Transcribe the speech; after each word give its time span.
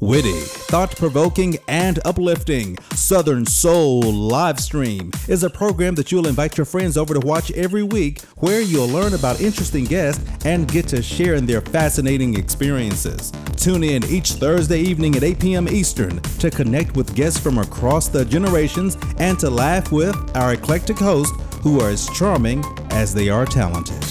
Witty, 0.00 0.30
thought 0.30 0.94
provoking, 0.94 1.58
and 1.66 1.98
uplifting, 2.04 2.78
Southern 2.94 3.44
Soul 3.44 4.00
live 4.02 4.60
stream 4.60 5.10
is 5.26 5.42
a 5.42 5.50
program 5.50 5.96
that 5.96 6.12
you'll 6.12 6.28
invite 6.28 6.56
your 6.56 6.66
friends 6.66 6.96
over 6.96 7.14
to 7.14 7.20
watch 7.20 7.50
every 7.52 7.82
week 7.82 8.20
where 8.36 8.60
you'll 8.60 8.88
learn 8.88 9.14
about 9.14 9.40
interesting 9.40 9.84
guests 9.84 10.24
and 10.44 10.70
get 10.70 10.86
to 10.88 11.02
share 11.02 11.34
in 11.34 11.46
their 11.46 11.60
fascinating 11.60 12.38
experiences. 12.38 13.32
Tune 13.56 13.82
in 13.82 14.04
each 14.04 14.32
Thursday 14.34 14.78
evening 14.78 15.16
at 15.16 15.24
8 15.24 15.40
p.m. 15.40 15.68
Eastern 15.68 16.22
to 16.22 16.48
connect 16.48 16.94
with 16.94 17.16
guests 17.16 17.40
from 17.40 17.58
across 17.58 18.06
the 18.06 18.24
generations 18.24 18.96
and 19.18 19.36
to 19.40 19.50
laugh 19.50 19.90
with 19.90 20.14
our 20.36 20.52
eclectic 20.52 20.98
hosts 20.98 21.36
who 21.56 21.80
are 21.80 21.90
as 21.90 22.08
charming 22.10 22.64
as 22.90 23.12
they 23.12 23.28
are 23.28 23.46
talented. 23.46 24.04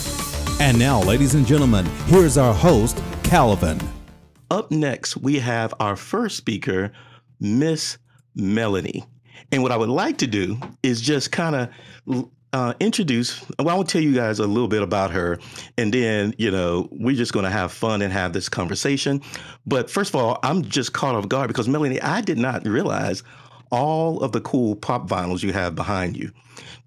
And 0.60 0.78
now, 0.78 1.02
ladies 1.02 1.34
and 1.34 1.48
gentlemen, 1.48 1.86
here's 2.08 2.38
our 2.38 2.54
host, 2.54 3.02
Calvin. 3.24 3.80
Up 4.50 4.72
next, 4.72 5.18
we 5.18 5.40
have 5.40 5.74
our 5.80 5.96
first 5.96 6.38
speaker, 6.38 6.92
Miss 7.40 7.98
Melanie. 8.36 9.04
And 9.52 9.62
what 9.62 9.72
I 9.72 9.78
would 9.78 9.90
like 9.90 10.18
to 10.20 10.28
do 10.28 10.58
is 10.84 11.02
just 11.02 11.32
kind 11.32 11.70
of 12.08 12.30
uh, 12.54 12.74
introduce, 12.80 13.44
well, 13.60 13.70
I 13.70 13.74
will 13.76 13.84
tell 13.84 14.02
you 14.02 14.14
guys 14.14 14.40
a 14.40 14.48
little 14.48 14.68
bit 14.68 14.82
about 14.82 15.12
her. 15.12 15.38
And 15.78 15.94
then, 15.94 16.34
you 16.38 16.50
know, 16.50 16.88
we're 16.92 17.16
just 17.16 17.34
going 17.34 17.44
to 17.44 17.52
have 17.52 17.72
fun 17.72 18.02
and 18.02 18.12
have 18.12 18.34
this 18.34 18.50
conversation. 18.50 19.22
But 19.66 19.90
first 19.90 20.12
of 20.12 20.16
all, 20.16 20.40
I'm 20.44 20.64
just 20.64 20.94
caught 20.94 21.16
off 21.16 21.28
guard 21.28 21.50
because, 21.50 21.68
Melanie, 21.68 22.02
I 22.02 22.22
did 22.22 22.38
not 22.38 22.66
realize 22.66 23.24
all 23.70 24.22
of 24.22 24.32
the 24.32 24.42
cool 24.42 24.76
pop 24.76 25.10
vinyls 25.10 25.44
you 25.44 25.52
have 25.52 25.76
behind 25.76 26.16
you. 26.16 26.32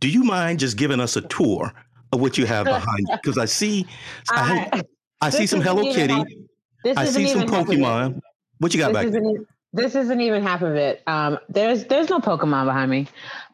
Do 0.01 0.09
you 0.09 0.25
mind 0.25 0.59
just 0.61 0.77
giving 0.77 0.99
us 0.99 1.17
a 1.17 1.21
tour 1.23 1.73
of 2.13 2.21
what 2.21 2.39
you 2.39 2.47
have 2.47 2.65
behind 2.65 3.07
you? 3.09 3.17
Because 3.23 3.37
I 3.37 3.45
see, 3.45 3.87
I, 4.31 4.69
I, 4.73 4.83
I 5.21 5.31
see 5.31 5.47
some 5.47 5.61
Hello 5.61 5.93
Kitty. 5.93 6.49
This 6.85 6.97
I 6.97 7.05
see 7.07 7.29
some 7.29 7.43
Pokemon. 7.43 8.21
What 8.59 8.75
you 8.75 8.81
got 8.81 8.93
this 8.93 9.11
back 9.11 9.23
there? 9.23 9.45
This 9.73 9.95
isn't 9.95 10.21
even 10.21 10.43
half 10.43 10.63
of 10.63 10.75
it. 10.75 11.03
Um, 11.07 11.39
there's 11.49 11.85
there's 11.85 12.11
no 12.11 12.19
Pokemon 12.19 12.67
behind 12.67 12.91
me. 12.91 13.07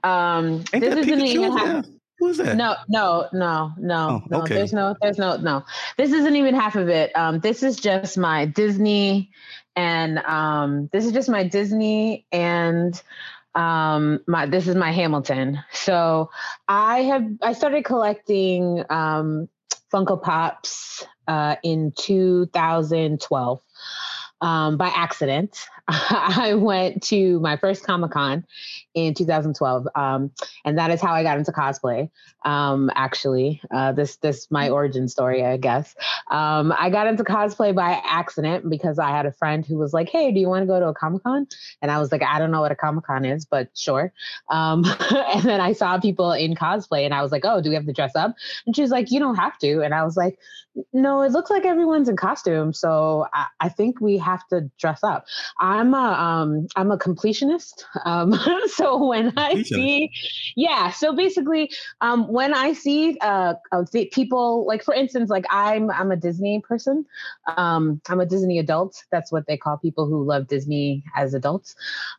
Um, 0.03 0.65
Ain't 0.73 0.81
this 0.81 0.97
isn't 0.97 1.21
even 1.21 1.57
half. 1.57 1.87
Who's 2.19 2.39
that? 2.39 2.57
No, 2.57 2.77
no, 2.89 3.29
no, 3.35 3.73
no, 3.77 4.09
oh, 4.09 4.23
no. 4.31 4.41
Okay. 4.43 4.55
There's 4.55 4.73
no, 4.73 4.97
there's 5.03 5.19
no, 5.19 5.37
no. 5.37 5.65
This 5.99 6.13
isn't 6.13 6.35
even 6.35 6.55
half 6.55 6.75
of 6.75 6.89
it. 6.89 7.15
Um, 7.15 7.41
this 7.41 7.63
is 7.63 7.77
just 7.77 8.17
my 8.17 8.47
Disney, 8.47 9.31
and 9.75 10.19
um, 10.21 10.89
this 10.93 11.05
is 11.05 11.13
just 11.13 11.29
my 11.29 11.45
Disney 11.45 12.27
and 12.33 13.03
um 13.57 14.21
my 14.27 14.45
this 14.45 14.69
is 14.69 14.77
my 14.77 14.93
hamilton 14.93 15.59
so 15.73 16.31
i 16.69 16.99
have 16.99 17.27
i 17.41 17.55
started 17.55 17.87
collecting 17.87 18.85
um 18.91 19.49
funko 19.91 20.21
pops 20.23 21.07
uh, 21.29 21.57
in 21.63 21.93
2012 21.97 23.61
um, 24.41 24.77
by 24.77 24.89
accident. 24.89 25.59
I 25.89 26.55
went 26.55 27.03
to 27.05 27.41
my 27.41 27.57
first 27.57 27.85
Comic 27.85 28.11
Con 28.11 28.45
in 28.97 29.13
2012, 29.13 29.87
um, 29.95 30.33
and 30.65 30.79
that 30.79 30.91
is 30.91 31.03
how 31.03 31.13
I 31.13 31.23
got 31.23 31.37
into 31.37 31.53
cosplay. 31.53 32.11
Um, 32.47 32.91
actually, 32.95 33.61
uh, 33.71 33.93
this 33.93 34.17
this 34.17 34.51
my 34.51 34.71
origin 34.71 35.07
story, 35.07 35.45
I 35.45 35.59
guess. 35.59 35.95
Um, 36.31 36.73
I 36.77 36.89
got 36.89 37.07
into 37.07 37.23
cosplay 37.23 37.75
by 37.75 38.01
accident 38.05 38.69
because 38.69 38.99
I 38.99 39.11
had 39.11 39.27
a 39.27 39.33
friend 39.33 39.67
who 39.67 39.77
was 39.77 39.93
like, 39.93 40.09
"Hey, 40.09 40.33
do 40.33 40.41
you 40.41 40.49
want 40.49 40.63
to 40.63 40.67
go 40.67 40.81
to 40.81 40.89
a 40.89 40.95
Comic 40.95 41.23
Con?" 41.23 41.47
And 41.83 41.91
I 41.91 41.99
was 41.99 42.11
like, 42.11 42.23
"I 42.23 42.39
don't 42.39 42.51
know 42.51 42.63
what 42.63 42.73
a 42.73 42.77
Comic 42.77 43.05
Con 43.05 43.27
is, 43.27 43.45
but 43.45 43.69
sure." 43.75 44.13
Um, 44.51 44.85
and 45.11 45.43
then 45.43 45.61
I 45.61 45.75
saw 45.75 46.01
people 46.01 46.33
in 46.33 46.55
cosplay, 46.55 47.05
and 47.05 47.13
I 47.13 47.23
was 47.23 47.31
like, 47.31 47.45
"Oh, 47.45 47.61
do 47.61 47.69
we 47.69 47.75
have 47.75 47.87
to 47.87 47.93
dress 47.93 48.17
up?" 48.17 48.35
And 48.67 48.75
she 48.75 48.81
was 48.81 48.91
like, 48.91 49.11
"You 49.11 49.21
don't 49.21 49.37
have 49.37 49.59
to." 49.59 49.83
And 49.83 49.93
I 49.93 50.05
was 50.05 50.17
like, 50.17 50.39
"No, 50.95 51.21
it 51.21 51.33
looks 51.33 51.51
like 51.51 51.67
everyone's 51.67 52.09
in 52.09 52.17
costume, 52.17 52.73
so 52.73 53.27
I, 53.35 53.47
I 53.61 53.69
think 53.69 54.01
we 54.01 54.17
have 54.17 54.47
to 54.49 54.71
dress 54.79 55.05
up." 55.05 55.27
I'm 55.61 55.93
a 55.93 55.99
um, 55.99 56.67
I'm 56.77 56.91
a 56.91 56.97
completionist, 56.97 57.85
um, 58.07 58.33
so 58.87 59.07
when 59.09 59.33
I 59.37 59.63
see, 59.63 60.11
yeah, 60.57 60.91
so 60.91 61.15
basically, 61.15 61.71
um, 62.01 62.29
when 62.29 62.55
I 62.55 62.73
see 62.73 63.19
uh, 63.21 63.55
uh 63.73 63.85
people 64.13 64.67
like, 64.67 64.83
for 64.83 64.95
instance, 64.95 65.31
like 65.31 65.45
I'm 65.51 65.91
I'm 65.91 66.11
a 66.11 66.17
Disney 66.17 66.61
person, 66.67 67.05
um, 67.57 68.01
I'm 68.09 68.21
a 68.21 68.27
Disney 68.27 68.59
adult. 68.59 69.03
That's 69.11 69.33
what 69.33 69.47
they 69.47 69.57
call 69.57 69.77
people 69.79 70.07
who 70.07 70.25
love 70.25 70.49
Disney 70.49 71.05
as 71.15 71.35
adults. 71.35 71.75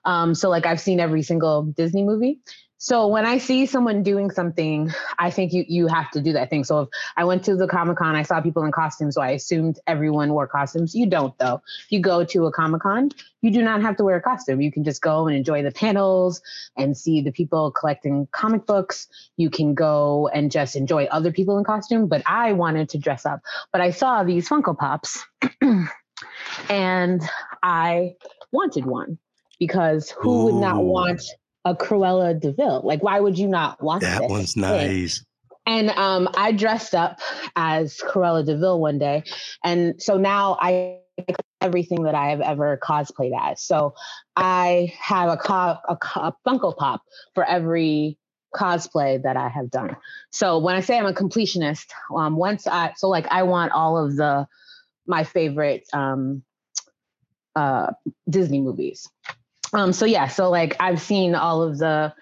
Um, 0.05 0.35
so 0.35 0.49
like 0.49 0.65
I've 0.65 0.81
seen 0.81 0.99
every 0.99 1.23
single 1.23 1.63
Disney 1.63 2.03
movie. 2.03 2.39
So 2.79 3.07
when 3.07 3.25
I 3.25 3.39
see 3.39 3.65
someone 3.65 4.03
doing 4.03 4.29
something, 4.29 4.91
I 5.17 5.31
think 5.31 5.51
you 5.51 5.65
you 5.67 5.87
have 5.87 6.11
to 6.11 6.21
do 6.21 6.33
that 6.33 6.51
thing. 6.51 6.63
So 6.63 6.81
if 6.81 6.89
I 7.15 7.23
went 7.23 7.43
to 7.45 7.55
the 7.55 7.67
Comic 7.67 7.97
Con, 7.97 8.15
I 8.15 8.21
saw 8.21 8.39
people 8.39 8.63
in 8.63 8.71
costumes, 8.71 9.15
so 9.15 9.21
I 9.21 9.31
assumed 9.31 9.79
everyone 9.87 10.31
wore 10.31 10.47
costumes. 10.47 10.93
You 10.93 11.07
don't 11.07 11.35
though. 11.39 11.61
If 11.85 11.91
you 11.91 11.99
go 11.99 12.23
to 12.23 12.45
a 12.45 12.51
Comic 12.51 12.81
Con, 12.81 13.09
you 13.41 13.49
do 13.49 13.63
not 13.63 13.81
have 13.81 13.97
to 13.97 14.03
wear 14.03 14.17
a 14.17 14.21
costume. 14.21 14.61
You 14.61 14.71
can 14.71 14.83
just 14.83 15.01
go 15.01 15.27
and 15.27 15.35
enjoy 15.35 15.63
the 15.63 15.71
panels 15.71 16.41
and 16.75 16.95
see 16.95 17.21
the 17.21 17.31
people 17.31 17.71
collecting 17.71 18.27
comic 18.31 18.67
books. 18.67 19.07
You 19.37 19.49
can 19.49 19.73
go 19.73 20.29
and 20.31 20.51
just 20.51 20.75
enjoy 20.75 21.05
other 21.05 21.31
people 21.31 21.57
in 21.57 21.63
costume. 21.63 22.07
But 22.07 22.21
I 22.27 22.53
wanted 22.53 22.89
to 22.89 22.99
dress 22.99 23.25
up. 23.25 23.41
But 23.71 23.81
I 23.81 23.89
saw 23.89 24.23
these 24.23 24.47
Funko 24.47 24.77
Pops 24.77 25.25
and 26.69 27.21
I 27.63 28.15
wanted 28.51 28.85
one 28.85 29.17
because 29.59 30.11
who 30.11 30.45
would 30.45 30.55
not 30.55 30.83
want 30.83 31.23
a 31.67 31.75
Cruella 31.75 32.39
de 32.39 32.53
Vil. 32.53 32.81
Like, 32.83 33.03
why 33.03 33.19
would 33.19 33.37
you 33.37 33.47
not 33.47 33.81
want 33.81 34.01
that? 34.01 34.21
That 34.21 34.29
one's 34.29 34.55
nice. 34.55 35.23
And 35.65 35.89
um, 35.91 36.29
I 36.35 36.53
dressed 36.53 36.95
up 36.95 37.19
as 37.55 37.97
Cruella 37.97 38.45
de 38.45 38.57
Vil 38.57 38.79
one 38.79 38.99
day, 38.99 39.23
and 39.63 40.01
so 40.01 40.17
now 40.17 40.57
I 40.61 40.99
everything 41.61 42.03
that 42.03 42.15
I 42.15 42.29
have 42.29 42.41
ever 42.41 42.79
cosplayed 42.81 43.31
as. 43.39 43.61
So 43.63 43.95
I 44.35 44.93
have 44.99 45.29
a, 45.29 45.37
co- 45.37 45.77
a, 45.89 45.97
a 46.15 46.33
Funko 46.45 46.77
Pop 46.77 47.01
for 47.33 47.43
every 47.43 48.17
cosplay 48.55 49.21
that 49.23 49.35
I 49.35 49.49
have 49.49 49.69
done. 49.71 49.97
So 50.31 50.59
when 50.59 50.75
I 50.75 50.81
say 50.81 50.97
I'm 50.97 51.05
a 51.05 51.13
completionist, 51.13 51.87
um, 52.15 52.37
once 52.37 52.67
I 52.67 52.93
so 52.95 53.09
like 53.09 53.27
I 53.29 53.43
want 53.43 53.71
all 53.71 53.97
of 53.97 54.15
the 54.15 54.47
my 55.05 55.23
favorite 55.23 55.83
um, 55.93 56.43
uh, 57.55 57.91
Disney 58.29 58.61
movies. 58.61 59.09
Um, 59.73 59.93
so 59.93 60.05
yeah, 60.05 60.27
so 60.27 60.49
like 60.49 60.75
I've 60.79 61.01
seen 61.01 61.35
all 61.35 61.61
of 61.61 61.77
the 61.77 62.13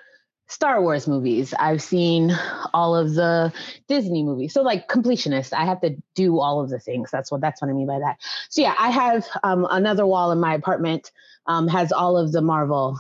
Star 0.48 0.82
Wars 0.82 1.08
movies. 1.08 1.54
I've 1.58 1.82
seen 1.82 2.32
all 2.74 2.96
of 2.96 3.16
the 3.16 3.52
Disney 3.88 4.24
movies. 4.24 4.54
So 4.54 4.62
like 4.62 4.88
completionist, 4.88 5.54
I 5.54 5.66
have 5.66 5.82
to 5.82 5.96
do 6.14 6.40
all 6.40 6.62
of 6.62 6.70
the 6.70 6.80
things. 6.80 7.10
That's 7.12 7.32
what 7.32 7.42
that's 7.42 7.62
what 7.62 7.70
I 7.70 7.74
mean 7.74 7.88
by 7.88 8.00
that. 8.00 8.18
So 8.50 8.62
yeah, 8.62 8.76
I 8.78 8.90
have 8.90 9.26
um, 9.44 9.68
another 9.70 10.06
wall 10.06 10.32
in 10.32 10.40
my 10.40 10.54
apartment 10.54 11.12
um, 11.48 11.68
has 11.68 11.92
all 11.92 12.18
of 12.18 12.32
the 12.32 12.42
Marvel 12.42 13.00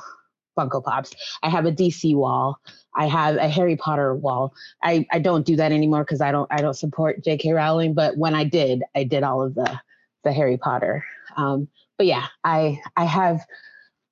Funko 0.57 0.83
Pops. 0.83 1.13
I 1.43 1.49
have 1.49 1.65
a 1.65 1.71
DC 1.71 2.15
wall. 2.15 2.59
I 2.95 3.07
have 3.07 3.35
a 3.35 3.49
Harry 3.49 3.75
Potter 3.75 4.15
wall. 4.15 4.53
I, 4.81 5.05
I 5.11 5.19
don't 5.19 5.45
do 5.45 5.55
that 5.57 5.71
anymore 5.71 6.03
because 6.03 6.21
I 6.21 6.31
don't 6.31 6.51
I 6.51 6.61
don't 6.61 6.75
support 6.75 7.23
J.K. 7.23 7.51
Rowling. 7.51 7.93
But 7.93 8.17
when 8.17 8.33
I 8.33 8.43
did, 8.43 8.83
I 8.95 9.03
did 9.03 9.23
all 9.23 9.43
of 9.43 9.53
the 9.53 9.79
the 10.23 10.33
Harry 10.33 10.57
Potter. 10.57 11.05
Um, 11.37 11.67
but 11.97 12.07
yeah, 12.07 12.27
I 12.43 12.81
I 12.95 13.05
have 13.05 13.45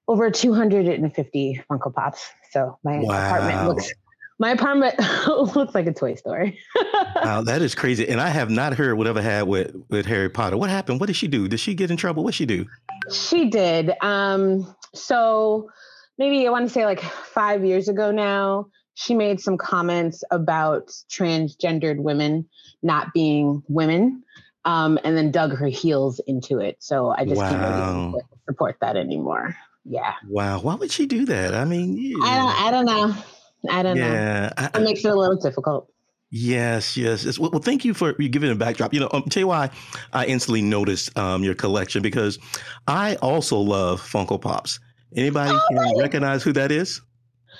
over 0.07 0.29
250 0.29 1.63
Funko 1.69 1.93
Pops. 1.93 2.29
So 2.51 2.77
my 2.83 2.99
wow. 2.99 3.27
apartment 3.27 3.67
looks 3.67 3.93
my 4.39 4.51
apartment 4.51 4.95
looks 5.55 5.75
like 5.75 5.87
a 5.87 5.93
toy 5.93 6.15
store. 6.15 6.51
wow, 7.15 7.41
that 7.41 7.61
is 7.61 7.75
crazy. 7.75 8.07
And 8.07 8.19
I 8.19 8.29
have 8.29 8.49
not 8.49 8.73
heard 8.73 8.97
whatever 8.97 9.21
had 9.21 9.43
with 9.43 9.75
with 9.89 10.05
Harry 10.05 10.29
Potter. 10.29 10.57
What 10.57 10.69
happened? 10.69 10.99
What 10.99 11.07
did 11.07 11.15
she 11.15 11.27
do? 11.27 11.47
Did 11.47 11.59
she 11.59 11.73
get 11.73 11.91
in 11.91 11.97
trouble? 11.97 12.23
What 12.23 12.31
did 12.31 12.37
she 12.37 12.45
do? 12.45 12.65
She 13.11 13.49
did. 13.49 13.93
Um, 14.01 14.75
so 14.93 15.69
maybe 16.17 16.47
I 16.47 16.51
want 16.51 16.67
to 16.67 16.73
say 16.73 16.85
like 16.85 17.01
five 17.01 17.63
years 17.63 17.87
ago 17.87 18.11
now, 18.11 18.67
she 18.95 19.13
made 19.13 19.39
some 19.39 19.57
comments 19.57 20.23
about 20.31 20.87
transgendered 21.09 21.99
women 21.99 22.47
not 22.81 23.13
being 23.13 23.63
women. 23.67 24.23
Um, 24.65 24.97
and 25.03 25.17
then 25.17 25.29
dug 25.29 25.53
her 25.57 25.67
heels 25.67 26.21
into 26.25 26.59
it. 26.59 26.77
So 26.79 27.09
I 27.09 27.25
just 27.25 27.35
wow. 27.35 27.49
can't 27.49 28.13
really 28.13 28.23
support 28.47 28.77
that 28.79 28.95
anymore 28.95 29.57
yeah. 29.85 30.13
Wow. 30.27 30.59
Why 30.59 30.75
would 30.75 30.91
she 30.91 31.05
do 31.05 31.25
that? 31.25 31.53
I 31.53 31.65
mean, 31.65 31.97
yeah. 31.97 32.15
I 32.23 32.37
don't. 32.37 32.61
I 32.61 32.71
don't 32.71 32.85
know. 32.85 33.23
I 33.69 33.83
don't 33.83 33.97
yeah, 33.97 34.07
know. 34.07 34.13
Yeah, 34.57 34.69
it 34.75 34.81
makes 34.81 35.05
it 35.05 35.11
a 35.11 35.15
little 35.15 35.37
difficult. 35.37 35.89
Yes, 36.35 36.97
yes. 36.97 37.37
Well, 37.37 37.51
well, 37.51 37.61
thank 37.61 37.85
you 37.85 37.93
for 37.93 38.13
giving 38.13 38.51
a 38.51 38.55
backdrop. 38.55 38.93
You 38.93 39.01
know, 39.01 39.09
um, 39.13 39.23
tell 39.29 39.41
you 39.41 39.47
why 39.47 39.69
I 40.13 40.25
instantly 40.25 40.63
noticed 40.63 41.15
um, 41.17 41.43
your 41.43 41.53
collection 41.53 42.01
because 42.01 42.39
I 42.87 43.15
also 43.17 43.59
love 43.59 44.01
Funko 44.01 44.41
Pops. 44.41 44.79
Anybody 45.15 45.51
oh, 45.53 45.61
can 45.69 45.99
recognize 45.99 46.41
who 46.41 46.51
that 46.53 46.71
is? 46.71 47.01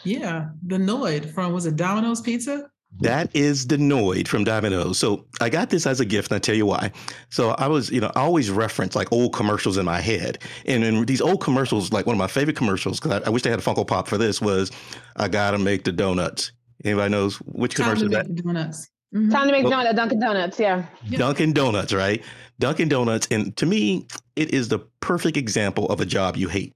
Yeah, 0.04 0.50
the 0.66 0.78
Noid 0.78 1.34
from 1.34 1.54
was 1.54 1.68
it 1.68 1.76
Domino's 1.76 2.20
Pizza? 2.20 2.70
That 3.02 3.36
is 3.36 3.68
the 3.68 3.78
Noid 3.78 4.28
from 4.28 4.44
Domino's. 4.44 5.00
So 5.00 5.26
I 5.42 5.50
got 5.50 5.70
this 5.70 5.86
as 5.88 6.00
a 6.00 6.06
gift, 6.06 6.32
and 6.32 6.36
I 6.36 6.40
tell 6.40 6.56
you 6.56 6.66
why. 6.66 6.92
So 7.30 7.50
I 7.52 7.68
was, 7.68 7.92
you 7.92 8.00
know, 8.00 8.12
I 8.16 8.22
always 8.22 8.52
reference 8.52 8.96
like 8.96 9.12
old 9.12 9.34
commercials 9.34 9.78
in 9.78 9.86
my 9.86 10.00
head, 10.00 10.40
and 10.66 10.84
in 10.84 11.06
these 11.06 11.22
old 11.22 11.42
commercials, 11.42 11.92
like 11.92 12.06
one 12.06 12.14
of 12.16 12.20
my 12.20 12.28
favorite 12.28 12.56
commercials, 12.56 13.00
because 13.00 13.22
I, 13.22 13.28
I, 13.28 13.30
wish 13.30 13.42
they 13.42 13.50
had 13.50 13.60
a 13.60 13.64
Funko 13.64 13.86
Pop 13.86 14.08
for 14.08 14.18
this, 14.18 14.42
was 14.42 14.72
"I 15.16 15.28
gotta 15.28 15.58
make 15.58 15.84
the 15.84 15.92
donuts." 15.92 16.52
Anybody 16.86 17.12
knows 17.12 17.38
which 17.38 17.76
commercial 17.76 18.10
that? 18.10 18.34
Donuts. 18.36 18.90
Mm-hmm. 19.14 19.30
Time 19.30 19.48
to 19.48 19.52
make 19.52 19.64
well, 19.64 19.86
donut, 19.86 19.96
Dunkin' 19.96 20.20
Donuts, 20.20 20.60
yeah. 20.60 20.86
Dunkin' 21.10 21.54
Donuts, 21.54 21.94
right? 21.94 22.24
Dunkin' 22.60 22.90
Donuts, 22.90 23.28
and 23.30 23.56
to 23.58 23.66
me, 23.66 24.08
it 24.36 24.54
is 24.54 24.70
the 24.70 24.80
perfect 25.02 25.38
example 25.38 25.88
of 25.88 26.02
a 26.02 26.06
job 26.06 26.36
you 26.36 26.48
hate. 26.48 26.74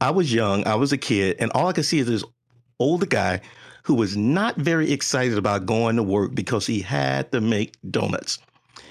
I 0.00 0.10
was 0.10 0.32
young, 0.32 0.66
I 0.66 0.74
was 0.74 0.92
a 0.92 0.98
kid, 0.98 1.36
and 1.38 1.50
all 1.52 1.68
I 1.68 1.72
could 1.72 1.86
see 1.86 1.98
is 1.98 2.06
this 2.06 2.24
older 2.78 3.06
guy 3.06 3.40
who 3.82 3.94
was 3.94 4.16
not 4.16 4.56
very 4.56 4.92
excited 4.92 5.38
about 5.38 5.66
going 5.66 5.96
to 5.96 6.02
work 6.02 6.34
because 6.34 6.66
he 6.66 6.80
had 6.80 7.30
to 7.32 7.40
make 7.40 7.76
donuts. 7.90 8.38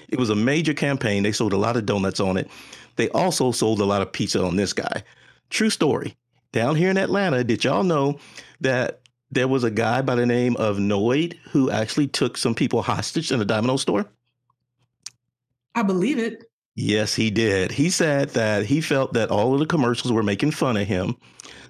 It 0.08 0.18
was 0.18 0.30
a 0.30 0.34
major 0.34 0.74
campaign. 0.74 1.22
They 1.22 1.32
sold 1.32 1.52
a 1.52 1.56
lot 1.58 1.76
of 1.76 1.86
donuts 1.86 2.20
on 2.20 2.36
it. 2.36 2.50
They 2.96 3.08
also 3.10 3.52
sold 3.52 3.80
a 3.80 3.84
lot 3.84 4.02
of 4.02 4.12
pizza 4.12 4.42
on 4.42 4.56
this 4.56 4.72
guy. 4.72 5.02
True 5.50 5.70
story. 5.70 6.16
Down 6.52 6.74
here 6.74 6.90
in 6.90 6.98
Atlanta, 6.98 7.44
did 7.44 7.62
y'all 7.62 7.84
know 7.84 8.18
that 8.60 9.00
there 9.30 9.46
was 9.48 9.62
a 9.62 9.70
guy 9.70 10.02
by 10.02 10.16
the 10.16 10.26
name 10.26 10.56
of 10.56 10.78
Noid 10.78 11.36
who 11.50 11.70
actually 11.70 12.08
took 12.08 12.36
some 12.36 12.54
people 12.54 12.82
hostage 12.82 13.30
in 13.30 13.40
a 13.40 13.44
Domino 13.44 13.76
store? 13.76 14.06
I 15.74 15.82
believe 15.82 16.18
it. 16.18 16.50
Yes, 16.74 17.14
he 17.14 17.30
did. 17.30 17.70
He 17.70 17.90
said 17.90 18.30
that 18.30 18.66
he 18.66 18.80
felt 18.80 19.12
that 19.12 19.30
all 19.30 19.54
of 19.54 19.60
the 19.60 19.66
commercials 19.66 20.12
were 20.12 20.22
making 20.22 20.52
fun 20.52 20.76
of 20.76 20.86
him. 20.86 21.16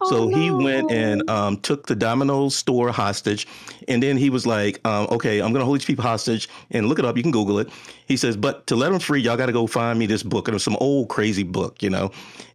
Oh, 0.03 0.11
so 0.11 0.29
no. 0.29 0.37
he 0.37 0.51
went 0.51 0.91
and 0.91 1.29
um, 1.29 1.59
took 1.59 1.87
the 1.87 1.95
Domino's 1.95 2.57
store 2.57 2.91
hostage. 2.91 3.47
And 3.89 4.03
then 4.03 4.17
he 4.17 4.31
was 4.31 4.47
like, 4.47 4.81
um, 4.87 5.07
okay, 5.11 5.41
I'm 5.41 5.53
going 5.53 5.61
to 5.61 5.65
hold 5.65 5.79
these 5.79 5.85
people 5.85 6.03
hostage 6.03 6.49
and 6.71 6.87
look 6.87 6.99
it 6.99 7.05
up. 7.05 7.17
You 7.17 7.23
can 7.23 7.33
Google 7.33 7.59
it. 7.59 7.69
He 8.07 8.17
says, 8.17 8.37
but 8.37 8.67
to 8.69 8.77
let 8.77 8.91
them 8.91 9.01
free, 9.01 9.21
y'all 9.21 9.37
got 9.37 9.47
to 9.47 9.53
go 9.53 9.67
find 9.67 9.99
me 9.99 10.07
this 10.07 10.23
book. 10.23 10.49
And 10.49 10.55
it 10.55 10.57
was 10.57 10.65
some 10.65 10.77
old 10.81 11.09
crazy 11.09 11.43
book, 11.43 11.83
you 11.83 11.91
know. 11.91 12.11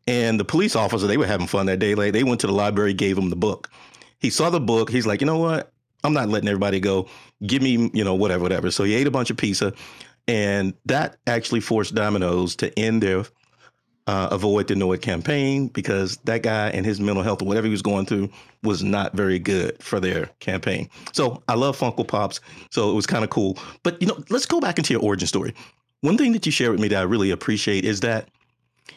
And 0.07 0.39
the 0.39 0.45
police 0.45 0.75
officer, 0.75 1.07
they 1.07 1.17
were 1.17 1.25
having 1.27 1.47
fun 1.47 1.65
that 1.67 1.79
day. 1.79 1.95
Like 1.95 2.13
they 2.13 2.23
went 2.23 2.41
to 2.41 2.47
the 2.47 2.53
library, 2.53 2.93
gave 2.93 3.17
him 3.17 3.29
the 3.29 3.35
book. 3.35 3.69
He 4.19 4.29
saw 4.29 4.49
the 4.49 4.59
book. 4.59 4.89
He's 4.89 5.05
like, 5.05 5.21
you 5.21 5.27
know 5.27 5.37
what? 5.37 5.71
I'm 6.03 6.13
not 6.13 6.29
letting 6.29 6.47
everybody 6.47 6.79
go. 6.79 7.07
Give 7.45 7.61
me, 7.61 7.89
you 7.93 8.03
know, 8.03 8.15
whatever, 8.15 8.43
whatever. 8.43 8.71
So 8.71 8.83
he 8.83 8.93
ate 8.93 9.07
a 9.07 9.11
bunch 9.11 9.29
of 9.29 9.37
pizza. 9.37 9.73
And 10.27 10.73
that 10.85 11.17
actually 11.27 11.59
forced 11.59 11.93
Domino's 11.93 12.55
to 12.57 12.77
end 12.79 13.03
their 13.03 13.25
uh, 14.07 14.29
Avoid 14.31 14.67
the 14.67 14.75
Noid 14.75 15.01
campaign 15.01 15.67
because 15.67 16.17
that 16.25 16.43
guy 16.43 16.69
and 16.69 16.85
his 16.85 16.99
mental 16.99 17.23
health 17.23 17.41
or 17.41 17.45
whatever 17.45 17.65
he 17.65 17.71
was 17.71 17.81
going 17.81 18.05
through 18.05 18.29
was 18.63 18.83
not 18.83 19.13
very 19.13 19.39
good 19.39 19.81
for 19.81 19.99
their 19.99 20.27
campaign. 20.39 20.89
So 21.13 21.41
I 21.47 21.55
love 21.55 21.77
Funko 21.77 22.07
Pops. 22.07 22.39
So 22.69 22.91
it 22.91 22.93
was 22.93 23.07
kind 23.07 23.23
of 23.23 23.29
cool. 23.29 23.57
But, 23.83 23.99
you 24.01 24.07
know, 24.07 24.23
let's 24.29 24.45
go 24.45 24.59
back 24.59 24.77
into 24.77 24.93
your 24.93 25.01
origin 25.01 25.27
story. 25.27 25.53
One 26.01 26.17
thing 26.17 26.33
that 26.33 26.45
you 26.45 26.51
shared 26.51 26.71
with 26.71 26.81
me 26.81 26.87
that 26.89 26.99
I 26.99 27.03
really 27.03 27.31
appreciate 27.31 27.83
is 27.83 28.01
that 28.01 28.29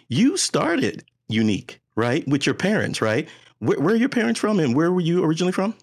you 0.09 0.37
started 0.37 1.05
unique, 1.29 1.81
right? 1.97 2.27
With 2.29 2.45
your 2.45 2.55
parents, 2.55 3.01
right? 3.01 3.29
Where, 3.61 3.81
where 3.81 3.95
are 3.95 3.99
your 3.99 4.11
parents 4.11 4.39
from 4.39 4.61
and 4.61 4.75
where 4.77 4.93
were 4.93 5.01
you 5.01 5.25
originally 5.25 5.53
from? 5.53 5.75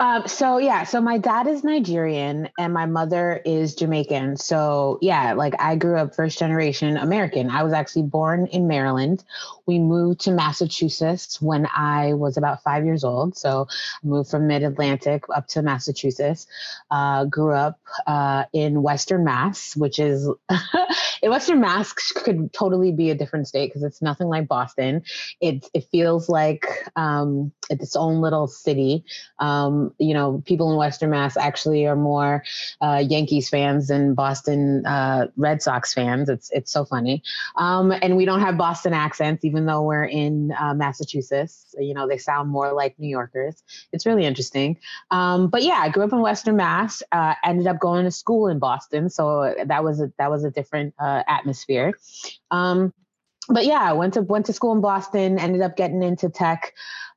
Um, 0.00 0.26
so 0.26 0.56
yeah, 0.56 0.84
so 0.84 0.98
my 1.02 1.18
dad 1.18 1.46
is 1.46 1.62
Nigerian 1.62 2.48
and 2.58 2.72
my 2.72 2.86
mother 2.86 3.42
is 3.44 3.74
Jamaican. 3.74 4.38
So 4.38 4.98
yeah, 5.02 5.34
like 5.34 5.54
I 5.58 5.76
grew 5.76 5.98
up 5.98 6.14
first 6.14 6.38
generation 6.38 6.96
American. 6.96 7.50
I 7.50 7.62
was 7.62 7.74
actually 7.74 8.04
born 8.04 8.46
in 8.46 8.66
Maryland. 8.66 9.22
We 9.70 9.78
moved 9.78 10.22
to 10.22 10.32
Massachusetts 10.32 11.40
when 11.40 11.68
I 11.72 12.14
was 12.14 12.36
about 12.36 12.64
five 12.64 12.84
years 12.84 13.04
old. 13.04 13.38
So 13.38 13.68
I 13.70 14.04
moved 14.04 14.28
from 14.28 14.48
Mid 14.48 14.64
Atlantic 14.64 15.22
up 15.32 15.46
to 15.48 15.62
Massachusetts. 15.62 16.48
Uh, 16.90 17.26
grew 17.26 17.54
up 17.54 17.78
uh, 18.08 18.46
in 18.52 18.82
Western 18.82 19.22
Mass, 19.22 19.76
which 19.76 20.00
is 20.00 20.28
Western 21.22 21.60
Mass 21.60 21.92
could 21.92 22.52
totally 22.52 22.90
be 22.90 23.10
a 23.10 23.14
different 23.14 23.46
state 23.46 23.68
because 23.68 23.84
it's 23.84 24.02
nothing 24.02 24.26
like 24.26 24.48
Boston. 24.48 25.04
It 25.40 25.68
it 25.72 25.84
feels 25.92 26.28
like 26.28 26.66
um, 26.96 27.52
it's 27.68 27.84
its 27.84 27.94
own 27.94 28.20
little 28.20 28.48
city. 28.48 29.04
Um, 29.38 29.94
you 29.98 30.14
know, 30.14 30.42
people 30.46 30.72
in 30.72 30.78
Western 30.78 31.10
Mass 31.10 31.36
actually 31.36 31.86
are 31.86 31.94
more 31.94 32.42
uh, 32.80 33.04
Yankees 33.06 33.48
fans 33.48 33.86
than 33.86 34.14
Boston 34.14 34.84
uh, 34.84 35.28
Red 35.36 35.62
Sox 35.62 35.94
fans. 35.94 36.28
It's 36.28 36.50
it's 36.50 36.72
so 36.72 36.84
funny. 36.84 37.22
Um, 37.54 37.92
and 38.02 38.16
we 38.16 38.24
don't 38.24 38.40
have 38.40 38.58
Boston 38.58 38.94
accents, 38.94 39.44
even 39.44 39.59
though 39.66 39.82
we're 39.82 40.04
in 40.04 40.52
uh, 40.58 40.74
Massachusetts. 40.74 41.74
You 41.78 41.94
know, 41.94 42.08
they 42.08 42.18
sound 42.18 42.50
more 42.50 42.72
like 42.72 42.98
New 42.98 43.08
Yorkers. 43.08 43.62
It's 43.92 44.06
really 44.06 44.24
interesting. 44.24 44.78
Um, 45.10 45.48
but 45.48 45.62
yeah, 45.62 45.78
I 45.80 45.88
grew 45.88 46.04
up 46.04 46.12
in 46.12 46.20
Western 46.20 46.56
Mass. 46.56 47.02
Uh, 47.12 47.34
ended 47.44 47.66
up 47.66 47.78
going 47.78 48.04
to 48.04 48.10
school 48.10 48.48
in 48.48 48.58
Boston, 48.58 49.10
so 49.10 49.54
that 49.64 49.84
was 49.84 50.00
a 50.00 50.12
that 50.18 50.30
was 50.30 50.44
a 50.44 50.50
different 50.50 50.94
uh, 50.98 51.22
atmosphere. 51.28 51.94
Um, 52.50 52.92
but 53.48 53.64
yeah, 53.66 53.80
I 53.80 53.92
went 53.92 54.14
to 54.14 54.22
went 54.22 54.46
to 54.46 54.52
school 54.52 54.72
in 54.72 54.80
Boston. 54.80 55.38
Ended 55.38 55.62
up 55.62 55.76
getting 55.76 56.02
into 56.02 56.28
tech. 56.28 56.72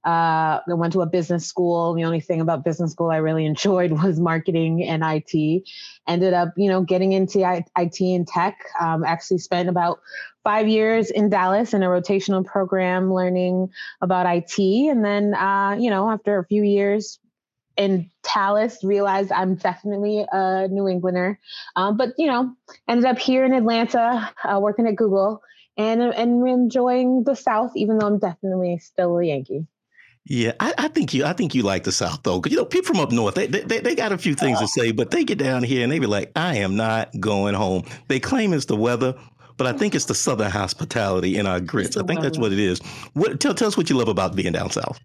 Uh, 0.06 0.60
I 0.68 0.74
went 0.74 0.92
to 0.94 1.01
a 1.01 1.06
business 1.06 1.46
school. 1.46 1.94
The 1.94 2.04
only 2.04 2.19
thing 2.19 2.42
about 2.42 2.66
business 2.66 2.92
school 2.92 3.10
I 3.10 3.18
really 3.18 3.46
enjoyed 3.54 3.92
was 3.92 4.19
marketing 4.19 4.84
and 4.84 5.04
IT. 5.06 5.63
Ended 6.07 6.34
up, 6.34 6.50
you 6.57 6.69
know, 6.69 6.81
getting 6.81 7.13
into 7.13 7.39
IT 7.78 8.01
and 8.01 8.28
tech. 8.28 8.57
Um, 8.80 9.04
actually 9.04 9.38
spent 9.38 9.69
about 9.69 10.00
five 10.44 10.68
years 10.68 11.10
in 11.10 11.30
Dallas 11.30 11.74
in 11.74 11.84
a 11.84 11.88
rotational 11.88 12.45
program 12.45 13.13
learning 13.13 13.69
about 14.01 14.25
IT. 14.25 14.60
And 14.60 15.04
then, 15.04 15.34
uh, 15.34 15.78
you 15.80 15.90
know, 15.90 16.10
after 16.10 16.38
a 16.40 16.45
few 16.45 16.63
years 16.63 17.19
in 17.78 18.10
Dallas, 18.24 18.84
realized 18.84 19.31
I'm 19.31 19.56
definitely 19.56 20.25
a 20.31 20.68
New 20.68 20.88
Englander. 20.88 21.40
Um, 21.75 21.98
but, 21.98 22.13
you 22.18 22.28
know, 22.28 22.54
ended 22.88 23.06
up 23.06 23.18
here 23.18 23.45
in 23.45 23.54
Atlanta 23.54 24.31
uh, 24.44 24.60
working 24.60 24.88
at 24.88 24.95
Google 24.95 25.42
and, 25.78 26.01
and 26.01 26.48
enjoying 26.48 27.24
the 27.24 27.36
South, 27.36 27.72
even 27.75 27.98
though 27.98 28.07
I'm 28.07 28.19
definitely 28.19 28.78
still 28.80 29.18
a 29.18 29.25
Yankee. 29.25 29.66
Yeah, 30.25 30.54
I, 30.57 30.74
I, 30.78 30.88
think 30.88 31.13
you. 31.13 31.25
I 31.25 31.34
think 31.34 31.54
you 31.54 31.63
like 31.63 31.84
the 31.84 31.92
South 31.92 32.24
though, 32.24 32.39
because 32.39 32.54
you 32.54 32.57
know 32.57 32.63
people 32.63 32.94
from 32.94 33.01
up 33.01 33.12
north 33.12 33.36
they, 33.36 33.48
they 33.48 33.80
they 33.80 33.94
got 33.94 34.13
a 34.13 34.18
few 34.18 34.36
things 34.36 34.57
to 34.60 34.68
say, 34.69 34.94
but 34.94 35.12
they 35.12 35.25
get 35.25 35.38
down 35.38 35.63
here 35.63 35.84
and 35.84 35.92
they 35.92 36.00
be 36.00 36.06
like, 36.06 36.31
"I 36.34 36.60
am 36.60 36.78
not 36.78 37.19
going 37.19 37.56
home." 37.56 37.84
They 38.07 38.22
claim 38.22 38.54
it's 38.54 38.63
the 38.63 38.78
weather, 38.78 39.16
but 39.57 39.67
I 39.67 39.73
think 39.73 39.95
it's 39.95 40.05
the 40.05 40.15
Southern 40.15 40.51
hospitality 40.51 41.38
in 41.38 41.47
our 41.47 41.59
grits. 41.59 41.97
I 41.97 42.03
think 42.03 42.21
that's 42.21 42.38
what 42.38 42.51
it 42.51 42.59
is. 42.59 42.79
What 43.13 43.39
tell 43.39 43.53
tell 43.53 43.67
us 43.67 43.77
what 43.77 43.89
you 43.89 43.97
love 43.97 44.07
about 44.07 44.35
being 44.35 44.53
down 44.53 44.71
south. 44.71 45.00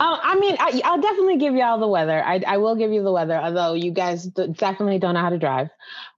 Um, 0.00 0.18
I 0.22 0.36
mean, 0.36 0.56
I, 0.58 0.90
will 0.90 1.02
definitely 1.02 1.36
give 1.36 1.54
y'all 1.54 1.78
the 1.78 1.86
weather. 1.86 2.24
I, 2.24 2.42
I 2.46 2.56
will 2.56 2.74
give 2.74 2.92
you 2.92 3.02
the 3.02 3.12
weather, 3.12 3.36
although 3.36 3.74
you 3.74 3.92
guys 3.92 4.24
definitely 4.24 4.98
don't 4.98 5.14
know 5.14 5.20
how 5.20 5.30
to 5.30 5.38
drive. 5.38 5.68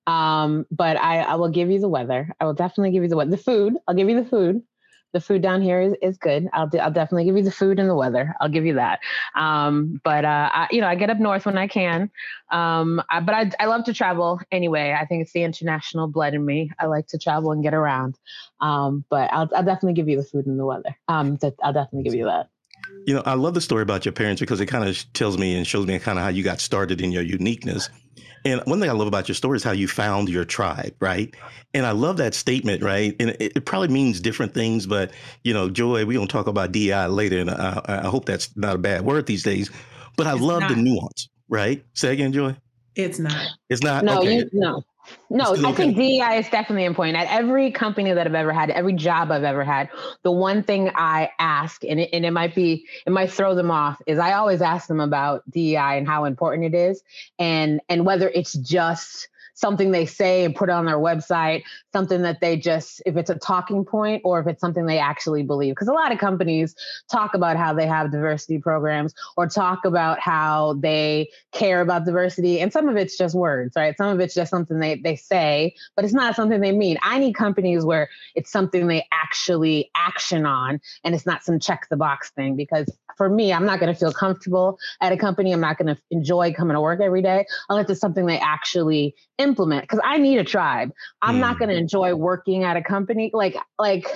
Um, 0.06 0.64
but 0.70 0.96
I, 0.96 1.20
I 1.20 1.34
will 1.34 1.50
give 1.50 1.69
you 1.70 1.81
the 1.81 1.88
weather. 1.88 2.32
I 2.40 2.44
will 2.44 2.54
definitely 2.54 2.93
give 2.93 3.02
you 3.02 3.08
the 3.08 3.16
weather. 3.16 3.32
The 3.32 3.37
food, 3.37 3.75
I'll 3.87 3.94
give 3.94 4.08
you 4.08 4.22
the 4.22 4.28
food 4.28 4.62
the 5.17 5.21
food 5.23 5.41
down 5.41 5.63
here 5.63 5.81
is, 5.81 5.95
is 6.03 6.19
good. 6.19 6.47
I'll, 6.53 6.69
I'll 6.79 6.91
definitely 6.91 7.25
give 7.25 7.39
you 7.39 7.43
the 7.43 7.51
food 7.51 7.79
and 7.79 7.89
the 7.89 7.95
weather. 7.95 8.35
I'll 8.39 8.51
give 8.51 8.67
you 8.67 8.75
that. 8.75 9.01
Um, 9.35 9.99
but, 10.05 10.27
uh, 10.27 10.51
I, 10.53 10.69
you 10.71 10.83
know, 10.83 10.89
I 10.89 10.95
get 10.95 11.09
up 11.09 11.19
north 11.19 11.47
when 11.47 11.57
I 11.57 11.69
can. 11.69 12.11
Um, 12.51 13.03
I, 13.09 13.21
but 13.21 13.35
I, 13.35 13.51
I 13.59 13.65
love 13.65 13.85
to 13.85 13.95
travel 13.95 14.39
anyway. 14.53 14.95
I 14.99 15.07
think 15.07 15.23
it's 15.23 15.33
the 15.33 15.43
international 15.43 16.07
blood 16.07 16.35
in 16.35 16.45
me. 16.45 16.71
I 16.79 16.85
like 16.85 17.07
to 17.09 17.19
travel 17.19 17.51
and 17.53 17.63
get 17.63 17.73
around. 17.73 18.19
Um, 18.61 19.07
but 19.09 19.33
I'll, 19.33 19.49
I'll 19.57 19.65
definitely 19.65 19.95
give 19.95 20.07
you 20.07 20.19
the 20.19 20.25
food 20.25 20.45
and 20.45 20.61
the 20.61 20.67
weather. 20.67 20.95
Um, 21.09 21.39
I'll 21.63 21.73
definitely 21.73 22.03
give 22.03 22.15
you 22.15 22.27
that. 22.27 22.51
You 23.06 23.15
know, 23.15 23.23
I 23.25 23.35
love 23.35 23.55
the 23.55 23.63
story 23.63 23.82
about 23.82 24.05
your 24.05 24.13
parents 24.13 24.41
because 24.41 24.61
it 24.61 24.67
kind 24.67 24.87
of 24.87 25.13
tells 25.15 25.39
me 25.39 25.56
and 25.56 25.67
shows 25.67 25.87
me 25.87 25.99
kind 25.99 26.19
of 26.19 26.25
how 26.25 26.31
you 26.31 26.43
got 26.43 26.61
started 26.61 27.01
in 27.01 27.11
your 27.11 27.23
uniqueness. 27.23 27.89
And 28.46 28.62
one 28.67 28.79
thing 28.81 28.88
I 28.88 28.93
love 28.93 29.08
about 29.08 29.26
your 29.26 29.34
story 29.34 29.56
is 29.56 29.65
how 29.65 29.72
you 29.72 29.88
found 29.88 30.29
your 30.29 30.44
tribe, 30.44 30.94
right? 31.00 31.34
And 31.74 31.84
I 31.84 31.91
love 31.91 32.17
that 32.19 32.32
statement, 32.32 32.81
right? 32.81 33.17
And 33.19 33.31
it, 33.31 33.56
it 33.56 33.65
probably 33.67 33.88
means 33.88 34.20
different 34.20 34.55
things, 34.55 34.86
but 34.86 35.10
you 35.43 35.53
know, 35.53 35.69
Joy, 35.69 36.06
we're 36.06 36.17
gonna 36.17 36.29
talk 36.29 36.46
about 36.46 36.70
DEI 36.70 37.06
later, 37.08 37.41
and 37.41 37.50
I, 37.50 37.82
I, 37.86 38.06
hope 38.06 38.24
that's 38.24 38.56
not 38.56 38.76
a 38.76 38.79
bad 38.79 39.05
word 39.05 39.26
these 39.26 39.43
days. 39.43 39.69
But 40.17 40.29
I 40.29 40.34
it's 40.34 40.43
love 40.43 40.60
not. 40.60 40.70
the 40.70 40.76
nuance, 40.76 41.29
right? 41.48 41.84
Say 41.94 42.12
again, 42.12 42.32
Joy. 42.32 42.56
It's 42.94 43.19
not. 43.19 43.48
It's 43.69 43.82
not. 43.82 44.05
No, 44.05 44.20
okay. 44.20 44.36
you, 44.36 44.50
no. 44.53 44.81
No, 45.29 45.55
I 45.65 45.72
think 45.72 45.96
DEI 45.96 46.39
is 46.39 46.48
definitely 46.48 46.84
important. 46.84 47.17
At 47.17 47.29
every 47.29 47.70
company 47.70 48.13
that 48.13 48.27
I've 48.27 48.34
ever 48.34 48.53
had, 48.53 48.70
every 48.70 48.93
job 48.93 49.31
I've 49.31 49.44
ever 49.44 49.65
had, 49.65 49.89
the 50.22 50.31
one 50.31 50.63
thing 50.63 50.91
I 50.94 51.31
ask, 51.39 51.84
and 51.84 52.01
it, 52.01 52.10
and 52.13 52.25
it 52.25 52.31
might 52.31 52.55
be, 52.55 52.86
it 53.06 53.10
might 53.10 53.31
throw 53.31 53.55
them 53.55 53.70
off, 53.70 54.01
is 54.06 54.19
I 54.19 54.32
always 54.32 54.63
ask 54.63 54.89
them 54.89 55.01
about 55.01 55.48
DEI 55.51 55.98
and 55.98 56.06
how 56.06 56.25
important 56.25 56.75
it 56.75 56.77
is, 56.77 57.03
and 57.39 57.81
and 57.89 58.06
whether 58.06 58.29
it's 58.29 58.53
just 58.53 59.29
something 59.56 59.91
they 59.91 60.06
say 60.06 60.44
and 60.44 60.55
put 60.55 60.70
on 60.70 60.84
their 60.84 60.98
website, 60.98 61.65
something 61.93 62.22
that 62.22 62.41
they 62.41 62.56
just, 62.56 63.03
if 63.06 63.17
it's 63.17 63.31
a 63.31 63.34
talking 63.34 63.84
point 63.84 64.22
or 64.25 64.39
if 64.39 64.46
it's 64.46 64.60
something 64.60 64.86
they 64.86 64.98
actually 64.98 65.43
believe. 65.43 65.75
Because 65.75 65.89
a 65.89 65.93
lot 65.93 66.13
of 66.13 66.19
companies 66.19 66.77
talk 67.10 67.34
about 67.34 67.56
how 67.56 67.72
they 67.72 67.86
have 67.86 68.13
diversity 68.13 68.58
programs 68.58 69.15
or 69.36 69.48
talk 69.48 69.84
about 69.84 70.20
how 70.20 70.75
they 70.81 71.29
care 71.53 71.81
about 71.81 72.05
diversity. 72.05 72.60
And 72.60 72.72
some 72.72 72.89
of 72.89 72.96
it's 72.96 73.17
just 73.17 73.34
words, 73.34 73.72
right? 73.75 73.96
Some 73.96 74.08
of 74.08 74.20
it's 74.20 74.34
just 74.34 74.51
something 74.51 74.79
they, 74.79 74.96
they 74.96 75.17
say, 75.17 75.75
but 75.96 76.05
it's 76.05 76.15
not 76.15 76.36
something 76.36 76.60
they 76.60 76.72
mean. 76.72 76.98
I 77.03 77.19
need 77.19 77.34
companies 77.34 77.84
where 77.84 78.10
it's 78.34 78.51
something 78.51 78.86
they 78.86 79.06
actually 79.10 79.91
action 79.96 80.44
on 80.44 80.81
and 81.03 81.15
it's 81.15 81.27
not 81.27 81.43
some 81.43 81.58
check 81.58 81.86
the 81.89 81.96
box 81.96 82.31
thing 82.31 82.56
because 82.56 82.86
for 83.17 83.29
me, 83.29 83.53
I'm 83.53 83.65
not 83.65 83.81
going 83.81 83.93
to 83.93 83.99
feel 83.99 84.13
comfortable 84.13 84.79
at 85.01 85.13
a 85.13 85.17
company. 85.17 85.53
I'm 85.53 85.61
not 85.61 85.79
going 85.79 85.94
to 85.94 86.01
enjoy 86.11 86.53
coming 86.53 86.75
to 86.75 86.81
work 86.81 87.01
every 87.01 87.23
day 87.23 87.46
unless 87.69 87.91
it's 87.91 88.01
something 88.01 88.27
they 88.27 88.39
actually 88.39 89.15
implement. 89.39 89.82
Because 89.82 90.01
I 90.05 90.19
need 90.19 90.39
a 90.39 90.44
tribe. 90.44 90.93
I'm 91.23 91.37
mm. 91.37 91.41
not 91.41 91.58
going 91.58 91.70
to 91.70 91.77
enjoy 91.77 92.15
working 92.15 92.65
at 92.65 92.77
a 92.77 92.82
company 92.82 93.31
like 93.32 93.56
like. 93.79 94.06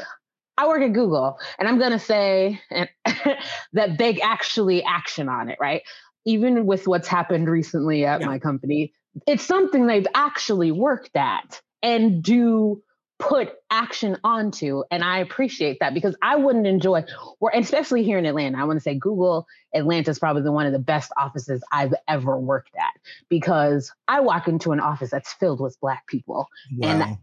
I 0.59 0.69
work 0.69 0.83
at 0.83 0.92
Google, 0.92 1.38
and 1.59 1.66
I'm 1.66 1.78
going 1.78 1.92
to 1.92 1.99
say 1.99 2.61
that 3.73 3.97
they 3.97 4.21
actually 4.21 4.83
action 4.83 5.26
on 5.26 5.49
it, 5.49 5.57
right? 5.59 5.83
Even 6.26 6.66
with 6.66 6.87
what's 6.87 7.09
happened 7.09 7.49
recently 7.49 8.04
at 8.04 8.21
yeah. 8.21 8.26
my 8.26 8.38
company, 8.38 8.92
it's 9.26 9.42
something 9.42 9.87
they've 9.87 10.07
actually 10.14 10.71
worked 10.71 11.16
at 11.16 11.62
and 11.83 12.23
do 12.23 12.83
put 13.20 13.52
action 13.70 14.16
onto 14.24 14.82
and 14.90 15.04
i 15.04 15.18
appreciate 15.18 15.78
that 15.80 15.92
because 15.92 16.16
i 16.22 16.34
wouldn't 16.34 16.66
enjoy 16.66 17.04
or 17.38 17.52
especially 17.54 18.02
here 18.02 18.18
in 18.18 18.24
atlanta 18.24 18.58
i 18.58 18.64
want 18.64 18.76
to 18.78 18.82
say 18.82 18.94
google 18.94 19.46
atlanta 19.74 20.10
is 20.10 20.18
probably 20.18 20.42
the 20.42 20.50
one 20.50 20.66
of 20.66 20.72
the 20.72 20.78
best 20.78 21.12
offices 21.18 21.62
i've 21.70 21.94
ever 22.08 22.38
worked 22.38 22.74
at 22.76 22.92
because 23.28 23.92
i 24.08 24.20
walk 24.20 24.48
into 24.48 24.72
an 24.72 24.80
office 24.80 25.10
that's 25.10 25.34
filled 25.34 25.60
with 25.60 25.78
black 25.80 26.06
people 26.06 26.48
wow. 26.78 26.88
and 26.88 27.18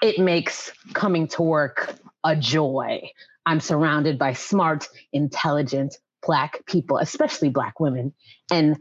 it 0.00 0.18
makes 0.18 0.72
coming 0.94 1.28
to 1.28 1.42
work 1.42 1.94
a 2.24 2.34
joy 2.34 3.06
i'm 3.44 3.60
surrounded 3.60 4.18
by 4.18 4.32
smart 4.32 4.88
intelligent 5.12 5.98
black 6.22 6.64
people 6.64 6.96
especially 6.96 7.50
black 7.50 7.78
women 7.78 8.14
and 8.50 8.78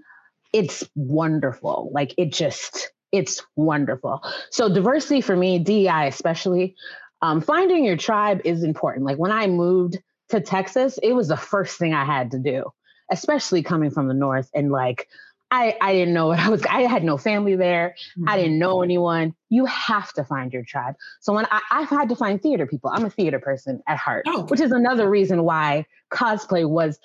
it's 0.53 0.87
wonderful 0.95 1.89
like 1.93 2.13
it 2.17 2.31
just 2.31 2.91
it's 3.11 3.43
wonderful. 3.55 4.21
So 4.49 4.73
diversity 4.73 5.21
for 5.21 5.35
me, 5.35 5.59
DEI 5.59 6.07
especially, 6.07 6.75
um, 7.21 7.41
finding 7.41 7.85
your 7.85 7.97
tribe 7.97 8.41
is 8.45 8.63
important. 8.63 9.05
Like 9.05 9.17
when 9.17 9.31
I 9.31 9.47
moved 9.47 9.99
to 10.29 10.41
Texas, 10.41 10.97
it 11.01 11.13
was 11.13 11.27
the 11.27 11.37
first 11.37 11.77
thing 11.77 11.93
I 11.93 12.05
had 12.05 12.31
to 12.31 12.39
do, 12.39 12.71
especially 13.11 13.63
coming 13.63 13.91
from 13.91 14.07
the 14.07 14.13
north. 14.13 14.49
And 14.53 14.71
like 14.71 15.07
I, 15.51 15.75
I 15.81 15.93
didn't 15.93 16.13
know 16.13 16.27
what 16.27 16.39
I 16.39 16.49
was. 16.49 16.63
I 16.63 16.83
had 16.83 17.03
no 17.03 17.17
family 17.17 17.55
there. 17.57 17.95
Mm-hmm. 18.17 18.29
I 18.29 18.37
didn't 18.37 18.57
know 18.57 18.81
anyone. 18.81 19.35
You 19.49 19.65
have 19.65 20.13
to 20.13 20.23
find 20.23 20.51
your 20.53 20.63
tribe. 20.63 20.95
So 21.19 21.33
when 21.33 21.45
I, 21.51 21.61
I've 21.69 21.89
had 21.89 22.09
to 22.09 22.15
find 22.15 22.41
theater 22.41 22.65
people, 22.65 22.89
I'm 22.91 23.03
a 23.03 23.09
theater 23.09 23.39
person 23.39 23.81
at 23.87 23.97
heart, 23.97 24.23
oh. 24.27 24.43
which 24.43 24.61
is 24.61 24.71
another 24.71 25.09
reason 25.09 25.43
why 25.43 25.85
cosplay 26.11 26.67
was 26.67 26.97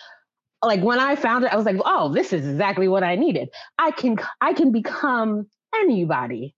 like 0.63 0.81
when 0.81 0.99
I 0.99 1.17
found 1.17 1.45
it, 1.45 1.53
I 1.53 1.57
was 1.57 1.67
like, 1.67 1.77
oh, 1.85 2.13
this 2.13 2.33
is 2.33 2.47
exactly 2.47 2.89
what 2.89 3.03
I 3.03 3.17
needed. 3.17 3.49
I 3.79 3.91
can 3.91 4.19
I 4.41 4.53
can 4.53 4.73
become 4.73 5.49
anybody. 5.81 6.55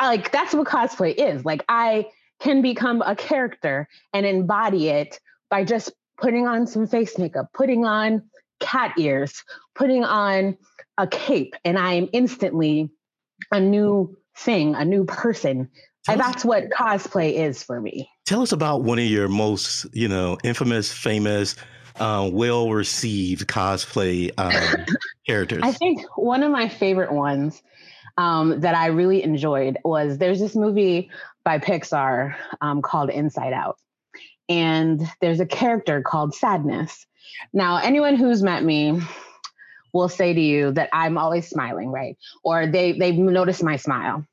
Like 0.00 0.30
that's 0.30 0.54
what 0.54 0.66
cosplay 0.66 1.14
is. 1.14 1.44
Like 1.44 1.64
I 1.68 2.06
can 2.40 2.62
become 2.62 3.02
a 3.02 3.16
character 3.16 3.88
and 4.12 4.24
embody 4.24 4.88
it 4.88 5.18
by 5.50 5.64
just 5.64 5.92
putting 6.20 6.46
on 6.46 6.66
some 6.66 6.86
face 6.86 7.18
makeup, 7.18 7.46
putting 7.52 7.84
on 7.84 8.22
cat 8.60 8.94
ears, 8.98 9.42
putting 9.74 10.04
on 10.04 10.56
a 10.98 11.06
cape, 11.06 11.54
and 11.64 11.78
I 11.78 11.94
am 11.94 12.08
instantly 12.12 12.90
a 13.52 13.60
new 13.60 14.16
thing, 14.36 14.74
a 14.74 14.84
new 14.84 15.04
person. 15.04 15.68
and 16.08 16.20
that's 16.20 16.44
what 16.44 16.70
cosplay 16.70 17.34
is 17.34 17.62
for 17.62 17.80
me. 17.80 18.08
Tell 18.26 18.42
us 18.42 18.52
about 18.52 18.82
one 18.82 18.98
of 18.98 19.04
your 19.04 19.28
most, 19.28 19.86
you 19.92 20.08
know, 20.08 20.38
infamous, 20.42 20.92
famous, 20.92 21.54
uh, 22.00 22.28
well 22.32 22.70
received 22.70 23.46
cosplay 23.48 24.30
um, 24.38 24.86
characters. 25.26 25.60
I 25.62 25.72
think 25.72 26.02
one 26.16 26.42
of 26.42 26.50
my 26.50 26.68
favorite 26.68 27.12
ones 27.12 27.62
um, 28.18 28.60
that 28.60 28.74
I 28.74 28.86
really 28.86 29.22
enjoyed 29.22 29.78
was 29.84 30.18
there's 30.18 30.40
this 30.40 30.56
movie 30.56 31.10
by 31.44 31.60
Pixar 31.60 32.34
um, 32.60 32.82
called 32.82 33.10
Inside 33.10 33.52
Out. 33.52 33.78
And 34.48 35.00
there's 35.20 35.40
a 35.40 35.46
character 35.46 36.02
called 36.02 36.34
Sadness. 36.34 37.06
Now, 37.52 37.76
anyone 37.76 38.16
who's 38.16 38.42
met 38.42 38.64
me 38.64 39.00
will 39.92 40.08
say 40.08 40.34
to 40.34 40.40
you 40.40 40.72
that 40.72 40.90
I'm 40.92 41.16
always 41.16 41.48
smiling, 41.48 41.90
right? 41.90 42.18
Or 42.42 42.66
they 42.66 42.92
they've 42.92 43.14
noticed 43.14 43.62
my 43.62 43.76
smile. 43.76 44.26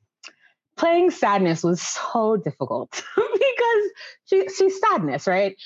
Playing 0.76 1.10
sadness 1.10 1.62
was 1.62 1.80
so 1.80 2.36
difficult 2.36 2.90
because 3.16 3.90
she 4.26 4.48
she's 4.48 4.80
sadness, 4.80 5.26
right? 5.26 5.56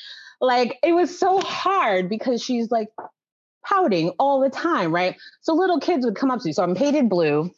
Like 0.41 0.79
it 0.83 0.93
was 0.93 1.19
so 1.19 1.41
hard 1.41 2.09
because 2.09 2.43
she's 2.43 2.71
like 2.71 2.89
pouting 3.65 4.11
all 4.19 4.41
the 4.41 4.51
time, 4.51 4.95
right? 4.95 5.17
So 5.41 5.55
little 5.55 5.81
kids 5.81 6.05
would 6.05 6.17
come 6.17 6.31
up 6.31 6.41
to 6.41 6.47
me. 6.47 6.53
So 6.53 6.63
I'm 6.63 6.75
painted 6.75 7.09
blue 7.09 7.51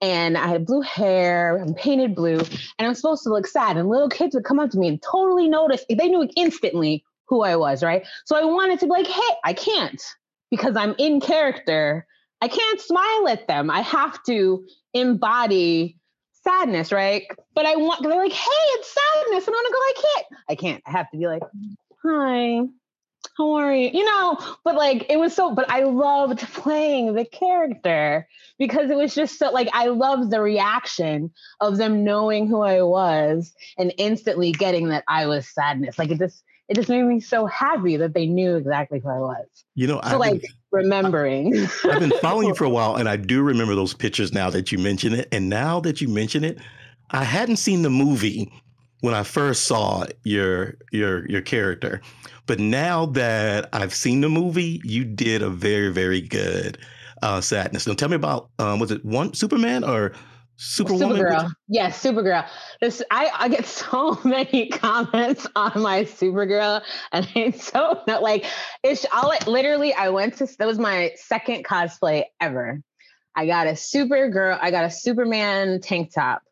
and 0.00 0.36
I 0.36 0.48
had 0.48 0.66
blue 0.66 0.82
hair 0.82 1.56
and 1.56 1.76
painted 1.76 2.14
blue, 2.14 2.38
and 2.38 2.86
I'm 2.86 2.94
supposed 2.94 3.22
to 3.24 3.30
look 3.30 3.46
sad. 3.46 3.76
And 3.76 3.88
little 3.88 4.08
kids 4.08 4.34
would 4.34 4.44
come 4.44 4.60
up 4.60 4.70
to 4.70 4.78
me 4.78 4.88
and 4.88 5.02
totally 5.02 5.48
notice. 5.48 5.84
They 5.88 6.08
knew 6.08 6.28
instantly 6.36 7.04
who 7.26 7.42
I 7.42 7.56
was, 7.56 7.82
right? 7.82 8.06
So 8.26 8.36
I 8.36 8.44
wanted 8.44 8.80
to 8.80 8.86
be 8.86 8.90
like, 8.90 9.06
hey, 9.06 9.34
I 9.44 9.52
can't 9.52 10.02
because 10.50 10.76
I'm 10.76 10.94
in 10.98 11.20
character. 11.20 12.06
I 12.40 12.48
can't 12.48 12.80
smile 12.80 13.28
at 13.28 13.48
them. 13.48 13.70
I 13.70 13.80
have 13.80 14.22
to 14.24 14.66
embody 14.92 15.98
sadness, 16.42 16.92
right? 16.92 17.24
But 17.54 17.66
I 17.66 17.76
want, 17.76 18.02
they're 18.02 18.14
like, 18.14 18.32
hey, 18.32 18.48
it's 18.50 18.94
sadness. 18.94 19.46
And 19.46 19.56
I'm 19.56 19.62
gonna 19.62 19.74
go, 19.74 19.78
I 19.78 19.94
can't. 20.02 20.26
I 20.50 20.54
can't. 20.54 20.82
I 20.86 20.90
have 20.90 21.10
to 21.10 21.16
be 21.16 21.26
like, 21.26 21.42
hi, 22.04 22.60
how 23.36 23.54
are 23.54 23.74
you? 23.74 23.90
You 23.92 24.04
know, 24.04 24.38
but 24.64 24.74
like 24.74 25.06
it 25.08 25.18
was 25.18 25.34
so, 25.34 25.54
but 25.54 25.70
I 25.70 25.80
loved 25.84 26.40
playing 26.54 27.14
the 27.14 27.24
character 27.24 28.26
because 28.58 28.90
it 28.90 28.96
was 28.96 29.14
just 29.14 29.38
so 29.38 29.50
like 29.50 29.68
I 29.72 29.86
loved 29.86 30.30
the 30.30 30.40
reaction 30.40 31.32
of 31.60 31.76
them 31.76 32.04
knowing 32.04 32.46
who 32.46 32.62
I 32.62 32.82
was 32.82 33.52
and 33.78 33.92
instantly 33.98 34.52
getting 34.52 34.88
that 34.88 35.04
I 35.08 35.26
was 35.26 35.48
sadness. 35.48 35.98
Like 35.98 36.10
it 36.10 36.18
just 36.18 36.42
it 36.68 36.74
just 36.74 36.88
made 36.88 37.02
me 37.02 37.20
so 37.20 37.46
happy 37.46 37.96
that 37.98 38.14
they 38.14 38.26
knew 38.26 38.56
exactly 38.56 38.98
who 38.98 39.08
I 39.08 39.18
was. 39.18 39.46
You 39.74 39.86
know, 39.86 40.00
so 40.02 40.14
I've 40.14 40.18
like 40.18 40.42
been, 40.42 40.50
remembering. 40.70 41.66
I've 41.84 42.00
been 42.00 42.12
following 42.22 42.48
you 42.48 42.54
for 42.54 42.64
a 42.64 42.70
while 42.70 42.96
and 42.96 43.08
I 43.08 43.16
do 43.16 43.42
remember 43.42 43.74
those 43.74 43.94
pictures 43.94 44.32
now 44.32 44.50
that 44.50 44.72
you 44.72 44.78
mention 44.78 45.12
it. 45.12 45.28
And 45.30 45.50
now 45.50 45.80
that 45.80 46.00
you 46.00 46.08
mention 46.08 46.42
it, 46.42 46.58
I 47.10 47.24
hadn't 47.24 47.56
seen 47.56 47.82
the 47.82 47.90
movie 47.90 48.50
when 49.04 49.12
I 49.12 49.22
first 49.22 49.64
saw 49.64 50.06
your 50.22 50.76
your 50.90 51.28
your 51.28 51.42
character. 51.42 52.00
But 52.46 52.58
now 52.58 53.04
that 53.06 53.68
I've 53.74 53.94
seen 53.94 54.22
the 54.22 54.30
movie, 54.30 54.80
you 54.82 55.04
did 55.04 55.42
a 55.42 55.50
very, 55.50 55.92
very 55.92 56.22
good 56.22 56.78
uh, 57.20 57.42
sadness. 57.42 57.86
Now 57.86 57.92
tell 57.92 58.08
me 58.08 58.16
about 58.16 58.48
um, 58.58 58.78
was 58.78 58.90
it 58.90 59.04
one 59.04 59.34
Superman 59.34 59.84
or 59.84 60.12
Superwoman? 60.56 61.18
Supergirl. 61.18 61.52
Yes, 61.68 62.02
Supergirl. 62.02 62.48
This 62.80 63.02
I, 63.10 63.30
I 63.40 63.48
get 63.48 63.66
so 63.82 64.18
many 64.24 64.70
comments 64.70 65.46
on 65.54 65.82
my 65.82 66.04
Supergirl, 66.04 66.80
and 67.12 67.28
it's 67.34 67.70
so 67.70 68.00
not 68.06 68.22
like 68.22 68.46
it's 68.82 69.04
all 69.12 69.34
literally. 69.46 69.92
I 69.92 70.08
went 70.08 70.38
to 70.38 70.48
that 70.58 70.66
was 70.66 70.78
my 70.78 71.12
second 71.16 71.66
cosplay 71.66 72.24
ever. 72.40 72.80
I 73.36 73.46
got 73.46 73.66
a 73.66 73.72
Supergirl. 73.72 74.58
I 74.62 74.70
got 74.70 74.86
a 74.86 74.90
Superman 74.90 75.82
tank 75.82 76.14
top. 76.14 76.42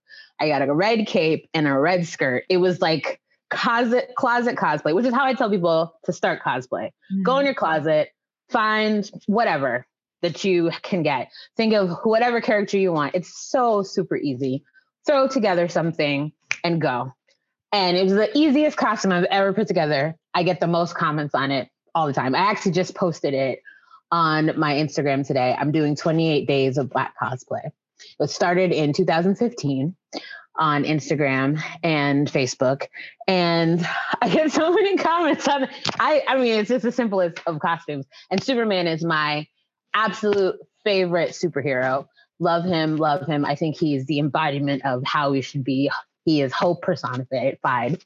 I 0.43 0.49
got 0.49 0.69
a 0.69 0.75
red 0.75 1.07
cape 1.07 1.49
and 1.55 1.69
a 1.69 1.79
red 1.79 2.07
skirt. 2.07 2.45
It 2.49 2.57
was 2.57 2.81
like 2.81 3.21
closet 3.51 4.11
closet 4.17 4.57
cosplay, 4.57 4.93
which 4.93 5.07
is 5.07 5.15
how 5.15 5.25
I 5.25 5.35
tell 5.35 5.49
people 5.49 5.95
to 6.05 6.13
start 6.13 6.43
cosplay. 6.43 6.87
Mm-hmm. 6.87 7.23
Go 7.23 7.39
in 7.39 7.45
your 7.45 7.55
closet, 7.55 8.09
find 8.51 9.09
whatever 9.27 9.87
that 10.23 10.43
you 10.43 10.73
can 10.83 11.05
get. 11.05 11.31
Think 11.57 11.75
of 11.75 11.91
whatever 12.03 12.41
character 12.41 12.77
you 12.77 12.93
want. 12.93 13.15
It's 13.15 13.49
so 13.49 13.85
super 13.85 14.17
easy. 14.17 14.65
Throw 15.07 15.29
together 15.29 15.69
something 15.69 16.33
and 16.65 16.81
go. 16.81 17.13
And 17.73 17.97
it 17.97 18.03
was 18.03 18.15
the 18.15 18.37
easiest 18.37 18.77
costume 18.77 19.13
I've 19.13 19.25
ever 19.25 19.53
put 19.53 19.69
together. 19.69 20.17
I 20.35 20.43
get 20.43 20.59
the 20.59 20.67
most 20.67 20.97
comments 20.97 21.35
on 21.35 21.53
it 21.53 21.69
all 21.95 22.07
the 22.09 22.13
time. 22.13 22.35
I 22.35 22.39
actually 22.39 22.73
just 22.73 22.97
posted 22.97 23.33
it 23.33 23.63
on 24.11 24.59
my 24.59 24.75
Instagram 24.75 25.27
today. 25.27 25.57
I'm 25.59 25.71
doing 25.71 25.95
28 25.95 26.47
days 26.47 26.79
of 26.79 26.91
black 26.91 27.15
cosplay. 27.21 27.71
It 28.19 28.31
started 28.31 28.73
in 28.73 28.93
2015 28.93 29.97
on 30.57 30.85
Instagram 30.85 31.63
and 31.83 32.31
Facebook. 32.31 32.87
And 33.27 33.87
I 34.21 34.29
get 34.29 34.53
so 34.53 34.73
many 34.73 34.97
comments 34.99 35.49
on 35.49 35.69
I 35.99 36.23
I 36.29 36.37
mean 36.37 36.61
it's 36.61 36.69
just 36.69 36.85
as 36.85 36.95
simple 36.95 37.21
as 37.21 37.33
of 37.47 37.59
costumes. 37.61 38.07
And 38.31 38.43
Superman 38.43 38.87
is 38.87 39.05
my 39.05 39.47
absolute 39.95 40.57
favorite 40.85 41.31
superhero. 41.31 42.07
Love 42.39 42.65
him, 42.65 42.97
love 42.97 43.27
him. 43.27 43.45
I 43.45 43.55
think 43.55 43.77
he's 43.77 44.07
the 44.07 44.19
embodiment 44.19 44.85
of 44.85 45.03
how 45.05 45.31
we 45.31 45.43
should 45.43 45.65
be. 45.65 45.91
He 46.25 46.43
is 46.43 46.53
hope 46.53 46.83
personified. 46.83 48.03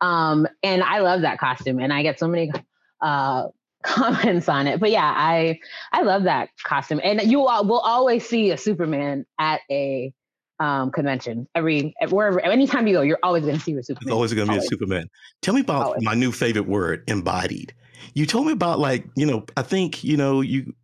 Um, 0.00 0.46
and 0.62 0.82
I 0.82 1.00
love 1.00 1.22
that 1.22 1.38
costume. 1.38 1.78
And 1.80 1.92
I 1.92 2.02
get 2.02 2.18
so 2.18 2.28
many 2.28 2.52
uh 3.00 3.48
comments 3.82 4.48
on 4.48 4.66
it. 4.66 4.78
But 4.78 4.90
yeah, 4.90 5.12
I 5.16 5.58
I 5.90 6.02
love 6.02 6.24
that 6.24 6.50
costume. 6.62 7.00
And 7.02 7.22
you 7.22 7.46
all, 7.46 7.64
will 7.64 7.80
always 7.80 8.28
see 8.28 8.50
a 8.50 8.58
Superman 8.58 9.24
at 9.38 9.62
a 9.70 10.12
um, 10.60 10.92
convention. 10.92 11.48
Every 11.54 11.94
wherever, 12.08 12.38
anytime 12.40 12.86
you 12.86 12.94
go, 12.94 13.00
you're 13.00 13.18
always 13.22 13.44
going 13.44 13.56
to 13.56 13.60
see 13.60 13.72
a 13.72 13.82
Superman. 13.82 14.08
It's 14.08 14.12
always 14.12 14.34
going 14.34 14.46
to 14.46 14.52
be 14.52 14.58
a 14.58 14.62
Superman. 14.62 15.10
Tell 15.40 15.54
me 15.54 15.62
about 15.62 15.86
always. 15.86 16.04
my 16.04 16.14
new 16.14 16.30
favorite 16.30 16.68
word, 16.68 17.02
embodied. 17.08 17.74
You 18.14 18.26
told 18.26 18.46
me 18.46 18.52
about 18.52 18.78
like 18.78 19.06
you 19.16 19.26
know, 19.26 19.44
I 19.56 19.62
think 19.62 20.04
you 20.04 20.16
know 20.16 20.42
you 20.42 20.74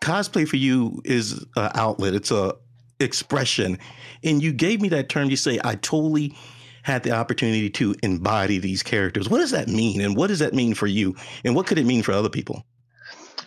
cosplay 0.00 0.46
for 0.46 0.56
you 0.56 1.00
is 1.04 1.44
an 1.56 1.70
outlet. 1.74 2.14
It's 2.14 2.30
a 2.30 2.54
expression, 3.00 3.78
and 4.22 4.42
you 4.42 4.52
gave 4.52 4.80
me 4.80 4.90
that 4.90 5.08
term. 5.08 5.30
You 5.30 5.36
say 5.36 5.58
I 5.64 5.74
totally 5.76 6.36
had 6.82 7.02
the 7.02 7.10
opportunity 7.10 7.68
to 7.68 7.96
embody 8.04 8.58
these 8.58 8.82
characters. 8.82 9.28
What 9.28 9.38
does 9.38 9.50
that 9.50 9.66
mean, 9.66 10.00
and 10.02 10.14
what 10.16 10.28
does 10.28 10.38
that 10.40 10.54
mean 10.54 10.74
for 10.74 10.86
you, 10.86 11.16
and 11.44 11.56
what 11.56 11.66
could 11.66 11.78
it 11.78 11.86
mean 11.86 12.02
for 12.02 12.12
other 12.12 12.30
people? 12.30 12.64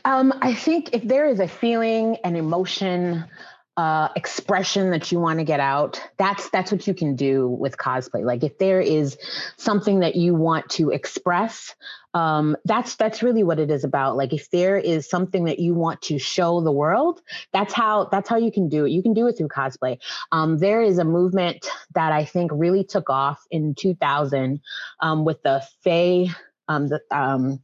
Um, 0.06 0.34
I 0.42 0.54
think 0.54 0.94
if 0.94 1.04
there 1.04 1.28
is 1.28 1.40
a 1.40 1.48
feeling, 1.48 2.18
an 2.24 2.36
emotion, 2.36 3.26
uh, 3.80 4.10
expression 4.16 4.92
that 4.92 5.10
you 5.10 5.20
want 5.20 5.40
to 5.40 5.46
get 5.46 5.62
out 5.62 6.02
that's 6.18 6.50
that's 6.50 6.72
what 6.72 6.86
you 6.86 6.94
can 6.94 7.16
do 7.16 7.48
with 7.48 7.78
cosplay 7.78 8.26
like 8.26 8.44
if 8.44 8.58
there 8.58 8.82
is 8.82 9.18
something 9.58 10.02
that 10.02 10.16
you 10.16 10.36
want 10.36 10.68
to 10.70 10.90
express 10.90 11.76
um, 12.14 12.58
that's 12.66 12.96
that's 12.96 13.22
really 13.22 13.44
what 13.44 13.60
it 13.60 13.70
is 13.70 13.84
about. 13.84 14.18
Like 14.18 14.34
if 14.34 14.50
there 14.50 14.78
is 14.78 15.10
something 15.10 15.46
that 15.46 15.60
you 15.60 15.74
want 15.74 16.02
to 16.04 16.18
show 16.18 16.62
the 16.62 16.72
world, 16.72 17.22
that's 17.54 17.74
how 17.74 18.06
that's 18.06 18.28
how 18.28 18.38
you 18.38 18.52
can 18.52 18.68
do 18.68 18.86
it. 18.86 18.92
You 18.92 19.04
can 19.04 19.14
do 19.14 19.28
it 19.28 19.38
through 19.38 19.50
cosplay. 19.50 20.00
Um, 20.32 20.58
there 20.58 20.82
is 20.82 20.98
a 20.98 21.04
movement 21.04 21.68
that 21.94 22.12
I 22.12 22.26
think 22.26 22.52
really 22.54 22.84
took 22.84 23.10
off 23.10 23.46
in 23.52 23.76
2000 23.76 24.60
um, 25.02 25.26
with 25.26 25.42
the 25.44 25.64
Fae. 25.84 26.28
Um, 26.68 26.88
the 26.88 27.02
um, 27.12 27.60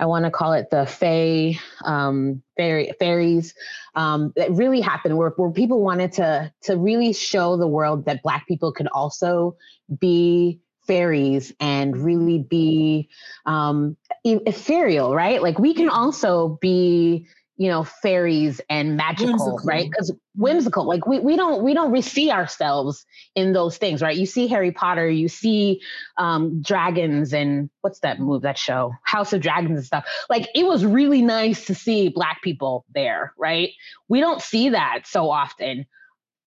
I 0.00 0.06
want 0.06 0.24
to 0.24 0.30
call 0.30 0.54
it 0.54 0.70
the 0.70 0.86
Fae 0.86 1.58
um, 1.84 2.42
fairy, 2.56 2.92
fairies 2.98 3.54
um, 3.94 4.32
that 4.34 4.50
really 4.50 4.80
happened 4.80 5.18
where, 5.18 5.30
where 5.30 5.50
people 5.50 5.82
wanted 5.82 6.12
to 6.12 6.52
to 6.62 6.76
really 6.76 7.12
show 7.12 7.56
the 7.56 7.68
world 7.68 8.06
that 8.06 8.22
Black 8.22 8.48
people 8.48 8.72
could 8.72 8.88
also 8.88 9.56
be 10.00 10.60
fairies 10.86 11.52
and 11.60 11.96
really 11.96 12.38
be 12.38 13.08
um, 13.46 13.96
ethereal, 14.24 15.14
right? 15.14 15.42
Like 15.42 15.58
we 15.58 15.74
can 15.74 15.88
also 15.88 16.58
be, 16.60 17.28
you 17.60 17.68
know, 17.68 17.84
fairies 17.84 18.58
and 18.70 18.96
magical, 18.96 19.34
whimsical. 19.34 19.60
right? 19.64 19.90
Because 19.90 20.10
whimsical, 20.34 20.88
like 20.88 21.06
we 21.06 21.20
we 21.20 21.36
don't 21.36 21.62
we 21.62 21.74
don't 21.74 22.02
see 22.02 22.30
ourselves 22.30 23.04
in 23.34 23.52
those 23.52 23.76
things, 23.76 24.00
right? 24.00 24.16
You 24.16 24.24
see 24.24 24.46
Harry 24.46 24.72
Potter, 24.72 25.10
you 25.10 25.28
see 25.28 25.82
um, 26.16 26.62
dragons, 26.62 27.34
and 27.34 27.68
what's 27.82 28.00
that 28.00 28.18
move? 28.18 28.40
That 28.40 28.56
show, 28.56 28.94
House 29.02 29.34
of 29.34 29.42
Dragons 29.42 29.76
and 29.76 29.84
stuff. 29.84 30.06
Like 30.30 30.48
it 30.54 30.64
was 30.64 30.86
really 30.86 31.20
nice 31.20 31.66
to 31.66 31.74
see 31.74 32.08
Black 32.08 32.40
people 32.42 32.86
there, 32.94 33.34
right? 33.36 33.68
We 34.08 34.20
don't 34.20 34.40
see 34.40 34.70
that 34.70 35.00
so 35.04 35.30
often 35.30 35.84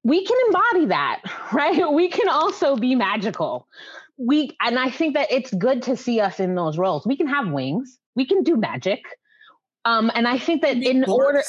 we 0.05 0.25
can 0.25 0.38
embody 0.48 0.88
that, 0.88 1.22
right? 1.53 1.93
We 1.93 2.10
can 2.10 2.27
also 2.27 2.75
be 2.75 2.96
magical 2.96 3.67
we 4.17 4.55
and 4.62 4.77
I 4.77 4.89
think 4.89 5.15
that 5.15 5.32
it's 5.32 5.53
good 5.53 5.82
to 5.84 5.98
see 5.98 6.20
us 6.20 6.39
in 6.39 6.55
those 6.55 6.77
roles. 6.77 7.05
We 7.05 7.17
can 7.17 7.27
have 7.27 7.51
wings, 7.51 8.00
we 8.15 8.25
can 8.25 8.43
do 8.43 8.55
magic. 8.55 9.03
Um, 9.86 10.12
and 10.16 10.28
I 10.28 10.38
think 10.38 10.62
that 10.62 10.78
in 10.78 11.04
order 11.06 11.44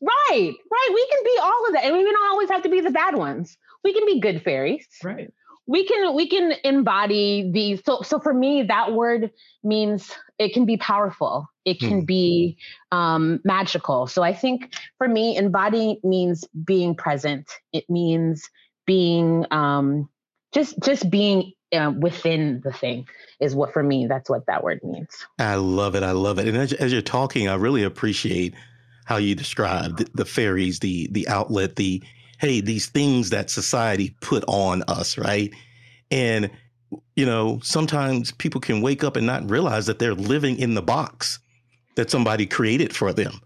right, 0.00 0.54
right, 0.70 0.90
we 0.94 1.06
can 1.08 1.24
be 1.24 1.38
all 1.40 1.66
of 1.66 1.72
that. 1.74 1.84
And 1.84 1.96
we 1.96 2.02
don't 2.02 2.30
always 2.30 2.50
have 2.50 2.62
to 2.62 2.68
be 2.68 2.80
the 2.80 2.90
bad 2.90 3.16
ones. 3.16 3.56
We 3.84 3.92
can 3.92 4.04
be 4.06 4.20
good 4.20 4.42
fairies. 4.42 4.86
Right. 5.02 5.32
We 5.66 5.86
can 5.86 6.14
we 6.14 6.28
can 6.28 6.54
embody 6.64 7.50
these. 7.52 7.82
So 7.84 8.02
so 8.02 8.18
for 8.18 8.34
me, 8.34 8.64
that 8.64 8.92
word 8.92 9.30
means 9.62 10.10
it 10.38 10.52
can 10.52 10.66
be 10.66 10.76
powerful. 10.76 11.46
It 11.64 11.78
can 11.78 12.00
hmm. 12.00 12.04
be 12.04 12.56
um, 12.90 13.40
magical. 13.44 14.08
So 14.08 14.22
I 14.22 14.34
think 14.34 14.74
for 14.98 15.06
me, 15.06 15.36
embodying 15.36 16.00
means 16.02 16.44
being 16.64 16.96
present. 16.96 17.48
It 17.72 17.88
means 17.88 18.50
being 18.86 19.46
um, 19.52 20.08
just 20.52 20.80
just 20.80 21.08
being 21.08 21.52
uh, 21.72 21.90
within 21.98 22.60
the 22.64 22.72
thing 22.72 23.06
is 23.40 23.54
what 23.54 23.72
for 23.72 23.82
me 23.82 24.06
that's 24.06 24.28
what 24.28 24.46
that 24.46 24.62
word 24.62 24.80
means. 24.82 25.08
I 25.38 25.56
love 25.56 25.94
it 25.94 26.02
i 26.02 26.12
love 26.12 26.38
it. 26.38 26.48
And 26.48 26.56
as, 26.56 26.72
as 26.74 26.92
you're 26.92 27.02
talking 27.02 27.48
i 27.48 27.54
really 27.54 27.82
appreciate 27.82 28.54
how 29.04 29.16
you 29.16 29.34
describe 29.34 29.98
the, 29.98 30.08
the 30.14 30.24
fairies 30.24 30.78
the 30.78 31.08
the 31.10 31.26
outlet 31.28 31.76
the 31.76 32.02
hey 32.38 32.60
these 32.60 32.86
things 32.86 33.30
that 33.30 33.50
society 33.50 34.14
put 34.20 34.44
on 34.46 34.82
us 34.88 35.18
right? 35.18 35.52
And 36.10 36.50
you 37.16 37.26
know 37.26 37.60
sometimes 37.62 38.32
people 38.32 38.60
can 38.60 38.82
wake 38.82 39.02
up 39.02 39.16
and 39.16 39.26
not 39.26 39.48
realize 39.48 39.86
that 39.86 39.98
they're 39.98 40.14
living 40.14 40.58
in 40.58 40.74
the 40.74 40.82
box 40.82 41.38
that 41.96 42.10
somebody 42.10 42.46
created 42.46 42.94
for 42.94 43.12
them. 43.12 43.40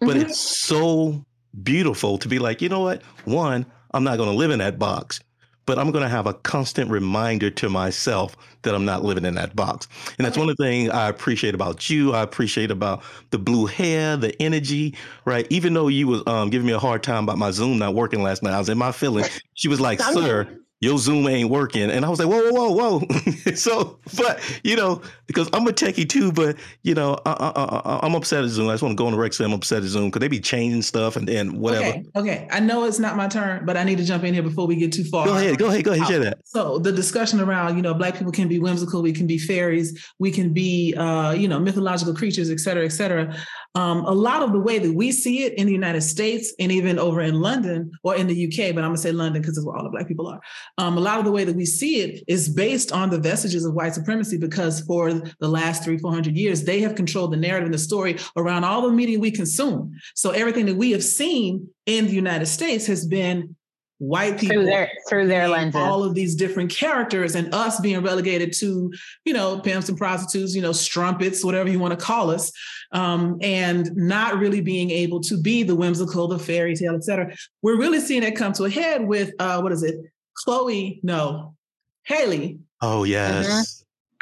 But 0.00 0.16
mm-hmm. 0.16 0.22
it's 0.22 0.40
so 0.40 1.24
beautiful 1.62 2.18
to 2.18 2.28
be 2.28 2.38
like 2.38 2.62
you 2.62 2.68
know 2.68 2.80
what? 2.80 3.02
One 3.24 3.66
i'm 3.94 4.04
not 4.04 4.16
going 4.16 4.30
to 4.30 4.36
live 4.36 4.50
in 4.50 4.58
that 4.58 4.78
box 4.78 5.20
but 5.66 5.78
I'm 5.78 5.90
going 5.90 6.02
to 6.02 6.08
have 6.08 6.26
a 6.26 6.34
constant 6.34 6.90
reminder 6.90 7.50
to 7.50 7.68
myself 7.68 8.36
that 8.62 8.74
I'm 8.74 8.84
not 8.84 9.04
living 9.04 9.24
in 9.24 9.34
that 9.34 9.54
box. 9.54 9.88
And 10.18 10.24
that's 10.24 10.36
one 10.36 10.48
of 10.48 10.56
the 10.56 10.64
things 10.64 10.90
I 10.90 11.08
appreciate 11.08 11.54
about 11.54 11.88
you. 11.90 12.12
I 12.12 12.22
appreciate 12.22 12.70
about 12.70 13.02
the 13.30 13.38
blue 13.38 13.66
hair, 13.66 14.16
the 14.16 14.40
energy, 14.40 14.96
right? 15.24 15.46
Even 15.50 15.74
though 15.74 15.88
you 15.88 16.08
was 16.08 16.22
um, 16.26 16.50
giving 16.50 16.66
me 16.66 16.72
a 16.72 16.78
hard 16.78 17.02
time 17.02 17.24
about 17.24 17.38
my 17.38 17.50
Zoom 17.50 17.78
not 17.78 17.94
working 17.94 18.22
last 18.22 18.42
night, 18.42 18.54
I 18.54 18.58
was 18.58 18.68
in 18.68 18.78
my 18.78 18.92
feelings. 18.92 19.28
She 19.54 19.68
was 19.68 19.80
like, 19.80 20.00
"Sir, 20.12 20.48
your 20.82 20.98
Zoom 20.98 21.28
ain't 21.28 21.48
working. 21.48 21.90
And 21.90 22.04
I 22.04 22.08
was 22.08 22.18
like, 22.18 22.28
whoa, 22.28 22.50
whoa, 22.50 22.70
whoa, 22.72 22.98
whoa. 22.98 23.54
so, 23.54 24.00
but, 24.16 24.40
you 24.64 24.74
know, 24.74 25.00
because 25.28 25.48
I'm 25.52 25.64
a 25.68 25.70
techie 25.70 26.08
too, 26.08 26.32
but, 26.32 26.56
you 26.82 26.92
know, 26.92 27.16
I, 27.24 28.00
am 28.02 28.16
upset 28.16 28.42
at 28.42 28.50
Zoom. 28.50 28.68
I 28.68 28.72
just 28.72 28.82
want 28.82 28.92
to 28.92 28.96
go 28.96 29.06
on 29.06 29.12
the 29.12 29.18
record 29.18 29.34
say 29.34 29.44
I'm 29.44 29.52
upset 29.52 29.84
at 29.84 29.88
Zoom 29.88 30.06
because 30.06 30.18
they 30.18 30.26
be 30.28 30.40
changing 30.40 30.82
stuff 30.82 31.14
and 31.14 31.28
then 31.28 31.60
whatever. 31.60 31.84
Okay, 31.84 32.04
okay. 32.16 32.48
I 32.50 32.58
know 32.58 32.84
it's 32.84 32.98
not 32.98 33.16
my 33.16 33.28
turn, 33.28 33.64
but 33.64 33.76
I 33.76 33.84
need 33.84 33.98
to 33.98 34.04
jump 34.04 34.24
in 34.24 34.34
here 34.34 34.42
before 34.42 34.66
we 34.66 34.74
get 34.74 34.92
too 34.92 35.04
far. 35.04 35.24
Go 35.24 35.36
ahead, 35.36 35.56
go 35.56 35.68
ahead, 35.68 35.84
go 35.84 35.92
ahead, 35.92 36.08
share 36.08 36.18
that. 36.18 36.38
So 36.44 36.80
the 36.80 36.90
discussion 36.90 37.40
around, 37.40 37.76
you 37.76 37.82
know, 37.82 37.94
Black 37.94 38.16
people 38.16 38.32
can 38.32 38.48
be 38.48 38.58
whimsical, 38.58 39.02
we 39.02 39.12
can 39.12 39.28
be 39.28 39.38
fairies, 39.38 40.04
we 40.18 40.32
can 40.32 40.52
be, 40.52 40.94
uh, 40.96 41.30
you 41.30 41.46
know, 41.46 41.60
mythological 41.60 42.12
creatures, 42.12 42.50
et 42.50 42.58
cetera, 42.58 42.84
et 42.84 42.92
cetera. 42.92 43.32
Um, 43.74 44.04
a 44.04 44.12
lot 44.12 44.42
of 44.42 44.52
the 44.52 44.60
way 44.60 44.78
that 44.78 44.92
we 44.92 45.12
see 45.12 45.44
it 45.44 45.54
in 45.54 45.66
the 45.66 45.72
United 45.72 46.02
States 46.02 46.52
and 46.58 46.70
even 46.70 46.98
over 46.98 47.22
in 47.22 47.40
London 47.40 47.90
or 48.02 48.14
in 48.14 48.26
the 48.26 48.46
UK, 48.46 48.74
but 48.74 48.84
I'm 48.84 48.90
gonna 48.90 48.98
say 48.98 49.12
London 49.12 49.40
because 49.40 49.56
it's 49.56 49.66
where 49.66 49.76
all 49.76 49.84
the 49.84 49.90
Black 49.90 50.06
people 50.06 50.26
are. 50.26 50.40
Um, 50.76 50.98
a 50.98 51.00
lot 51.00 51.18
of 51.18 51.24
the 51.24 51.32
way 51.32 51.44
that 51.44 51.56
we 51.56 51.64
see 51.64 52.02
it 52.02 52.22
is 52.28 52.48
based 52.48 52.92
on 52.92 53.08
the 53.08 53.18
vestiges 53.18 53.64
of 53.64 53.74
white 53.74 53.94
supremacy 53.94 54.36
because 54.36 54.80
for 54.80 55.12
the 55.12 55.48
last 55.48 55.84
three, 55.84 55.96
400 55.96 56.36
years, 56.36 56.64
they 56.64 56.80
have 56.80 56.94
controlled 56.94 57.32
the 57.32 57.38
narrative 57.38 57.66
and 57.66 57.74
the 57.74 57.78
story 57.78 58.18
around 58.36 58.64
all 58.64 58.82
the 58.82 58.92
media 58.92 59.18
we 59.18 59.30
consume. 59.30 59.94
So 60.14 60.32
everything 60.32 60.66
that 60.66 60.76
we 60.76 60.90
have 60.90 61.04
seen 61.04 61.68
in 61.86 62.06
the 62.06 62.12
United 62.12 62.46
States 62.46 62.86
has 62.86 63.06
been 63.06 63.56
white 64.02 64.36
people 64.36 64.56
through 64.56 64.64
their 64.64 64.90
through 65.08 65.28
their 65.28 65.46
lenses. 65.46 65.80
all 65.80 66.02
of 66.02 66.12
these 66.12 66.34
different 66.34 66.68
characters 66.68 67.36
and 67.36 67.54
us 67.54 67.78
being 67.78 68.02
relegated 68.02 68.52
to 68.52 68.92
you 69.24 69.32
know 69.32 69.60
pimps 69.60 69.88
and 69.88 69.96
prostitutes 69.96 70.56
you 70.56 70.60
know 70.60 70.72
strumpets 70.72 71.44
whatever 71.44 71.70
you 71.70 71.78
want 71.78 71.96
to 71.96 72.04
call 72.04 72.28
us 72.28 72.50
um, 72.90 73.38
and 73.42 73.94
not 73.94 74.38
really 74.38 74.60
being 74.60 74.90
able 74.90 75.20
to 75.20 75.40
be 75.40 75.62
the 75.62 75.76
whimsical 75.76 76.26
the 76.26 76.36
fairy 76.36 76.74
tale 76.74 76.96
etc 76.96 77.32
we're 77.62 77.78
really 77.78 78.00
seeing 78.00 78.24
it 78.24 78.34
come 78.34 78.52
to 78.52 78.64
a 78.64 78.70
head 78.70 79.06
with 79.06 79.32
uh, 79.38 79.60
what 79.60 79.70
is 79.70 79.84
it 79.84 79.94
chloe 80.34 80.98
no 81.04 81.54
Halle. 82.02 82.58
oh 82.80 83.04
yes 83.04 83.46
mm-hmm. 83.46 83.78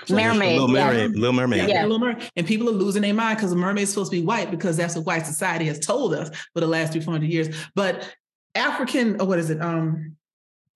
Mermaid, 0.09 0.53
Little 0.53 0.69
Mermaid, 0.69 1.11
yeah. 1.11 1.21
Little 1.21 1.33
Mermaid, 1.35 1.69
yeah. 1.69 1.83
Little 1.83 1.99
Mermaid, 1.99 2.31
and 2.35 2.47
people 2.47 2.71
are 2.71 2.73
losing 2.73 3.03
their 3.03 3.13
mind 3.13 3.37
because 3.37 3.53
a 3.53 3.55
mermaid's 3.55 3.91
supposed 3.91 4.11
to 4.11 4.17
be 4.17 4.25
white 4.25 4.51
because 4.51 4.75
that's 4.79 4.97
what 4.97 5.05
white 5.05 5.27
society 5.27 5.67
has 5.67 5.79
told 5.79 6.15
us 6.15 6.31
for 6.55 6.61
the 6.61 6.67
last 6.67 6.95
300 6.95 7.23
years. 7.29 7.55
But 7.75 8.11
African, 8.55 9.21
or 9.21 9.27
what 9.27 9.39
is 9.39 9.51
it? 9.51 9.61
Um, 9.61 10.17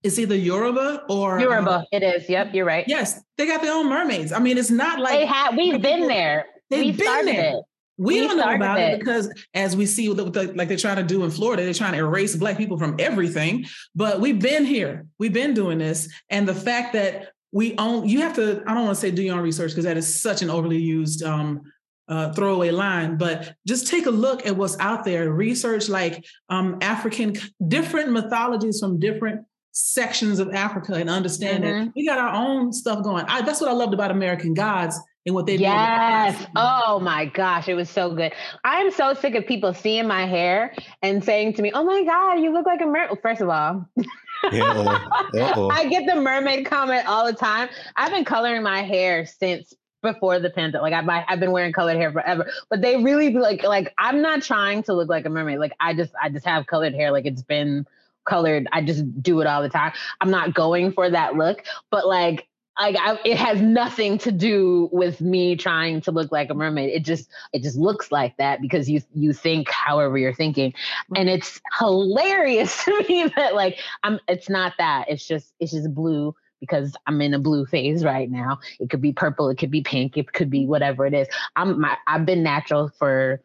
it's 0.03 0.19
either 0.19 0.37
Yoruba 0.37 1.05
or 1.09 1.41
Yoruba. 1.41 1.79
Um, 1.79 1.85
it 1.91 2.03
is. 2.03 2.29
Yep, 2.29 2.55
you're 2.55 2.67
right. 2.67 2.85
Yes, 2.87 3.21
they 3.39 3.47
got 3.47 3.63
their 3.63 3.73
own 3.73 3.89
mermaids. 3.89 4.33
I 4.33 4.39
mean, 4.39 4.59
it's 4.59 4.71
not 4.71 5.01
like 5.01 5.19
they 5.19 5.27
had. 5.27 5.57
We've 5.57 5.81
been 5.81 6.07
there. 6.07 6.47
They've 6.71 6.95
we 6.95 7.05
been 7.05 7.27
there. 7.27 7.55
It. 7.57 7.65
We, 7.97 8.21
we 8.21 8.27
don't 8.27 8.37
know 8.37 8.55
about 8.55 8.81
it. 8.81 8.95
it. 8.95 8.99
because, 8.99 9.33
as 9.55 9.77
we 9.77 9.87
see, 9.87 10.09
with 10.09 10.33
the, 10.33 10.53
like 10.55 10.69
they're 10.69 10.77
trying 10.77 10.97
to 10.97 11.05
do 11.05 11.25
in 11.25 11.31
Florida, 11.31 11.63
they're 11.63 11.73
trying 11.73 11.93
to 11.93 11.99
erase 11.99 12.35
Black 12.35 12.57
people 12.57 12.77
from 12.77 12.97
everything. 12.99 13.67
But 13.95 14.21
we've 14.21 14.41
been 14.41 14.65
here. 14.65 15.07
We've 15.19 15.33
been 15.33 15.55
doing 15.55 15.79
this, 15.79 16.13
and 16.29 16.47
the 16.47 16.55
fact 16.55 16.93
that 16.95 17.31
we 17.53 17.77
own, 17.79 18.09
you 18.09 18.21
have 18.21 18.35
to. 18.35 18.63
I 18.67 18.75
don't 18.75 18.85
want 18.85 18.97
to 18.97 19.01
say 19.01 19.11
do 19.11 19.23
your 19.23 19.37
own 19.37 19.43
research 19.43 19.71
because 19.71 19.85
that 19.85 19.97
is 19.97 20.21
such 20.21 20.43
an 20.43 20.51
overly 20.51 20.79
used 20.79 21.23
um, 21.23 21.63
uh, 22.09 22.33
throwaway 22.33 22.71
line, 22.71 23.17
but 23.17 23.55
just 23.67 23.87
take 23.87 24.07
a 24.07 24.11
look 24.11 24.47
at 24.47 24.57
what's 24.57 24.79
out 24.79 25.05
there. 25.05 25.33
Research 25.33 25.88
like 25.88 26.25
um, 26.49 26.79
African, 26.81 27.37
different 27.67 28.12
mythologies 28.12 28.81
from 28.81 28.99
different 28.99 29.47
sections 29.73 30.38
of 30.38 30.53
Africa 30.55 30.95
and 30.95 31.11
understand 31.11 31.64
mm-hmm. 31.64 31.85
that 31.87 31.93
we 31.97 32.07
got 32.07 32.19
our 32.19 32.35
own 32.35 32.73
stuff 32.73 33.03
going. 33.03 33.25
I, 33.27 33.43
that's 33.43 33.61
what 33.61 33.71
I 33.71 33.73
loved 33.73 33.95
about 33.95 34.11
American 34.11 34.55
Gods 34.55 34.99
and 35.27 35.35
what 35.35 35.47
they 35.47 35.55
did. 35.55 35.62
yes. 35.62 36.47
Oh 36.55 37.01
my 37.01 37.25
gosh, 37.27 37.69
it 37.69 37.75
was 37.75 37.88
so 37.88 38.14
good. 38.14 38.33
I 38.64 38.81
am 38.81 38.90
so 38.90 39.14
sick 39.14 39.35
of 39.35 39.47
people 39.47 39.73
seeing 39.75 40.07
my 40.07 40.27
hair 40.27 40.75
and 41.03 41.25
saying 41.25 41.55
to 41.55 41.62
me, 41.62 41.73
"Oh 41.73 41.85
my 41.85 42.05
god, 42.05 42.35
you 42.35 42.53
look 42.53 42.67
like 42.67 42.81
a 42.83 42.87
mermaid." 42.87 43.19
First 43.23 43.40
of 43.40 43.49
all. 43.49 43.88
I 44.47 45.87
get 45.90 46.07
the 46.07 46.21
mermaid 46.21 46.67
comment 46.67 47.07
all 47.09 47.25
the 47.25 47.33
time. 47.33 47.71
I've 47.97 48.12
been 48.12 48.27
coloring 48.27 48.62
my 48.62 48.83
hair 48.83 49.25
since 49.25 49.73
before 50.05 50.38
the 50.38 50.51
pandemic. 50.51 50.83
Like 50.83 50.93
I've, 50.93 51.25
I've 51.29 51.40
been 51.40 51.51
wearing 51.51 51.73
colored 51.73 51.97
hair 51.97 52.12
forever, 52.12 52.49
but 52.71 52.81
they 52.81 53.03
really 53.03 53.31
like 53.31 53.64
like 53.64 53.93
I'm 53.99 54.23
not 54.23 54.43
trying 54.43 54.85
to 54.85 54.95
look 54.95 55.09
like 55.09 55.27
a 55.27 55.31
mermaid. 55.31 55.59
Like 55.59 55.73
I 55.81 55.95
just 55.95 56.12
I 56.23 56.29
just 56.29 56.47
have 56.47 56.69
colored 56.69 56.95
hair. 56.95 57.11
Like 57.11 57.27
it's 57.27 57.43
been 57.43 57.87
colored. 58.25 58.69
I 58.73 58.83
just 58.83 59.23
do 59.23 59.40
it 59.40 59.49
all 59.49 59.62
the 59.62 59.69
time. 59.69 59.93
I'm 60.21 60.31
not 60.31 60.55
going 60.55 60.93
for 60.93 61.11
that 61.11 61.35
look, 61.35 61.64
but 61.90 62.07
like 62.07 62.47
like 62.79 62.97
I, 62.99 63.19
it 63.25 63.37
has 63.37 63.61
nothing 63.61 64.19
to 64.19 64.33
do 64.33 64.88
with 64.93 65.21
me 65.21 65.57
trying 65.57 66.01
to 66.03 66.12
look 66.12 66.33
like 66.33 66.51
a 66.51 66.55
mermaid. 66.55 66.90
It 66.90 67.05
just 67.05 67.29
it 67.53 67.62
just 67.62 67.77
looks 67.77 68.12
like 68.12 68.37
that 68.37 68.61
because 68.61 68.90
you 68.90 69.01
you 69.14 69.33
think 69.33 69.71
however 69.71 70.19
you're 70.19 70.35
thinking, 70.35 70.75
and 71.17 71.29
it's 71.29 71.61
hilarious 71.79 72.85
to 72.85 73.05
me 73.09 73.33
that 73.37 73.55
like 73.55 73.79
I'm. 74.03 74.21
It's 74.29 74.49
not 74.49 74.75
that. 74.79 75.07
It's 75.09 75.27
just 75.27 75.53
it's 75.61 75.73
just 75.73 75.95
blue 75.95 76.35
because 76.64 76.96
I'm 77.07 77.20
in 77.20 77.35
a 77.35 77.38
blue 77.38 77.66
phase 77.66 78.05
right 78.05 78.31
now. 78.31 78.59
It 78.81 78.90
could 78.90 79.00
be 79.00 79.12
purple, 79.12 79.48
it 79.48 79.59
could 79.59 79.70
be 79.70 79.83
pink, 79.83 80.16
it 80.16 80.33
could 80.33 80.50
be 80.50 80.66
whatever 80.66 81.07
it 81.07 81.14
is. 81.14 81.29
I'm 81.57 81.81
my, 81.81 81.96
I've 82.07 82.27
been 82.27 82.42
natural 82.42 82.90
for 82.98 83.42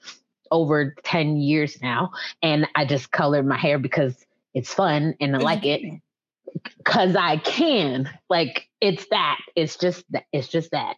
over 0.51 0.95
10 1.03 1.37
years 1.37 1.81
now 1.81 2.11
and 2.41 2.67
I 2.75 2.85
just 2.85 3.11
colored 3.11 3.45
my 3.45 3.57
hair 3.57 3.77
because 3.77 4.15
it's 4.53 4.73
fun 4.73 5.15
and 5.19 5.35
I 5.35 5.39
like 5.39 5.65
it 5.65 5.81
cuz 6.83 7.15
I 7.15 7.37
can. 7.37 8.09
Like 8.29 8.67
it's 8.81 9.05
that. 9.11 9.39
It's 9.55 9.77
just 9.77 10.03
that. 10.11 10.23
It's 10.31 10.47
just 10.47 10.71
that. 10.71 10.95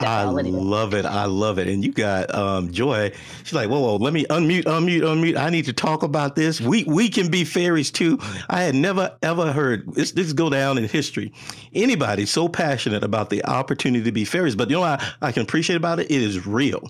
I 0.00 0.24
love 0.24 0.94
it. 0.94 1.04
I 1.04 1.24
love 1.24 1.58
it. 1.58 1.68
And 1.68 1.84
you 1.84 1.92
got 1.92 2.34
um, 2.34 2.70
Joy. 2.70 3.12
She's 3.44 3.54
like, 3.54 3.68
whoa, 3.68 3.80
whoa, 3.80 3.96
let 3.96 4.12
me 4.12 4.24
unmute, 4.26 4.64
unmute, 4.64 5.02
unmute. 5.02 5.36
I 5.36 5.50
need 5.50 5.64
to 5.66 5.72
talk 5.72 6.02
about 6.02 6.36
this. 6.36 6.60
We 6.60 6.84
we 6.84 7.08
can 7.08 7.30
be 7.30 7.44
fairies 7.44 7.90
too. 7.90 8.18
I 8.50 8.62
had 8.62 8.74
never 8.74 9.16
ever 9.22 9.52
heard 9.52 9.94
this. 9.94 10.12
This 10.12 10.32
go 10.32 10.50
down 10.50 10.78
in 10.78 10.84
history. 10.84 11.32
Anybody 11.74 12.26
so 12.26 12.48
passionate 12.48 13.04
about 13.04 13.30
the 13.30 13.44
opportunity 13.44 14.04
to 14.04 14.12
be 14.12 14.24
fairies, 14.24 14.54
but 14.54 14.68
you 14.68 14.76
know 14.76 14.80
what 14.80 15.00
I, 15.00 15.28
I 15.28 15.32
can 15.32 15.42
appreciate 15.42 15.76
about 15.76 16.00
it? 16.00 16.10
It 16.10 16.22
is 16.22 16.46
real. 16.46 16.88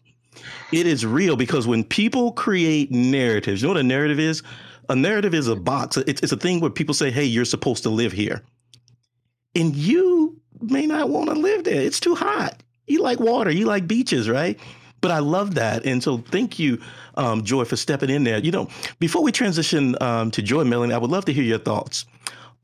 It 0.73 0.87
is 0.87 1.07
real 1.07 1.37
because 1.37 1.67
when 1.67 1.85
people 1.85 2.33
create 2.33 2.91
narratives, 2.91 3.63
you 3.63 3.69
know 3.69 3.75
what 3.75 3.81
a 3.81 3.85
narrative 3.85 4.19
is? 4.19 4.43
A 4.89 4.97
narrative 4.97 5.35
is 5.35 5.49
a 5.49 5.57
box. 5.57 5.97
It's, 5.97 6.21
it's 6.23 6.33
a 6.33 6.37
thing 6.37 6.61
where 6.61 6.71
people 6.71 6.95
say, 6.95 7.11
hey, 7.11 7.25
you're 7.25 7.45
supposed 7.45 7.83
to 7.85 7.91
live 7.91 8.13
here. 8.13 8.43
And 9.55 9.75
you 9.75 10.41
may 10.61 10.87
not 10.87 11.09
want 11.09 11.29
to 11.31 11.35
live 11.35 11.65
there. 11.65 11.81
It's 11.81 12.01
too 12.01 12.15
hot. 12.15 12.63
You 12.87 13.03
like 13.03 13.21
water, 13.21 13.51
you 13.51 13.67
like 13.67 13.89
beaches, 13.89 14.29
right? 14.29 14.59
But 15.01 15.11
I 15.11 15.19
love 15.19 15.55
that. 15.55 15.85
And 15.85 16.03
so 16.03 16.19
thank 16.19 16.59
you, 16.59 16.81
um, 17.17 17.45
Joy, 17.45 17.65
for 17.65 17.77
stepping 17.77 18.11
in 18.11 18.25
there. 18.25 18.39
You 18.39 18.51
know, 18.51 18.69
before 18.99 19.23
we 19.23 19.33
transition 19.33 19.97
um, 20.01 20.31
to 20.33 20.43
Joy 20.43 20.65
Melanie, 20.65 20.95
I 20.95 20.99
would 20.99 21.11
love 21.11 21.25
to 21.27 21.33
hear 21.33 21.45
your 21.45 21.59
thoughts 21.59 22.07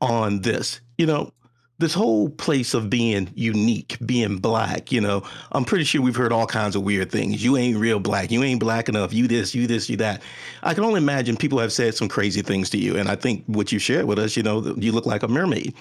on 0.01 0.41
this. 0.41 0.81
You 0.97 1.05
know, 1.05 1.31
this 1.79 1.93
whole 1.93 2.29
place 2.29 2.73
of 2.73 2.89
being 2.89 3.29
unique, 3.35 3.97
being 4.05 4.37
black, 4.37 4.91
you 4.91 5.01
know, 5.01 5.23
I'm 5.51 5.65
pretty 5.65 5.83
sure 5.83 6.01
we've 6.01 6.15
heard 6.15 6.31
all 6.31 6.45
kinds 6.45 6.75
of 6.75 6.83
weird 6.83 7.11
things. 7.11 7.43
You 7.43 7.57
ain't 7.57 7.77
real 7.77 7.99
black. 7.99 8.31
You 8.31 8.43
ain't 8.43 8.59
black 8.59 8.89
enough. 8.89 9.13
You 9.13 9.27
this, 9.27 9.53
you 9.53 9.67
this, 9.67 9.89
you 9.89 9.97
that. 9.97 10.21
I 10.61 10.73
can 10.73 10.83
only 10.83 10.99
imagine 10.99 11.35
people 11.35 11.59
have 11.59 11.73
said 11.73 11.95
some 11.95 12.07
crazy 12.07 12.41
things 12.41 12.69
to 12.71 12.77
you. 12.77 12.97
And 12.97 13.09
I 13.09 13.15
think 13.15 13.43
what 13.47 13.71
you 13.71 13.79
shared 13.79 14.05
with 14.05 14.19
us, 14.19 14.37
you 14.37 14.43
know, 14.43 14.61
you 14.77 14.91
look 14.91 15.05
like 15.05 15.23
a 15.23 15.27
mermaid. 15.27 15.73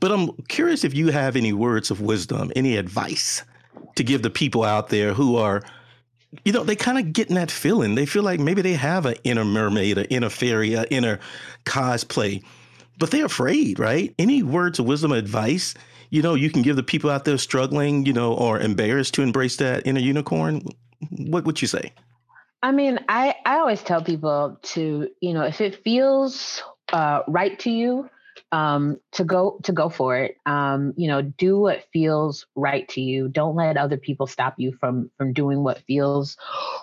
But 0.00 0.12
I'm 0.12 0.32
curious 0.48 0.84
if 0.84 0.94
you 0.94 1.08
have 1.08 1.36
any 1.36 1.52
words 1.52 1.90
of 1.90 2.00
wisdom, 2.00 2.52
any 2.56 2.76
advice 2.76 3.42
to 3.96 4.04
give 4.04 4.22
the 4.22 4.30
people 4.30 4.64
out 4.64 4.88
there 4.88 5.14
who 5.14 5.36
are, 5.36 5.62
you 6.44 6.52
know, 6.52 6.64
they 6.64 6.76
kind 6.76 6.98
of 6.98 7.12
getting 7.12 7.36
that 7.36 7.50
feeling. 7.50 7.94
They 7.94 8.06
feel 8.06 8.22
like 8.22 8.40
maybe 8.40 8.62
they 8.62 8.74
have 8.74 9.06
an 9.06 9.16
inner 9.24 9.44
mermaid, 9.44 9.98
an 9.98 10.06
inner 10.06 10.30
fairy, 10.30 10.74
an 10.74 10.86
inner 10.90 11.20
cosplay, 11.64 12.42
but 12.98 13.10
they're 13.10 13.26
afraid, 13.26 13.78
right? 13.78 14.14
Any 14.18 14.42
words 14.42 14.78
of 14.78 14.86
wisdom, 14.86 15.12
advice, 15.12 15.74
you 16.10 16.22
know, 16.22 16.34
you 16.34 16.50
can 16.50 16.62
give 16.62 16.76
the 16.76 16.82
people 16.82 17.10
out 17.10 17.24
there 17.24 17.38
struggling, 17.38 18.06
you 18.06 18.12
know, 18.12 18.34
or 18.34 18.60
embarrassed 18.60 19.14
to 19.14 19.22
embrace 19.22 19.56
that 19.56 19.86
inner 19.86 20.00
unicorn. 20.00 20.62
What 21.10 21.44
would 21.44 21.60
you 21.60 21.68
say? 21.68 21.92
I 22.62 22.72
mean, 22.72 22.98
I, 23.08 23.34
I 23.44 23.58
always 23.58 23.82
tell 23.82 24.02
people 24.02 24.58
to, 24.62 25.08
you 25.20 25.34
know, 25.34 25.42
if 25.42 25.60
it 25.60 25.82
feels 25.84 26.62
uh, 26.92 27.20
right 27.28 27.58
to 27.58 27.70
you, 27.70 28.08
um, 28.54 29.00
to 29.10 29.24
go 29.24 29.58
to 29.64 29.72
go 29.72 29.88
for 29.88 30.16
it. 30.16 30.36
Um, 30.46 30.94
you 30.96 31.08
know, 31.08 31.22
do 31.22 31.58
what 31.58 31.84
feels 31.92 32.46
right 32.54 32.88
to 32.90 33.00
you. 33.00 33.26
Don't 33.26 33.56
let 33.56 33.76
other 33.76 33.96
people 33.96 34.28
stop 34.28 34.54
you 34.58 34.76
from 34.78 35.10
from 35.18 35.32
doing 35.32 35.64
what 35.64 35.80
feels 35.88 36.36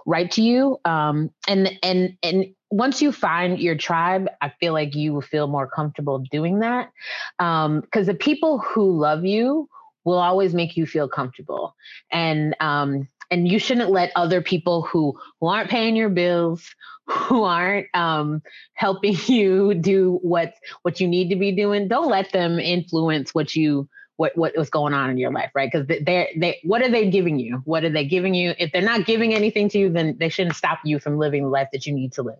right 0.06 0.30
to 0.32 0.42
you. 0.42 0.80
Um, 0.84 1.32
and 1.48 1.72
and 1.82 2.18
and 2.22 2.54
once 2.72 3.02
you 3.02 3.14
find 3.14 3.58
your 3.58 3.76
tribe, 3.76 4.28
I 4.42 4.52
feel 4.60 4.74
like 4.74 4.96
you 4.96 5.14
will 5.14 5.22
feel 5.22 5.48
more 5.48 5.68
comfortable 5.68 6.20
doing 6.20 6.60
that. 6.60 6.92
Because 7.38 7.66
um, 7.66 8.06
the 8.06 8.16
people 8.16 8.60
who 8.60 9.00
love 9.00 9.24
you 9.24 9.70
will 10.04 10.20
always 10.20 10.54
make 10.54 10.76
you 10.76 10.86
feel 10.86 11.08
comfortable. 11.08 11.74
And 12.12 12.54
um, 12.60 13.08
and 13.30 13.48
you 13.48 13.60
shouldn't 13.60 13.90
let 13.90 14.12
other 14.18 14.42
people 14.42 14.82
who 14.82 15.18
who 15.40 15.48
aren't 15.48 15.70
paying 15.70 15.96
your 15.96 16.10
bills 16.10 16.76
who 17.08 17.44
aren't 17.44 17.88
um, 17.94 18.42
helping 18.74 19.16
you 19.28 19.74
do 19.74 20.20
what 20.22 20.54
what 20.84 21.00
you 21.00 21.08
need 21.08 21.30
to 21.30 21.36
be 21.36 21.52
doing 21.52 21.88
don't 21.88 22.10
let 22.10 22.32
them 22.32 22.60
influence 22.60 23.34
what 23.34 23.56
you 23.56 23.88
what 24.18 24.38
what 24.38 24.56
was 24.56 24.70
going 24.70 24.94
on 24.94 25.10
in 25.10 25.18
your 25.18 25.32
life 25.32 25.50
right? 25.56 25.72
Because 25.72 25.88
they're 26.06 26.28
they 26.36 26.60
what 26.64 26.82
are 26.82 26.90
they 26.90 27.10
giving 27.10 27.40
you? 27.40 27.62
What 27.66 27.84
are 27.84 27.90
they 27.90 28.06
giving 28.06 28.36
you? 28.36 28.54
If 28.60 28.72
they're 28.72 28.82
not 28.82 29.06
giving 29.06 29.34
anything 29.34 29.68
to 29.70 29.80
you 29.80 29.90
then 29.90 30.18
they 30.20 30.30
shouldn't 30.30 30.56
stop 30.56 30.80
you 30.86 31.00
from 31.00 31.18
living 31.18 31.44
the 31.44 31.50
life 31.50 31.70
that 31.72 31.88
you 31.88 31.94
need 31.94 32.14
to 32.14 32.24
live. 32.24 32.40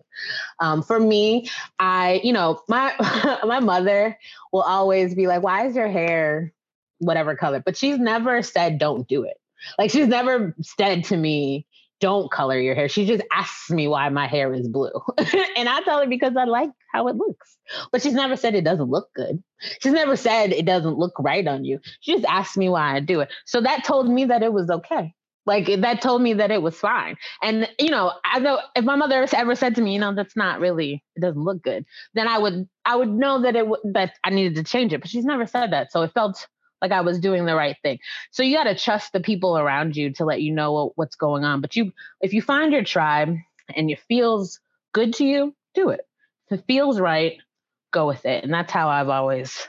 Um, 0.60 0.82
for 0.82 1.00
me 1.00 1.48
i 1.78 2.20
you 2.22 2.32
know 2.32 2.60
my 2.68 2.94
my 3.44 3.60
mother 3.60 4.16
will 4.52 4.62
always 4.62 5.14
be 5.14 5.26
like 5.26 5.42
why 5.42 5.66
is 5.66 5.74
your 5.74 5.88
hair 5.88 6.52
whatever 7.02 7.36
color? 7.36 7.60
But 7.64 7.76
she's 7.76 7.98
never 7.98 8.42
said 8.42 8.78
don't 8.78 9.06
do 9.06 9.24
it. 9.24 9.36
Like 9.78 9.90
she's 9.90 10.08
never 10.08 10.54
said 10.60 11.04
to 11.04 11.16
me 11.16 11.66
don't 12.02 12.32
color 12.32 12.58
your 12.58 12.74
hair. 12.74 12.88
She 12.88 13.06
just 13.06 13.22
asks 13.32 13.70
me 13.70 13.86
why 13.86 14.08
my 14.08 14.26
hair 14.26 14.52
is 14.52 14.68
blue. 14.68 14.90
and 15.56 15.68
I 15.68 15.80
tell 15.84 16.00
her 16.00 16.08
because 16.08 16.36
I 16.36 16.44
like 16.44 16.70
how 16.92 17.06
it 17.06 17.16
looks. 17.16 17.56
But 17.92 18.02
she's 18.02 18.12
never 18.12 18.36
said 18.36 18.56
it 18.56 18.64
doesn't 18.64 18.90
look 18.90 19.08
good. 19.14 19.42
She's 19.80 19.92
never 19.92 20.16
said 20.16 20.52
it 20.52 20.66
doesn't 20.66 20.98
look 20.98 21.14
right 21.20 21.46
on 21.46 21.64
you. 21.64 21.78
She 22.00 22.14
just 22.14 22.26
asked 22.26 22.58
me 22.58 22.68
why 22.68 22.96
I 22.96 23.00
do 23.00 23.20
it. 23.20 23.32
So 23.46 23.60
that 23.60 23.84
told 23.84 24.10
me 24.10 24.24
that 24.26 24.42
it 24.42 24.52
was 24.52 24.68
okay. 24.68 25.14
Like 25.46 25.68
that 25.80 26.02
told 26.02 26.22
me 26.22 26.34
that 26.34 26.50
it 26.50 26.62
was 26.62 26.76
fine. 26.76 27.16
And 27.42 27.68
you 27.78 27.90
know, 27.90 28.12
I 28.24 28.40
know 28.40 28.60
if 28.76 28.84
my 28.84 28.96
mother 28.96 29.26
ever 29.32 29.54
said 29.54 29.76
to 29.76 29.82
me, 29.82 29.94
you 29.94 30.00
know, 30.00 30.14
that's 30.14 30.36
not 30.36 30.60
really 30.60 31.04
it 31.16 31.20
doesn't 31.20 31.42
look 31.42 31.62
good, 31.62 31.84
then 32.14 32.28
I 32.28 32.38
would 32.38 32.68
I 32.84 32.96
would 32.96 33.08
know 33.10 33.42
that 33.42 33.56
it 33.56 33.64
w- 33.64 33.92
that 33.92 34.14
I 34.24 34.30
needed 34.30 34.56
to 34.56 34.64
change 34.64 34.92
it. 34.92 35.00
But 35.00 35.10
she's 35.10 35.24
never 35.24 35.46
said 35.46 35.72
that. 35.72 35.92
So 35.92 36.02
it 36.02 36.12
felt 36.12 36.46
like 36.82 36.92
I 36.92 37.00
was 37.00 37.20
doing 37.20 37.46
the 37.46 37.54
right 37.54 37.76
thing. 37.82 38.00
So 38.32 38.42
you 38.42 38.56
got 38.56 38.64
to 38.64 38.74
trust 38.74 39.12
the 39.12 39.20
people 39.20 39.56
around 39.56 39.96
you 39.96 40.12
to 40.14 40.24
let 40.24 40.42
you 40.42 40.52
know 40.52 40.72
what, 40.72 40.92
what's 40.96 41.16
going 41.16 41.44
on. 41.44 41.60
But 41.60 41.76
you, 41.76 41.92
if 42.20 42.34
you 42.34 42.42
find 42.42 42.72
your 42.72 42.84
tribe 42.84 43.36
and 43.74 43.90
it 43.90 44.00
feels 44.08 44.60
good 44.92 45.14
to 45.14 45.24
you, 45.24 45.54
do 45.74 45.90
it. 45.90 46.00
If 46.50 46.58
it 46.58 46.64
feels 46.66 47.00
right, 47.00 47.38
go 47.92 48.08
with 48.08 48.26
it. 48.26 48.42
And 48.42 48.52
that's 48.52 48.72
how 48.72 48.88
I've 48.88 49.08
always 49.08 49.68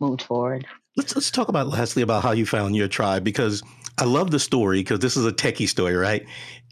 moved 0.00 0.22
forward. 0.22 0.66
Let's 0.96 1.14
let's 1.14 1.30
talk 1.30 1.48
about 1.48 1.66
lastly 1.68 2.02
about 2.02 2.22
how 2.22 2.32
you 2.32 2.46
found 2.46 2.76
your 2.76 2.88
tribe 2.88 3.24
because 3.24 3.62
I 3.98 4.04
love 4.04 4.30
the 4.30 4.38
story 4.38 4.80
because 4.80 5.00
this 5.00 5.16
is 5.16 5.26
a 5.26 5.32
techie 5.32 5.68
story, 5.68 5.94
right? 5.94 6.24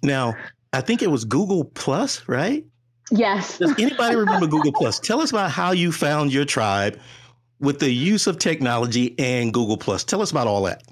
Now, 0.02 0.34
I 0.72 0.80
think 0.80 1.02
it 1.02 1.10
was 1.10 1.24
Google 1.24 1.64
Plus, 1.64 2.28
right? 2.28 2.64
Yes. 3.10 3.58
Does 3.58 3.74
anybody 3.78 4.16
remember 4.16 4.46
Google 4.46 4.72
Plus? 4.72 4.98
Tell 5.00 5.20
us 5.20 5.30
about 5.30 5.50
how 5.50 5.72
you 5.72 5.92
found 5.92 6.32
your 6.32 6.44
tribe 6.44 6.98
with 7.62 7.78
the 7.78 7.90
use 7.90 8.26
of 8.26 8.38
technology 8.38 9.14
and 9.18 9.54
Google 9.54 9.76
Plus. 9.76 10.04
Tell 10.04 10.20
us 10.20 10.30
about 10.30 10.46
all 10.46 10.62
that. 10.64 10.82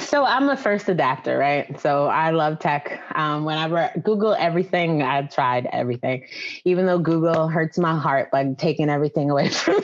So 0.00 0.24
I'm 0.24 0.48
a 0.48 0.56
first 0.56 0.88
adapter, 0.88 1.36
right? 1.36 1.78
So 1.78 2.06
I 2.06 2.30
love 2.30 2.58
tech. 2.58 3.02
Um, 3.14 3.44
whenever 3.44 3.90
Google 4.02 4.34
everything, 4.34 5.02
I've 5.02 5.32
tried 5.32 5.68
everything, 5.70 6.24
even 6.64 6.86
though 6.86 6.98
Google 6.98 7.48
hurts 7.48 7.76
my 7.76 7.98
heart 7.98 8.30
by 8.30 8.54
taking 8.56 8.88
everything 8.88 9.30
away 9.30 9.48
from 9.50 9.82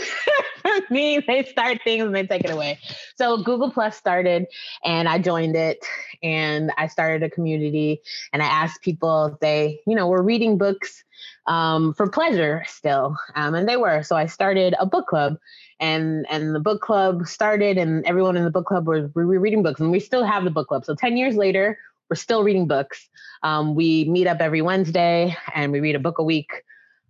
me. 0.91 1.23
They 1.27 1.45
start 1.45 1.81
things 1.85 2.05
and 2.05 2.15
they 2.15 2.27
take 2.27 2.45
it 2.45 2.51
away. 2.51 2.79
So 3.17 3.43
Google 3.43 3.71
Plus 3.71 3.97
started, 3.97 4.47
and 4.83 5.09
I 5.09 5.19
joined 5.19 5.57
it, 5.57 5.85
and 6.23 6.73
I 6.79 6.87
started 6.87 7.23
a 7.23 7.29
community, 7.29 8.01
and 8.33 8.43
I 8.43 8.47
asked 8.47 8.81
people 8.81 9.27
if 9.27 9.41
they, 9.41 9.81
you 9.87 9.95
know, 9.95 10.09
were 10.09 10.23
reading 10.23 10.57
books 10.57 11.05
um, 11.47 11.93
for 11.95 12.09
pleasure 12.09 12.65
still, 12.67 13.17
um, 13.35 13.55
and 13.55 13.69
they 13.69 13.77
were. 13.77 14.03
So 14.03 14.17
I 14.17 14.27
started 14.27 14.75
a 14.79 14.87
book 14.87 15.09
club 15.09 15.37
and 15.83 16.25
and 16.31 16.55
the 16.55 16.61
book 16.61 16.81
club 16.81 17.27
started 17.27 17.77
and 17.77 18.07
everyone 18.07 18.37
in 18.37 18.45
the 18.45 18.51
book 18.51 18.67
club 18.67 18.87
was 18.87 19.11
we 19.15 19.25
were 19.27 19.41
reading 19.41 19.63
books 19.63 19.81
and 19.81 19.91
we 19.91 20.01
still 20.01 20.25
have 20.25 20.45
the 20.45 20.51
book 20.51 20.69
club. 20.69 20.85
So 20.87 20.95
10 20.95 21.17
years 21.19 21.35
later 21.35 21.79
we're 22.09 22.17
still 22.17 22.45
reading 22.45 22.67
books. 22.69 23.09
Um, 23.43 23.75
we 23.75 24.05
meet 24.05 24.29
up 24.29 24.41
every 24.41 24.63
wednesday 24.63 25.37
and 25.55 25.73
we 25.73 25.81
read 25.81 25.97
a 25.97 25.99
book 25.99 26.19
a 26.19 26.23
week. 26.23 26.63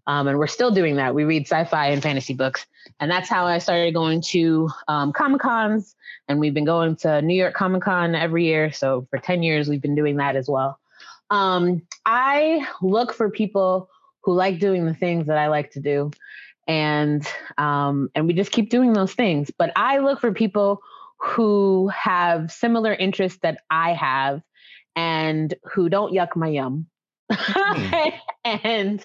Um, 0.09 0.27
and 0.27 0.37
we're 0.37 0.49
still 0.49 0.73
doing 0.73 0.97
that. 0.97 1.15
We 1.15 1.23
read 1.23 1.47
sci-fi 1.47 1.89
and 1.89 2.03
fantasy 2.03 2.35
books. 2.35 2.67
And 2.99 3.09
that's 3.09 3.29
how 3.29 3.47
i 3.47 3.59
started 3.59 3.95
going 3.95 4.23
to 4.33 4.71
um, 4.89 5.13
comic 5.13 5.43
cons 5.43 5.95
and 6.27 6.41
we've 6.41 6.55
been 6.55 6.65
going 6.65 6.97
to 6.97 7.21
new 7.21 7.35
york 7.35 7.55
comic 7.55 7.83
con 7.83 8.15
every 8.15 8.47
year. 8.47 8.73
So 8.73 9.07
for 9.11 9.19
10 9.19 9.43
years 9.43 9.69
we've 9.69 9.83
been 9.83 9.95
doing 9.95 10.17
that 10.17 10.35
as 10.35 10.49
well. 10.49 10.81
Um, 11.29 11.83
i 12.07 12.67
look 12.81 13.13
for 13.13 13.29
people 13.29 13.91
who 14.23 14.33
like 14.33 14.59
doing 14.59 14.87
the 14.87 14.95
things 14.95 15.27
that 15.27 15.37
i 15.37 15.49
like 15.49 15.71
to 15.73 15.81
do 15.81 16.11
and 16.67 17.27
um, 17.59 18.11
and 18.15 18.27
we 18.27 18.35
just 18.35 18.53
keep 18.53 18.71
doing 18.71 18.93
those 18.93 19.15
things. 19.15 19.51
But 19.57 19.73
I 19.77 19.99
look 19.99 20.21
for 20.21 20.33
people 20.33 20.81
who 21.19 21.89
have 21.89 22.51
similar 22.51 22.93
interests 22.93 23.39
that 23.43 23.61
I 23.71 23.93
have, 23.93 24.43
and 24.97 25.55
who 25.73 25.89
don't 25.89 26.13
yuck 26.13 26.37
my 26.37 26.49
yum. 26.49 26.87
mm. 27.31 28.13
and 28.45 29.05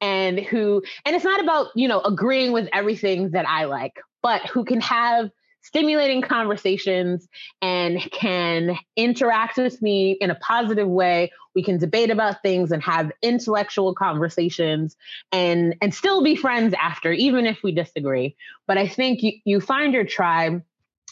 and 0.00 0.40
who 0.40 0.82
and 1.04 1.16
it's 1.16 1.24
not 1.24 1.40
about 1.40 1.68
you 1.74 1.88
know 1.88 2.00
agreeing 2.00 2.52
with 2.52 2.68
everything 2.72 3.30
that 3.30 3.48
I 3.48 3.64
like, 3.64 4.00
but 4.22 4.42
who 4.46 4.64
can 4.64 4.80
have 4.80 5.30
stimulating 5.66 6.22
conversations 6.22 7.28
and 7.60 8.00
can 8.12 8.78
interact 8.94 9.56
with 9.56 9.82
me 9.82 10.12
in 10.20 10.30
a 10.30 10.36
positive 10.36 10.88
way. 10.88 11.32
We 11.56 11.62
can 11.64 11.78
debate 11.78 12.10
about 12.10 12.40
things 12.42 12.70
and 12.70 12.82
have 12.84 13.10
intellectual 13.20 13.94
conversations 13.94 14.96
and 15.32 15.74
and 15.82 15.92
still 15.92 16.22
be 16.22 16.36
friends 16.36 16.72
after, 16.80 17.12
even 17.12 17.46
if 17.46 17.62
we 17.64 17.72
disagree. 17.72 18.36
But 18.68 18.78
I 18.78 18.86
think 18.86 19.22
you, 19.22 19.32
you 19.44 19.60
find 19.60 19.92
your 19.92 20.04
tribe 20.04 20.62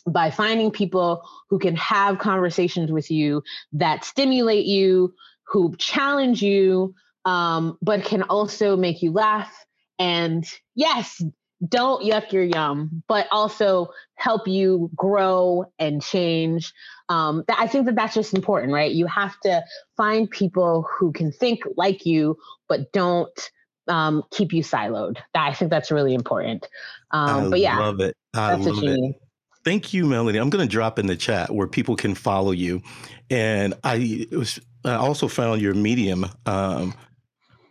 by 0.07 0.31
finding 0.31 0.71
people 0.71 1.27
who 1.49 1.59
can 1.59 1.75
have 1.77 2.19
conversations 2.19 2.93
with 2.93 3.11
you 3.11 3.43
that 3.73 4.05
stimulate 4.05 4.67
you, 4.67 5.15
who 5.45 5.75
challenge 5.79 6.43
you, 6.43 6.95
um, 7.25 7.77
but 7.83 8.05
can 8.05 8.23
also 8.23 8.77
make 8.77 9.03
you 9.03 9.11
laugh. 9.11 9.53
And 9.99 10.45
yes, 10.75 11.23
don't 11.69 12.05
yuck 12.05 12.33
your 12.33 12.45
yum, 12.45 13.03
but 13.09 13.27
also 13.31 13.89
help 14.15 14.47
you 14.49 14.91
grow 14.95 15.65
and 15.79 16.03
change. 16.03 16.73
Um, 17.09 17.45
I 17.49 17.67
think 17.67 17.87
that 17.87 17.95
that's 17.95 18.15
just 18.15 18.35
important, 18.35 18.73
right? 18.73 18.91
You 18.91 19.07
have 19.07 19.39
to 19.41 19.63
find 19.97 20.31
people 20.31 20.87
who 20.99 21.13
can 21.13 21.33
think 21.33 21.61
like 21.77 22.07
you, 22.07 22.37
but 22.69 22.93
don't 22.93 23.51
um, 23.89 24.23
keep 24.31 24.53
you 24.53 24.63
siloed. 24.63 25.19
I 25.35 25.53
think 25.55 25.71
that's 25.71 25.91
really 25.91 26.15
important. 26.15 26.67
Um, 27.11 27.51
but 27.51 27.61
yeah, 27.61 27.79
love 27.79 28.01
it. 28.01 28.17
I 28.35 28.55
love 28.55 28.83
it. 28.83 29.01
Need. 29.01 29.15
Thank 29.65 29.95
you, 29.95 30.07
Melanie. 30.07 30.39
I'm 30.39 30.51
going 30.51 30.67
to 30.67 30.71
drop 30.71 30.99
in 30.99 31.07
the 31.07 31.17
chat 31.17 31.51
where 31.51 31.67
people 31.67 31.97
can 31.97 32.15
follow 32.15 32.51
you, 32.51 32.83
and 33.31 33.75
I 33.83 34.27
was 34.31 34.61
I 34.85 34.95
also 34.95 35.29
found 35.29 35.63
your 35.63 35.75
Medium 35.75 36.27
um, 36.47 36.95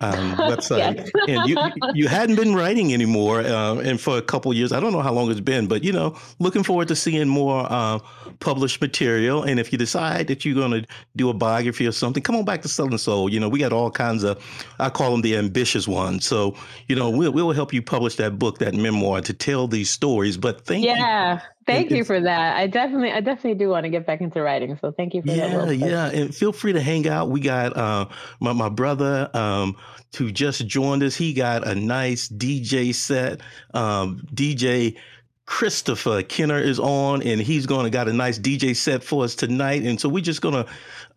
um, 0.04 0.36
website, 0.52 1.10
and 1.28 1.50
you 1.50 1.58
you 1.94 2.08
hadn't 2.08 2.36
been 2.36 2.54
writing 2.54 2.94
anymore, 2.94 3.40
uh, 3.42 3.76
and 3.76 4.00
for 4.00 4.18
a 4.18 4.22
couple 4.22 4.54
years, 4.54 4.72
I 4.72 4.80
don't 4.80 4.92
know 4.92 5.02
how 5.02 5.14
long 5.14 5.32
it's 5.32 5.40
been, 5.40 5.68
but 5.68 5.84
you 5.84 5.92
know, 5.92 6.16
looking 6.40 6.64
forward 6.64 6.88
to 6.90 6.96
seeing 6.96 7.28
more 7.28 7.66
uh, 7.70 8.00
published 8.40 8.82
material. 8.82 9.44
And 9.44 9.60
if 9.60 9.72
you 9.72 9.78
decide 9.78 10.28
that 10.28 10.46
you're 10.46 10.56
going 10.56 10.82
to 10.82 10.88
do 11.16 11.30
a 11.30 11.34
biography 11.34 11.88
or 11.88 11.92
something, 11.92 12.22
come 12.22 12.36
on 12.36 12.46
back 12.46 12.62
to 12.64 12.68
Southern 12.68 12.98
Soul. 12.98 13.30
You 13.30 13.40
know, 13.40 13.50
we 13.50 13.60
got 13.60 13.74
all 13.74 13.92
kinds 13.92 14.24
of, 14.24 14.44
I 14.80 14.90
call 14.90 15.12
them 15.12 15.22
the 15.22 15.38
ambitious 15.38 15.88
ones. 15.88 16.26
So 16.26 16.56
you 16.88 16.96
know, 16.96 17.10
we'll 17.10 17.32
we'll 17.32 17.52
help 17.52 17.74
you 17.74 17.82
publish 17.82 18.16
that 18.18 18.38
book, 18.38 18.60
that 18.60 18.74
memoir, 18.74 19.22
to 19.22 19.34
tell 19.34 19.68
these 19.68 19.90
stories. 19.90 20.38
But 20.38 20.66
thank 20.66 20.86
yeah. 20.86 21.36
you. 21.36 21.40
Thank 21.66 21.92
you 21.92 22.04
for 22.04 22.20
that. 22.20 22.58
I 22.58 22.68
definitely, 22.68 23.12
I 23.12 23.22
definitely 23.22 23.56
do 23.56 23.70
want 23.70 23.86
to 23.86 23.90
get 23.90 24.06
back 24.06 24.22
into 24.22 24.42
writing. 24.42 24.78
So 24.82 24.92
thank 24.92 25.14
you 25.14 25.22
for 25.22 25.30
yeah, 25.30 25.66
that. 25.66 25.76
Yeah, 25.76 25.88
yeah, 25.88 26.10
and 26.10 26.36
feel 26.36 26.52
free 26.52 26.74
to 26.74 26.82
hang 26.82 27.08
out. 27.08 27.30
We 27.30 27.40
got 27.40 27.76
uh, 27.78 28.08
my 28.40 28.54
my 28.54 28.70
brother 28.70 29.30
um, 29.34 29.76
who 30.18 30.32
just 30.32 30.68
joined 30.68 31.04
us. 31.04 31.16
He 31.16 31.34
got 31.34 31.68
a 31.68 31.76
nice 31.76 32.28
DJ 32.28 32.94
set. 32.94 33.42
Um, 33.74 34.28
DJ 34.34 34.98
Christopher 35.46 36.24
Kenner 36.24 36.58
is 36.60 36.80
on, 36.80 37.22
and 37.22 37.42
he's 37.42 37.66
going 37.66 37.84
to 37.84 37.90
got 37.90 38.08
a 38.08 38.14
nice 38.14 38.40
DJ 38.40 38.76
set 38.76 39.04
for 39.04 39.24
us 39.24 39.36
tonight. 39.36 39.84
And 39.84 40.00
so 40.00 40.08
we're 40.08 40.24
just 40.24 40.42
gonna, 40.42 40.66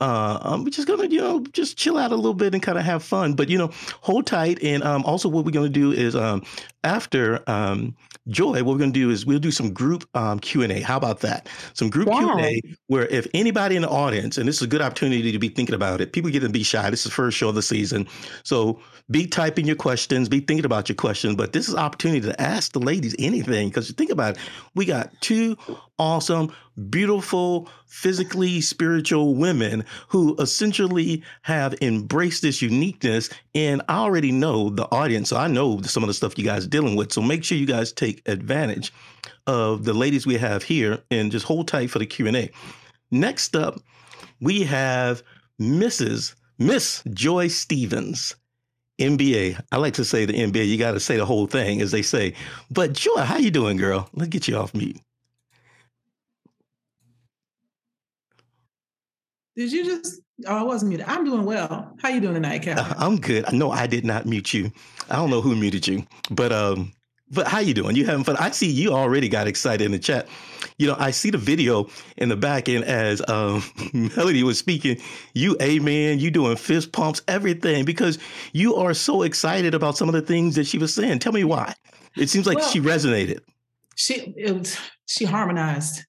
uh, 0.01 0.39
um, 0.43 0.65
we're 0.65 0.71
just 0.71 0.89
gonna, 0.89 1.07
you 1.07 1.21
know, 1.21 1.41
just 1.53 1.77
chill 1.77 1.99
out 1.99 2.13
a 2.13 2.17
little 2.17 2.35
bit 2.35 2.55
and 2.55 2.63
kind 2.63 2.79
of 2.79 2.85
have 2.85 3.03
fun. 3.03 3.35
But 3.35 3.49
you 3.49 3.59
know, 3.59 3.71
hold 4.01 4.27
tight. 4.27 4.63
And 4.63 4.83
um, 4.83 5.05
also, 5.05 5.29
what 5.29 5.45
we're 5.45 5.53
gonna 5.53 5.69
do 5.69 5.93
is 5.93 6.15
um, 6.15 6.43
after 6.85 7.43
um, 7.49 7.97
Joy, 8.29 8.65
what 8.65 8.73
we're 8.73 8.79
going 8.79 8.93
to 8.93 8.99
do 8.99 9.11
is 9.11 9.25
we'll 9.25 9.39
do 9.39 9.53
some 9.53 9.73
group 9.73 10.09
um, 10.17 10.41
Q 10.41 10.63
and 10.63 10.73
A. 10.73 10.81
How 10.81 10.97
about 10.97 11.21
that? 11.21 11.49
Some 11.75 11.91
group 11.91 12.09
yeah. 12.09 12.19
Q 12.19 12.31
and 12.31 12.41
A 12.41 12.63
where 12.89 13.07
if 13.07 13.27
anybody 13.35 13.77
in 13.77 13.83
the 13.83 13.89
audience, 13.89 14.37
and 14.37 14.49
this 14.49 14.57
is 14.57 14.63
a 14.63 14.67
good 14.67 14.81
opportunity 14.81 15.31
to 15.31 15.39
be 15.39 15.49
thinking 15.49 15.75
about 15.75 16.01
it. 16.01 16.13
People 16.13 16.31
get 16.31 16.41
to 16.41 16.49
be 16.49 16.65
shy. 16.65 16.91
This 16.91 17.01
is 17.01 17.05
the 17.05 17.15
first 17.15 17.37
show 17.37 17.49
of 17.49 17.55
the 17.55 17.63
season, 17.63 18.09
so 18.43 18.81
be 19.11 19.27
typing 19.27 19.67
your 19.67 19.77
questions, 19.77 20.29
be 20.29 20.41
thinking 20.41 20.65
about 20.65 20.89
your 20.89 20.97
questions. 20.97 21.37
But 21.37 21.53
this 21.53 21.69
is 21.69 21.77
opportunity 21.77 22.21
to 22.23 22.41
ask 22.41 22.73
the 22.73 22.81
ladies 22.81 23.15
anything 23.19 23.69
because 23.69 23.89
you 23.89 23.95
think 23.95 24.11
about 24.11 24.37
it. 24.37 24.43
We 24.75 24.87
got 24.87 25.13
two 25.21 25.57
awesome, 25.99 26.53
beautiful, 26.91 27.69
physically 27.87 28.61
spiritual 28.61 29.35
women 29.35 29.85
who 30.09 30.37
essentially 30.39 31.23
have 31.43 31.75
embraced 31.81 32.43
this 32.43 32.61
uniqueness. 32.61 33.31
And 33.55 33.83
I 33.89 33.99
already 33.99 34.33
know 34.33 34.71
the 34.71 34.87
audience, 34.93 35.31
so 35.31 35.37
I 35.37 35.49
know 35.49 35.81
some 35.83 36.03
of 36.03 36.09
the 36.09 36.15
stuff 36.15 36.39
you 36.39 36.45
guys 36.45 36.67
dealing 36.67 36.97
with. 36.97 37.13
So 37.13 37.23
make 37.23 37.45
sure 37.45 37.59
you 37.59 37.67
guys 37.67 37.93
take 37.93 38.27
advantage 38.29 38.93
of 39.47 39.85
the 39.85 39.95
ladies 39.95 40.27
we 40.27 40.37
have 40.37 40.63
here 40.63 41.03
and 41.11 41.33
just 41.33 41.47
hold 41.47 41.69
tight 41.69 41.91
for 41.91 41.99
the 41.99 42.07
Q&A. 42.07 42.51
Next 43.11 43.57
up, 43.57 43.81
we 44.41 44.65
have 44.65 45.23
Mrs. 45.61 46.35
Miss 46.59 47.03
Joy 47.11 47.49
Stevens. 47.49 48.35
MBA. 48.99 49.61
I 49.73 49.77
like 49.77 49.93
to 49.95 50.07
say 50.07 50.25
the 50.25 50.33
MBA. 50.33 50.67
You 50.67 50.79
got 50.79 50.93
to 50.93 51.01
say 51.01 51.19
the 51.19 51.27
whole 51.27 51.47
thing, 51.47 51.83
as 51.83 51.91
they 51.91 52.01
say. 52.01 52.33
But 52.71 52.95
Joy, 52.95 53.21
how 53.21 53.37
you 53.37 53.51
doing, 53.51 53.77
girl? 53.77 54.09
Let's 54.15 54.31
get 54.31 54.49
you 54.49 54.57
off 54.57 54.73
mute. 54.73 54.97
Did 59.57 59.73
you 59.73 59.85
just? 59.85 60.21
Oh, 60.47 60.59
I 60.59 60.63
wasn't 60.63 60.91
muted. 60.91 61.07
I'm 61.09 61.25
doing 61.25 61.45
well. 61.45 61.95
How 62.03 62.11
you 62.11 62.21
doing 62.21 62.35
tonight, 62.35 62.63
Captain? 62.63 62.95
I'm 62.99 63.19
good. 63.19 63.51
No, 63.53 63.71
I 63.71 63.87
did 63.87 64.05
not 64.05 64.27
mute 64.27 64.53
you. 64.53 64.71
I 65.09 65.17
don't 65.17 65.31
know 65.31 65.41
who 65.41 65.57
muted 65.57 65.87
you, 65.87 66.07
but 66.31 66.53
um, 66.53 66.93
but 67.31 67.47
how 67.47 67.59
you 67.61 67.73
doing? 67.73 67.97
You 67.97 68.05
having 68.05 68.23
fun? 68.23 68.37
I 68.39 68.51
see 68.51 68.71
you 68.71 68.93
already 68.93 69.31
got 69.31 69.47
excited 69.49 69.85
in 69.85 69.93
the 69.93 69.99
chat. 69.99 70.29
You 70.79 70.89
know, 70.89 70.97
I 70.99 71.11
see 71.11 71.31
the 71.31 71.39
video 71.39 71.89
in 72.19 72.29
the 72.29 72.37
back 72.37 72.69
end 72.69 72.85
as 72.85 73.27
um, 73.29 73.65
Melody 73.95 74.43
was 74.43 74.59
speaking. 74.59 74.99
You, 75.33 75.57
amen. 75.63 76.19
You 76.19 76.31
doing 76.31 76.57
fist 76.57 76.93
pumps, 76.93 77.23
everything 77.27 77.87
because 77.87 78.19
you 78.53 78.75
are 78.77 78.93
so 78.93 79.23
excited 79.23 79.75
about 79.75 79.97
some 79.97 80.09
of 80.09 80.15
the 80.15 80.21
things 80.21 80.55
that 80.57 80.67
she 80.67 80.77
was 80.77 80.95
saying. 80.95 81.21
Tell 81.21 81.33
me 81.33 81.45
why. 81.45 81.75
It 82.17 82.29
seems 82.29 82.47
like 82.47 82.59
well, 82.59 82.69
she 82.69 82.81
resonated. 82.81 83.41
She 83.95 84.35
it, 84.37 84.79
she 85.07 85.25
harmonized. 85.25 86.05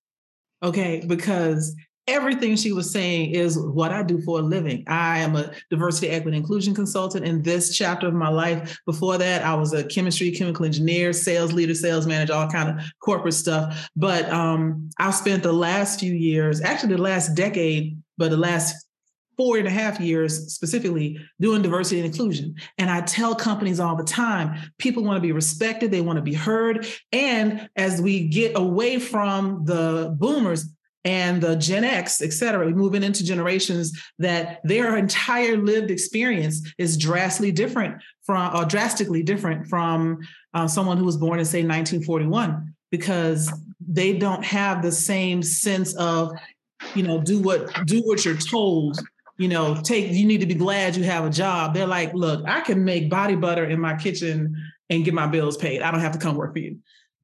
Okay, 0.62 1.04
because 1.08 1.76
everything 2.08 2.56
she 2.56 2.72
was 2.72 2.90
saying 2.90 3.32
is 3.32 3.60
what 3.60 3.92
I 3.92 4.02
do 4.02 4.22
for 4.22 4.40
a 4.40 4.42
living. 4.42 4.84
I 4.88 5.20
am 5.20 5.36
a 5.36 5.52
diversity, 5.70 6.10
equity, 6.10 6.38
inclusion 6.38 6.74
consultant 6.74 7.26
in 7.26 7.42
this 7.42 7.76
chapter 7.76 8.08
of 8.08 8.14
my 8.14 8.30
life. 8.30 8.80
Before 8.86 9.18
that, 9.18 9.44
I 9.44 9.54
was 9.56 9.74
a 9.74 9.84
chemistry, 9.84 10.32
chemical 10.32 10.66
engineer, 10.66 11.12
sales 11.14 11.54
leader, 11.54 11.74
sales 11.74 12.08
manager, 12.08 12.34
all 12.34 12.50
kind 12.50 12.70
of 12.70 12.86
corporate 13.00 13.34
stuff. 13.34 13.90
But 13.96 14.30
um, 14.30 14.90
I've 14.98 15.16
spent 15.16 15.44
the 15.44 15.54
last 15.54 16.00
few 16.00 16.14
years, 16.14 16.62
actually 16.62 16.96
the 16.96 17.02
last 17.02 17.36
decade, 17.36 18.02
but 18.18 18.32
the 18.32 18.38
last 18.38 18.88
four 19.38 19.58
and 19.58 19.68
a 19.68 19.72
half 19.72 20.00
years 20.00 20.52
specifically 20.52 21.20
doing 21.40 21.62
diversity 21.62 22.00
and 22.00 22.08
inclusion. 22.08 22.56
And 22.80 22.90
I 22.90 23.02
tell 23.02 23.36
companies 23.36 23.80
all 23.80 23.96
the 23.96 24.04
time 24.04 24.60
people 24.80 25.04
want 25.04 25.18
to 25.18 25.22
be 25.22 25.32
respected, 25.32 25.92
they 25.92 26.02
want 26.02 26.18
to 26.18 26.24
be 26.24 26.34
heard. 26.34 26.88
And 27.12 27.70
as 27.76 28.02
we 28.02 28.28
get 28.28 28.58
away 28.58 28.98
from 28.98 29.64
the 29.66 30.16
boomers, 30.18 30.66
and 31.08 31.42
the 31.42 31.56
Gen 31.56 31.86
X, 31.86 32.22
et 32.22 32.34
cetera, 32.34 32.70
moving 32.70 33.02
into 33.02 33.24
generations 33.24 33.98
that 34.20 34.60
their 34.66 34.98
entire 34.98 35.56
lived 35.56 35.90
experience 35.90 36.70
is 36.78 36.98
drastically 36.98 37.54
different 37.54 38.04
from, 38.24 38.54
or 38.54 38.66
drastically 38.66 39.24
different 39.24 39.68
from 39.68 40.20
uh, 40.54 40.68
someone 40.68 40.98
who 40.98 41.06
was 41.06 41.16
born 41.16 41.40
in, 41.40 41.46
say, 41.46 41.60
1941, 41.60 42.76
because 42.92 43.50
they 43.88 44.18
don't 44.18 44.44
have 44.44 44.82
the 44.82 44.92
same 44.92 45.42
sense 45.42 45.96
of, 45.96 46.34
you 46.94 47.04
know, 47.04 47.22
do 47.22 47.40
what 47.40 47.74
do 47.86 48.02
what 48.02 48.26
you're 48.26 48.36
told. 48.36 49.00
You 49.38 49.48
know, 49.48 49.80
take. 49.82 50.12
You 50.12 50.26
need 50.26 50.42
to 50.42 50.46
be 50.46 50.56
glad 50.56 50.98
you 50.98 51.06
have 51.06 51.24
a 51.24 51.30
job. 51.30 51.74
They're 51.74 51.88
like, 51.88 52.14
look, 52.14 52.44
I 52.46 52.60
can 52.62 52.84
make 52.84 53.10
body 53.10 53.36
butter 53.36 53.64
in 53.64 53.80
my 53.80 53.96
kitchen 53.96 54.58
and 54.90 55.06
get 55.06 55.14
my 55.14 55.28
bills 55.28 55.56
paid. 55.56 55.82
I 55.82 55.92
don't 55.92 56.02
have 56.02 56.14
to 56.14 56.20
come 56.20 56.36
work 56.36 56.52
for 56.52 56.60
you. 56.60 56.80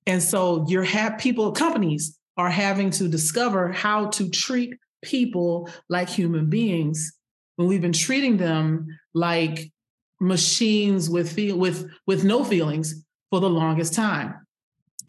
And 0.07 0.23
so 0.23 0.65
you're 0.69 0.83
have 0.83 1.17
people, 1.17 1.51
companies 1.51 2.17
are 2.37 2.49
having 2.49 2.89
to 2.91 3.07
discover 3.07 3.71
how 3.71 4.07
to 4.07 4.29
treat 4.29 4.75
people 5.03 5.69
like 5.89 6.09
human 6.09 6.49
beings 6.49 7.13
when 7.55 7.67
we've 7.67 7.81
been 7.81 7.93
treating 7.93 8.37
them 8.37 8.87
like 9.13 9.71
machines 10.19 11.09
with 11.09 11.31
feel 11.31 11.57
with 11.57 11.89
with 12.07 12.23
no 12.23 12.43
feelings 12.43 13.03
for 13.29 13.39
the 13.39 13.49
longest 13.49 13.93
time. 13.93 14.35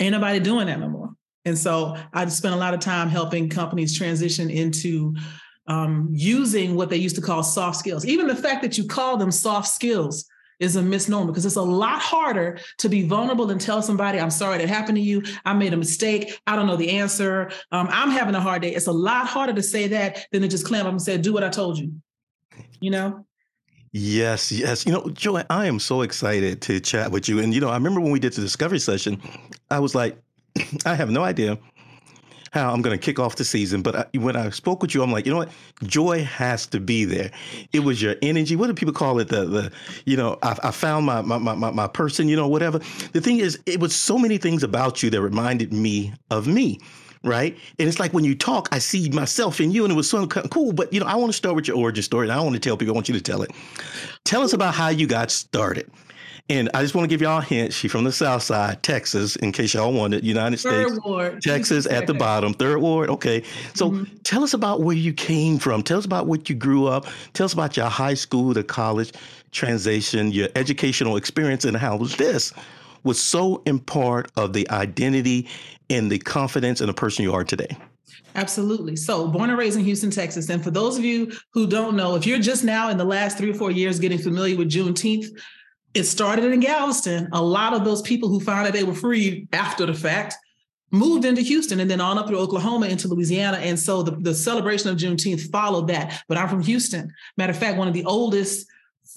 Ain't 0.01 0.13
nobody 0.13 0.41
doing 0.41 0.67
that 0.67 0.81
no 0.81 0.89
more. 0.89 1.11
And 1.45 1.57
so 1.57 1.97
I 2.13 2.27
spent 2.27 2.55
a 2.55 2.59
lot 2.59 2.75
of 2.75 2.81
time 2.81 3.09
helping 3.09 3.49
companies 3.49 3.97
transition 3.97 4.51
into 4.51 5.15
um, 5.67 6.09
using 6.11 6.75
what 6.75 6.91
they 6.91 6.97
used 6.97 7.17
to 7.17 7.23
call 7.23 7.43
soft 7.43 7.77
skills. 7.77 8.05
Even 8.05 8.27
the 8.27 8.35
fact 8.35 8.63
that 8.63 8.77
you 8.77 8.87
call 8.87 9.17
them 9.17 9.31
soft 9.31 9.69
skills 9.69 10.27
is 10.61 10.77
a 10.77 10.83
misnomer 10.83 11.27
because 11.27 11.47
it's 11.47 11.57
a 11.57 11.63
lot 11.63 12.01
harder 12.01 12.59
to 12.79 12.89
be 12.89 13.07
vulnerable 13.07 13.51
and 13.51 13.61
tell 13.61 13.83
somebody, 13.83 14.21
I'm 14.21 14.31
sorry 14.31 14.59
that 14.59 14.69
happened 14.69 14.97
to 14.97 15.03
you. 15.03 15.23
I 15.45 15.53
made 15.53 15.73
a 15.73 15.77
mistake. 15.77 16.39
I 16.47 16.57
don't 16.57 16.67
know 16.67 16.77
the 16.77 16.91
answer. 16.91 17.51
Um, 17.73 17.89
I'm 17.91 18.11
having 18.11 18.35
a 18.35 18.41
hard 18.41 18.63
day. 18.63 18.75
It's 18.75 18.87
a 18.87 18.93
lot 18.93 19.27
harder 19.27 19.53
to 19.53 19.63
say 19.63 19.89
that 19.89 20.27
than 20.33 20.43
to 20.43 20.49
just 20.49 20.67
clam 20.67 20.87
up 20.87 20.93
and 20.93 21.03
say, 21.03 21.19
do 21.19 21.33
what 21.33 21.45
I 21.45 21.49
told 21.49 21.79
you. 21.79 21.95
You 22.81 22.91
know? 22.91 23.27
Yes, 23.93 24.51
yes. 24.51 24.85
You 24.85 24.93
know, 24.93 25.09
Joy, 25.11 25.45
I 25.51 25.67
am 25.67 25.79
so 25.79 26.03
excited 26.03 26.61
to 26.63 26.81
chat 26.81 27.13
with 27.13 27.29
you. 27.29 27.39
And, 27.39 27.55
you 27.55 27.61
know, 27.61 27.69
I 27.69 27.75
remember 27.75 28.01
when 28.01 28.11
we 28.11 28.19
did 28.19 28.33
the 28.33 28.41
discovery 28.41 28.81
session, 28.81 29.23
I 29.71 29.79
was 29.79 29.95
like, 29.95 30.19
I 30.85 30.95
have 30.95 31.11
no 31.11 31.23
idea 31.23 31.59
how 32.55 32.73
I'm 32.73 32.83
going 32.83 32.97
to 32.97 33.05
kick 33.05 33.19
off 33.19 33.35
the 33.35 33.45
season. 33.45 33.83
But 33.83 33.97
I, 33.97 34.07
when 34.19 34.37
I 34.37 34.49
spoke 34.51 34.81
with 34.81 34.95
you, 34.95 35.03
I'm 35.03 35.11
like, 35.11 35.27
you 35.27 35.33
know 35.33 35.39
what? 35.39 35.51
Joy 35.83 36.23
has 36.23 36.67
to 36.69 36.79
be 36.79 37.05
there. 37.05 37.33
It 37.73 37.81
was 37.81 38.01
your 38.01 38.15
energy. 38.23 38.55
What 38.55 38.69
do 38.69 38.75
people 38.75 38.95
call 38.95 39.19
it? 39.19 39.29
The 39.29 39.45
the 39.45 39.73
you 40.05 40.17
know, 40.17 40.39
I, 40.43 40.57
I 40.63 40.71
found 40.71 41.05
my, 41.05 41.21
my 41.21 41.39
my 41.39 41.71
my 41.71 41.89
person. 41.89 42.29
You 42.29 42.37
know, 42.37 42.47
whatever. 42.47 42.79
The 43.13 43.21
thing 43.21 43.39
is, 43.39 43.59
it 43.67 43.81
was 43.81 43.95
so 43.95 44.17
many 44.17 44.39
things 44.39 44.63
about 44.63 45.03
you 45.03 45.11
that 45.11 45.21
reminded 45.21 45.73
me 45.73 46.15
of 46.31 46.47
me 46.47 46.79
right? 47.25 47.57
And 47.79 47.89
it's 47.89 47.99
like 47.99 48.13
when 48.13 48.23
you 48.23 48.35
talk, 48.35 48.69
I 48.71 48.79
see 48.79 49.09
myself 49.09 49.59
in 49.59 49.71
you, 49.71 49.85
and 49.85 49.91
it 49.91 49.97
was 49.97 50.11
so 50.11 50.27
cool. 50.27 50.75
But 50.75 50.93
you 50.93 51.01
know, 51.01 51.07
I 51.07 51.15
want 51.17 51.33
to 51.33 51.37
start 51.37 51.57
with 51.57 51.67
your 51.67 51.79
origin 51.79 52.03
story, 52.03 52.27
and 52.27 52.33
I 52.33 52.41
want 52.41 52.53
to 52.53 52.61
tell 52.61 52.77
people. 52.77 52.95
I 52.95 52.97
want 52.97 53.09
you 53.09 53.15
to 53.15 53.21
tell 53.21 53.41
it. 53.41 53.51
Tell 54.25 54.43
us 54.43 54.53
about 54.53 54.75
how 54.75 54.91
you 54.91 55.07
got 55.07 55.31
started. 55.31 55.91
And 56.51 56.69
I 56.75 56.83
just 56.83 56.95
want 56.95 57.05
to 57.05 57.09
give 57.09 57.23
y'all 57.23 57.39
a 57.39 57.43
hint. 57.43 57.73
She's 57.73 57.91
from 57.91 58.05
the 58.05 58.13
South 58.13 58.43
Side, 58.43 58.83
Texas, 58.83 59.37
in 59.37 59.51
case 59.51 59.73
y'all 59.73 59.95
wanted, 59.95 60.25
United 60.25 60.61
third 60.61 60.89
States. 60.89 61.05
Ward. 61.05 61.41
Texas 61.41 61.87
at 61.87 62.07
the 62.07 62.13
bottom, 62.27 62.53
third 62.53 62.81
ward. 62.81 63.09
Okay. 63.09 63.43
So 63.75 63.91
mm-hmm. 63.91 64.17
tell 64.25 64.45
us 64.45 64.53
about 64.53 64.83
where 64.83 64.97
you 64.97 65.15
came 65.15 65.59
from. 65.59 65.83
Tell 65.83 65.99
us 65.99 66.05
about 66.05 66.27
what 66.27 66.51
you 66.51 66.55
grew 66.55 66.87
up. 66.87 67.07
Tell 67.33 67.47
us 67.47 67.55
about 67.55 67.79
your 67.79 67.87
high 67.87 68.13
school 68.13 68.53
to 68.53 68.63
college 68.63 69.13
transition, 69.53 70.33
your 70.33 70.49
educational 70.55 71.17
experience, 71.17 71.65
and 71.65 71.77
how 71.77 71.97
this 71.97 72.53
was 73.05 73.23
so 73.23 73.63
important 73.67 74.33
of 74.37 74.53
the 74.53 74.69
identity 74.71 75.49
and 75.89 76.11
the 76.11 76.19
confidence 76.19 76.81
in 76.81 76.89
the 76.89 76.95
person 76.95 77.23
you 77.23 77.33
are 77.33 77.45
today? 77.45 77.77
Absolutely. 78.35 78.97
So, 78.97 79.29
born 79.29 79.51
and 79.51 79.59
raised 79.59 79.79
in 79.79 79.85
Houston, 79.85 80.11
Texas. 80.11 80.49
And 80.51 80.63
for 80.63 80.73
those 80.73 80.99
of 80.99 81.05
you 81.05 81.33
who 81.53 81.67
don't 81.69 81.95
know, 81.95 82.17
if 82.17 82.27
you're 82.27 82.41
just 82.41 82.65
now 82.65 82.89
in 82.89 82.99
the 82.99 83.05
last 83.05 83.39
three 83.39 83.51
or 83.51 83.55
four 83.55 83.71
years 83.71 84.01
getting 84.01 84.19
familiar 84.19 84.57
with 84.57 84.69
Juneteenth, 84.69 85.27
it 85.95 86.05
started 86.05 86.45
in 86.45 86.61
Galveston. 86.61 87.29
A 87.33 87.43
lot 87.43 87.73
of 87.73 87.85
those 87.85 88.03
people 88.03 88.29
who 88.29 88.41
found 88.41 88.67
that 88.67 88.73
they 88.73 88.85
were 88.85 88.95
free 88.95 89.49
after 89.53 89.87
the 89.87 89.95
fact 89.95 90.35
moved 90.91 91.25
into 91.25 91.41
Houston 91.41 91.81
and 91.81 91.91
then 91.91 92.01
on 92.01 92.19
up 92.19 92.29
through 92.29 92.39
Oklahoma 92.39 92.87
into 92.87 93.09
Louisiana. 93.09 93.59
And 93.59 93.79
so 93.79 94.03
the, 94.03 94.13
the 94.13 94.35
celebration 94.35 94.91
of 94.91 94.97
Juneteenth 94.97 95.51
followed 95.51 95.89
that. 95.89 96.23
But 96.29 96.37
I'm 96.37 96.49
from 96.49 96.63
Houston. 96.63 97.13
Matter 97.37 97.53
of 97.53 97.59
fact, 97.59 97.79
one 97.79 97.89
of 97.89 97.95
the 97.95 98.05
oldest 98.05 98.67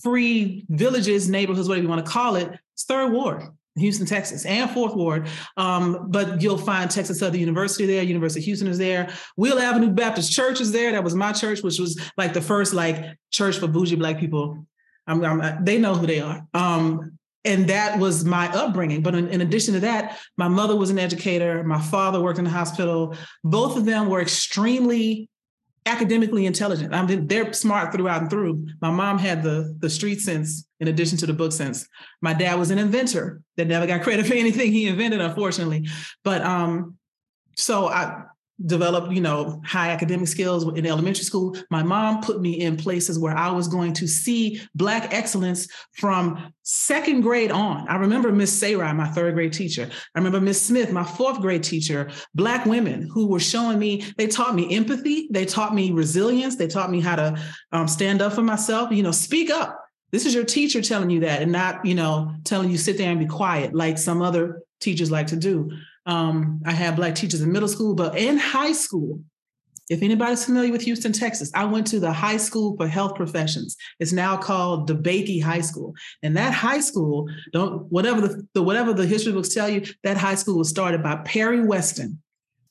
free 0.04 0.66
villages, 0.70 1.30
neighborhoods, 1.30 1.68
whatever 1.68 1.84
you 1.84 1.90
want 1.90 2.06
to 2.06 2.12
call 2.12 2.36
it, 2.36 2.48
it, 2.48 2.60
is 2.76 2.84
Third 2.84 3.12
Ward. 3.12 3.44
Houston, 3.76 4.08
Texas, 4.08 4.44
and 4.46 4.72
Fourth 4.72 4.96
Ward. 4.96 5.28
Um, 5.56 6.08
but 6.10 6.42
you'll 6.42 6.58
find 6.58 6.90
Texas 6.90 7.20
Southern 7.20 7.40
University 7.40 7.86
there, 7.86 8.02
University 8.02 8.42
of 8.42 8.46
Houston 8.46 8.68
is 8.68 8.80
there. 8.80 9.10
Wheel 9.36 9.60
Avenue 9.60 9.92
Baptist 9.92 10.32
Church 10.32 10.60
is 10.60 10.72
there. 10.72 10.92
That 10.94 11.04
was 11.04 11.14
my 11.14 11.32
church, 11.32 11.62
which 11.62 11.78
was 11.78 12.00
like 12.18 12.34
the 12.34 12.42
first 12.42 12.74
like 12.74 13.18
church 13.30 13.60
for 13.60 13.68
bougie 13.68 13.96
black 13.96 14.20
people. 14.20 14.66
I'm, 15.08 15.24
I'm, 15.24 15.64
they 15.64 15.78
know 15.78 15.96
who 15.96 16.06
they 16.06 16.20
are. 16.20 16.46
Um, 16.54 17.18
and 17.46 17.68
that 17.70 17.98
was 17.98 18.26
my 18.26 18.54
upbringing. 18.54 19.02
But 19.02 19.16
in, 19.16 19.30
in, 19.30 19.42
addition 19.42 19.74
to 19.76 19.80
that, 19.82 20.20
my 20.36 20.50
mother 20.50 20.76
was 20.76 20.90
an 20.90 21.00
educator. 21.00 21.64
My 21.64 21.80
father 21.80 22.22
worked 22.22 22.40
in 22.40 22.46
the 22.46 22.52
hospital. 22.52 23.16
Both 23.44 23.78
of 23.78 23.86
them 23.86 24.10
were 24.10 24.22
extremely 24.22 25.30
academically 25.86 26.46
intelligent. 26.46 26.94
I 26.94 27.06
mean, 27.06 27.28
they're 27.28 27.54
smart 27.54 27.94
throughout 27.94 28.22
and 28.22 28.30
through. 28.30 28.68
My 28.82 28.92
mom 28.92 29.18
had 29.18 29.42
the 29.42 29.76
the 29.80 29.90
street 29.90 30.20
sense 30.20 30.68
in 30.82 30.90
addition 30.90 31.18
to 31.20 31.26
the 31.26 31.34
book 31.34 31.54
sense. 31.54 31.88
My 32.22 32.34
dad 32.34 32.60
was 32.60 32.70
an 32.70 32.78
inventor 32.78 33.42
that 33.56 33.68
never 33.68 33.88
got 33.88 34.02
credit 34.04 34.28
for 34.28 34.34
anything 34.34 34.74
he 34.74 34.88
invented, 34.88 35.22
unfortunately. 35.22 35.88
But 36.24 36.42
um, 36.42 36.98
so 37.56 37.88
I 37.88 38.24
developed, 38.66 39.12
you 39.12 39.22
know, 39.22 39.62
high 39.66 39.90
academic 39.90 40.28
skills 40.28 40.68
in 40.76 40.86
elementary 40.86 41.24
school. 41.24 41.56
My 41.70 41.84
mom 41.84 42.22
put 42.22 42.42
me 42.42 42.62
in 42.62 42.76
places 42.76 43.20
where 43.20 43.38
I 43.38 43.52
was 43.52 43.68
going 43.68 43.94
to 43.94 44.08
see 44.08 44.62
Black 44.74 45.14
excellence 45.14 45.68
from 45.94 46.54
second 46.64 47.22
grade 47.22 47.52
on. 47.52 47.88
I 47.88 47.98
remember 47.98 48.32
Miss 48.32 48.52
Sarai, 48.52 48.94
my 48.94 49.08
third 49.08 49.36
grade 49.36 49.54
teacher. 49.54 49.90
I 50.16 50.20
remember 50.20 50.42
Miss 50.42 50.62
Smith, 50.62 50.92
my 50.92 51.04
fourth 51.04 51.40
grade 51.40 51.64
teacher, 51.64 52.10
Black 52.34 52.66
women 52.66 53.10
who 53.14 53.28
were 53.28 53.40
showing 53.40 53.78
me, 53.78 54.04
they 54.18 54.28
taught 54.28 54.56
me 54.56 54.76
empathy, 54.76 55.28
they 55.32 55.46
taught 55.46 55.76
me 55.76 55.92
resilience, 55.92 56.56
they 56.56 56.68
taught 56.68 56.90
me 56.92 57.00
how 57.00 57.16
to 57.16 57.40
um, 57.72 57.88
stand 57.88 58.22
up 58.22 58.34
for 58.34 58.44
myself, 58.44 58.92
you 58.92 59.04
know, 59.04 59.12
speak 59.12 59.52
up. 59.52 59.80
This 60.12 60.26
is 60.26 60.34
your 60.34 60.46
teacher 60.46 60.82
telling 60.82 61.10
you 61.10 61.20
that 61.22 61.42
and 61.42 61.52
not, 61.52 61.86
you 61.86 61.94
know, 61.94 62.34
telling 62.44 62.70
you 62.72 62.78
sit 62.78 62.98
there 62.98 63.12
and 63.12 63.20
be 63.20 63.26
quiet 63.26 63.76
like 63.76 63.98
some 63.98 64.22
other 64.22 64.62
teachers 64.80 65.12
like 65.12 65.28
to 65.28 65.36
do. 65.36 65.70
Um, 66.08 66.62
I 66.66 66.72
had 66.72 66.96
Black 66.96 67.16
teachers 67.16 67.42
in 67.42 67.52
middle 67.52 67.68
school, 67.68 67.94
but 67.94 68.18
in 68.18 68.38
high 68.38 68.72
school, 68.72 69.20
if 69.90 70.02
anybody's 70.02 70.44
familiar 70.44 70.72
with 70.72 70.82
Houston, 70.82 71.14
Texas, 71.14 71.50
I 71.54 71.64
went 71.64 71.88
to 71.88 72.00
the 72.00 72.12
High 72.12 72.38
School 72.38 72.76
for 72.76 72.88
Health 72.88 73.16
Professions. 73.16 73.78
It's 74.00 74.12
now 74.12 74.36
called 74.36 74.90
DeBakey 74.90 75.42
High 75.42 75.62
School. 75.62 75.94
And 76.24 76.36
that 76.36 76.54
high 76.54 76.82
school, 76.82 77.30
don't 77.54 77.90
whatever 77.90 78.20
the, 78.20 78.48
the 78.54 78.64
whatever 78.64 78.92
the 78.92 79.06
history 79.06 79.32
books 79.32 79.54
tell 79.54 79.70
you, 79.70 79.86
that 80.04 80.18
high 80.18 80.36
school 80.36 80.58
was 80.58 80.70
started 80.70 81.04
by 81.04 81.16
Perry 81.18 81.64
Weston. 81.64 82.22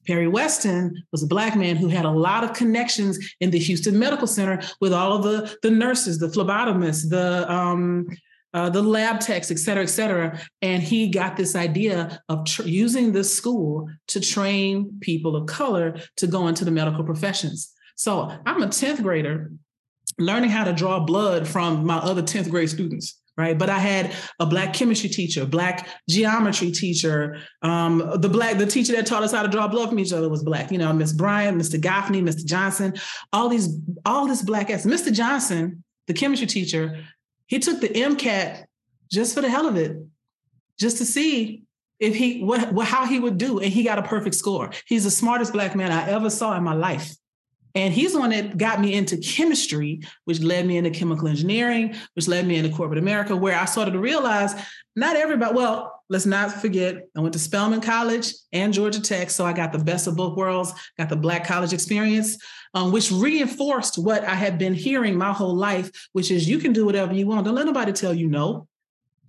Perry 0.07 0.29
Weston 0.29 1.03
was 1.11 1.23
a 1.23 1.27
black 1.27 1.57
man 1.57 1.77
who 1.77 1.89
had 1.89 2.05
a 2.05 2.11
lot 2.11 2.45
of 2.45 2.53
connections 2.53 3.19
in 3.41 3.51
the 3.51 3.59
Houston 3.59 3.99
Medical 3.99 4.27
Center 4.27 4.61
with 4.81 4.93
all 4.93 5.13
of 5.15 5.25
the, 5.25 5.57
the 5.63 5.71
nurses, 5.71 6.19
the 6.19 6.29
phlebotomists, 6.29 7.09
the 7.09 7.51
um, 7.53 8.07
uh, 8.57 8.71
the 8.71 8.83
lab 8.83 9.21
techs, 9.21 9.51
et 9.51 9.59
cetera, 9.59 9.83
et 9.83 9.89
cetera. 9.89 10.41
And 10.63 10.83
he 10.83 11.11
got 11.11 11.37
this 11.37 11.55
idea 11.55 12.23
of 12.31 12.47
tr- 12.47 12.63
using 12.63 13.13
this 13.13 13.33
school 13.33 13.91
to 14.09 14.19
train 14.19 14.99
people 15.01 15.37
of 15.37 15.47
color 15.47 16.01
to 16.17 16.27
go 16.27 16.49
into 16.49 16.65
the 16.65 16.71
medical 16.71 17.05
professions. 17.05 17.71
So 17.97 18.33
I'm 18.47 18.63
a 18.63 18.69
10th 18.69 19.03
grader 19.03 19.53
learning 20.19 20.49
how 20.49 20.65
to 20.65 20.73
draw 20.73 21.01
blood 21.01 21.47
from 21.47 21.85
my 21.85 21.97
other 21.97 22.23
10th 22.23 22.49
grade 22.49 22.71
students 22.71 23.21
right 23.37 23.59
but 23.59 23.69
i 23.69 23.79
had 23.79 24.15
a 24.41 24.47
black 24.47 24.73
chemistry 24.73 25.11
teacher 25.11 25.45
black 25.45 25.87
geometry 26.09 26.71
teacher 26.71 27.37
um, 27.61 27.99
the 28.15 28.29
black 28.29 28.57
the 28.57 28.65
teacher 28.65 28.95
that 28.95 29.05
taught 29.05 29.23
us 29.23 29.33
how 29.33 29.43
to 29.43 29.49
draw 29.49 29.69
blood 29.69 29.91
from 29.91 29.99
each 29.99 30.13
other 30.13 30.31
was 30.31 30.43
black 30.43 30.71
you 30.71 30.79
know 30.79 30.91
miss 30.93 31.13
bryant 31.13 31.61
mr 31.61 31.79
gaffney 31.79 32.23
mr 32.23 32.47
johnson 32.47 32.95
all 33.35 33.51
these 33.51 33.79
all 34.07 34.27
this 34.27 34.41
black 34.41 34.71
ass 34.71 34.87
mr 34.87 35.13
johnson 35.13 35.85
the 36.07 36.15
chemistry 36.15 36.47
teacher 36.47 37.05
he 37.47 37.59
took 37.59 37.81
the 37.81 37.89
MCAT 37.89 38.65
just 39.11 39.35
for 39.35 39.41
the 39.41 39.49
hell 39.49 39.67
of 39.67 39.77
it, 39.77 39.97
just 40.79 40.99
to 40.99 41.05
see 41.05 41.65
if 41.99 42.15
he 42.15 42.43
what, 42.43 42.73
what 42.73 42.87
how 42.87 43.07
he 43.07 43.19
would 43.19 43.39
do, 43.39 43.59
and 43.59 43.73
he 43.73 43.83
got 43.83 43.99
a 43.99 44.03
perfect 44.03 44.35
score. 44.35 44.71
He's 44.87 45.05
the 45.05 45.11
smartest 45.11 45.53
black 45.53 45.75
man 45.75 45.93
I 45.93 46.11
ever 46.11 46.31
saw 46.31 46.57
in 46.57 46.63
my 46.63 46.75
life. 46.75 47.15
And 47.75 47.93
he's 47.93 48.15
the 48.15 48.21
one 48.21 48.31
that 48.31 48.57
got 48.57 48.81
me 48.81 48.95
into 48.95 49.19
chemistry, 49.19 50.01
which 50.25 50.41
led 50.41 50.67
me 50.67 50.79
into 50.79 50.89
chemical 50.89 51.29
engineering, 51.29 51.95
which 52.15 52.27
led 52.27 52.47
me 52.47 52.57
into 52.57 52.75
corporate 52.75 52.99
America, 52.99 53.37
where 53.37 53.59
I 53.59 53.67
started 53.67 53.91
to 53.91 53.99
realize 53.99 54.55
not 54.97 55.17
everybody, 55.17 55.55
well, 55.55 55.96
let's 56.09 56.27
not 56.27 56.53
forget, 56.53 57.09
I 57.17 57.21
went 57.21 57.33
to 57.33 57.39
Spelman 57.39 57.81
College 57.81 58.33
and 58.53 58.73
Georgia 58.73 59.01
Tech. 59.01 59.31
So 59.31 59.45
I 59.45 59.53
got 59.53 59.73
the 59.73 59.79
best 59.79 60.07
of 60.07 60.17
both 60.17 60.37
worlds, 60.37 60.73
got 60.99 61.09
the 61.09 61.17
Black 61.17 61.47
college 61.47 61.73
experience, 61.73 62.39
um, 62.75 62.93
which 62.93 63.11
reinforced 63.11 63.99
what 63.99 64.25
I 64.25 64.35
had 64.35 64.59
been 64.59 64.75
hearing 64.75 65.17
my 65.17 65.33
whole 65.33 65.55
life, 65.55 65.91
which 66.13 66.31
is 66.31 66.49
you 66.49 66.59
can 66.59 66.73
do 66.73 66.85
whatever 66.85 67.13
you 67.15 67.27
want. 67.27 67.45
Don't 67.45 67.55
let 67.55 67.67
nobody 67.67 67.93
tell 67.93 68.15
you 68.15 68.29
no. 68.29 68.69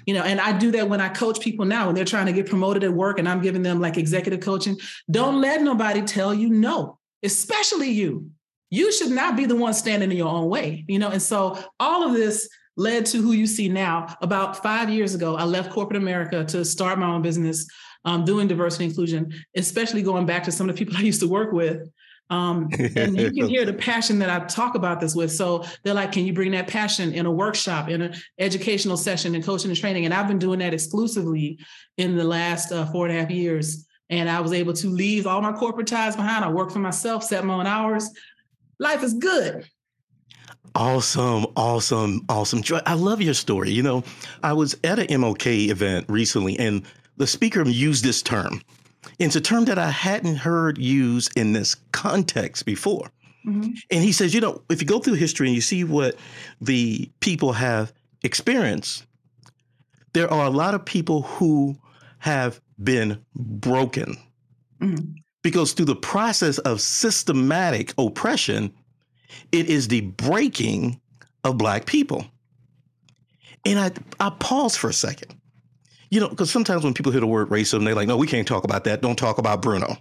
You 0.06 0.13
know, 0.13 0.24
and 0.24 0.40
I 0.40 0.58
do 0.58 0.72
that 0.72 0.88
when 0.88 1.02
I 1.02 1.10
coach 1.10 1.42
people 1.42 1.66
now 1.66 1.88
when 1.88 1.96
they're 1.96 2.06
trying 2.06 2.28
to 2.28 2.34
get 2.34 2.48
promoted 2.48 2.84
at 2.86 2.94
work 2.94 3.20
and 3.20 3.28
I'm 3.28 3.42
giving 3.42 3.62
them 3.62 3.82
like 3.82 3.98
executive 3.98 4.40
coaching. 4.40 4.78
Don't 5.12 5.42
let 5.42 5.62
nobody 5.62 6.02
tell 6.02 6.34
you 6.34 6.50
no, 6.50 6.98
especially 7.24 7.90
you 7.90 8.32
you 8.70 8.92
should 8.92 9.12
not 9.12 9.36
be 9.36 9.46
the 9.46 9.56
one 9.56 9.74
standing 9.74 10.12
in 10.12 10.18
your 10.18 10.28
own 10.28 10.50
way, 10.50 10.84
you 10.88 11.00
know? 11.00 11.10
And 11.10 11.22
so 11.22 11.58
all 11.80 12.04
of 12.04 12.13
this 12.13 12.50
led 12.78 13.06
to 13.08 13.22
who 13.22 13.34
you 13.34 13.46
see 13.46 13.68
now. 13.68 14.16
About 14.22 14.63
five 14.63 14.90
years 14.90 15.16
ago, 15.16 15.36
I 15.36 15.44
left 15.44 15.72
corporate 15.72 16.02
America 16.02 16.46
to 16.46 16.63
start 16.63 17.00
my 17.00 17.08
own 17.08 17.22
business 17.22 17.68
um, 18.06 18.24
doing 18.24 18.48
diversity 18.48 18.86
inclusion, 18.86 19.34
especially 19.56 20.02
going 20.02 20.26
back 20.26 20.44
to 20.44 20.52
some 20.52 20.70
of 20.70 20.76
the 20.76 20.80
people 20.80 20.98
I 21.00 21.02
used 21.02 21.20
to 21.22 21.28
work 21.28 21.52
with. 21.52 21.90
Um, 22.30 22.70
and 22.96 23.18
you 23.18 23.32
can 23.32 23.48
hear 23.50 23.66
the 23.66 23.74
passion 23.74 24.20
that 24.20 24.30
I 24.30 24.46
talk 24.46 24.76
about 24.76 25.00
this 25.00 25.16
with. 25.16 25.32
So 25.32 25.66
they're 25.84 25.94
like, 25.94 26.12
can 26.12 26.26
you 26.26 26.34
bring 26.34 26.52
that 26.52 26.68
passion 26.68 27.13
in 27.13 27.26
a 27.26 27.32
workshop, 27.32 27.90
in 27.90 28.02
an 28.02 28.16
educational 28.38 28.98
session, 28.98 29.34
and 29.34 29.44
coaching 29.44 29.72
and 29.72 29.80
training? 29.80 30.06
And 30.06 30.13
I've 30.13 30.28
been 30.28 30.40
doing 30.40 30.60
that 30.60 30.74
exclusively 30.74 31.60
in 31.98 32.16
the 32.16 32.26
last 32.26 32.72
uh, 32.72 32.86
four 32.88 33.08
and 33.08 33.18
a 33.18 33.20
half 33.20 33.32
years. 33.32 33.86
And 34.10 34.30
I 34.30 34.40
was 34.40 34.54
able 34.54 34.74
to 34.74 34.90
leave 34.90 35.26
all 35.26 35.42
my 35.42 35.54
corporate 35.54 35.88
ties 35.88 36.16
behind. 36.16 36.46
I 36.46 36.50
work 36.50 36.72
for 36.72 36.80
myself, 36.80 37.24
set 37.24 37.44
my 37.44 37.54
own 37.56 37.68
hours, 37.68 38.10
life 38.80 39.04
is 39.04 39.13
good. 39.13 39.68
Awesome, 40.78 41.48
awesome, 41.56 42.24
awesome. 42.30 42.62
Joy, 42.62 42.80
I 42.86 42.94
love 42.94 43.20
your 43.20 43.34
story. 43.34 43.72
You 43.72 43.82
know, 43.82 44.04
I 44.44 44.54
was 44.54 44.78
at 44.84 45.00
an 45.00 45.08
MLK 45.08 45.70
event 45.70 46.06
recently 46.08 46.58
and 46.60 46.84
the 47.18 47.26
speaker 47.26 47.68
used 47.68 48.04
this 48.04 48.22
term. 48.22 48.62
It's 49.18 49.36
a 49.36 49.42
term 49.42 49.66
that 49.66 49.80
I 49.80 49.90
hadn't 49.90 50.36
heard 50.36 50.78
used 50.78 51.36
in 51.36 51.54
this 51.54 51.74
context 51.94 52.68
before. 52.68 53.10
Mm-hmm. 53.44 53.72
And 53.90 54.04
he 54.04 54.12
says, 54.12 54.36
you 54.36 54.42
know, 54.42 54.62
if 54.70 54.80
you 54.80 54.88
go 54.88 55.00
through 55.00 55.16
history 55.16 55.48
and 55.48 55.56
you 55.56 55.62
see 55.62 55.84
what 55.84 56.16
the 56.62 57.10
people 57.22 57.54
have 57.54 57.92
experienced, 58.24 59.04
there 60.13 60.32
are 60.32 60.46
a 60.46 60.52
lot 60.52 60.76
of 60.76 60.86
people 60.86 61.24
who 61.24 61.76
have 62.20 62.62
been 62.84 63.26
broken. 63.36 64.16
Mm-hmm. 64.80 65.13
Because 65.42 65.74
through 65.74 65.86
the 65.86 65.96
process 65.96 66.60
of 66.60 66.82
systematic 66.82 67.96
oppression, 67.98 68.72
it 69.52 69.68
is 69.68 69.88
the 69.88 70.02
breaking 70.02 71.00
of 71.44 71.58
Black 71.58 71.86
people. 71.86 72.26
And 73.66 73.80
I, 73.80 73.92
I 74.20 74.30
pause 74.30 74.76
for 74.76 74.90
a 74.90 74.94
second. 74.94 75.36
You 76.10 76.22
know, 76.22 76.30
because 76.30 76.50
sometimes 76.50 76.84
when 76.84 76.94
people 76.94 77.12
hear 77.12 77.20
the 77.20 77.28
word 77.28 77.50
racism, 77.50 77.84
they're 77.84 77.96
like, 77.96 78.08
no, 78.08 78.16
we 78.16 78.28
can't 78.28 78.48
talk 78.48 78.63
about 78.63 78.86
that. 78.86 79.02
Don't 79.02 79.18
talk 79.18 79.38
about 79.38 79.62
Bruno. 79.62 79.98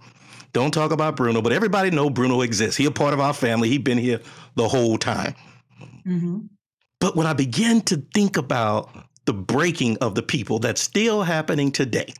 Don't 0.53 0.71
talk 0.71 0.91
about 0.91 1.17
Bruno. 1.17 1.41
But 1.41 1.51
everybody 1.51 1.91
know 1.91 2.09
Bruno 2.09 2.41
exists. 2.41 2.77
He 2.77 2.85
a 2.85 2.91
part 2.91 3.13
of 3.13 3.19
our 3.19 3.33
family. 3.33 3.67
He 3.67 3.77
been 3.77 3.97
here 3.97 4.21
the 4.55 4.67
whole 4.67 4.97
time. 4.97 5.35
Mm-hmm. 6.05 6.39
But 6.99 7.15
when 7.15 7.27
I 7.27 7.33
begin 7.33 7.81
to 7.81 8.01
think 8.13 8.37
about 8.37 8.89
the 9.25 9.33
breaking 9.33 9.97
of 9.97 10.15
the 10.15 10.23
people 10.23 10.59
that's 10.59 10.81
still 10.81 11.21
happening 11.21 11.71
today, 11.71 12.13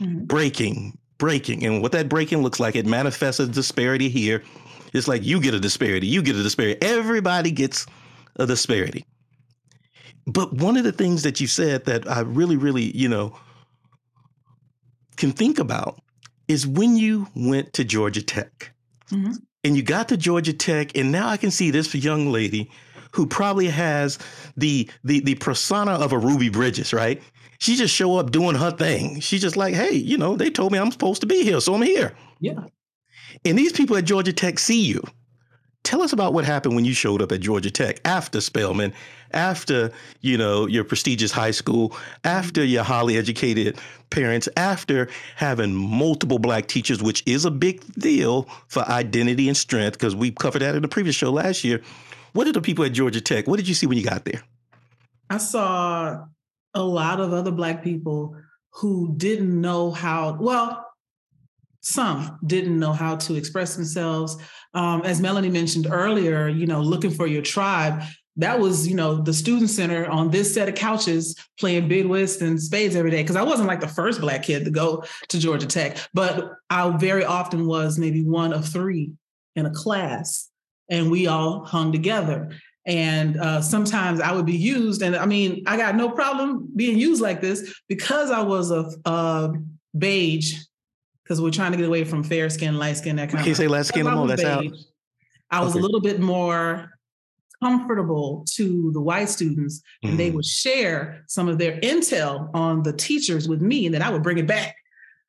mm-hmm. 0.00 0.24
breaking, 0.24 0.98
breaking. 1.18 1.64
And 1.66 1.82
what 1.82 1.92
that 1.92 2.08
breaking 2.08 2.42
looks 2.42 2.58
like, 2.58 2.74
it 2.74 2.86
manifests 2.86 3.38
a 3.38 3.46
disparity 3.46 4.08
here. 4.08 4.42
It's 4.92 5.08
like 5.08 5.24
you 5.24 5.40
get 5.40 5.54
a 5.54 5.60
disparity, 5.60 6.06
you 6.06 6.22
get 6.22 6.36
a 6.36 6.42
disparity. 6.42 6.80
Everybody 6.82 7.50
gets 7.50 7.86
a 8.36 8.46
disparity. 8.46 9.04
But 10.26 10.52
one 10.52 10.76
of 10.76 10.84
the 10.84 10.92
things 10.92 11.22
that 11.22 11.40
you 11.40 11.46
said 11.46 11.84
that 11.86 12.08
I 12.08 12.20
really, 12.20 12.56
really, 12.56 12.96
you 12.96 13.08
know, 13.08 13.36
can 15.16 15.32
think 15.32 15.58
about 15.58 16.00
is 16.48 16.66
when 16.66 16.96
you 16.96 17.28
went 17.34 17.72
to 17.74 17.84
Georgia 17.84 18.22
Tech 18.22 18.72
mm-hmm. 19.10 19.32
and 19.64 19.76
you 19.76 19.82
got 19.82 20.08
to 20.08 20.16
Georgia 20.16 20.52
Tech, 20.52 20.96
and 20.96 21.10
now 21.10 21.28
I 21.28 21.36
can 21.36 21.50
see 21.50 21.70
this 21.70 21.94
young 21.94 22.30
lady 22.30 22.70
who 23.12 23.26
probably 23.26 23.68
has 23.68 24.18
the 24.56 24.88
the 25.04 25.20
the 25.20 25.34
persona 25.36 25.92
of 25.92 26.12
a 26.12 26.18
Ruby 26.18 26.48
Bridges, 26.48 26.92
right? 26.92 27.22
She 27.58 27.76
just 27.76 27.94
show 27.94 28.16
up 28.16 28.32
doing 28.32 28.56
her 28.56 28.72
thing. 28.72 29.20
She's 29.20 29.40
just 29.40 29.56
like, 29.56 29.74
hey, 29.74 29.92
you 29.92 30.18
know, 30.18 30.36
they 30.36 30.50
told 30.50 30.72
me 30.72 30.78
I'm 30.78 30.90
supposed 30.90 31.20
to 31.20 31.26
be 31.26 31.44
here, 31.44 31.60
so 31.60 31.74
I'm 31.74 31.82
here. 31.82 32.14
Yeah. 32.40 32.64
And 33.44 33.58
these 33.58 33.72
people 33.72 33.96
at 33.96 34.04
Georgia 34.04 34.32
Tech 34.32 34.58
see 34.58 34.82
you. 34.82 35.02
Tell 35.84 36.02
us 36.02 36.12
about 36.12 36.32
what 36.32 36.44
happened 36.44 36.76
when 36.76 36.84
you 36.84 36.94
showed 36.94 37.20
up 37.20 37.32
at 37.32 37.40
Georgia 37.40 37.70
Tech 37.70 38.00
after 38.04 38.40
Spelman, 38.40 38.94
after, 39.32 39.90
you 40.20 40.38
know, 40.38 40.66
your 40.66 40.84
prestigious 40.84 41.32
high 41.32 41.50
school, 41.50 41.96
after 42.22 42.62
your 42.62 42.84
highly 42.84 43.16
educated 43.16 43.76
parents, 44.10 44.48
after 44.56 45.08
having 45.34 45.74
multiple 45.74 46.38
black 46.38 46.68
teachers, 46.68 47.02
which 47.02 47.24
is 47.26 47.44
a 47.44 47.50
big 47.50 47.82
deal 47.94 48.48
for 48.68 48.88
identity 48.88 49.48
and 49.48 49.56
strength, 49.56 49.94
because 49.94 50.14
we 50.14 50.30
covered 50.30 50.60
that 50.60 50.76
in 50.76 50.82
the 50.82 50.88
previous 50.88 51.16
show 51.16 51.32
last 51.32 51.64
year. 51.64 51.82
What 52.32 52.44
did 52.44 52.54
the 52.54 52.60
people 52.60 52.84
at 52.84 52.92
Georgia 52.92 53.20
Tech, 53.20 53.48
what 53.48 53.56
did 53.56 53.66
you 53.66 53.74
see 53.74 53.86
when 53.86 53.98
you 53.98 54.04
got 54.04 54.24
there? 54.24 54.42
I 55.30 55.38
saw 55.38 56.26
a 56.74 56.82
lot 56.82 57.18
of 57.18 57.32
other 57.32 57.50
black 57.50 57.82
people 57.82 58.36
who 58.74 59.14
didn't 59.16 59.60
know 59.60 59.90
how, 59.90 60.36
well, 60.40 60.91
some 61.82 62.38
didn't 62.46 62.78
know 62.78 62.92
how 62.92 63.16
to 63.16 63.34
express 63.34 63.74
themselves. 63.74 64.36
Um, 64.72 65.02
as 65.02 65.20
Melanie 65.20 65.50
mentioned 65.50 65.88
earlier, 65.90 66.48
you 66.48 66.66
know, 66.66 66.80
looking 66.80 67.10
for 67.10 67.26
your 67.26 67.42
tribe. 67.42 68.02
That 68.36 68.58
was, 68.58 68.88
you 68.88 68.94
know, 68.94 69.16
the 69.20 69.34
student 69.34 69.68
center 69.68 70.06
on 70.06 70.30
this 70.30 70.54
set 70.54 70.68
of 70.68 70.74
couches 70.74 71.36
playing 71.60 71.88
bid 71.88 72.06
whist 72.06 72.40
and 72.40 72.60
spades 72.60 72.96
every 72.96 73.10
day. 73.10 73.22
Because 73.22 73.36
I 73.36 73.42
wasn't 73.42 73.68
like 73.68 73.80
the 73.80 73.88
first 73.88 74.20
black 74.20 74.44
kid 74.44 74.64
to 74.64 74.70
go 74.70 75.04
to 75.28 75.38
Georgia 75.38 75.66
Tech, 75.66 75.98
but 76.14 76.52
I 76.70 76.96
very 76.96 77.24
often 77.24 77.66
was 77.66 77.98
maybe 77.98 78.22
one 78.22 78.54
of 78.54 78.66
three 78.66 79.12
in 79.54 79.66
a 79.66 79.70
class, 79.70 80.48
and 80.88 81.10
we 81.10 81.26
all 81.26 81.64
hung 81.64 81.92
together. 81.92 82.52
And 82.86 83.36
uh, 83.38 83.60
sometimes 83.60 84.20
I 84.20 84.32
would 84.32 84.46
be 84.46 84.56
used, 84.56 85.02
and 85.02 85.14
I 85.14 85.26
mean, 85.26 85.64
I 85.66 85.76
got 85.76 85.94
no 85.94 86.08
problem 86.08 86.70
being 86.74 86.98
used 86.98 87.20
like 87.20 87.40
this 87.40 87.74
because 87.86 88.30
I 88.30 88.42
was 88.42 88.70
a, 88.70 88.90
a 89.04 89.52
beige 89.96 90.58
because 91.22 91.40
we're 91.40 91.50
trying 91.50 91.72
to 91.72 91.78
get 91.78 91.86
away 91.86 92.04
from 92.04 92.22
fair 92.22 92.50
skin, 92.50 92.78
light 92.78 92.96
skin, 92.96 93.16
that 93.16 93.28
kind 93.28 93.40
of. 93.40 93.40
Can 93.40 93.48
you 93.48 93.54
say 93.54 93.68
light 93.68 93.86
skin 93.86 94.06
no 94.06 94.26
That's 94.26 94.44
out. 94.44 94.64
I 95.50 95.60
was 95.60 95.72
okay. 95.72 95.80
a 95.80 95.82
little 95.82 96.00
bit 96.00 96.20
more 96.20 96.90
comfortable 97.62 98.44
to 98.54 98.90
the 98.92 99.00
white 99.00 99.28
students, 99.28 99.78
mm-hmm. 99.80 100.08
and 100.10 100.18
they 100.18 100.30
mm. 100.30 100.34
would 100.34 100.46
share 100.46 101.24
some 101.28 101.48
of 101.48 101.58
their 101.58 101.78
intel 101.80 102.50
on 102.54 102.82
the 102.82 102.92
teachers 102.92 103.48
with 103.48 103.60
me, 103.60 103.86
and 103.86 103.94
then 103.94 104.02
I 104.02 104.10
would 104.10 104.22
bring 104.22 104.38
it 104.38 104.46
back 104.46 104.74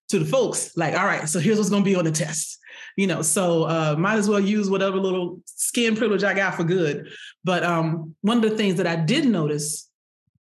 to 0.10 0.20
the 0.20 0.26
folks. 0.26 0.76
Like, 0.76 0.98
all 0.98 1.06
right, 1.06 1.28
so 1.28 1.40
here's 1.40 1.58
what's 1.58 1.70
going 1.70 1.84
to 1.84 1.90
be 1.90 1.96
on 1.96 2.06
the 2.06 2.12
test. 2.12 2.60
You 2.98 3.08
know, 3.08 3.22
so 3.22 3.64
uh, 3.64 3.96
might 3.98 4.16
as 4.16 4.30
well 4.30 4.40
use 4.40 4.70
whatever 4.70 4.98
little 4.98 5.42
skin 5.46 5.96
privilege 5.96 6.24
I 6.24 6.34
got 6.34 6.56
for 6.56 6.64
good. 6.64 7.10
But 7.44 7.64
um, 7.64 8.16
one 8.22 8.38
of 8.38 8.44
the 8.44 8.58
things 8.58 8.76
that 8.76 8.88
I 8.88 8.96
did 8.96 9.26
notice 9.26 9.90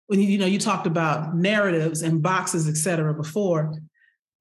when 0.07 0.21
you, 0.21 0.27
you 0.27 0.39
know 0.39 0.47
you 0.47 0.59
talked 0.59 0.87
about 0.87 1.35
narratives 1.37 2.03
and 2.03 2.23
boxes, 2.23 2.69
et 2.69 2.77
cetera, 2.77 3.15
before 3.15 3.81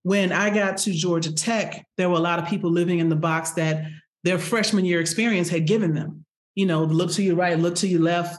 when 0.04 0.32
I 0.32 0.50
got 0.50 0.78
to 0.80 0.92
Georgia 0.92 1.34
Tech, 1.34 1.86
there 1.98 2.10
were 2.10 2.18
a 2.18 2.22
lot 2.22 2.40
of 2.40 2.48
people 2.48 2.72
living 2.72 3.00
in 3.00 3.10
the 3.10 3.16
box 3.16 3.52
that 3.52 3.86
their 4.24 4.40
freshman 4.40 4.86
year 4.86 5.00
experience 5.00 5.50
had 5.50 5.68
given 5.68 5.94
them. 5.94 6.26
You 6.56 6.66
know, 6.66 6.84
look 6.84 7.12
to 7.12 7.24
your 7.24 7.36
right, 7.36 7.58
look 7.58 7.76
to 7.76 7.88
your 7.88 8.02
left. 8.02 8.38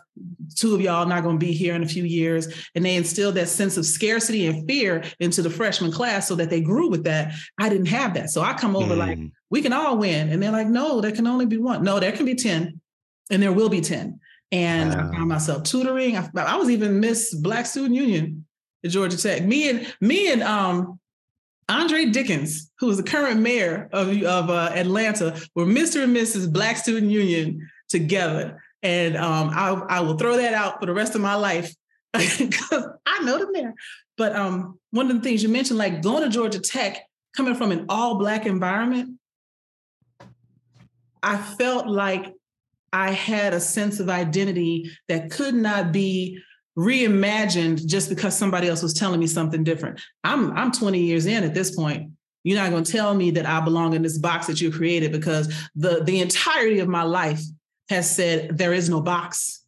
Two 0.57 0.75
of 0.75 0.81
y'all 0.81 1.07
not 1.07 1.23
going 1.23 1.39
to 1.39 1.47
be 1.47 1.53
here 1.53 1.75
in 1.75 1.83
a 1.83 1.89
few 1.89 2.05
years. 2.05 2.69
And 2.75 2.85
they 2.85 2.97
instilled 2.97 3.37
that 3.37 3.49
sense 3.49 3.77
of 3.77 3.87
scarcity 3.87 4.47
and 4.47 4.69
fear 4.69 5.05
into 5.21 5.41
the 5.43 5.49
freshman 5.49 5.91
class 5.91 6.29
so 6.29 6.35
that 6.35 6.51
they 6.51 6.61
grew 6.61 6.91
with 6.91 7.05
that. 7.05 7.33
I 7.59 7.69
didn't 7.69 7.87
have 7.87 8.15
that. 8.15 8.31
So 8.31 8.43
I 8.43 8.53
come 8.55 8.77
over 8.77 8.95
mm. 8.95 8.99
like, 8.99 9.19
we 9.49 9.63
can 9.63 9.73
all 9.73 9.97
win. 9.97 10.29
And 10.29 10.43
they're 10.43 10.51
like, 10.51 10.67
no, 10.67 11.01
there 11.01 11.13
can 11.13 11.27
only 11.27 11.47
be 11.47 11.57
one. 11.57 11.83
No, 11.83 11.99
there 11.99 12.13
can 12.13 12.27
be 12.27 12.35
10. 12.35 12.81
And 13.31 13.43
there 13.43 13.53
will 13.53 13.69
be 13.69 13.81
10. 13.81 14.21
And 14.53 14.91
wow. 14.91 15.09
I 15.09 15.17
found 15.17 15.29
myself 15.29 15.63
tutoring. 15.63 16.17
I, 16.17 16.29
I 16.37 16.57
was 16.57 16.69
even 16.69 17.01
Miss 17.01 17.35
Black 17.35 17.65
Student 17.65 17.95
Union 17.95 18.45
at 18.85 18.91
Georgia 18.91 19.17
Tech. 19.17 19.45
Me 19.45 19.71
and 19.71 19.95
me 20.01 20.31
and 20.31 20.43
um 20.43 21.00
Andre 21.71 22.07
Dickens, 22.07 22.71
who 22.81 22.91
is 22.91 22.97
the 22.97 23.05
current 23.05 23.41
mayor 23.41 23.89
of, 23.93 24.09
of 24.25 24.51
uh, 24.51 24.73
Atlanta, 24.75 25.41
were 25.55 25.65
Mr. 25.65 26.03
and 26.03 26.15
Mrs. 26.15 26.53
Black 26.53 26.77
Student 26.77 27.13
Union 27.13 27.71
together. 27.89 28.61
And 28.83 29.17
um, 29.17 29.51
I, 29.51 29.71
I 29.89 30.01
will 30.01 30.17
throw 30.17 30.37
that 30.37 30.53
out 30.53 30.81
for 30.81 30.87
the 30.87 30.93
rest 30.93 31.15
of 31.15 31.21
my 31.21 31.37
life 31.37 31.73
because 32.13 32.89
I 33.07 33.23
know 33.23 33.39
them 33.39 33.53
there. 33.53 33.75
But 34.17 34.35
um, 34.35 34.79
one 34.91 35.11
of 35.11 35.17
the 35.17 35.23
things 35.23 35.43
you 35.45 35.49
mentioned, 35.49 35.79
like 35.79 36.03
going 36.03 36.25
to 36.25 36.29
Georgia 36.29 36.59
Tech, 36.59 36.99
coming 37.37 37.55
from 37.55 37.71
an 37.71 37.87
all 37.89 38.19
Black 38.19 38.47
environment, 38.47 39.19
I 41.23 41.37
felt 41.37 41.87
like 41.87 42.35
I 42.93 43.13
had 43.13 43.55
a 43.55 43.61
sense 43.61 44.01
of 44.01 44.11
identity 44.11 44.91
that 45.09 45.31
could 45.31 45.55
not 45.55 45.93
be 45.93 46.41
reimagined 46.79 47.87
just 47.87 48.09
because 48.09 48.37
somebody 48.37 48.69
else 48.69 48.83
was 48.83 48.95
telling 48.95 49.21
me 49.21 49.27
something 49.27 49.65
different. 49.65 50.01
I'm 50.25 50.53
I'm 50.53 50.73
20 50.73 51.01
years 51.01 51.27
in 51.27 51.45
at 51.45 51.55
this 51.55 51.75
point. 51.75 52.13
You're 52.43 52.59
not 52.59 52.71
going 52.71 52.85
to 52.85 52.93
tell 52.93 53.15
me 53.15 53.31
that 53.33 53.45
I 53.45 53.61
belong 53.61 53.95
in 53.95 54.03
this 54.03 54.19
box 54.19 54.47
that 54.47 54.61
you 54.61 54.71
created 54.71 55.13
because 55.13 55.53
the 55.75 56.03
the 56.05 56.21
entirety 56.21 56.79
of 56.79 56.89
my 56.89 57.03
life 57.03 57.43
has 57.89 58.15
said 58.15 58.57
there 58.57 58.73
is 58.73 58.89
no 58.89 59.01
box. 59.01 59.59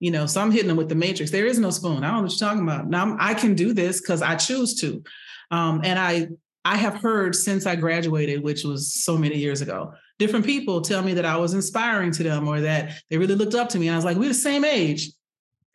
You 0.00 0.12
know, 0.12 0.26
so 0.26 0.40
I'm 0.40 0.52
hitting 0.52 0.68
them 0.68 0.76
with 0.76 0.88
the 0.88 0.94
matrix. 0.94 1.32
There 1.32 1.46
is 1.46 1.58
no 1.58 1.70
spoon. 1.70 2.04
I 2.04 2.08
don't 2.08 2.18
know 2.18 2.22
what 2.22 2.30
you're 2.30 2.48
talking 2.48 2.62
about. 2.62 2.88
Now 2.88 3.16
i 3.18 3.34
can 3.34 3.54
do 3.54 3.72
this 3.72 4.00
because 4.00 4.22
I 4.22 4.36
choose 4.36 4.80
to, 4.80 5.02
um, 5.50 5.80
and 5.82 5.98
I 5.98 6.28
I 6.64 6.76
have 6.76 6.96
heard 6.96 7.34
since 7.34 7.66
I 7.66 7.76
graduated, 7.76 8.42
which 8.42 8.62
was 8.62 8.92
so 8.92 9.16
many 9.16 9.36
years 9.36 9.60
ago, 9.60 9.92
different 10.18 10.44
people 10.44 10.80
tell 10.80 11.02
me 11.02 11.14
that 11.14 11.24
I 11.24 11.36
was 11.36 11.54
inspiring 11.54 12.12
to 12.12 12.22
them 12.22 12.46
or 12.46 12.60
that 12.60 13.00
they 13.10 13.18
really 13.18 13.34
looked 13.34 13.54
up 13.54 13.68
to 13.70 13.78
me. 13.78 13.88
And 13.88 13.94
I 13.94 13.98
was 13.98 14.04
like, 14.04 14.16
we're 14.16 14.28
the 14.28 14.34
same 14.34 14.64
age 14.64 15.10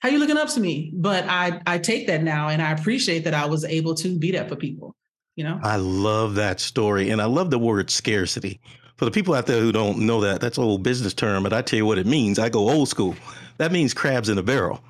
how 0.04 0.10
you 0.10 0.20
looking 0.20 0.38
up 0.38 0.49
to 0.49 0.60
me? 0.60 0.91
But 0.93 1.24
I 1.30 1.62
I 1.66 1.78
take 1.78 2.08
that 2.08 2.24
now 2.24 2.49
and 2.49 2.62
I 2.62 2.72
appreciate 2.72 3.24
that 3.24 3.34
I 3.34 3.45
was 3.45 3.64
able 3.64 3.95
to 3.95 4.20
be 4.20 4.32
that 4.32 4.49
for 4.49 4.58
people. 4.58 4.93
You 5.38 5.45
know? 5.45 5.60
I 5.64 5.78
love 5.78 6.36
that 6.36 6.60
story. 6.60 7.10
And 7.10 7.22
I 7.22 7.26
love 7.26 7.49
the 7.49 7.58
word 7.58 7.89
scarcity. 7.89 8.60
For 8.97 9.06
the 9.06 9.12
people 9.12 9.34
out 9.34 9.47
there 9.47 9.62
who 9.62 9.72
don't 9.72 9.99
know 9.99 10.22
that, 10.22 10.41
that's 10.41 10.58
an 10.58 10.66
old 10.66 10.84
business 10.84 11.14
term, 11.14 11.41
but 11.41 11.54
I 11.54 11.62
tell 11.62 11.78
you 11.78 11.86
what 11.86 11.97
it 11.97 12.06
means. 12.06 12.38
I 12.38 12.49
go 12.49 12.70
old 12.70 12.89
school. 12.89 13.16
That 13.58 13.72
means 13.72 13.93
crabs 13.93 14.30
in 14.30 14.38
a 14.38 14.43
barrel. 14.43 14.84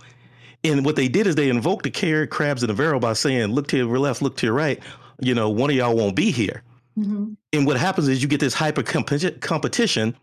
And 0.64 0.84
what 0.84 0.96
they 0.96 1.08
did 1.08 1.28
is 1.28 1.36
they 1.36 1.50
invoked 1.50 1.84
the 1.84 1.92
carrot 1.92 2.30
crabs 2.30 2.64
in 2.64 2.70
a 2.70 2.74
barrel 2.74 3.00
by 3.00 3.14
saying, 3.14 3.54
look 3.54 3.68
to 3.68 3.78
your 3.78 4.00
left, 4.00 4.22
look 4.22 4.36
to 4.38 4.48
your 4.48 4.56
right. 4.56 4.82
You 5.22 5.36
know, 5.36 5.50
one 5.50 5.70
of 5.70 5.76
y'all 5.76 5.96
won't 5.96 6.16
be 6.16 6.32
here. 6.32 6.64
Mm-hmm. 6.98 7.34
And 7.54 7.66
what 7.66 7.78
happens 7.78 8.08
is 8.08 8.22
you 8.22 8.28
get 8.28 8.40
this 8.40 8.54
hyper 8.54 8.84
competition 8.84 10.16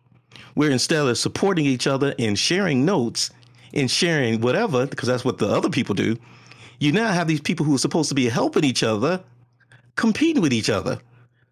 where 0.55 0.71
instead 0.71 1.07
of 1.07 1.17
supporting 1.17 1.65
each 1.65 1.87
other 1.87 2.15
and 2.19 2.39
sharing 2.39 2.85
notes, 2.85 3.31
in 3.73 3.89
sharing 3.89 4.41
whatever, 4.41 4.87
because 4.87 5.09
that's 5.09 5.25
what 5.25 5.39
the 5.39 5.49
other 5.49 5.71
people 5.71 5.95
do, 5.95 6.17
you 6.79 6.93
now 6.93 7.13
have 7.13 7.29
these 7.29 7.41
people 7.41 7.65
who 7.67 7.75
are 7.75 7.79
supposed 7.79 8.09
to 8.09 8.15
be 8.15 8.29
helping 8.29 8.65
each 8.65 8.83
other 8.83 9.23
competing 9.97 10.43
with 10.43 10.53
each 10.53 10.71
other. 10.71 10.99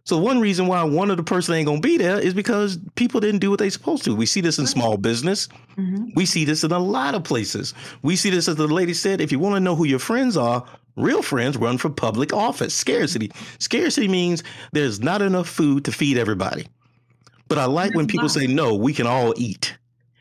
So 0.04 0.16
one 0.16 0.40
reason 0.40 0.68
why 0.68 0.82
one 0.84 1.10
of 1.10 1.18
the 1.18 1.22
person 1.22 1.54
ain't 1.54 1.66
gonna 1.66 1.80
be 1.80 1.98
there 1.98 2.18
is 2.18 2.32
because 2.32 2.78
people 2.94 3.20
didn't 3.20 3.40
do 3.40 3.50
what 3.50 3.58
they 3.58 3.68
supposed 3.68 4.04
to. 4.04 4.16
We 4.16 4.24
see 4.24 4.40
this 4.40 4.58
in 4.58 4.66
small 4.66 4.96
business. 4.96 5.48
Mm-hmm. 5.76 6.12
We 6.14 6.24
see 6.24 6.46
this 6.46 6.64
in 6.64 6.72
a 6.72 6.78
lot 6.78 7.14
of 7.14 7.24
places. 7.24 7.74
We 8.00 8.16
see 8.16 8.30
this 8.30 8.48
as 8.48 8.56
the 8.56 8.66
lady 8.66 8.94
said, 8.94 9.20
if 9.20 9.30
you 9.30 9.38
want 9.38 9.56
to 9.56 9.60
know 9.60 9.76
who 9.76 9.84
your 9.84 9.98
friends 9.98 10.34
are, 10.34 10.64
real 10.96 11.20
friends 11.20 11.58
run 11.58 11.76
for 11.76 11.90
public 11.90 12.32
office. 12.32 12.74
Scarcity. 12.74 13.30
Scarcity 13.58 14.08
means 14.08 14.42
there's 14.72 15.00
not 15.00 15.20
enough 15.20 15.46
food 15.46 15.84
to 15.84 15.92
feed 15.92 16.16
everybody. 16.16 16.66
But 17.48 17.58
I 17.58 17.66
like 17.66 17.94
when 17.94 18.06
people 18.06 18.30
say, 18.30 18.46
no, 18.46 18.74
we 18.74 18.94
can 18.94 19.06
all 19.06 19.34
eat 19.36 19.76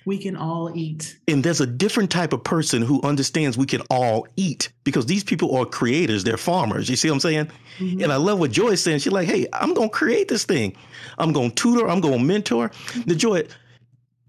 we 0.08 0.18
can 0.18 0.38
all 0.38 0.72
eat. 0.74 1.20
And 1.28 1.44
there's 1.44 1.60
a 1.60 1.68
different 1.68 2.10
type 2.10 2.32
of 2.32 2.42
person 2.42 2.82
who 2.82 3.02
understands 3.02 3.58
we 3.58 3.66
can 3.66 3.82
all 3.90 4.26
eat 4.38 4.70
because 4.86 5.06
these 5.06 5.22
people 5.22 5.54
are 5.54 5.66
creators, 5.66 6.24
they're 6.24 6.38
farmers. 6.38 6.90
You 6.90 6.96
see 6.96 7.10
what 7.10 7.16
I'm 7.16 7.20
saying? 7.20 7.52
Mm-hmm. 7.78 8.04
And 8.04 8.14
I 8.14 8.16
love 8.16 8.40
what 8.40 8.52
Joy 8.52 8.70
is 8.70 8.82
saying. 8.82 9.00
She's 9.00 9.12
like, 9.12 9.28
hey, 9.28 9.48
I'm 9.52 9.74
going 9.74 9.90
to 9.90 9.94
create 9.94 10.30
this 10.30 10.46
thing. 10.46 10.78
I'm 11.18 11.34
going 11.34 11.50
to 11.50 11.56
tutor, 11.56 11.90
I'm 11.90 12.00
going 12.00 12.20
to 12.20 12.24
mentor. 12.24 12.72
The 13.06 13.16
Joy, 13.16 13.44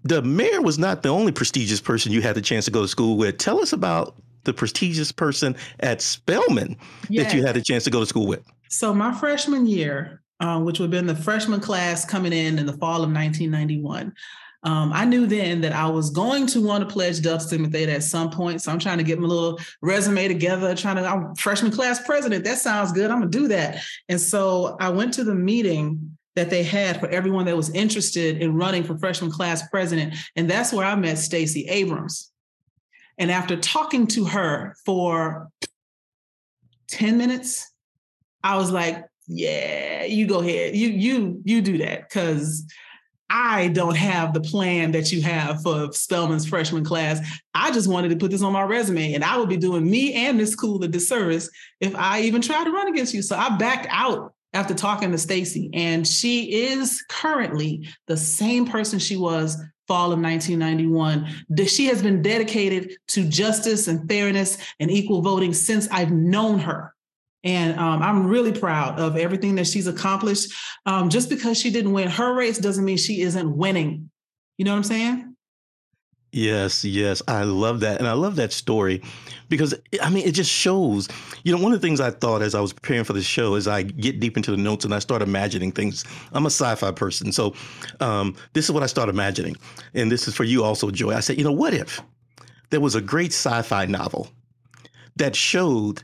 the 0.03 0.21
mayor 0.21 0.61
was 0.61 0.77
not 0.77 1.01
the 1.01 1.09
only 1.09 1.31
prestigious 1.31 1.79
person 1.79 2.11
you 2.11 2.21
had 2.21 2.35
the 2.35 2.41
chance 2.41 2.65
to 2.65 2.71
go 2.71 2.81
to 2.81 2.87
school 2.89 3.15
with. 3.15 3.37
Tell 3.37 3.61
us 3.61 3.71
about 3.71 4.15
the 4.43 4.53
prestigious 4.53 5.13
person 5.13 5.55
at 5.79 6.01
Spelman 6.01 6.75
yes. 7.07 7.31
that 7.31 7.37
you 7.37 7.45
had 7.45 7.55
the 7.55 7.61
chance 7.61 7.85
to 7.85 7.89
go 7.89 8.01
to 8.01 8.05
school 8.05 8.27
with. 8.27 8.43
So, 8.67 8.93
my 8.93 9.13
freshman 9.13 9.65
year, 9.65 10.21
uh, 10.41 10.59
which 10.59 10.79
would 10.79 10.85
have 10.85 10.91
been 10.91 11.07
the 11.07 11.15
freshman 11.15 11.61
class 11.61 12.03
coming 12.03 12.33
in 12.33 12.59
in 12.59 12.65
the 12.65 12.73
fall 12.73 13.01
of 13.01 13.11
1991. 13.11 14.13
Um, 14.63 14.91
I 14.93 15.05
knew 15.05 15.25
then 15.25 15.61
that 15.61 15.71
I 15.71 15.87
was 15.87 16.09
going 16.09 16.45
to 16.47 16.61
want 16.61 16.87
to 16.87 16.93
pledge 16.93 17.21
Delta 17.21 17.43
Sigma 17.43 17.69
Theta 17.69 17.93
at 17.93 18.03
some 18.03 18.29
point. 18.29 18.61
So 18.61 18.71
I'm 18.71 18.79
trying 18.79 18.97
to 18.97 19.03
get 19.05 19.19
my 19.19 19.27
little 19.27 19.59
resume 19.81 20.27
together, 20.27 20.75
trying 20.75 20.97
to, 20.97 21.05
I'm 21.05 21.33
freshman 21.35 21.71
class 21.71 22.05
president. 22.05 22.43
That 22.43 22.57
sounds 22.57 22.91
good. 22.91 23.09
I'm 23.09 23.19
going 23.19 23.31
to 23.31 23.37
do 23.37 23.47
that. 23.49 23.81
And 24.09 24.19
so 24.19 24.75
I 24.81 24.89
went 24.89 25.13
to 25.13 25.23
the 25.23 25.35
meeting 25.35 26.17
that 26.35 26.49
they 26.49 26.63
had 26.63 26.99
for 26.99 27.07
everyone 27.09 27.45
that 27.45 27.55
was 27.55 27.69
interested 27.71 28.41
in 28.41 28.55
running 28.55 28.83
for 28.83 28.97
freshman 28.97 29.31
class 29.31 29.67
president. 29.69 30.15
And 30.35 30.49
that's 30.49 30.73
where 30.73 30.85
I 30.85 30.95
met 30.95 31.17
Stacey 31.17 31.67
Abrams. 31.69 32.31
And 33.17 33.31
after 33.31 33.57
talking 33.57 34.07
to 34.07 34.25
her 34.25 34.75
for 34.85 35.49
10 36.89 37.17
minutes, 37.17 37.71
I 38.43 38.55
was 38.57 38.71
like, 38.71 39.05
yeah, 39.27 40.05
you 40.05 40.25
go 40.25 40.39
ahead. 40.39 40.75
You 40.75 40.89
you 40.89 41.41
you 41.45 41.61
do 41.61 41.77
that 41.79 42.09
cuz 42.09 42.65
I 43.29 43.67
don't 43.69 43.95
have 43.95 44.33
the 44.33 44.41
plan 44.41 44.91
that 44.93 45.11
you 45.11 45.21
have 45.21 45.61
for 45.61 45.91
Spelman's 45.93 46.47
freshman 46.47 46.83
class. 46.83 47.19
I 47.53 47.71
just 47.71 47.87
wanted 47.87 48.09
to 48.09 48.15
put 48.15 48.31
this 48.31 48.41
on 48.41 48.53
my 48.53 48.63
resume, 48.63 49.13
and 49.13 49.23
I 49.23 49.37
would 49.37 49.49
be 49.49 49.57
doing 49.57 49.89
me 49.89 50.13
and 50.13 50.39
this 50.39 50.51
school 50.51 50.83
a 50.83 50.87
disservice 50.87 51.49
if 51.79 51.95
I 51.95 52.21
even 52.21 52.41
tried 52.41 52.63
to 52.63 52.71
run 52.71 52.87
against 52.87 53.13
you. 53.13 53.21
So 53.21 53.35
I 53.35 53.55
backed 53.57 53.87
out 53.89 54.33
after 54.53 54.73
talking 54.73 55.11
to 55.11 55.17
Stacey, 55.17 55.69
and 55.73 56.07
she 56.07 56.69
is 56.69 57.03
currently 57.07 57.87
the 58.07 58.17
same 58.17 58.65
person 58.65 58.97
she 58.97 59.15
was 59.15 59.61
fall 59.87 60.11
of 60.11 60.19
1991. 60.19 61.27
She 61.67 61.85
has 61.85 62.01
been 62.01 62.21
dedicated 62.21 62.93
to 63.09 63.27
justice 63.27 63.87
and 63.87 64.07
fairness 64.07 64.57
and 64.79 64.89
equal 64.89 65.21
voting 65.21 65.53
since 65.53 65.87
I've 65.91 66.11
known 66.11 66.59
her. 66.59 66.93
And 67.43 67.79
um, 67.79 68.01
I'm 68.01 68.27
really 68.27 68.51
proud 68.51 68.99
of 68.99 69.15
everything 69.15 69.55
that 69.55 69.67
she's 69.67 69.87
accomplished. 69.87 70.53
Um, 70.85 71.09
just 71.09 71.29
because 71.29 71.57
she 71.57 71.71
didn't 71.71 71.93
win 71.93 72.09
her 72.09 72.33
race 72.33 72.57
doesn't 72.57 72.83
mean 72.83 72.97
she 72.97 73.21
isn't 73.21 73.55
winning. 73.55 74.09
You 74.57 74.65
know 74.65 74.71
what 74.71 74.77
I'm 74.77 74.83
saying? 74.83 75.35
Yes, 76.31 76.85
yes. 76.85 77.23
I 77.27 77.43
love 77.43 77.79
that. 77.79 77.97
And 77.97 78.07
I 78.07 78.13
love 78.13 78.35
that 78.35 78.53
story 78.53 79.01
because, 79.47 79.73
I 80.01 80.11
mean, 80.11 80.27
it 80.27 80.33
just 80.33 80.51
shows. 80.51 81.07
You 81.43 81.55
know, 81.55 81.63
one 81.63 81.73
of 81.73 81.81
the 81.81 81.87
things 81.87 81.99
I 81.99 82.11
thought 82.11 82.43
as 82.43 82.53
I 82.53 82.61
was 82.61 82.71
preparing 82.71 83.03
for 83.03 83.13
the 83.13 83.23
show 83.23 83.55
is 83.55 83.67
I 83.67 83.81
get 83.81 84.19
deep 84.19 84.37
into 84.37 84.51
the 84.51 84.57
notes 84.57 84.85
and 84.85 84.93
I 84.93 84.99
start 84.99 85.23
imagining 85.23 85.71
things. 85.71 86.05
I'm 86.33 86.45
a 86.45 86.51
sci 86.51 86.75
fi 86.75 86.91
person. 86.91 87.31
So 87.31 87.55
um, 87.99 88.35
this 88.53 88.65
is 88.65 88.71
what 88.71 88.83
I 88.83 88.85
start 88.85 89.09
imagining. 89.09 89.55
And 89.95 90.11
this 90.11 90.27
is 90.27 90.35
for 90.35 90.43
you 90.43 90.63
also, 90.63 90.91
Joy. 90.91 91.13
I 91.15 91.19
said, 91.21 91.37
you 91.39 91.43
know, 91.43 91.51
what 91.51 91.73
if 91.73 91.99
there 92.69 92.81
was 92.81 92.93
a 92.93 93.01
great 93.01 93.31
sci 93.31 93.61
fi 93.63 93.85
novel 93.85 94.29
that 95.15 95.35
showed 95.35 96.03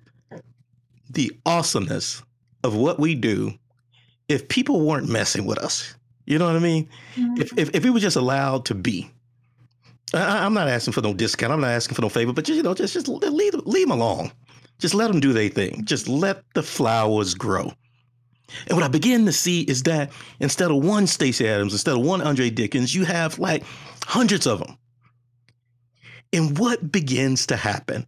the 1.09 1.31
awesomeness 1.45 2.23
of 2.63 2.75
what 2.75 2.99
we 2.99 3.15
do 3.15 3.53
if 4.27 4.47
people 4.47 4.85
weren't 4.85 5.09
messing 5.09 5.45
with 5.45 5.59
us. 5.59 5.95
You 6.25 6.39
know 6.39 6.45
what 6.45 6.55
I 6.55 6.59
mean? 6.59 6.89
Mm-hmm. 7.15 7.41
If, 7.41 7.57
if, 7.57 7.75
if 7.75 7.83
we 7.83 7.89
were 7.91 7.99
just 7.99 8.15
allowed 8.15 8.65
to 8.65 8.75
be. 8.75 9.11
I, 10.13 10.45
am 10.45 10.53
not 10.53 10.67
asking 10.67 10.93
for 10.93 11.01
no 11.01 11.13
discount. 11.13 11.51
I'm 11.51 11.61
not 11.61 11.71
asking 11.71 11.95
for 11.95 12.01
no 12.01 12.09
favor, 12.09 12.31
but 12.31 12.45
just, 12.45 12.57
you 12.57 12.63
know, 12.63 12.73
just 12.73 12.93
just 12.93 13.07
leave 13.07 13.53
leave 13.65 13.87
them 13.87 13.99
alone. 13.99 14.31
Just 14.79 14.93
let 14.93 15.11
them 15.11 15.19
do 15.19 15.33
their 15.33 15.49
thing. 15.49 15.83
Just 15.85 16.07
let 16.07 16.43
the 16.53 16.63
flowers 16.63 17.33
grow. 17.33 17.71
And 18.67 18.77
what 18.77 18.83
I 18.83 18.87
begin 18.87 19.25
to 19.25 19.31
see 19.31 19.61
is 19.61 19.83
that 19.83 20.11
instead 20.39 20.71
of 20.71 20.83
one 20.83 21.07
Stacey 21.07 21.45
Abrams, 21.45 21.73
instead 21.73 21.95
of 21.95 22.01
one 22.01 22.21
Andre 22.21 22.49
Dickens, 22.49 22.93
you 22.93 23.03
have 23.05 23.39
like 23.39 23.63
hundreds 24.05 24.45
of 24.45 24.59
them. 24.59 24.77
And 26.31 26.57
what 26.57 26.91
begins 26.91 27.47
to 27.47 27.55
happen? 27.55 28.05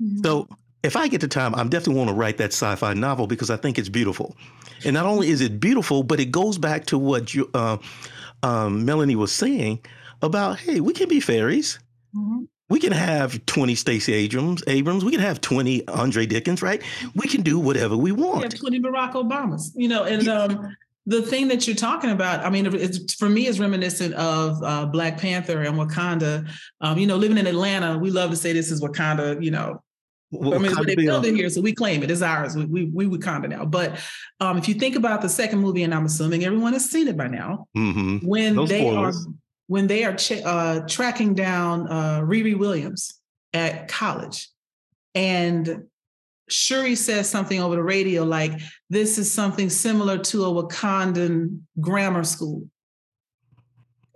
Mm-hmm. 0.00 0.24
So 0.24 0.48
if 0.82 0.96
I 0.96 1.08
get 1.08 1.20
the 1.20 1.28
time, 1.28 1.54
I'm 1.54 1.68
definitely 1.68 1.96
want 1.96 2.10
to 2.10 2.14
write 2.14 2.38
that 2.38 2.52
sci-fi 2.52 2.94
novel 2.94 3.26
because 3.26 3.50
I 3.50 3.56
think 3.56 3.78
it's 3.78 3.88
beautiful. 3.88 4.36
And 4.84 4.94
not 4.94 5.06
only 5.06 5.28
is 5.28 5.40
it 5.40 5.60
beautiful, 5.60 6.02
but 6.02 6.18
it 6.18 6.30
goes 6.30 6.58
back 6.58 6.86
to 6.86 6.98
what 6.98 7.34
you, 7.34 7.48
uh, 7.54 7.78
um, 8.42 8.84
Melanie 8.84 9.16
was 9.16 9.32
saying 9.32 9.84
about, 10.22 10.58
hey, 10.58 10.80
we 10.80 10.92
can 10.92 11.08
be 11.08 11.20
fairies. 11.20 11.78
Mm-hmm. 12.16 12.44
We 12.68 12.80
can 12.80 12.92
have 12.92 13.44
20 13.46 13.74
Stacey 13.74 14.14
Abrams, 14.14 14.62
Abrams. 14.66 15.04
We 15.04 15.12
can 15.12 15.20
have 15.20 15.40
20 15.40 15.86
Andre 15.88 16.26
Dickens, 16.26 16.62
right? 16.62 16.82
We 17.14 17.28
can 17.28 17.42
do 17.42 17.58
whatever 17.58 17.96
we 17.96 18.12
want. 18.12 18.38
We 18.38 18.42
have 18.44 18.54
20 18.54 18.80
Barack 18.80 19.12
Obamas, 19.12 19.72
you 19.74 19.88
know, 19.88 20.04
and 20.04 20.22
yeah. 20.22 20.32
um, 20.32 20.76
the 21.04 21.20
thing 21.20 21.48
that 21.48 21.66
you're 21.66 21.76
talking 21.76 22.10
about, 22.10 22.44
I 22.44 22.50
mean, 22.50 22.66
it's, 22.74 23.14
for 23.14 23.28
me, 23.28 23.46
is 23.46 23.60
reminiscent 23.60 24.14
of 24.14 24.62
uh, 24.62 24.86
Black 24.86 25.18
Panther 25.18 25.62
and 25.62 25.76
Wakanda. 25.76 26.48
Um, 26.80 26.98
you 26.98 27.06
know, 27.06 27.16
living 27.16 27.38
in 27.38 27.46
Atlanta, 27.46 27.98
we 27.98 28.10
love 28.10 28.30
to 28.30 28.36
say 28.36 28.52
this 28.52 28.70
is 28.70 28.80
Wakanda, 28.80 29.42
you 29.42 29.50
know, 29.50 29.82
well, 30.32 30.54
I 30.54 30.58
mean, 30.58 30.74
they 30.86 30.96
built 30.96 31.26
it 31.26 31.36
here, 31.36 31.50
so 31.50 31.60
we 31.60 31.74
claim 31.74 32.02
it. 32.02 32.10
It's 32.10 32.22
ours. 32.22 32.56
We 32.56 32.64
we, 32.64 32.84
we 32.86 33.06
Wakanda 33.06 33.50
now. 33.50 33.66
But 33.66 34.00
um, 34.40 34.56
if 34.56 34.66
you 34.66 34.74
think 34.74 34.96
about 34.96 35.20
the 35.20 35.28
second 35.28 35.58
movie, 35.58 35.82
and 35.82 35.94
I'm 35.94 36.06
assuming 36.06 36.44
everyone 36.44 36.72
has 36.72 36.90
seen 36.90 37.06
it 37.06 37.16
by 37.18 37.28
now, 37.28 37.66
mm-hmm. 37.76 38.26
when 38.26 38.56
Those 38.56 38.70
they 38.70 38.80
spoilers. 38.80 39.26
are 39.26 39.32
when 39.66 39.86
they 39.86 40.04
are 40.04 40.14
ch- 40.14 40.42
uh, 40.44 40.80
tracking 40.88 41.34
down 41.34 41.86
uh, 41.88 42.20
Riri 42.22 42.58
Williams 42.58 43.20
at 43.52 43.88
college, 43.88 44.48
and 45.14 45.84
Shuri 46.48 46.94
says 46.94 47.28
something 47.28 47.60
over 47.60 47.76
the 47.76 47.82
radio 47.82 48.24
like, 48.24 48.58
"This 48.88 49.18
is 49.18 49.30
something 49.30 49.68
similar 49.68 50.16
to 50.18 50.44
a 50.46 50.62
Wakandan 50.62 51.60
grammar 51.78 52.24
school." 52.24 52.68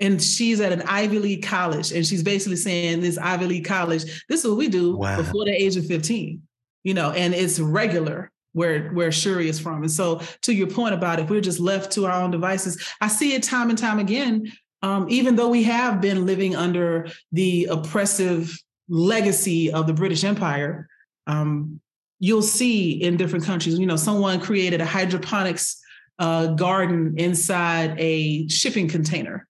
And 0.01 0.23
she's 0.23 0.61
at 0.61 0.73
an 0.73 0.83
Ivy 0.83 1.19
League 1.19 1.45
college, 1.45 1.93
and 1.93 2.07
she's 2.07 2.23
basically 2.23 2.57
saying 2.57 3.01
this 3.01 3.19
Ivy 3.19 3.47
League 3.47 3.65
college, 3.65 4.25
this 4.29 4.45
is 4.45 4.49
what 4.49 4.59
we 4.59 4.69
do 4.69 4.97
wow. 4.97 5.17
before 5.17 5.45
the 5.45 5.53
age 5.53 5.77
of 5.77 5.87
15, 5.87 6.43
you 6.85 6.95
know, 6.95 7.13
and 7.13 7.35
it's 7.35 7.59
regular 7.59 8.31
where 8.53 8.91
where 8.91 9.13
Shuri 9.13 9.49
is 9.49 9.61
from. 9.61 9.83
And 9.83 9.91
so 9.91 10.21
to 10.43 10.53
your 10.55 10.67
point 10.67 10.95
about 10.95 11.21
if 11.21 11.29
we're 11.29 11.41
just 11.41 11.61
left 11.61 11.93
to 11.93 12.07
our 12.07 12.23
own 12.23 12.31
devices, 12.31 12.83
I 13.01 13.09
see 13.09 13.35
it 13.35 13.43
time 13.43 13.71
and 13.71 13.79
time 13.79 13.99
again. 13.99 14.51
Um, 14.83 15.07
even 15.09 15.37
though 15.37 15.49
we 15.49 15.63
have 15.65 16.01
been 16.01 16.27
living 16.27 16.55
under 16.55 17.09
the 17.33 17.67
oppressive 17.67 18.57
legacy 18.89 19.73
of 19.73 19.87
the 19.87 19.93
British 19.93 20.25
Empire, 20.25 20.89
um, 21.27 21.81
you'll 22.19 22.43
see 22.43 22.93
in 22.93 23.17
different 23.17 23.45
countries, 23.45 23.79
you 23.79 23.87
know, 23.87 23.97
someone 23.97 24.41
created 24.41 24.81
a 24.81 24.87
hydroponics 24.87 25.81
uh, 26.19 26.49
garden 26.49 27.15
inside 27.19 27.95
a 27.99 28.49
shipping 28.49 28.89
container 28.89 29.47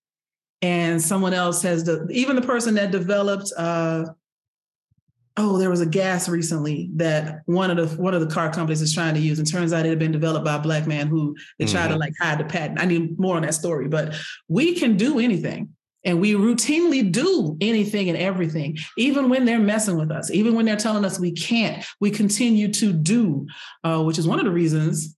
and 0.66 1.00
someone 1.00 1.32
else 1.32 1.62
has 1.62 1.84
the 1.84 2.08
even 2.10 2.34
the 2.34 2.42
person 2.42 2.74
that 2.74 2.90
developed 2.90 3.52
uh, 3.56 4.04
oh 5.36 5.58
there 5.58 5.70
was 5.70 5.80
a 5.80 5.86
gas 5.86 6.28
recently 6.28 6.90
that 6.94 7.42
one 7.46 7.70
of 7.70 7.76
the 7.76 8.02
one 8.02 8.14
of 8.14 8.20
the 8.20 8.34
car 8.34 8.52
companies 8.52 8.82
is 8.82 8.92
trying 8.92 9.14
to 9.14 9.20
use 9.20 9.38
and 9.38 9.48
turns 9.48 9.72
out 9.72 9.86
it 9.86 9.90
had 9.90 9.98
been 10.00 10.10
developed 10.10 10.44
by 10.44 10.56
a 10.56 10.60
black 10.60 10.84
man 10.88 11.06
who 11.06 11.36
they 11.58 11.64
mm-hmm. 11.64 11.74
tried 11.74 11.86
to 11.86 11.92
mm-hmm. 11.92 12.00
like 12.00 12.12
hide 12.20 12.38
the 12.38 12.44
patent 12.44 12.80
i 12.80 12.84
need 12.84 13.16
more 13.16 13.36
on 13.36 13.42
that 13.42 13.54
story 13.54 13.86
but 13.86 14.12
we 14.48 14.74
can 14.74 14.96
do 14.96 15.20
anything 15.20 15.68
and 16.04 16.20
we 16.20 16.34
routinely 16.34 17.10
do 17.10 17.56
anything 17.60 18.08
and 18.08 18.16
everything, 18.16 18.78
even 18.96 19.28
when 19.28 19.44
they're 19.44 19.58
messing 19.58 19.96
with 19.98 20.12
us, 20.12 20.30
even 20.30 20.54
when 20.54 20.64
they're 20.64 20.76
telling 20.76 21.04
us 21.04 21.18
we 21.18 21.32
can't, 21.32 21.84
we 21.98 22.12
continue 22.12 22.72
to 22.74 22.92
do, 22.92 23.44
uh, 23.82 24.00
which 24.04 24.16
is 24.16 24.28
one 24.28 24.38
of 24.38 24.44
the 24.44 24.52
reasons 24.52 25.16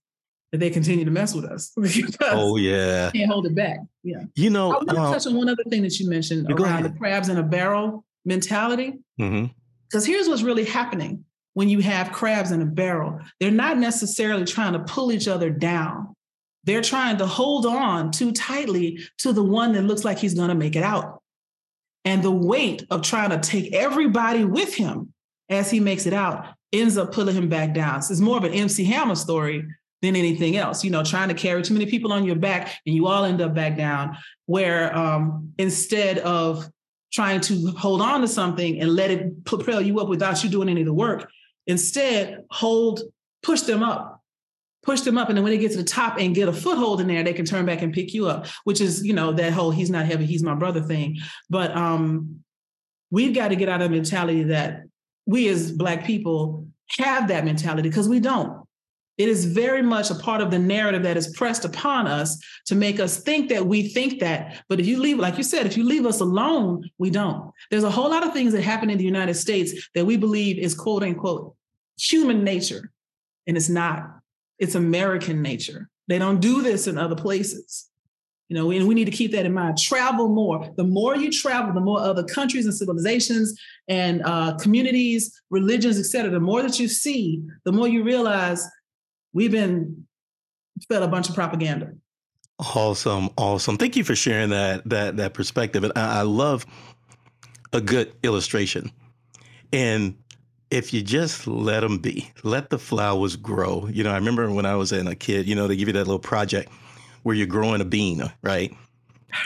that 0.51 0.59
they 0.59 0.69
continue 0.69 1.05
to 1.05 1.11
mess 1.11 1.33
with 1.33 1.45
us. 1.45 1.71
oh 2.21 2.57
yeah, 2.57 3.11
can't 3.11 3.31
hold 3.31 3.45
it 3.45 3.55
back. 3.55 3.79
Yeah, 4.03 4.23
you 4.35 4.49
know. 4.49 4.71
I 4.71 4.75
want 4.75 4.89
to 4.89 4.99
uh, 4.99 5.11
touch 5.13 5.27
on 5.27 5.35
one 5.35 5.49
other 5.49 5.63
thing 5.69 5.81
that 5.83 5.99
you 5.99 6.09
mentioned 6.09 6.51
around 6.51 6.83
the 6.83 6.89
crabs 6.91 7.29
in 7.29 7.37
a 7.37 7.43
barrel 7.43 8.05
mentality. 8.25 8.99
Because 9.17 9.31
mm-hmm. 9.31 10.03
here's 10.03 10.27
what's 10.27 10.43
really 10.43 10.65
happening 10.65 11.25
when 11.53 11.69
you 11.69 11.79
have 11.79 12.11
crabs 12.11 12.51
in 12.51 12.61
a 12.61 12.65
barrel. 12.65 13.19
They're 13.39 13.51
not 13.51 13.77
necessarily 13.77 14.45
trying 14.45 14.73
to 14.73 14.79
pull 14.79 15.11
each 15.11 15.27
other 15.27 15.49
down. 15.49 16.15
They're 16.63 16.81
trying 16.81 17.17
to 17.17 17.25
hold 17.25 17.65
on 17.65 18.11
too 18.11 18.31
tightly 18.31 18.99
to 19.19 19.33
the 19.33 19.43
one 19.43 19.73
that 19.73 19.83
looks 19.83 20.03
like 20.03 20.19
he's 20.19 20.33
going 20.33 20.49
to 20.49 20.55
make 20.55 20.75
it 20.75 20.83
out. 20.83 21.21
And 22.05 22.23
the 22.23 22.31
weight 22.31 22.85
of 22.89 23.01
trying 23.01 23.29
to 23.31 23.39
take 23.39 23.73
everybody 23.73 24.45
with 24.45 24.73
him 24.73 25.13
as 25.49 25.69
he 25.71 25.79
makes 25.79 26.05
it 26.05 26.13
out 26.13 26.45
ends 26.71 26.97
up 26.97 27.11
pulling 27.11 27.35
him 27.35 27.49
back 27.49 27.73
down. 27.73 28.01
So 28.01 28.11
it's 28.11 28.21
more 28.21 28.37
of 28.37 28.43
an 28.43 28.53
MC 28.53 28.83
Hammer 28.85 29.15
story 29.15 29.65
than 30.01 30.15
anything 30.15 30.55
else. 30.57 30.83
You 30.83 30.91
know, 30.91 31.03
trying 31.03 31.29
to 31.29 31.33
carry 31.33 31.61
too 31.61 31.73
many 31.73 31.85
people 31.85 32.11
on 32.11 32.25
your 32.25 32.35
back 32.35 32.79
and 32.85 32.95
you 32.95 33.07
all 33.07 33.25
end 33.25 33.41
up 33.41 33.53
back 33.53 33.77
down. 33.77 34.17
Where 34.45 34.95
um, 34.95 35.53
instead 35.57 36.19
of 36.19 36.67
trying 37.11 37.41
to 37.41 37.71
hold 37.71 38.01
on 38.01 38.21
to 38.21 38.27
something 38.27 38.79
and 38.79 38.95
let 38.95 39.11
it 39.11 39.45
propel 39.45 39.81
you 39.81 39.99
up 39.99 40.07
without 40.07 40.43
you 40.43 40.49
doing 40.49 40.69
any 40.69 40.81
of 40.81 40.87
the 40.87 40.93
work, 40.93 41.29
instead 41.67 42.43
hold, 42.49 43.01
push 43.43 43.61
them 43.61 43.83
up, 43.83 44.21
push 44.83 45.01
them 45.01 45.17
up, 45.17 45.29
and 45.29 45.37
then 45.37 45.43
when 45.43 45.51
they 45.51 45.57
get 45.57 45.71
to 45.71 45.77
the 45.77 45.83
top 45.83 46.17
and 46.19 46.35
get 46.35 46.47
a 46.47 46.53
foothold 46.53 47.01
in 47.01 47.07
there, 47.07 47.23
they 47.23 47.33
can 47.33 47.45
turn 47.45 47.65
back 47.65 47.81
and 47.81 47.93
pick 47.93 48.13
you 48.13 48.27
up. 48.27 48.47
Which 48.63 48.81
is, 48.81 49.05
you 49.05 49.13
know, 49.13 49.31
that 49.33 49.53
whole 49.53 49.71
"he's 49.71 49.89
not 49.89 50.05
heavy, 50.05 50.25
he's 50.25 50.43
my 50.43 50.55
brother" 50.55 50.81
thing. 50.81 51.17
But 51.49 51.75
um, 51.75 52.43
we've 53.11 53.33
got 53.33 53.49
to 53.49 53.55
get 53.55 53.69
out 53.69 53.81
of 53.81 53.89
the 53.89 53.95
mentality 53.95 54.43
that 54.43 54.83
we 55.25 55.47
as 55.47 55.71
Black 55.71 56.05
people 56.05 56.67
have 56.97 57.27
that 57.27 57.45
mentality 57.45 57.87
because 57.87 58.09
we 58.09 58.19
don't. 58.19 58.67
It 59.19 59.27
is 59.27 59.43
very 59.43 59.81
much 59.81 60.09
a 60.09 60.15
part 60.15 60.39
of 60.39 60.49
the 60.49 60.57
narrative 60.57 61.03
that 61.03 61.17
is 61.17 61.27
pressed 61.35 61.65
upon 61.65 62.07
us 62.07 62.41
to 62.67 62.73
make 62.73 63.01
us 63.01 63.21
think 63.21 63.49
that 63.49 63.67
we 63.67 63.89
think 63.89 64.21
that. 64.21 64.63
But 64.69 64.79
if 64.79 64.87
you 64.87 64.97
leave, 64.97 65.19
like 65.19 65.37
you 65.37 65.43
said, 65.43 65.65
if 65.65 65.75
you 65.75 65.83
leave 65.83 66.05
us 66.05 66.21
alone, 66.21 66.89
we 66.97 67.09
don't. 67.09 67.51
There's 67.69 67.83
a 67.83 67.91
whole 67.91 68.09
lot 68.09 68.25
of 68.25 68.31
things 68.31 68.53
that 68.53 68.63
happen 68.63 68.89
in 68.89 68.97
the 68.97 69.03
United 69.03 69.33
States 69.33 69.89
that 69.93 70.05
we 70.05 70.15
believe 70.15 70.57
is 70.57 70.73
quote 70.73 71.03
unquote 71.03 71.53
human 71.97 72.45
nature. 72.45 72.91
And 73.45 73.57
it's 73.57 73.67
not, 73.67 74.09
it's 74.57 74.75
American 74.75 75.41
nature. 75.41 75.89
They 76.07 76.17
don't 76.17 76.39
do 76.39 76.61
this 76.61 76.87
in 76.87 76.97
other 76.97 77.15
places. 77.15 77.89
You 78.47 78.55
know, 78.55 78.71
and 78.71 78.87
we 78.87 78.95
need 78.95 79.05
to 79.05 79.11
keep 79.11 79.31
that 79.33 79.45
in 79.45 79.53
mind. 79.53 79.77
Travel 79.77 80.29
more. 80.29 80.73
The 80.75 80.83
more 80.83 81.15
you 81.15 81.29
travel, 81.29 81.71
the 81.71 81.81
more 81.81 81.99
other 81.99 82.23
countries 82.23 82.65
and 82.65 82.73
civilizations 82.73 83.53
and 83.87 84.23
uh, 84.23 84.57
communities, 84.57 85.39
religions, 85.51 85.99
et 85.99 86.05
cetera, 86.05 86.31
the 86.31 86.39
more 86.39 86.63
that 86.63 86.79
you 86.79 86.87
see, 86.87 87.43
the 87.65 87.71
more 87.71 87.87
you 87.87 88.03
realize 88.03 88.65
we've 89.33 89.51
been 89.51 90.05
fed 90.87 91.03
a 91.03 91.07
bunch 91.07 91.29
of 91.29 91.35
propaganda. 91.35 91.93
Awesome, 92.59 93.29
awesome. 93.37 93.77
Thank 93.77 93.95
you 93.95 94.03
for 94.03 94.15
sharing 94.15 94.49
that 94.49 94.87
that 94.89 95.17
that 95.17 95.33
perspective. 95.33 95.83
And 95.83 95.93
I, 95.95 96.19
I 96.19 96.21
love 96.23 96.65
a 97.71 97.79
good 97.79 98.13
illustration. 98.23 98.91
And 99.71 100.17
if 100.71 100.93
you 100.93 101.01
just 101.01 101.47
let 101.47 101.81
them 101.81 101.99
be, 101.99 102.31
let 102.43 102.69
the 102.69 102.77
flowers 102.77 103.35
grow. 103.35 103.87
You 103.87 104.03
know, 104.03 104.11
I 104.11 104.15
remember 104.15 104.51
when 104.51 104.65
I 104.65 104.75
was 104.75 104.91
in 104.91 105.07
a 105.07 105.15
kid, 105.15 105.47
you 105.47 105.55
know, 105.55 105.67
they 105.67 105.75
give 105.75 105.87
you 105.87 105.93
that 105.93 106.05
little 106.05 106.19
project 106.19 106.71
where 107.23 107.35
you're 107.35 107.47
growing 107.47 107.81
a 107.81 107.85
bean, 107.85 108.21
right? 108.41 108.75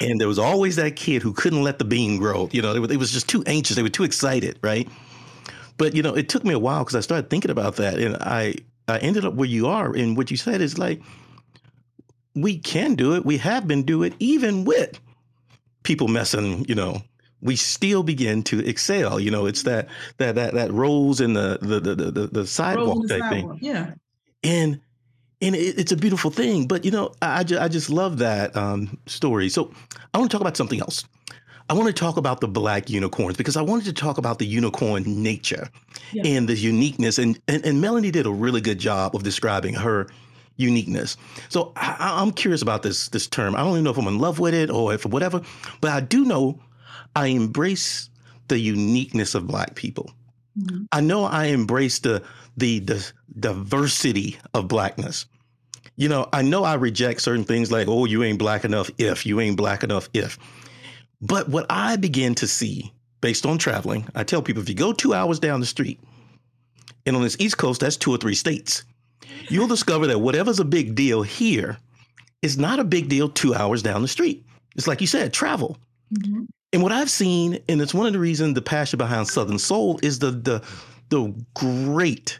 And 0.01 0.19
there 0.19 0.27
was 0.27 0.39
always 0.39 0.75
that 0.77 0.95
kid 0.95 1.21
who 1.21 1.33
couldn't 1.33 1.63
let 1.63 1.77
the 1.77 1.85
bean 1.85 2.17
grow. 2.17 2.49
You 2.51 2.61
know, 2.61 2.73
it 2.73 2.97
was 2.97 3.11
just 3.11 3.27
too 3.29 3.43
anxious. 3.45 3.75
They 3.75 3.83
were 3.83 3.89
too 3.89 4.03
excited, 4.03 4.57
right? 4.61 4.87
But 5.77 5.95
you 5.95 6.01
know, 6.01 6.15
it 6.15 6.29
took 6.29 6.43
me 6.43 6.53
a 6.53 6.59
while 6.59 6.83
because 6.83 6.95
I 6.95 7.01
started 7.01 7.29
thinking 7.29 7.51
about 7.51 7.75
that, 7.77 7.99
and 7.99 8.15
I 8.17 8.55
I 8.87 8.97
ended 8.99 9.25
up 9.25 9.33
where 9.33 9.47
you 9.47 9.67
are. 9.67 9.93
And 9.95 10.17
what 10.17 10.31
you 10.31 10.37
said 10.37 10.61
is 10.61 10.77
like, 10.77 11.01
we 12.35 12.57
can 12.57 12.95
do 12.95 13.15
it. 13.15 13.25
We 13.25 13.37
have 13.37 13.67
been 13.67 13.83
doing 13.83 14.11
it, 14.11 14.17
even 14.19 14.65
with 14.65 14.99
people 15.83 16.07
messing. 16.07 16.65
You 16.65 16.75
know, 16.75 17.01
we 17.41 17.55
still 17.55 18.03
begin 18.03 18.43
to 18.43 18.65
excel. 18.67 19.19
You 19.19 19.31
know, 19.31 19.45
it's 19.45 19.63
that 19.63 19.87
that 20.17 20.35
that 20.35 20.53
that 20.53 20.71
rolls 20.71 21.21
in 21.21 21.33
the 21.33 21.59
the 21.61 21.79
the 21.79 21.95
the, 21.95 22.27
the 22.27 22.47
sidewalk 22.47 23.07
type 23.07 23.29
thing. 23.29 23.59
Yeah, 23.61 23.93
and 24.43 24.79
and 25.41 25.55
it, 25.55 25.77
it's 25.77 25.91
a 25.91 25.97
beautiful 25.97 26.31
thing. 26.31 26.67
But 26.67 26.85
you 26.85 26.91
know, 26.91 27.13
I 27.21 27.43
just, 27.43 27.61
I 27.61 27.67
just 27.67 27.89
love 27.89 28.17
that 28.19 28.55
um, 28.55 28.97
story. 29.05 29.49
So 29.49 29.71
I 30.13 30.17
want 30.17 30.31
to 30.31 30.35
talk 30.35 30.41
about 30.41 30.57
something 30.57 30.79
else. 30.79 31.05
I 31.69 31.73
want 31.73 31.87
to 31.87 31.93
talk 31.93 32.17
about 32.17 32.41
the 32.41 32.47
black 32.47 32.89
unicorns 32.89 33.37
because 33.37 33.55
I 33.55 33.61
wanted 33.61 33.85
to 33.85 33.93
talk 33.93 34.17
about 34.17 34.39
the 34.39 34.45
unicorn 34.45 35.03
nature 35.05 35.69
yeah. 36.11 36.23
and 36.25 36.47
the 36.47 36.55
uniqueness. 36.55 37.17
And, 37.17 37.39
and 37.47 37.65
and 37.65 37.81
Melanie 37.81 38.11
did 38.11 38.25
a 38.25 38.31
really 38.31 38.61
good 38.61 38.79
job 38.79 39.15
of 39.15 39.23
describing 39.23 39.73
her 39.73 40.07
uniqueness. 40.57 41.17
So 41.49 41.71
I, 41.75 42.21
am 42.21 42.31
curious 42.31 42.61
about 42.61 42.83
this 42.83 43.09
this 43.09 43.27
term. 43.27 43.55
I 43.55 43.59
don't 43.59 43.71
even 43.71 43.83
know 43.83 43.91
if 43.91 43.97
I'm 43.97 44.07
in 44.07 44.19
love 44.19 44.39
with 44.39 44.53
it 44.53 44.69
or 44.69 44.93
if 44.93 45.05
whatever, 45.05 45.41
but 45.81 45.91
I 45.91 45.99
do 46.01 46.25
know 46.25 46.59
I 47.15 47.27
embrace 47.27 48.09
the 48.47 48.59
uniqueness 48.59 49.35
of 49.35 49.47
black 49.47 49.75
people. 49.75 50.11
Mm-hmm. 50.59 50.83
I 50.91 51.01
know 51.01 51.23
I 51.23 51.45
embrace 51.45 51.99
the, 51.99 52.23
the 52.57 52.79
the 52.79 53.11
diversity 53.39 54.37
of 54.53 54.67
blackness. 54.67 55.25
You 55.95 56.09
know, 56.09 56.27
I 56.33 56.41
know 56.41 56.63
I 56.63 56.73
reject 56.75 57.21
certain 57.21 57.43
things 57.43 57.71
like, 57.71 57.87
oh, 57.87 58.05
you 58.05 58.23
ain't 58.23 58.39
black 58.39 58.65
enough 58.65 58.89
if, 58.97 59.25
you 59.25 59.39
ain't 59.39 59.57
black 59.57 59.83
enough 59.83 60.09
if. 60.13 60.39
But 61.23 61.47
what 61.47 61.65
I 61.69 61.95
begin 61.95 62.35
to 62.35 62.47
see 62.47 62.91
based 63.21 63.45
on 63.45 63.57
traveling, 63.57 64.07
I 64.13 64.25
tell 64.25 64.41
people 64.41 64.61
if 64.61 64.67
you 64.67 64.75
go 64.75 64.91
two 64.91 65.13
hours 65.13 65.39
down 65.39 65.61
the 65.61 65.65
street, 65.65 66.01
and 67.05 67.15
on 67.15 67.21
this 67.21 67.37
East 67.39 67.57
Coast, 67.57 67.79
that's 67.79 67.95
two 67.95 68.11
or 68.11 68.17
three 68.17 68.35
states, 68.35 68.83
you'll 69.49 69.67
discover 69.67 70.05
that 70.07 70.19
whatever's 70.19 70.59
a 70.59 70.65
big 70.65 70.95
deal 70.95 71.23
here 71.23 71.77
is 72.41 72.57
not 72.57 72.79
a 72.79 72.83
big 72.83 73.07
deal 73.07 73.29
two 73.29 73.55
hours 73.55 73.81
down 73.81 74.01
the 74.01 74.07
street. 74.07 74.45
It's 74.75 74.87
like 74.87 74.99
you 74.99 75.07
said, 75.07 75.31
travel. 75.31 75.77
Mm-hmm. 76.13 76.43
And 76.73 76.83
what 76.83 76.91
I've 76.91 77.09
seen, 77.09 77.59
and 77.69 77.81
it's 77.81 77.93
one 77.93 78.05
of 78.05 78.13
the 78.13 78.19
reasons 78.19 78.55
the 78.55 78.61
passion 78.61 78.97
behind 78.97 79.27
Southern 79.27 79.59
Soul 79.59 79.99
is 80.03 80.19
the 80.19 80.31
the 80.31 80.61
the 81.09 81.33
great 81.53 82.39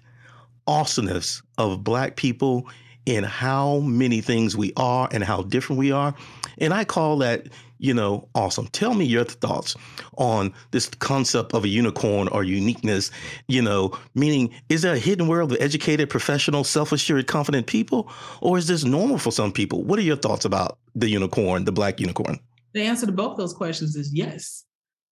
awesomeness 0.67 1.41
of 1.57 1.83
black 1.83 2.17
people 2.17 2.67
in 3.05 3.23
how 3.23 3.79
many 3.79 4.21
things 4.21 4.57
we 4.57 4.73
are 4.75 5.07
and 5.11 5.23
how 5.23 5.43
different 5.43 5.79
we 5.79 5.91
are. 5.91 6.15
And 6.57 6.73
I 6.73 6.85
call 6.85 7.17
that, 7.17 7.47
you 7.83 7.93
know, 7.93 8.29
awesome. 8.33 8.67
Tell 8.67 8.93
me 8.93 9.03
your 9.03 9.25
thoughts 9.25 9.75
on 10.17 10.53
this 10.71 10.87
concept 10.87 11.53
of 11.53 11.65
a 11.65 11.67
unicorn 11.67 12.29
or 12.29 12.45
uniqueness, 12.45 13.11
you 13.49 13.61
know, 13.61 13.91
meaning 14.15 14.53
is 14.69 14.83
there 14.83 14.93
a 14.93 14.97
hidden 14.97 15.27
world 15.27 15.51
of 15.51 15.57
educated, 15.59 16.09
professional, 16.09 16.63
self 16.63 16.93
assured, 16.93 17.27
confident 17.27 17.67
people? 17.67 18.09
Or 18.39 18.57
is 18.57 18.67
this 18.67 18.85
normal 18.85 19.17
for 19.17 19.31
some 19.31 19.51
people? 19.51 19.83
What 19.83 19.99
are 19.99 20.03
your 20.03 20.15
thoughts 20.15 20.45
about 20.45 20.77
the 20.95 21.09
unicorn, 21.09 21.65
the 21.65 21.73
black 21.73 21.99
unicorn? 21.99 22.39
The 22.73 22.83
answer 22.83 23.05
to 23.05 23.11
both 23.11 23.35
those 23.35 23.53
questions 23.53 23.97
is 23.97 24.13
yes. 24.13 24.63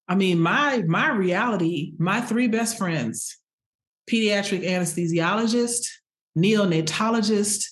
I 0.08 0.16
mean, 0.16 0.40
my 0.40 0.82
my 0.88 1.10
reality, 1.10 1.94
my 2.00 2.22
three 2.22 2.48
best 2.48 2.78
friends, 2.78 3.38
pediatric 4.10 4.64
anesthesiologist, 4.64 5.88
neonatologist, 6.38 7.66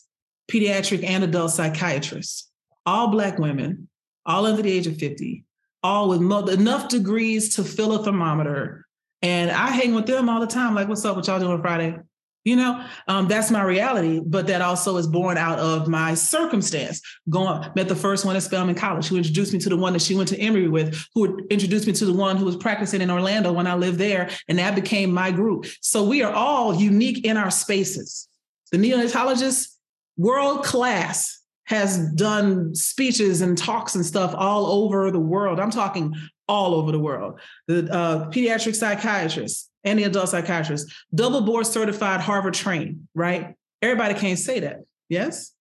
pediatric 0.52 1.06
and 1.06 1.24
adult 1.24 1.52
psychiatrists, 1.52 2.52
all 2.86 3.08
Black 3.08 3.39
women, 3.39 3.89
all 4.30 4.46
under 4.46 4.62
the 4.62 4.72
age 4.72 4.88
of 4.88 4.96
50, 4.96 5.44
all 5.84 6.08
with 6.08 6.22
enough 6.50 6.88
degrees 6.88 7.56
to 7.56 7.64
fill 7.64 7.94
a 7.94 8.04
thermometer. 8.04 8.86
And 9.22 9.52
I 9.52 9.72
hang 9.72 9.96
with 9.96 10.06
them 10.06 10.30
all 10.30 10.40
the 10.40 10.48
time, 10.48 10.76
like, 10.76 10.88
what's 10.88 11.04
up, 11.04 11.18
what 11.18 11.28
y'all 11.28 11.40
doing 11.40 11.62
Friday? 11.62 11.98
You 12.46 12.56
know, 12.56 12.86
um, 13.08 13.28
that's 13.28 13.52
my 13.52 13.64
reality, 13.64 14.22
but 14.26 14.48
that 14.48 14.62
also 14.62 14.96
is 14.96 15.08
born 15.08 15.38
out 15.38 15.60
of 15.60 15.90
my 15.90 16.14
circumstance. 16.14 17.02
Going 17.30 17.70
met 17.76 17.90
the 17.90 17.96
first 17.96 18.24
one 18.24 18.36
at 18.36 18.44
Spelman 18.44 18.76
College, 18.76 19.08
who 19.08 19.18
introduced 19.18 19.52
me 19.52 19.60
to 19.60 19.70
the 19.70 19.76
one 19.76 19.92
that 19.94 20.02
she 20.02 20.16
went 20.16 20.30
to 20.30 20.40
Emory 20.40 20.70
with, 20.70 21.06
who 21.16 21.46
introduced 21.50 21.86
me 21.86 21.94
to 21.94 22.06
the 22.06 22.14
one 22.14 22.38
who 22.38 22.46
was 22.46 22.56
practicing 22.56 23.02
in 23.02 23.12
Orlando 23.12 23.52
when 23.52 23.68
I 23.68 23.76
lived 23.76 23.98
there, 23.98 24.30
and 24.48 24.58
that 24.58 24.74
became 24.74 25.12
my 25.12 25.32
group. 25.32 25.66
So 25.82 26.04
we 26.04 26.24
are 26.24 26.32
all 26.32 26.74
unique 26.74 27.26
in 27.26 27.36
our 27.36 27.52
spaces. 27.52 28.30
The 28.72 28.78
neonatologist 28.78 29.76
world 30.18 30.64
class 30.64 31.39
has 31.70 32.11
done 32.13 32.74
speeches 32.74 33.41
and 33.41 33.55
talks 33.55 33.93
and 33.93 34.03
stuff 34.03 34.34
all 34.36 34.65
over 34.65 35.11
the 35.11 35.20
world. 35.20 35.59
I'm 35.59 35.70
talking 35.70 36.15
all 36.47 36.74
over 36.74 36.91
the 36.91 36.99
world. 36.99 37.39
The 37.67 37.93
uh, 37.93 38.30
pediatric 38.32 38.76
psychiatrist 38.76 39.70
and 39.84 39.99
the 39.99 40.05
adult 40.05 40.30
psychiatrist, 40.30 40.91
double 41.13 41.41
board 41.41 41.67
certified, 41.67 42.22
Harvard 42.22 42.55
trained, 42.55 43.07
right? 43.13 43.53
Everybody 43.84 44.15
can't 44.15 44.39
say 44.39 44.61
that. 44.61 44.80
Yes. 45.09 45.53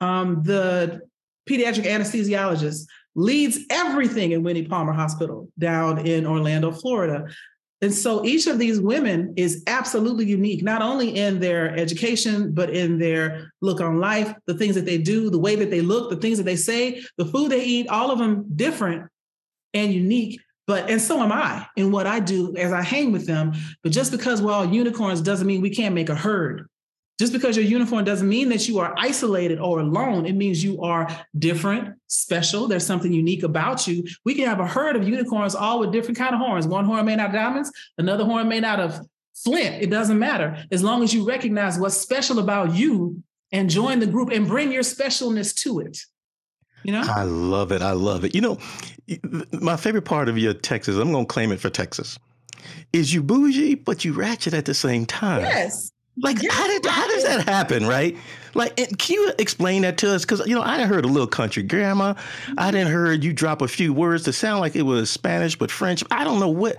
Um, 0.00 0.42
the 0.44 1.00
pediatric 1.50 1.84
anesthesiologist 1.84 2.86
leads 3.16 3.58
everything 3.68 4.30
in 4.32 4.44
Winnie 4.44 4.68
Palmer 4.68 4.92
Hospital 4.92 5.48
down 5.58 6.06
in 6.06 6.26
Orlando, 6.26 6.70
Florida. 6.70 7.26
And 7.82 7.92
so 7.92 8.24
each 8.24 8.46
of 8.46 8.58
these 8.58 8.80
women 8.80 9.34
is 9.36 9.62
absolutely 9.66 10.24
unique, 10.24 10.62
not 10.62 10.80
only 10.80 11.14
in 11.14 11.40
their 11.40 11.76
education, 11.76 12.52
but 12.52 12.70
in 12.70 12.98
their 12.98 13.52
look 13.60 13.80
on 13.82 14.00
life, 14.00 14.34
the 14.46 14.54
things 14.54 14.74
that 14.76 14.86
they 14.86 14.96
do, 14.96 15.28
the 15.28 15.38
way 15.38 15.56
that 15.56 15.70
they 15.70 15.82
look, 15.82 16.08
the 16.08 16.16
things 16.16 16.38
that 16.38 16.44
they 16.44 16.56
say, 16.56 17.02
the 17.18 17.26
food 17.26 17.50
they 17.50 17.62
eat, 17.62 17.88
all 17.88 18.10
of 18.10 18.18
them 18.18 18.46
different 18.56 19.10
and 19.74 19.92
unique. 19.92 20.40
But, 20.66 20.90
and 20.90 21.00
so 21.00 21.20
am 21.22 21.30
I 21.30 21.66
in 21.76 21.92
what 21.92 22.06
I 22.06 22.18
do 22.18 22.56
as 22.56 22.72
I 22.72 22.82
hang 22.82 23.12
with 23.12 23.26
them. 23.26 23.52
But 23.82 23.92
just 23.92 24.10
because 24.10 24.40
we're 24.40 24.52
all 24.52 24.64
unicorns 24.64 25.20
doesn't 25.20 25.46
mean 25.46 25.60
we 25.60 25.70
can't 25.70 25.94
make 25.94 26.08
a 26.08 26.14
herd. 26.14 26.68
Just 27.18 27.32
because 27.32 27.56
you're 27.56 27.64
uniform 27.64 28.04
doesn't 28.04 28.28
mean 28.28 28.50
that 28.50 28.68
you 28.68 28.78
are 28.78 28.94
isolated 28.98 29.58
or 29.58 29.80
alone. 29.80 30.26
It 30.26 30.34
means 30.34 30.62
you 30.62 30.82
are 30.82 31.08
different, 31.38 31.96
special. 32.08 32.68
There's 32.68 32.84
something 32.84 33.12
unique 33.12 33.42
about 33.42 33.86
you. 33.86 34.04
We 34.24 34.34
can 34.34 34.46
have 34.46 34.60
a 34.60 34.66
herd 34.66 34.96
of 34.96 35.08
unicorns 35.08 35.54
all 35.54 35.80
with 35.80 35.92
different 35.92 36.18
kind 36.18 36.34
of 36.34 36.40
horns. 36.40 36.66
One 36.66 36.84
horn 36.84 37.06
made 37.06 37.18
out 37.18 37.28
of 37.28 37.32
diamonds, 37.32 37.72
another 37.96 38.24
horn 38.24 38.48
made 38.48 38.64
out 38.64 38.80
of 38.80 39.00
flint. 39.34 39.82
It 39.82 39.88
doesn't 39.88 40.18
matter. 40.18 40.62
As 40.70 40.82
long 40.82 41.02
as 41.02 41.14
you 41.14 41.26
recognize 41.26 41.78
what's 41.78 41.96
special 41.96 42.38
about 42.38 42.74
you 42.74 43.22
and 43.50 43.70
join 43.70 44.00
the 44.00 44.06
group 44.06 44.30
and 44.30 44.46
bring 44.46 44.70
your 44.70 44.82
specialness 44.82 45.54
to 45.62 45.80
it. 45.80 45.98
You 46.84 46.92
know? 46.92 47.02
I 47.02 47.22
love 47.22 47.72
it. 47.72 47.80
I 47.80 47.92
love 47.92 48.24
it. 48.24 48.34
You 48.34 48.42
know, 48.42 48.58
my 49.52 49.76
favorite 49.76 50.04
part 50.04 50.28
of 50.28 50.36
your 50.36 50.52
Texas, 50.52 50.96
I'm 50.96 51.12
going 51.12 51.26
to 51.26 51.32
claim 51.32 51.50
it 51.50 51.60
for 51.60 51.70
Texas, 51.70 52.18
is 52.92 53.14
you 53.14 53.22
bougie, 53.22 53.74
but 53.74 54.04
you 54.04 54.12
ratchet 54.12 54.52
at 54.52 54.66
the 54.66 54.74
same 54.74 55.06
time. 55.06 55.40
Yes. 55.40 55.92
Like 56.18 56.42
yeah, 56.42 56.52
how 56.52 56.66
did 56.66 56.86
how 56.86 57.08
does 57.08 57.24
that 57.24 57.44
happen, 57.46 57.86
right? 57.86 58.16
Like, 58.54 58.74
can 58.76 59.14
you 59.14 59.32
explain 59.38 59.82
that 59.82 59.98
to 59.98 60.14
us? 60.14 60.24
Because 60.24 60.46
you 60.46 60.54
know, 60.54 60.62
I 60.62 60.82
heard 60.86 61.04
a 61.04 61.08
little 61.08 61.26
country 61.26 61.62
grandma. 61.62 62.14
Mm-hmm. 62.14 62.54
I 62.56 62.70
didn't 62.70 62.90
heard 62.90 63.22
you 63.22 63.34
drop 63.34 63.60
a 63.60 63.68
few 63.68 63.92
words 63.92 64.24
that 64.24 64.32
sound 64.32 64.60
like 64.60 64.74
it 64.74 64.82
was 64.82 65.10
Spanish 65.10 65.56
but 65.56 65.70
French. 65.70 66.02
I 66.10 66.24
don't 66.24 66.40
know 66.40 66.48
what. 66.48 66.78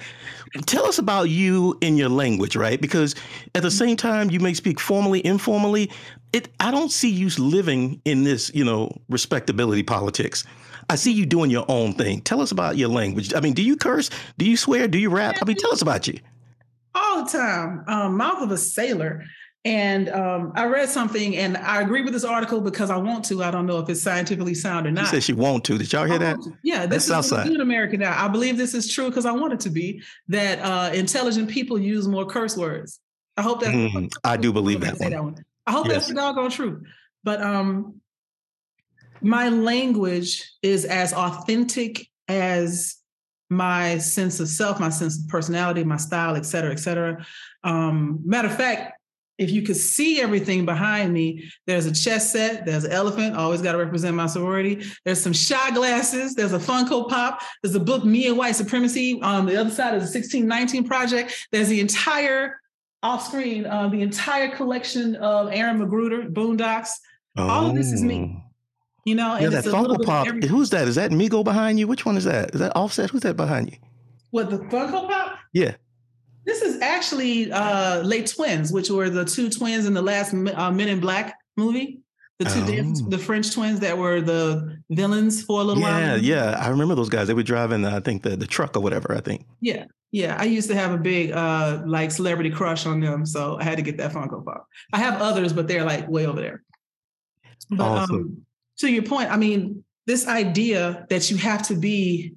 Tell 0.65 0.85
us 0.85 0.97
about 0.97 1.29
you 1.29 1.77
in 1.81 1.97
your 1.97 2.09
language, 2.09 2.55
right? 2.55 2.81
Because 2.81 3.13
at 3.53 3.61
the 3.61 3.69
same 3.69 3.95
time, 3.95 4.31
you 4.31 4.39
may 4.39 4.55
speak 4.55 4.79
formally, 4.79 5.23
informally. 5.23 5.91
It. 6.33 6.49
I 6.59 6.71
don't 6.71 6.91
see 6.91 7.09
you 7.09 7.29
living 7.37 8.01
in 8.05 8.23
this, 8.23 8.51
you 8.55 8.65
know, 8.65 8.91
respectability 9.07 9.83
politics. 9.83 10.45
I 10.89 10.95
see 10.95 11.11
you 11.11 11.25
doing 11.25 11.51
your 11.51 11.65
own 11.67 11.93
thing. 11.93 12.21
Tell 12.21 12.41
us 12.41 12.51
about 12.51 12.77
your 12.77 12.89
language. 12.89 13.33
I 13.35 13.39
mean, 13.41 13.53
do 13.53 13.61
you 13.61 13.75
curse? 13.75 14.09
Do 14.37 14.49
you 14.49 14.57
swear? 14.57 14.87
Do 14.87 14.97
you 14.97 15.09
rap? 15.09 15.37
I 15.41 15.45
mean, 15.45 15.57
tell 15.57 15.71
us 15.71 15.81
about 15.81 16.07
you 16.07 16.19
all 16.97 17.23
the 17.23 17.29
time. 17.29 17.83
Um, 17.87 18.17
mouth 18.17 18.41
of 18.41 18.51
a 18.51 18.57
sailor. 18.57 19.23
And 19.65 20.07
um, 20.07 20.53
I 20.55 20.65
read 20.65 20.87
something, 20.87 21.35
and 21.35 21.57
I 21.57 21.81
agree 21.81 22.01
with 22.01 22.13
this 22.13 22.23
article 22.23 22.61
because 22.61 22.89
I 22.89 22.95
want 22.95 23.25
to. 23.25 23.43
I 23.43 23.51
don't 23.51 23.65
know 23.65 23.79
if 23.79 23.89
it's 23.89 24.01
scientifically 24.01 24.53
sound 24.53 24.87
or 24.87 24.91
not. 24.91 25.07
She 25.07 25.11
said 25.11 25.23
she 25.23 25.33
want 25.33 25.65
to. 25.65 25.77
Did 25.77 25.91
y'all 25.91 26.05
hear 26.05 26.19
that? 26.19 26.37
Yeah, 26.63 26.85
this 26.85 27.07
That's 27.07 27.33
is 27.33 27.49
in 27.49 27.59
America 27.59 27.97
now. 27.97 28.15
I 28.17 28.29
believe 28.29 28.55
this 28.55 28.73
is 28.73 28.89
true 28.89 29.09
because 29.09 29.25
I 29.25 29.33
want 29.33 29.51
it 29.51 29.59
to 29.61 29.69
be 29.69 30.01
that 30.29 30.59
uh, 30.59 30.93
intelligent 30.93 31.49
people 31.49 31.77
use 31.77 32.07
more 32.07 32.25
curse 32.25 32.55
words. 32.55 33.01
I 33.35 33.41
hope 33.41 33.59
that. 33.59 33.73
Mm, 33.73 34.09
I 34.23 34.37
do 34.37 34.53
believe 34.53 34.79
that 34.81 34.99
one. 34.99 35.11
that 35.11 35.23
one. 35.23 35.45
I 35.65 35.71
hope 35.73 35.87
yes. 35.87 35.95
that's 35.95 36.07
the 36.07 36.13
doggone 36.15 36.49
truth. 36.49 36.83
But 37.25 37.41
um, 37.41 37.99
my 39.21 39.49
language 39.49 40.49
is 40.61 40.85
as 40.85 41.11
authentic 41.11 42.07
as 42.29 42.96
my 43.49 43.97
sense 43.97 44.39
of 44.39 44.47
self, 44.47 44.79
my 44.79 44.89
sense 44.89 45.19
of 45.19 45.27
personality, 45.27 45.83
my 45.83 45.97
style, 45.97 46.35
et 46.35 46.45
cetera, 46.45 46.71
et 46.71 46.79
cetera. 46.79 47.25
Um, 47.63 48.19
matter 48.25 48.47
of 48.47 48.55
fact, 48.55 48.93
if 49.37 49.51
you 49.51 49.61
could 49.61 49.75
see 49.75 50.19
everything 50.19 50.65
behind 50.65 51.13
me, 51.13 51.49
there's 51.67 51.85
a 51.85 51.93
chess 51.93 52.31
set, 52.31 52.65
there's 52.65 52.85
an 52.85 52.91
elephant, 52.91 53.35
always 53.35 53.61
got 53.61 53.73
to 53.73 53.77
represent 53.77 54.15
my 54.15 54.25
sorority. 54.25 54.83
There's 55.05 55.21
some 55.21 55.33
shot 55.33 55.75
glasses, 55.75 56.33
there's 56.33 56.53
a 56.53 56.59
Funko 56.59 57.07
Pop, 57.07 57.41
there's 57.61 57.75
a 57.75 57.79
book, 57.79 58.03
Me 58.03 58.27
and 58.27 58.37
White 58.37 58.55
Supremacy. 58.55 59.21
On 59.21 59.45
the 59.45 59.55
other 59.55 59.69
side 59.69 59.93
is 59.93 60.11
the 60.11 60.19
1619 60.19 60.87
Project. 60.87 61.47
There's 61.51 61.67
the 61.67 61.79
entire 61.79 62.59
off 63.03 63.27
screen, 63.27 63.67
uh, 63.67 63.87
the 63.89 64.01
entire 64.01 64.55
collection 64.55 65.15
of 65.17 65.51
Aaron 65.51 65.77
McGruder, 65.77 66.33
Boondocks. 66.33 66.89
Oh. 67.37 67.47
All 67.47 67.69
of 67.69 67.75
this 67.75 67.91
is 67.91 68.01
me. 68.01 68.43
You 69.07 69.15
know, 69.15 69.37
yeah, 69.39 69.47
that 69.47 69.63
Funko 69.63 70.03
Pop. 70.03 70.27
Who's 70.27 70.69
that? 70.71 70.85
Is 70.85 70.95
that 70.95 71.11
Migo 71.11 71.41
behind 71.41 71.79
you? 71.79 71.87
Which 71.87 72.05
one 72.05 72.17
is 72.17 72.25
that? 72.25 72.53
Is 72.53 72.59
that 72.59 72.75
Offset? 72.75 73.09
Who's 73.09 73.21
that 73.21 73.37
behind 73.37 73.71
you? 73.71 73.77
What 74.31 74.49
the 74.49 74.57
Funko 74.57 75.07
Pop? 75.07 75.37
Yeah. 75.53 75.75
This 76.45 76.61
is 76.61 76.81
actually 76.81 77.49
uh 77.49 78.03
Les 78.03 78.23
Twins, 78.23 78.73
which 78.73 78.89
were 78.89 79.09
the 79.09 79.23
two 79.23 79.49
twins 79.49 79.85
in 79.85 79.93
the 79.93 80.01
last 80.01 80.33
uh, 80.33 80.71
Men 80.71 80.89
in 80.89 80.99
Black 80.99 81.39
movie. 81.55 82.01
The 82.39 82.45
two 82.45 83.05
oh. 83.05 83.09
the 83.09 83.17
French 83.17 83.53
twins 83.53 83.79
that 83.79 83.97
were 83.97 84.19
the 84.19 84.77
villains 84.89 85.41
for 85.41 85.61
a 85.61 85.63
little 85.63 85.81
yeah, 85.81 86.09
while. 86.09 86.21
Yeah, 86.21 86.51
yeah, 86.51 86.59
I 86.59 86.67
remember 86.67 86.93
those 86.93 87.07
guys. 87.07 87.27
They 87.27 87.33
were 87.33 87.43
driving, 87.43 87.85
I 87.85 88.01
think, 88.01 88.23
the 88.23 88.35
the 88.35 88.45
truck 88.45 88.75
or 88.75 88.81
whatever. 88.81 89.15
I 89.15 89.21
think. 89.21 89.45
Yeah, 89.61 89.85
yeah. 90.11 90.35
I 90.37 90.43
used 90.43 90.67
to 90.67 90.75
have 90.75 90.91
a 90.91 90.97
big 90.97 91.31
uh 91.31 91.81
like 91.85 92.11
celebrity 92.11 92.49
crush 92.49 92.85
on 92.85 92.99
them, 92.99 93.25
so 93.25 93.57
I 93.57 93.63
had 93.63 93.77
to 93.77 93.83
get 93.83 93.95
that 93.99 94.11
Funko 94.11 94.43
Pop. 94.43 94.67
I 94.91 94.97
have 94.97 95.21
others, 95.21 95.53
but 95.53 95.69
they're 95.69 95.85
like 95.85 96.09
way 96.09 96.27
over 96.27 96.41
there. 96.41 96.63
But 97.69 97.79
awesome. 97.79 98.15
um, 98.15 98.46
to 98.79 98.87
your 98.87 99.03
point, 99.03 99.31
I 99.31 99.37
mean, 99.37 99.83
this 100.05 100.27
idea 100.27 101.05
that 101.09 101.29
you 101.29 101.37
have 101.37 101.63
to 101.67 101.75
be 101.75 102.33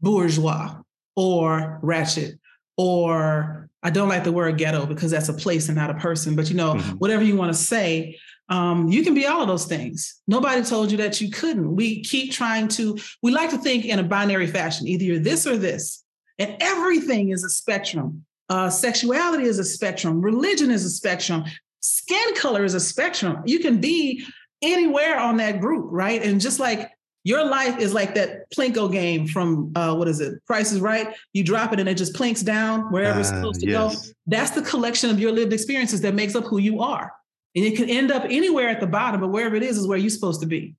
bourgeois 0.00 0.76
or 1.16 1.80
ratchet 1.82 2.38
or 2.76 3.68
I 3.82 3.90
don't 3.90 4.08
like 4.08 4.24
the 4.24 4.32
word 4.32 4.58
ghetto 4.58 4.86
because 4.86 5.10
that's 5.10 5.28
a 5.28 5.34
place 5.34 5.68
and 5.68 5.76
not 5.76 5.90
a 5.90 5.94
person, 5.94 6.36
but 6.36 6.48
you 6.48 6.56
know, 6.56 6.74
mm-hmm. 6.74 6.96
whatever 6.96 7.22
you 7.22 7.36
want 7.36 7.52
to 7.52 7.58
say, 7.58 8.18
um, 8.48 8.88
you 8.88 9.02
can 9.02 9.14
be 9.14 9.26
all 9.26 9.42
of 9.42 9.48
those 9.48 9.66
things. 9.66 10.20
Nobody 10.26 10.62
told 10.62 10.90
you 10.90 10.96
that 10.98 11.20
you 11.20 11.30
couldn't. 11.30 11.74
We 11.74 12.02
keep 12.02 12.32
trying 12.32 12.68
to, 12.68 12.98
we 13.22 13.32
like 13.32 13.50
to 13.50 13.58
think 13.58 13.84
in 13.84 13.98
a 13.98 14.02
binary 14.02 14.46
fashion, 14.46 14.88
either 14.88 15.04
you're 15.04 15.18
this 15.18 15.46
or 15.46 15.56
this. 15.56 16.02
And 16.38 16.56
everything 16.60 17.30
is 17.30 17.44
a 17.44 17.50
spectrum. 17.50 18.24
Uh, 18.48 18.70
sexuality 18.70 19.44
is 19.44 19.58
a 19.58 19.64
spectrum. 19.64 20.20
Religion 20.20 20.70
is 20.70 20.84
a 20.84 20.90
spectrum. 20.90 21.44
Skin 21.80 22.34
color 22.36 22.64
is 22.64 22.74
a 22.74 22.80
spectrum. 22.80 23.42
You 23.44 23.58
can 23.58 23.80
be 23.80 24.24
anywhere 24.62 25.18
on 25.18 25.36
that 25.38 25.60
group, 25.60 25.86
right? 25.90 26.22
And 26.22 26.40
just 26.40 26.58
like 26.58 26.90
your 27.24 27.44
life 27.44 27.78
is 27.78 27.92
like 27.92 28.14
that 28.14 28.50
Plinko 28.50 28.90
game 28.90 29.26
from 29.26 29.72
uh, 29.74 29.94
what 29.94 30.08
is 30.08 30.20
it? 30.20 30.44
Price 30.46 30.72
is 30.72 30.80
Right. 30.80 31.14
You 31.32 31.44
drop 31.44 31.72
it 31.72 31.80
and 31.80 31.88
it 31.88 31.96
just 31.96 32.14
plinks 32.14 32.42
down 32.42 32.92
wherever 32.92 33.18
uh, 33.18 33.20
it's 33.20 33.28
supposed 33.28 33.60
to 33.60 33.66
yes. 33.66 34.06
go. 34.06 34.12
That's 34.26 34.52
the 34.52 34.62
collection 34.62 35.10
of 35.10 35.20
your 35.20 35.32
lived 35.32 35.52
experiences 35.52 36.00
that 36.02 36.14
makes 36.14 36.34
up 36.34 36.44
who 36.44 36.58
you 36.58 36.80
are. 36.80 37.12
And 37.54 37.64
it 37.64 37.76
can 37.76 37.90
end 37.90 38.10
up 38.10 38.24
anywhere 38.24 38.68
at 38.68 38.80
the 38.80 38.86
bottom, 38.86 39.20
but 39.20 39.28
wherever 39.28 39.56
it 39.56 39.62
is 39.62 39.76
is 39.76 39.86
where 39.86 39.98
you're 39.98 40.10
supposed 40.10 40.40
to 40.40 40.46
be. 40.46 40.74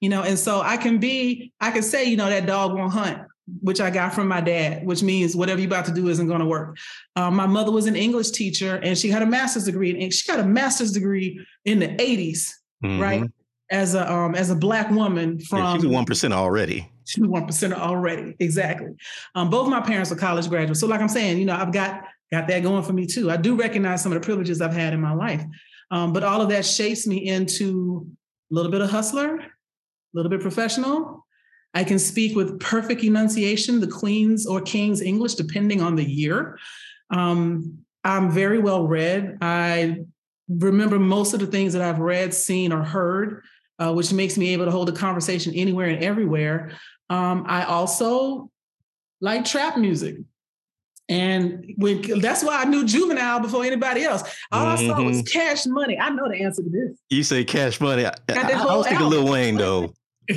You 0.00 0.08
know, 0.08 0.22
and 0.22 0.38
so 0.38 0.60
I 0.60 0.76
can 0.76 0.98
be, 0.98 1.52
I 1.60 1.70
can 1.70 1.82
say, 1.82 2.04
you 2.04 2.16
know, 2.16 2.28
that 2.28 2.46
dog 2.46 2.74
won't 2.74 2.92
hunt, 2.92 3.18
which 3.60 3.80
I 3.80 3.90
got 3.90 4.14
from 4.14 4.28
my 4.28 4.40
dad, 4.40 4.86
which 4.86 5.02
means 5.02 5.36
whatever 5.36 5.60
you're 5.60 5.68
about 5.68 5.84
to 5.86 5.94
do 5.94 6.08
isn't 6.08 6.26
going 6.26 6.40
to 6.40 6.46
work. 6.46 6.76
Um, 7.16 7.36
my 7.36 7.46
mother 7.46 7.70
was 7.70 7.86
an 7.86 7.96
English 7.96 8.30
teacher 8.30 8.76
and 8.76 8.96
she 8.96 9.10
had 9.10 9.22
a 9.22 9.26
master's 9.26 9.64
degree, 9.64 10.02
and 10.02 10.12
she 10.12 10.26
got 10.30 10.40
a 10.40 10.44
master's 10.44 10.92
degree 10.92 11.44
in 11.64 11.78
the 11.78 11.88
80s, 11.88 12.48
mm-hmm. 12.82 13.00
right? 13.00 13.30
As 13.70 13.94
a 13.94 14.10
um, 14.10 14.34
as 14.34 14.50
a 14.50 14.54
black 14.54 14.90
woman 14.90 15.40
from 15.40 15.58
yeah, 15.60 15.74
she's 15.76 15.86
one 15.86 16.04
percent 16.04 16.34
already. 16.34 16.90
She's 17.04 17.24
one 17.26 17.46
percent 17.46 17.72
already, 17.72 18.36
exactly. 18.38 18.90
Um, 19.34 19.48
both 19.48 19.68
my 19.68 19.80
parents 19.80 20.12
are 20.12 20.16
college 20.16 20.48
graduates, 20.48 20.80
so 20.80 20.86
like 20.86 21.00
I'm 21.00 21.08
saying, 21.08 21.38
you 21.38 21.46
know, 21.46 21.56
I've 21.56 21.72
got 21.72 22.04
got 22.30 22.48
that 22.48 22.62
going 22.62 22.82
for 22.82 22.92
me 22.92 23.06
too. 23.06 23.30
I 23.30 23.36
do 23.36 23.56
recognize 23.56 24.02
some 24.02 24.12
of 24.12 24.20
the 24.20 24.24
privileges 24.24 24.60
I've 24.60 24.74
had 24.74 24.92
in 24.92 25.00
my 25.00 25.14
life. 25.14 25.44
Um, 25.90 26.12
but 26.12 26.22
all 26.22 26.40
of 26.40 26.48
that 26.48 26.64
shapes 26.64 27.06
me 27.06 27.28
into 27.28 28.06
a 28.50 28.54
little 28.54 28.70
bit 28.70 28.80
of 28.80 28.90
hustler, 28.90 29.36
a 29.36 29.50
little 30.14 30.30
bit 30.30 30.40
professional. 30.40 31.26
I 31.74 31.84
can 31.84 31.98
speak 31.98 32.36
with 32.36 32.60
perfect 32.60 33.02
enunciation, 33.04 33.80
the 33.80 33.86
Queen's 33.86 34.46
or 34.46 34.60
King's 34.60 35.00
English, 35.00 35.34
depending 35.34 35.80
on 35.80 35.96
the 35.96 36.04
year. 36.04 36.58
Um, 37.10 37.84
I'm 38.04 38.30
very 38.30 38.58
well 38.58 38.86
read. 38.86 39.38
I 39.40 40.04
remember 40.58 40.98
most 40.98 41.34
of 41.34 41.40
the 41.40 41.46
things 41.46 41.72
that 41.72 41.82
I've 41.82 41.98
read, 41.98 42.34
seen, 42.34 42.72
or 42.72 42.82
heard, 42.82 43.42
uh, 43.78 43.92
which 43.92 44.12
makes 44.12 44.36
me 44.36 44.52
able 44.52 44.64
to 44.64 44.70
hold 44.70 44.88
a 44.88 44.92
conversation 44.92 45.54
anywhere 45.54 45.88
and 45.88 46.02
everywhere. 46.02 46.72
Um, 47.10 47.44
I 47.46 47.64
also 47.64 48.50
like 49.20 49.44
trap 49.44 49.76
music. 49.76 50.16
And 51.08 51.74
when 51.76 52.20
that's 52.20 52.42
why 52.44 52.62
I 52.62 52.64
knew 52.64 52.84
juvenile 52.84 53.40
before 53.40 53.64
anybody 53.64 54.04
else. 54.04 54.22
All 54.50 54.64
mm-hmm. 54.64 54.90
I 54.90 54.94
saw 54.94 55.02
was 55.02 55.18
mm-hmm. 55.18 55.38
cash 55.38 55.66
money. 55.66 55.98
I 55.98 56.10
know 56.10 56.28
the 56.28 56.42
answer 56.42 56.62
to 56.62 56.70
this. 56.70 56.98
You 57.10 57.22
say 57.22 57.44
cash 57.44 57.80
money. 57.80 58.06
I, 58.06 58.14
I, 58.30 58.52
I 58.52 58.76
was 58.76 58.86
thinking 58.86 59.08
Lil 59.08 59.30
Wayne 59.30 59.56
though. 59.56 59.92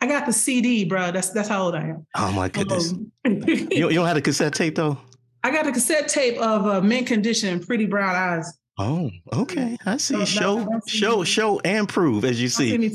I 0.00 0.06
got 0.06 0.26
the 0.26 0.32
CD, 0.32 0.84
bro. 0.84 1.10
That's 1.10 1.30
that's 1.30 1.48
how 1.48 1.62
old 1.62 1.74
I 1.74 1.88
am. 1.88 2.06
Oh 2.16 2.32
my 2.32 2.48
goodness. 2.48 2.92
Um, 2.92 3.42
you, 3.46 3.68
you 3.70 3.88
don't 3.94 4.06
have 4.06 4.16
a 4.16 4.20
cassette 4.20 4.52
tape 4.52 4.74
though? 4.74 4.98
I 5.42 5.50
got 5.50 5.66
a 5.66 5.72
cassette 5.72 6.08
tape 6.08 6.38
of 6.38 6.66
uh, 6.66 6.80
Mint 6.80 7.06
Condition 7.06 7.50
and 7.50 7.66
Pretty 7.66 7.86
Brown 7.86 8.16
Eyes. 8.16 8.58
Oh, 8.76 9.10
okay. 9.32 9.76
I 9.86 9.98
see. 9.98 10.14
So 10.14 10.24
show, 10.24 10.80
show, 10.86 11.24
show, 11.24 11.60
and 11.60 11.88
prove 11.88 12.24
as 12.24 12.42
you 12.42 12.48
see. 12.48 12.76
Me, 12.76 12.90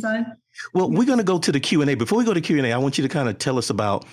well, 0.74 0.90
we're 0.90 1.06
going 1.06 1.20
to 1.20 1.24
go 1.24 1.40
to 1.40 1.52
the 1.52 1.60
Q 1.60 1.82
and 1.82 1.90
A. 1.90 1.96
Before 1.96 2.18
we 2.18 2.26
go 2.26 2.34
to 2.34 2.42
Q 2.42 2.58
and 2.58 2.66
A, 2.68 2.74
I 2.74 2.78
want 2.78 2.98
you 2.98 3.02
to 3.04 3.10
kind 3.10 3.30
of 3.30 3.38
tell 3.38 3.58
us 3.58 3.70
about 3.70 4.06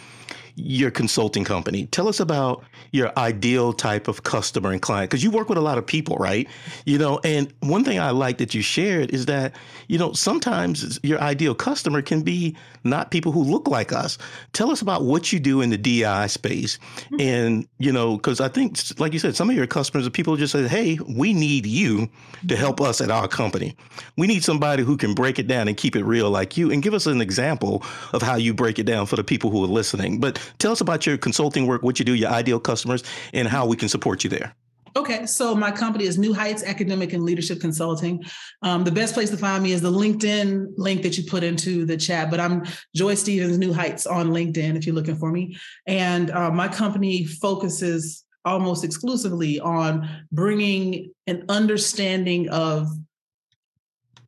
your 0.56 0.90
consulting 0.90 1.44
company. 1.44 1.86
Tell 1.86 2.08
us 2.08 2.18
about 2.18 2.64
your 2.90 3.16
ideal 3.18 3.72
type 3.74 4.08
of 4.08 4.22
customer 4.22 4.72
and 4.72 4.80
client 4.80 5.10
because 5.10 5.22
you 5.22 5.30
work 5.30 5.48
with 5.48 5.58
a 5.58 5.62
lot 5.62 5.76
of 5.76 5.86
people, 5.86 6.16
right? 6.16 6.48
You 6.86 6.98
know, 6.98 7.20
and 7.22 7.52
one 7.60 7.84
thing 7.84 8.00
I 8.00 8.10
like 8.10 8.38
that 8.38 8.54
you 8.54 8.62
shared 8.62 9.10
is 9.10 9.26
that, 9.26 9.54
you 9.86 9.98
know, 9.98 10.12
sometimes 10.12 10.98
your 11.02 11.20
ideal 11.20 11.54
customer 11.54 12.00
can 12.00 12.22
be 12.22 12.56
not 12.84 13.10
people 13.10 13.32
who 13.32 13.42
look 13.42 13.68
like 13.68 13.92
us. 13.92 14.16
Tell 14.54 14.70
us 14.70 14.80
about 14.80 15.04
what 15.04 15.32
you 15.32 15.38
do 15.38 15.60
in 15.60 15.70
the 15.70 15.76
DI 15.76 16.26
space. 16.28 16.78
Mm-hmm. 16.78 17.20
And, 17.20 17.68
you 17.78 17.92
know, 17.92 18.16
because 18.16 18.40
I 18.40 18.48
think, 18.48 18.78
like 18.98 19.12
you 19.12 19.18
said, 19.18 19.36
some 19.36 19.50
of 19.50 19.56
your 19.56 19.66
customers 19.66 20.06
are 20.06 20.10
people 20.10 20.34
who 20.34 20.38
just 20.38 20.52
say, 20.52 20.66
hey, 20.66 20.98
we 21.06 21.34
need 21.34 21.66
you 21.66 22.08
to 22.48 22.56
help 22.56 22.80
us 22.80 23.00
at 23.00 23.10
our 23.10 23.28
company. 23.28 23.76
We 24.16 24.26
need 24.26 24.42
somebody 24.42 24.84
who 24.84 24.96
can 24.96 25.14
break 25.14 25.38
it 25.38 25.48
down 25.48 25.68
and 25.68 25.76
keep 25.76 25.96
it 25.96 26.04
real 26.04 26.30
like 26.30 26.56
you 26.56 26.72
and 26.72 26.82
give 26.82 26.94
us 26.94 27.06
an 27.06 27.20
example 27.20 27.82
of 28.14 28.22
how 28.22 28.36
you 28.36 28.54
break 28.54 28.78
it 28.78 28.84
down 28.84 29.06
for 29.06 29.16
the 29.16 29.24
people 29.24 29.50
who 29.50 29.62
are 29.62 29.68
listening. 29.68 30.18
But 30.18 30.38
tell 30.58 30.72
us 30.72 30.80
about 30.80 31.06
your 31.06 31.16
consulting 31.18 31.66
work, 31.66 31.82
what 31.82 31.98
you 31.98 32.04
do, 32.04 32.14
your 32.14 32.30
ideal 32.30 32.60
customers, 32.60 33.02
and 33.32 33.48
how 33.48 33.66
we 33.66 33.76
can 33.76 33.88
support 33.88 34.24
you 34.24 34.30
there. 34.30 34.54
Okay, 34.96 35.26
so 35.26 35.54
my 35.54 35.70
company 35.70 36.04
is 36.04 36.16
New 36.16 36.32
Heights 36.32 36.64
Academic 36.64 37.12
and 37.12 37.22
Leadership 37.22 37.60
Consulting. 37.60 38.24
Um, 38.62 38.82
the 38.82 38.90
best 38.90 39.12
place 39.12 39.28
to 39.28 39.36
find 39.36 39.62
me 39.62 39.72
is 39.72 39.82
the 39.82 39.92
LinkedIn 39.92 40.68
link 40.78 41.02
that 41.02 41.18
you 41.18 41.24
put 41.24 41.44
into 41.44 41.84
the 41.84 41.98
chat, 41.98 42.30
but 42.30 42.40
I'm 42.40 42.64
Joy 42.94 43.14
Stevens 43.14 43.58
New 43.58 43.74
Heights 43.74 44.06
on 44.06 44.28
LinkedIn 44.28 44.74
if 44.74 44.86
you're 44.86 44.94
looking 44.94 45.16
for 45.16 45.30
me. 45.30 45.58
And 45.86 46.30
uh, 46.30 46.50
my 46.50 46.68
company 46.68 47.26
focuses 47.26 48.24
almost 48.46 48.84
exclusively 48.84 49.60
on 49.60 50.08
bringing 50.32 51.12
an 51.26 51.44
understanding 51.50 52.48
of 52.48 52.88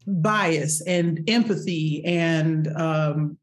bias 0.06 0.82
and 0.82 1.30
empathy 1.30 2.04
and 2.04 2.68
um, 2.76 3.38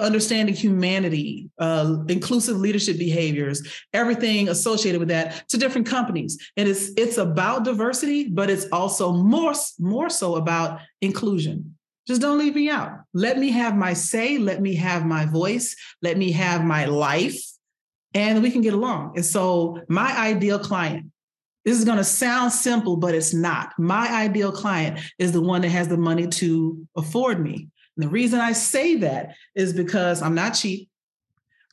understanding 0.00 0.54
humanity, 0.54 1.48
uh, 1.58 1.98
inclusive 2.08 2.56
leadership 2.56 2.98
behaviors, 2.98 3.62
everything 3.92 4.48
associated 4.48 4.98
with 4.98 5.08
that 5.08 5.48
to 5.48 5.58
different 5.58 5.86
companies. 5.86 6.38
And 6.56 6.68
it's 6.68 6.90
it's 6.96 7.18
about 7.18 7.64
diversity, 7.64 8.28
but 8.28 8.50
it's 8.50 8.66
also 8.72 9.12
more 9.12 9.54
more 9.78 10.10
so 10.10 10.36
about 10.36 10.80
inclusion. 11.00 11.76
Just 12.06 12.20
don't 12.20 12.38
leave 12.38 12.56
me 12.56 12.68
out. 12.68 12.90
Let 13.14 13.38
me 13.38 13.50
have 13.50 13.76
my 13.76 13.92
say. 13.92 14.38
Let 14.38 14.60
me 14.60 14.74
have 14.74 15.04
my 15.06 15.26
voice. 15.26 15.76
Let 16.02 16.16
me 16.18 16.32
have 16.32 16.64
my 16.64 16.86
life, 16.86 17.40
and 18.14 18.42
we 18.42 18.50
can 18.50 18.62
get 18.62 18.74
along. 18.74 19.12
And 19.16 19.24
so, 19.24 19.80
my 19.88 20.16
ideal 20.18 20.58
client. 20.58 21.06
This 21.62 21.78
is 21.78 21.84
going 21.84 21.98
to 21.98 22.04
sound 22.04 22.52
simple, 22.52 22.96
but 22.96 23.14
it's 23.14 23.34
not. 23.34 23.74
My 23.78 24.08
ideal 24.08 24.50
client 24.50 24.98
is 25.18 25.32
the 25.32 25.42
one 25.42 25.60
that 25.60 25.68
has 25.68 25.88
the 25.88 25.98
money 25.98 26.26
to 26.26 26.88
afford 26.96 27.38
me 27.38 27.68
and 28.00 28.08
the 28.08 28.12
reason 28.12 28.40
I 28.40 28.52
say 28.52 28.96
that 28.96 29.34
is 29.54 29.74
because 29.74 30.22
I'm 30.22 30.34
not 30.34 30.54
cheap. 30.54 30.88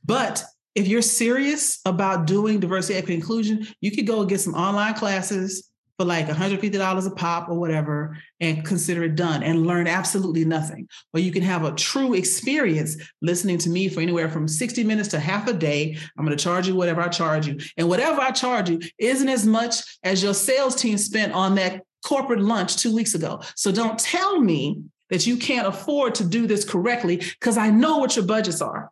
But 0.04 0.44
if 0.76 0.86
you're 0.86 1.02
serious 1.02 1.80
about 1.86 2.28
doing 2.28 2.60
diversity, 2.60 2.96
equity, 2.96 3.14
inclusion, 3.14 3.66
you 3.80 3.92
could 3.92 4.06
go 4.06 4.26
get 4.26 4.42
some 4.42 4.54
online 4.54 4.94
classes 4.96 5.72
for 5.98 6.04
like 6.04 6.28
$150 6.28 7.08
a 7.08 7.12
pop 7.12 7.48
or 7.48 7.58
whatever 7.58 8.18
and 8.42 8.66
consider 8.66 9.06
it 9.06 9.16
done 9.16 9.42
and 9.42 9.66
learn 9.66 9.88
absolutely 9.88 10.44
nothing. 10.44 10.90
Or 11.14 11.22
you 11.22 11.32
can 11.32 11.44
have 11.44 11.64
a 11.64 11.72
true 11.72 12.14
experience 12.14 12.98
listening 13.22 13.58
to 13.60 13.70
me 13.70 13.88
for 13.88 14.02
anywhere 14.02 14.28
from 14.28 14.50
60 14.50 14.84
minutes 14.84 15.08
to 15.10 15.22
half 15.22 15.48
a 15.48 15.54
day. 15.54 15.98
I'm 16.18 16.26
going 16.26 16.38
to 16.38 16.44
charge 16.44 16.68
you 16.68 16.76
whatever 16.76 17.00
I 17.00 17.08
charge 17.08 17.48
you. 17.48 17.58
And 17.78 17.88
whatever 17.88 18.20
I 18.20 18.32
charge 18.32 18.70
you 18.70 18.82
isn't 19.00 19.30
as 19.30 19.46
much 19.46 19.78
as 20.04 20.22
your 20.22 20.34
sales 20.34 20.76
team 20.76 20.98
spent 20.98 21.32
on 21.32 21.56
that 21.56 21.84
corporate 22.04 22.42
lunch 22.42 22.76
two 22.76 22.94
weeks 22.94 23.16
ago. 23.16 23.42
So 23.56 23.72
don't 23.72 23.98
tell 23.98 24.42
me 24.42 24.84
that 25.10 25.26
you 25.26 25.38
can't 25.38 25.68
afford 25.68 26.16
to 26.16 26.26
do 26.26 26.48
this 26.48 26.66
correctly 26.66 27.18
because 27.18 27.58
I 27.58 27.70
know 27.70 27.98
what 27.98 28.16
your 28.16 28.26
budgets 28.26 28.62
are. 28.62 28.92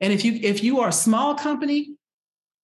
And 0.00 0.12
if 0.12 0.24
you 0.24 0.38
if 0.42 0.62
you 0.62 0.80
are 0.80 0.88
a 0.88 0.92
small 0.92 1.34
company, 1.34 1.94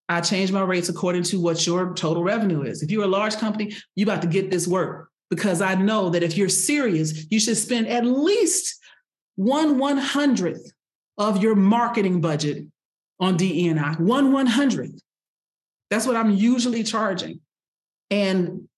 I 0.09 0.21
change 0.21 0.51
my 0.51 0.63
rates 0.63 0.89
according 0.89 1.25
to 1.25 1.41
what 1.41 1.67
your 1.67 1.95
total 1.95 2.25
revenue 2.25 2.63
is. 2.63 2.83
If 2.83 2.91
you're 2.91 3.05
a 3.05 3.09
large 3.09 3.37
company, 3.37 3.77
you 3.95 4.05
about 4.05 4.23
to 4.23 4.29
get 4.29 4.51
this 4.51 4.67
work 4.67 5.11
because 5.31 5.61
I 5.61 5.75
know 5.75 6.11
that 6.11 6.23
if 6.23 6.37
you're 6.37 6.49
serious, 6.49 7.27
you 7.31 7.39
should 7.39 7.57
spend 7.57 7.87
at 7.89 8.05
least 8.05 8.79
one 9.37 9.79
one 9.79 9.99
hundredth 9.99 10.73
of 11.17 11.43
your 11.43 11.55
marketing 11.55 12.21
budget 12.21 12.65
on 13.21 13.37
DEI. 13.37 13.95
One 13.99 14.33
one 14.33 14.47
hundredth. 14.47 15.01
That's 15.91 16.07
what 16.07 16.17
I'm 16.17 16.31
usually 16.31 16.83
charging. 16.83 17.41
And 18.11 18.69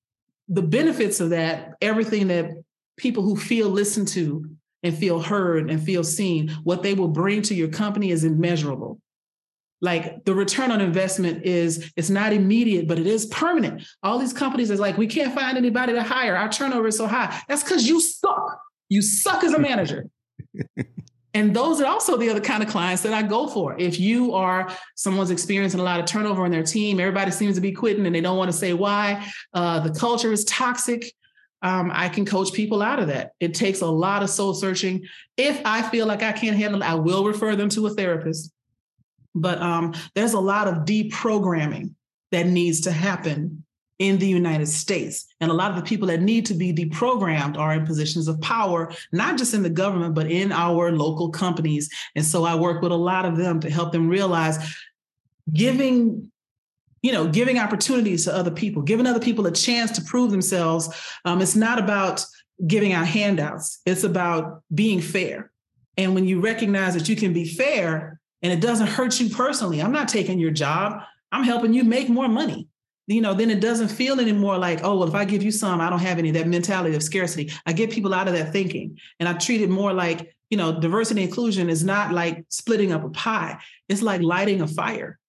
the 0.49 0.63
benefits 0.63 1.21
of 1.21 1.31
that, 1.31 1.75
everything 1.81 2.29
that 2.29 2.60
people 3.01 3.23
who 3.23 3.37
feel 3.37 3.69
listened 3.69 4.09
to 4.09 4.49
and 4.83 4.97
feel 4.97 5.21
heard 5.21 5.71
and 5.71 5.83
feel 5.83 6.05
seen, 6.05 6.51
what 6.65 6.83
they 6.83 6.95
will 6.95 7.09
bring 7.09 7.43
to 7.43 7.55
your 7.55 7.69
company 7.69 8.11
is 8.11 8.25
immeasurable. 8.25 9.01
Like 9.83 10.25
the 10.25 10.35
return 10.35 10.71
on 10.71 10.83
investment 10.83 11.45
is 11.45 11.91
it's 11.97 12.11
not 12.11 12.35
immediate, 12.35 12.87
but 12.87 12.99
it 12.99 13.07
is 13.07 13.27
permanent. 13.27 13.83
All 14.03 14.19
these 14.19 14.35
companies 14.35 14.71
is 14.71 14.79
like, 14.79 14.99
we 14.99 15.07
can't 15.07 15.35
find 15.35 15.57
anybody 15.57 15.95
to 15.95 16.03
hire. 16.03 16.37
Our 16.37 16.51
turnover 16.51 16.89
is 16.89 16.99
so 16.99 17.07
high. 17.07 17.41
That's 17.49 17.65
because 17.65 17.89
you 17.89 18.01
suck. 18.01 18.61
You 18.91 19.01
suck 19.01 19.43
as 19.43 19.55
a 19.55 19.59
manager. 19.59 20.07
and 21.35 21.57
those 21.57 21.81
are 21.81 21.87
also 21.87 22.19
the 22.19 22.29
other 22.29 22.41
kind 22.41 22.63
of 22.63 22.69
clients 22.69 23.03
that 23.03 23.15
I 23.15 23.23
go 23.23 23.47
for. 23.47 23.75
If 23.79 23.99
you 23.99 24.35
are 24.35 24.71
someone's 24.97 25.31
experiencing 25.31 25.81
a 25.81 25.85
lot 25.85 25.99
of 25.99 26.05
turnover 26.05 26.45
in 26.45 26.53
their 26.53 26.63
team, 26.63 27.01
everybody 27.01 27.31
seems 27.31 27.55
to 27.55 27.63
be 27.63 27.73
quitting 27.73 28.05
and 28.05 28.15
they 28.15 28.21
don't 28.21 28.37
want 28.37 28.51
to 28.51 28.57
say 28.57 28.75
why. 28.75 29.27
Uh, 29.55 29.81
the 29.81 29.99
culture 29.99 30.31
is 30.31 30.45
toxic 30.45 31.15
um, 31.63 31.91
I 31.93 32.09
can 32.09 32.25
coach 32.25 32.53
people 32.53 32.83
out 32.83 33.01
of 33.01 33.09
that. 33.09 33.33
It 33.41 33.55
takes 33.55 33.81
a 33.81 33.87
lot 33.87 34.23
of 34.23 34.31
soul 34.31 34.55
searching. 34.55 35.05
If 35.37 35.61
I 35.65 35.83
feel 35.83 36.07
like 36.07 36.23
I 36.23 36.33
can't 36.33 36.57
handle 36.57 36.83
it, 36.83 36.87
I 36.87 36.95
will 36.95 37.25
refer 37.25 37.55
them 37.57 37.69
to 37.71 37.87
a 37.87 37.91
therapist. 37.91 38.53
But 39.35 39.61
um, 39.61 39.95
there's 40.15 40.33
a 40.33 40.41
lot 40.41 40.69
of 40.69 40.85
deprogramming 40.85 41.95
that 42.33 42.47
needs 42.47 42.81
to 42.83 42.93
happen 42.93 43.65
in 43.99 44.19
the 44.19 44.27
United 44.27 44.67
States. 44.67 45.27
And 45.41 45.51
a 45.51 45.55
lot 45.55 45.71
of 45.71 45.77
the 45.77 45.83
people 45.83 46.09
that 46.09 46.23
need 46.23 46.47
to 46.47 46.55
be 46.55 46.73
deprogrammed 46.73 47.59
are 47.59 47.75
in 47.75 47.85
positions 47.85 48.29
of 48.29 48.41
power, 48.41 48.91
not 49.13 49.37
just 49.37 49.53
in 49.53 49.63
the 49.63 49.71
government, 49.71 50.15
but 50.15 50.31
in 50.31 50.53
our 50.53 50.91
local 50.91 51.29
companies. 51.29 51.91
And 52.17 52.25
so 52.25 52.45
I 52.45 52.55
work 52.55 52.81
with 52.81 52.93
a 52.93 52.97
lot 52.97 53.27
of 53.27 53.37
them 53.37 53.61
to 53.61 53.71
help 53.71 53.93
them 53.93 54.09
realize 54.09 54.75
giving 55.53 56.30
you 57.03 57.13
know, 57.13 57.29
giving 57.29 57.59
opportunities 57.59 58.25
to 58.25 58.35
other 58.35 58.51
people, 58.51 58.83
giving 58.83 59.07
other 59.07 59.21
people 59.21 59.47
a 59.47 59.53
chance 59.53 59.91
to 59.93 60.03
prove 60.03 60.31
themselves. 60.31 60.89
Um, 61.25 61.41
it's 61.41 61.57
not 61.57 61.79
about 61.79 62.25
giving 62.67 62.93
out 62.93 63.07
handouts. 63.07 63.81
It's 63.87 64.05
about 64.05 64.63
being 64.75 65.01
fair. 65.01 65.51
And 65.97 66.15
when 66.15 66.27
you 66.27 66.41
recognize 66.41 66.95
that 66.95 67.09
you 67.09 67.17
can 67.17 67.33
be 67.33 67.45
fair 67.45 68.21
and 68.43 68.53
it 68.53 68.61
doesn't 68.61 68.87
hurt 68.87 69.19
you 69.21 69.31
personally, 69.31 69.81
I'm 69.83 69.93
not 69.93 70.09
taking 70.09 70.39
your 70.39 70.51
job. 70.51 71.03
I'm 71.33 71.45
helping 71.45 71.73
you 71.73 71.85
make 71.85 72.09
more 72.09 72.29
money. 72.29 72.69
You 73.07 73.21
know, 73.21 73.35
then 73.35 73.51
it 73.51 73.61
doesn't 73.61 73.89
feel 73.89 74.21
anymore 74.21 74.57
like, 74.57 74.81
oh, 74.85 74.99
well, 74.99 75.09
if 75.09 75.15
I 75.15 75.25
give 75.25 75.43
you 75.43 75.51
some, 75.51 75.81
I 75.81 75.91
don't 75.91 75.99
have 75.99 76.19
any, 76.19 76.31
that 76.33 76.47
mentality 76.47 76.95
of 76.95 77.03
scarcity. 77.03 77.51
I 77.67 77.73
get 77.73 77.91
people 77.91 78.15
out 78.15 78.29
of 78.29 78.35
that 78.35 78.53
thinking. 78.53 78.99
And 79.19 79.29
I 79.29 79.33
treat 79.33 79.63
it 79.63 79.71
more 79.71 79.93
like, 79.93 80.33
you 80.49 80.57
know, 80.57 80.79
diversity 80.79 81.23
inclusion 81.23 81.69
is 81.69 81.83
not 81.83 82.13
like 82.13 82.45
splitting 82.51 82.93
up 82.93 83.05
a 83.05 83.11
pie. 83.11 83.59
It's 83.89 84.03
like 84.03 84.23
lighting 84.23 84.61
a 84.61 84.69
fire 84.69 85.20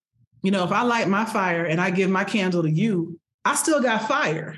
you 0.42 0.52
know, 0.52 0.64
if 0.64 0.72
I 0.72 0.82
light 0.84 1.08
my 1.08 1.26
fire 1.26 1.66
and 1.66 1.80
I 1.80 1.92
give 1.92 2.10
my 2.10 2.24
candle 2.24 2.64
to 2.64 2.70
you, 2.70 3.20
I 3.46 3.56
still 3.56 3.82
got 3.82 4.08
fire. 4.08 4.58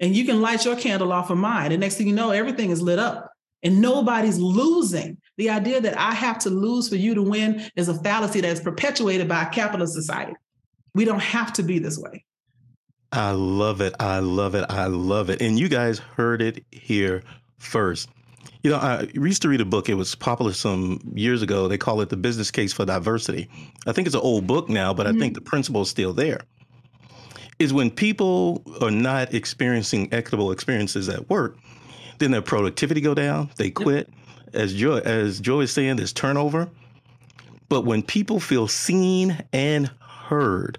And 0.00 0.16
you 0.16 0.24
can 0.24 0.40
light 0.40 0.64
your 0.64 0.76
candle 0.76 1.12
off 1.12 1.30
of 1.30 1.38
mine. 1.38 1.70
And 1.70 1.80
next 1.80 1.96
thing 1.96 2.08
you 2.08 2.14
know, 2.14 2.30
everything 2.30 2.70
is 2.70 2.82
lit 2.82 2.98
up 2.98 3.32
and 3.62 3.80
nobody's 3.80 4.38
losing. 4.38 5.18
The 5.38 5.50
idea 5.50 5.80
that 5.80 5.98
I 5.98 6.12
have 6.12 6.38
to 6.40 6.50
lose 6.50 6.88
for 6.88 6.96
you 6.96 7.14
to 7.14 7.22
win 7.22 7.68
is 7.76 7.88
a 7.88 7.94
fallacy 8.02 8.40
that 8.40 8.48
is 8.48 8.60
perpetuated 8.60 9.28
by 9.28 9.44
a 9.44 9.50
capitalist 9.50 9.94
society. 9.94 10.34
We 10.94 11.04
don't 11.04 11.22
have 11.22 11.52
to 11.54 11.62
be 11.62 11.78
this 11.78 11.98
way. 11.98 12.24
I 13.12 13.32
love 13.32 13.80
it. 13.80 13.94
I 14.00 14.18
love 14.18 14.54
it. 14.54 14.64
I 14.68 14.86
love 14.86 15.30
it. 15.30 15.40
And 15.40 15.58
you 15.58 15.68
guys 15.68 15.98
heard 15.98 16.42
it 16.42 16.64
here 16.70 17.22
first. 17.58 18.08
You 18.62 18.70
know, 18.70 18.76
I 18.76 19.08
used 19.14 19.42
to 19.42 19.48
read 19.48 19.60
a 19.60 19.64
book. 19.64 19.88
It 19.88 19.94
was 19.94 20.14
popular 20.14 20.52
some 20.52 21.00
years 21.14 21.42
ago. 21.42 21.66
They 21.66 21.78
call 21.78 22.00
it 22.00 22.10
The 22.10 22.16
Business 22.16 22.50
Case 22.52 22.72
for 22.72 22.84
Diversity. 22.84 23.48
I 23.86 23.92
think 23.92 24.06
it's 24.06 24.14
an 24.14 24.22
old 24.22 24.46
book 24.46 24.68
now, 24.68 24.94
but 24.94 25.06
mm-hmm. 25.06 25.16
I 25.16 25.20
think 25.20 25.34
the 25.34 25.40
principle 25.40 25.82
is 25.82 25.90
still 25.90 26.12
there. 26.12 26.40
Is 27.58 27.72
when 27.72 27.90
people 27.90 28.62
are 28.80 28.90
not 28.90 29.34
experiencing 29.34 30.12
equitable 30.12 30.52
experiences 30.52 31.08
at 31.08 31.28
work, 31.28 31.56
then 32.18 32.30
their 32.30 32.42
productivity 32.42 33.00
go 33.00 33.14
down, 33.14 33.50
they 33.56 33.70
quit. 33.70 34.08
Yep. 34.08 34.54
As 34.54 34.74
Joy 34.74 34.98
as 34.98 35.40
Joy 35.40 35.62
is 35.62 35.72
saying, 35.72 35.96
there's 35.96 36.12
turnover. 36.12 36.68
But 37.68 37.84
when 37.84 38.02
people 38.02 38.38
feel 38.38 38.68
seen 38.68 39.42
and 39.52 39.90
heard, 39.98 40.78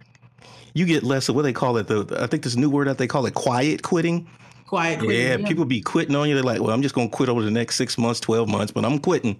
you 0.73 0.85
get 0.85 1.03
less 1.03 1.27
of 1.27 1.35
what 1.35 1.41
they 1.41 1.53
call 1.53 1.77
it. 1.77 1.87
The 1.87 2.17
I 2.19 2.27
think 2.27 2.43
this 2.43 2.55
new 2.55 2.69
word 2.69 2.87
that 2.87 2.97
they 2.97 3.07
call 3.07 3.25
it 3.25 3.33
quiet 3.33 3.81
quitting 3.81 4.29
quiet 4.73 4.99
quitting. 4.99 5.21
Yeah, 5.21 5.47
people 5.47 5.65
be 5.65 5.81
quitting 5.81 6.15
on 6.15 6.27
you. 6.27 6.33
They're 6.33 6.43
like, 6.43 6.59
well, 6.59 6.71
I'm 6.71 6.81
just 6.81 6.95
going 6.95 7.07
to 7.07 7.15
quit 7.15 7.29
over 7.29 7.43
the 7.43 7.51
next 7.51 7.75
six 7.75 7.95
months, 7.95 8.19
12 8.19 8.49
months, 8.49 8.71
but 8.71 8.83
I'm 8.83 8.97
quitting. 8.97 9.39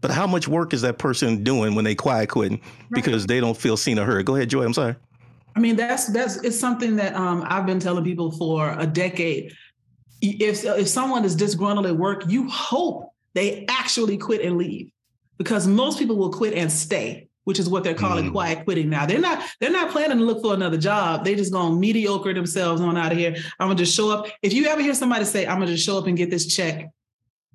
But 0.00 0.12
how 0.12 0.24
much 0.28 0.46
work 0.46 0.72
is 0.72 0.82
that 0.82 0.98
person 0.98 1.42
doing 1.42 1.74
when 1.74 1.84
they 1.84 1.96
quiet 1.96 2.28
quitting 2.28 2.60
because 2.92 3.22
right. 3.22 3.28
they 3.28 3.40
don't 3.40 3.56
feel 3.56 3.76
seen 3.76 3.98
or 3.98 4.04
heard? 4.04 4.24
Go 4.24 4.36
ahead, 4.36 4.48
Joy. 4.48 4.64
I'm 4.64 4.72
sorry. 4.72 4.94
I 5.56 5.58
mean, 5.58 5.74
that's 5.74 6.06
that's 6.06 6.36
it's 6.44 6.58
something 6.58 6.94
that 6.96 7.14
um, 7.16 7.42
I've 7.48 7.66
been 7.66 7.80
telling 7.80 8.04
people 8.04 8.30
for 8.30 8.76
a 8.78 8.86
decade. 8.86 9.52
If 10.20 10.64
if 10.64 10.86
someone 10.86 11.24
is 11.24 11.34
disgruntled 11.34 11.86
at 11.86 11.96
work, 11.96 12.24
you 12.28 12.48
hope 12.48 13.10
they 13.34 13.64
actually 13.68 14.16
quit 14.16 14.42
and 14.42 14.58
leave, 14.58 14.92
because 15.38 15.66
most 15.66 15.98
people 15.98 16.16
will 16.16 16.32
quit 16.32 16.54
and 16.54 16.70
stay 16.70 17.25
which 17.46 17.60
is 17.60 17.68
what 17.68 17.84
they're 17.84 17.94
calling 17.94 18.26
mm. 18.26 18.32
quiet 18.32 18.64
quitting 18.64 18.90
now. 18.90 19.06
They're 19.06 19.20
not 19.20 19.40
they're 19.60 19.70
not 19.70 19.92
planning 19.92 20.18
to 20.18 20.24
look 20.24 20.42
for 20.42 20.52
another 20.52 20.76
job. 20.76 21.24
They 21.24 21.36
just 21.36 21.52
gonna 21.52 21.76
mediocre 21.76 22.34
themselves 22.34 22.80
on 22.80 22.96
out 22.96 23.12
of 23.12 23.18
here. 23.18 23.36
I'm 23.60 23.68
gonna 23.68 23.76
just 23.76 23.94
show 23.94 24.10
up. 24.10 24.26
If 24.42 24.52
you 24.52 24.66
ever 24.66 24.82
hear 24.82 24.94
somebody 24.94 25.24
say, 25.24 25.46
I'm 25.46 25.60
gonna 25.60 25.70
just 25.70 25.86
show 25.86 25.96
up 25.96 26.08
and 26.08 26.16
get 26.16 26.28
this 26.28 26.52
check, 26.52 26.90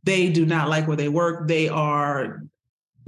they 0.04 0.30
do 0.30 0.46
not 0.46 0.70
like 0.70 0.88
where 0.88 0.96
they 0.96 1.10
work. 1.10 1.50
They 1.50 1.68
are 1.68 2.42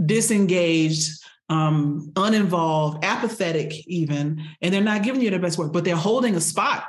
disengaged, 0.06 1.24
um, 1.48 2.12
uninvolved, 2.18 3.06
apathetic, 3.06 3.88
even, 3.88 4.44
and 4.62 4.74
they're 4.74 4.82
not 4.82 5.04
giving 5.04 5.22
you 5.22 5.30
their 5.30 5.40
best 5.40 5.58
work, 5.58 5.72
but 5.72 5.86
they're 5.86 5.96
holding 5.96 6.36
a 6.36 6.42
spot. 6.42 6.84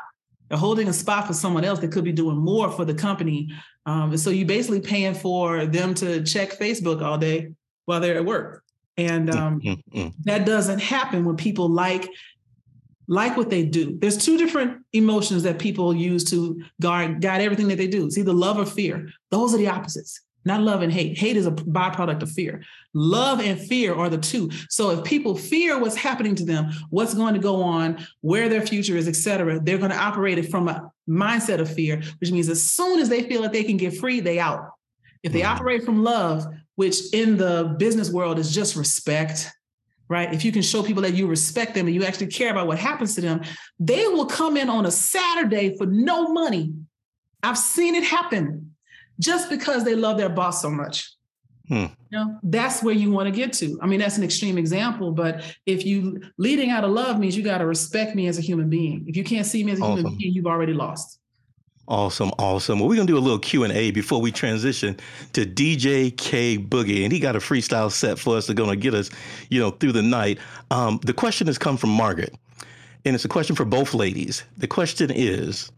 They're 0.48 0.58
holding 0.58 0.88
a 0.88 0.92
spot 0.92 1.28
for 1.28 1.34
someone 1.34 1.64
else 1.64 1.78
that 1.78 1.92
could 1.92 2.04
be 2.04 2.12
doing 2.12 2.36
more 2.36 2.68
for 2.68 2.84
the 2.84 2.94
company. 2.94 3.52
Um, 3.86 4.16
so 4.16 4.30
you're 4.30 4.48
basically 4.48 4.80
paying 4.80 5.14
for 5.14 5.66
them 5.66 5.94
to 5.94 6.24
check 6.24 6.58
Facebook 6.58 7.00
all 7.00 7.16
day 7.16 7.52
while 7.84 8.00
they're 8.00 8.16
at 8.16 8.24
work. 8.24 8.63
And 8.96 9.28
mm, 9.28 9.36
um, 9.36 9.60
mm-hmm. 9.60 10.08
that 10.24 10.46
doesn't 10.46 10.80
happen 10.80 11.24
when 11.24 11.36
people 11.36 11.68
like 11.68 12.08
like 13.06 13.36
what 13.36 13.50
they 13.50 13.64
do. 13.64 13.98
There's 13.98 14.16
two 14.16 14.38
different 14.38 14.82
emotions 14.92 15.42
that 15.42 15.58
people 15.58 15.94
use 15.94 16.24
to 16.30 16.62
guard 16.80 17.20
guide 17.20 17.42
everything 17.42 17.68
that 17.68 17.76
they 17.76 17.86
do. 17.86 18.06
It's 18.06 18.16
either 18.16 18.32
love 18.32 18.58
or 18.58 18.66
fear. 18.66 19.08
Those 19.30 19.54
are 19.54 19.58
the 19.58 19.68
opposites. 19.68 20.20
Not 20.46 20.60
love 20.60 20.82
and 20.82 20.92
hate. 20.92 21.16
Hate 21.16 21.36
is 21.36 21.46
a 21.46 21.52
byproduct 21.52 22.22
of 22.22 22.30
fear. 22.30 22.62
Love 22.92 23.40
and 23.40 23.58
fear 23.58 23.94
are 23.94 24.10
the 24.10 24.18
two. 24.18 24.50
So 24.68 24.90
if 24.90 25.02
people 25.02 25.34
fear 25.34 25.78
what's 25.78 25.96
happening 25.96 26.34
to 26.34 26.44
them, 26.44 26.70
what's 26.90 27.14
going 27.14 27.32
to 27.32 27.40
go 27.40 27.62
on, 27.62 28.06
where 28.20 28.48
their 28.48 28.60
future 28.60 28.96
is, 28.96 29.08
etc., 29.08 29.58
they're 29.60 29.78
going 29.78 29.90
to 29.90 29.96
operate 29.96 30.38
it 30.38 30.50
from 30.50 30.68
a 30.68 30.90
mindset 31.08 31.60
of 31.60 31.72
fear, 31.72 32.02
which 32.20 32.30
means 32.30 32.50
as 32.50 32.62
soon 32.62 33.00
as 33.00 33.08
they 33.08 33.22
feel 33.22 33.40
that 33.42 33.52
they 33.52 33.64
can 33.64 33.78
get 33.78 33.96
free, 33.96 34.20
they 34.20 34.38
out. 34.38 34.68
If 35.22 35.32
they 35.32 35.42
operate 35.42 35.82
from 35.82 36.04
love, 36.04 36.46
which 36.76 37.12
in 37.12 37.36
the 37.36 37.76
business 37.78 38.10
world 38.10 38.38
is 38.38 38.52
just 38.52 38.76
respect, 38.76 39.50
right? 40.08 40.32
If 40.32 40.44
you 40.44 40.52
can 40.52 40.62
show 40.62 40.82
people 40.82 41.02
that 41.02 41.14
you 41.14 41.26
respect 41.26 41.74
them 41.74 41.86
and 41.86 41.94
you 41.94 42.04
actually 42.04 42.28
care 42.28 42.50
about 42.50 42.66
what 42.66 42.78
happens 42.78 43.14
to 43.14 43.20
them, 43.20 43.42
they 43.78 44.06
will 44.08 44.26
come 44.26 44.56
in 44.56 44.68
on 44.68 44.86
a 44.86 44.90
Saturday 44.90 45.76
for 45.76 45.86
no 45.86 46.32
money. 46.32 46.72
I've 47.42 47.58
seen 47.58 47.94
it 47.94 48.04
happen 48.04 48.74
just 49.20 49.48
because 49.48 49.84
they 49.84 49.94
love 49.94 50.18
their 50.18 50.28
boss 50.28 50.60
so 50.60 50.70
much. 50.70 51.10
Hmm. 51.68 51.86
You 52.10 52.18
know, 52.18 52.38
that's 52.42 52.82
where 52.82 52.94
you 52.94 53.10
want 53.10 53.26
to 53.26 53.34
get 53.34 53.52
to. 53.54 53.78
I 53.80 53.86
mean, 53.86 54.00
that's 54.00 54.18
an 54.18 54.24
extreme 54.24 54.58
example, 54.58 55.12
but 55.12 55.42
if 55.64 55.86
you 55.86 56.20
leading 56.36 56.70
out 56.70 56.84
of 56.84 56.90
love 56.90 57.18
means 57.18 57.36
you 57.36 57.42
got 57.42 57.58
to 57.58 57.66
respect 57.66 58.14
me 58.14 58.26
as 58.26 58.38
a 58.38 58.42
human 58.42 58.68
being. 58.68 59.04
If 59.08 59.16
you 59.16 59.24
can't 59.24 59.46
see 59.46 59.64
me 59.64 59.72
as 59.72 59.80
a 59.80 59.82
awesome. 59.82 59.98
human 59.98 60.18
being, 60.18 60.34
you've 60.34 60.46
already 60.46 60.74
lost. 60.74 61.18
Awesome, 61.86 62.30
awesome. 62.38 62.80
Well, 62.80 62.88
we're 62.88 62.96
gonna 62.96 63.06
do 63.06 63.18
a 63.18 63.20
little 63.20 63.38
Q 63.38 63.64
and 63.64 63.72
A 63.72 63.90
before 63.90 64.18
we 64.18 64.32
transition 64.32 64.96
to 65.34 65.44
DJ 65.44 66.16
K 66.16 66.56
Boogie, 66.56 67.04
and 67.04 67.12
he 67.12 67.18
got 67.18 67.36
a 67.36 67.40
freestyle 67.40 67.92
set 67.92 68.18
for 68.18 68.38
us. 68.38 68.46
That's 68.46 68.56
gonna 68.56 68.74
get 68.74 68.94
us, 68.94 69.10
you 69.50 69.60
know, 69.60 69.70
through 69.70 69.92
the 69.92 70.02
night. 70.02 70.38
Um, 70.70 70.98
the 71.04 71.12
question 71.12 71.46
has 71.46 71.58
come 71.58 71.76
from 71.76 71.90
Margaret, 71.90 72.34
and 73.04 73.14
it's 73.14 73.26
a 73.26 73.28
question 73.28 73.54
for 73.54 73.66
both 73.66 73.92
ladies. 73.92 74.44
The 74.56 74.66
question 74.66 75.10
is, 75.10 75.70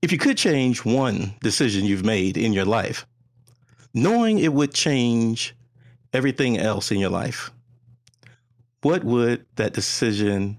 if 0.00 0.10
you 0.10 0.16
could 0.16 0.38
change 0.38 0.86
one 0.86 1.34
decision 1.42 1.84
you've 1.84 2.04
made 2.04 2.38
in 2.38 2.54
your 2.54 2.64
life, 2.64 3.06
knowing 3.92 4.38
it 4.38 4.54
would 4.54 4.72
change 4.72 5.54
everything 6.14 6.56
else 6.56 6.90
in 6.90 6.98
your 6.98 7.10
life, 7.10 7.50
what 8.80 9.04
would 9.04 9.44
that 9.56 9.74
decision? 9.74 10.56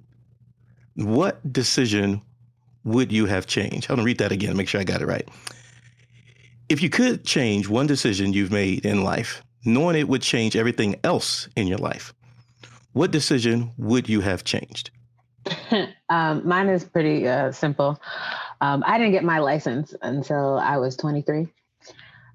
What 0.94 1.52
decision 1.52 2.22
would 2.84 3.12
you 3.12 3.26
have 3.26 3.48
changed? 3.48 3.90
I'm 3.90 3.98
to 3.98 4.04
read 4.04 4.18
that 4.20 4.32
again, 4.32 4.58
make 4.58 4.68
sure 4.68 4.82
I 4.82 4.84
got 4.84 5.02
it 5.02 5.08
right. 5.08 5.28
If 6.70 6.82
you 6.82 6.90
could 6.90 7.26
change 7.26 7.68
one 7.68 7.88
decision 7.88 8.34
you've 8.34 8.52
made 8.52 8.86
in 8.86 9.04
life, 9.04 9.44
knowing 9.66 9.96
it 9.96 10.08
would 10.08 10.22
change 10.22 10.56
everything 10.56 11.00
else 11.04 11.48
in 11.56 11.68
your 11.68 11.78
life, 11.78 12.14
what 12.94 13.12
decision 13.12 13.72
would 13.78 14.10
you 14.10 14.22
have 14.22 14.44
changed? 14.44 14.92
um, 16.10 16.48
mine 16.48 16.70
is 16.70 16.84
pretty 16.84 17.28
uh, 17.28 17.52
simple. 17.52 18.00
Um, 18.60 18.84
I 18.86 18.98
didn't 18.98 19.14
get 19.14 19.24
my 19.24 19.40
license 19.40 19.94
until 20.02 20.58
I 20.58 20.78
was 20.78 20.96
23. 20.96 21.48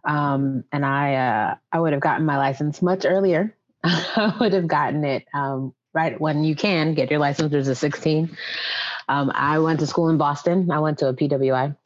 Um, 0.05 0.65
and 0.73 0.85
I, 0.85 1.15
uh, 1.15 1.55
I 1.73 1.81
would 1.81 1.93
have 1.93 2.03
gotten 2.03 2.27
my 2.27 2.37
license 2.37 2.81
much 2.81 3.05
earlier. 3.05 3.55
I 3.85 4.35
would 4.41 4.53
have 4.53 4.67
gotten 4.67 5.05
it 5.05 5.25
um, 5.35 5.75
right 5.93 6.21
when 6.21 6.45
you 6.45 6.55
can 6.57 6.95
get 6.95 7.11
your 7.11 7.21
license, 7.21 7.53
which 7.53 7.67
is 7.67 7.79
16. 7.79 8.37
Um, 9.09 9.31
I 9.35 9.59
went 9.59 9.81
to 9.81 9.87
school 9.87 10.09
in 10.09 10.19
Boston. 10.19 10.71
I 10.71 10.79
went 10.81 10.99
to 10.99 11.09
a 11.09 11.15
PWI, 11.15 11.77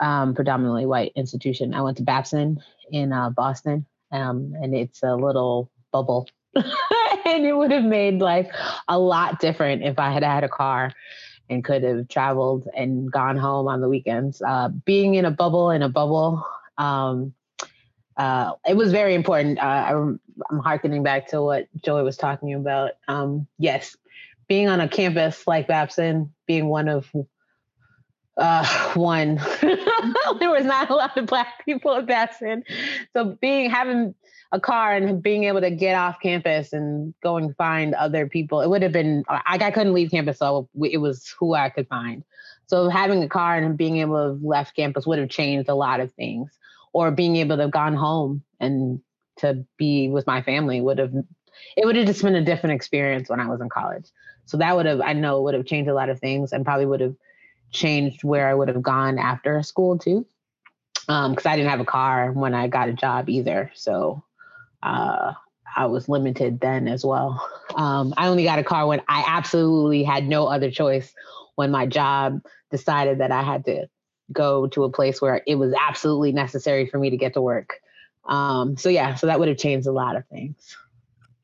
um, 0.00 0.34
predominantly 0.34 0.86
white 0.86 1.12
institution. 1.14 1.74
I 1.74 1.82
went 1.82 1.96
to 1.98 2.02
Babson 2.02 2.60
in 2.90 3.12
uh, 3.12 3.30
Boston, 3.30 3.86
um, 4.12 4.54
and 4.60 4.74
it's 4.74 5.02
a 5.02 5.14
little 5.14 5.70
bubble. 5.92 6.28
and 6.54 7.44
it 7.44 7.56
would 7.56 7.70
have 7.70 7.84
made 7.84 8.20
life 8.20 8.50
a 8.88 8.98
lot 8.98 9.40
different 9.40 9.82
if 9.82 9.98
I 9.98 10.10
had 10.10 10.22
had 10.22 10.44
a 10.44 10.48
car 10.48 10.92
and 11.48 11.64
could 11.64 11.82
have 11.82 12.08
traveled 12.08 12.68
and 12.74 13.10
gone 13.10 13.36
home 13.36 13.68
on 13.68 13.80
the 13.80 13.88
weekends. 13.88 14.42
Uh, 14.42 14.68
being 14.84 15.14
in 15.14 15.24
a 15.24 15.30
bubble 15.30 15.70
in 15.70 15.82
a 15.82 15.88
bubble, 15.88 16.44
um, 16.78 17.34
uh, 18.16 18.52
it 18.66 18.76
was 18.76 18.90
very 18.92 19.14
important. 19.14 19.58
Uh, 19.58 19.62
I, 19.62 19.90
am 19.90 20.20
harkening 20.62 21.02
back 21.02 21.28
to 21.28 21.42
what 21.42 21.68
Joy 21.84 22.02
was 22.02 22.16
talking 22.16 22.54
about. 22.54 22.92
Um, 23.08 23.46
yes, 23.58 23.96
being 24.48 24.68
on 24.68 24.80
a 24.80 24.88
campus 24.88 25.46
like 25.46 25.68
Babson, 25.68 26.32
being 26.46 26.66
one 26.66 26.88
of 26.88 27.10
uh, 28.36 28.90
one, 28.94 29.36
there 29.60 30.50
was 30.50 30.64
not 30.64 30.90
a 30.90 30.94
lot 30.94 31.16
of 31.16 31.26
black 31.26 31.64
people 31.64 31.94
at 31.94 32.06
Babson, 32.06 32.64
so 33.12 33.36
being 33.40 33.70
having 33.70 34.14
a 34.52 34.60
car 34.60 34.94
and 34.94 35.22
being 35.22 35.44
able 35.44 35.60
to 35.60 35.70
get 35.70 35.94
off 35.96 36.20
campus 36.22 36.72
and 36.72 37.14
go 37.22 37.36
and 37.36 37.56
find 37.56 37.94
other 37.94 38.28
people, 38.28 38.60
it 38.60 38.68
would 38.68 38.82
have 38.82 38.92
been 38.92 39.24
I, 39.28 39.58
I 39.60 39.70
couldn't 39.70 39.94
leave 39.94 40.10
campus, 40.10 40.38
so 40.38 40.68
it 40.82 40.98
was 40.98 41.34
who 41.38 41.54
I 41.54 41.70
could 41.70 41.88
find. 41.88 42.22
So 42.66 42.88
having 42.88 43.22
a 43.22 43.28
car 43.28 43.56
and 43.56 43.76
being 43.76 43.98
able 43.98 44.16
to 44.16 44.32
have 44.32 44.42
left 44.42 44.76
campus 44.76 45.06
would 45.06 45.18
have 45.18 45.28
changed 45.28 45.68
a 45.68 45.74
lot 45.74 46.00
of 46.00 46.12
things 46.12 46.50
or 46.92 47.10
being 47.10 47.36
able 47.36 47.56
to 47.56 47.62
have 47.62 47.70
gone 47.70 47.94
home 47.94 48.42
and 48.58 49.00
to 49.36 49.64
be 49.76 50.08
with 50.08 50.26
my 50.26 50.42
family 50.42 50.80
would 50.80 50.98
have 50.98 51.12
it 51.76 51.84
would 51.84 51.96
have 51.96 52.06
just 52.06 52.22
been 52.22 52.34
a 52.34 52.44
different 52.44 52.74
experience 52.74 53.28
when 53.28 53.40
I 53.40 53.46
was 53.46 53.60
in 53.60 53.68
college. 53.68 54.06
So 54.46 54.56
that 54.58 54.74
would 54.74 54.86
have 54.86 55.00
I 55.00 55.12
know 55.12 55.42
would 55.42 55.54
have 55.54 55.66
changed 55.66 55.90
a 55.90 55.94
lot 55.94 56.08
of 56.08 56.18
things 56.18 56.52
and 56.52 56.64
probably 56.64 56.86
would 56.86 57.00
have 57.00 57.14
changed 57.72 58.24
where 58.24 58.48
I 58.48 58.54
would 58.54 58.68
have 58.68 58.82
gone 58.82 59.18
after 59.18 59.62
school 59.62 59.98
too. 59.98 60.26
Um, 61.08 61.32
because 61.32 61.46
I 61.46 61.56
didn't 61.56 61.70
have 61.70 61.80
a 61.80 61.84
car 61.84 62.32
when 62.32 62.54
I 62.54 62.66
got 62.66 62.88
a 62.88 62.92
job 62.92 63.28
either. 63.28 63.70
So 63.74 64.24
uh 64.82 65.34
I 65.76 65.86
was 65.86 66.08
limited 66.08 66.58
then 66.60 66.88
as 66.88 67.04
well. 67.04 67.46
Um, 67.74 68.14
I 68.16 68.28
only 68.28 68.44
got 68.44 68.58
a 68.58 68.64
car 68.64 68.86
when 68.86 69.02
I 69.08 69.24
absolutely 69.26 70.04
had 70.04 70.26
no 70.26 70.46
other 70.46 70.70
choice 70.70 71.12
when 71.56 71.70
my 71.70 71.84
job 71.84 72.40
decided 72.70 73.18
that 73.18 73.30
I 73.30 73.42
had 73.42 73.66
to 73.66 73.86
go 74.32 74.66
to 74.68 74.84
a 74.84 74.90
place 74.90 75.20
where 75.20 75.42
it 75.46 75.56
was 75.56 75.74
absolutely 75.78 76.32
necessary 76.32 76.86
for 76.86 76.98
me 76.98 77.10
to 77.10 77.16
get 77.16 77.34
to 77.34 77.42
work. 77.42 77.80
Um, 78.24 78.76
so 78.76 78.88
yeah, 78.88 79.14
so 79.14 79.26
that 79.26 79.38
would 79.38 79.48
have 79.48 79.58
changed 79.58 79.86
a 79.86 79.92
lot 79.92 80.16
of 80.16 80.26
things. 80.26 80.76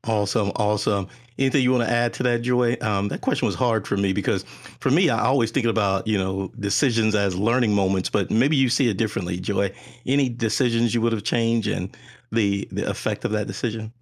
Awesome, 0.05 0.51
awesome. 0.57 1.07
Anything 1.39 1.63
you 1.63 1.71
want 1.71 1.87
to 1.87 1.89
add 1.89 2.11
to 2.15 2.23
that, 2.23 2.41
Joy? 2.41 2.75
Um, 2.81 3.07
that 3.07 3.21
question 3.21 3.45
was 3.45 3.55
hard 3.55 3.87
for 3.87 3.95
me 3.95 4.11
because 4.11 4.43
for 4.81 4.91
me, 4.91 5.09
I 5.09 5.23
always 5.23 5.49
think 5.49 5.65
about 5.65 6.05
you 6.05 6.17
know 6.17 6.51
decisions 6.59 7.15
as 7.15 7.37
learning 7.37 7.73
moments, 7.73 8.09
but 8.09 8.29
maybe 8.29 8.57
you 8.57 8.69
see 8.69 8.89
it 8.89 8.97
differently, 8.97 9.39
Joy. 9.39 9.71
Any 10.05 10.27
decisions 10.27 10.93
you 10.93 11.01
would 11.01 11.13
have 11.13 11.23
changed 11.23 11.69
and 11.69 11.95
the 12.33 12.67
the 12.71 12.89
effect 12.89 13.23
of 13.23 13.31
that 13.31 13.47
decision? 13.47 13.93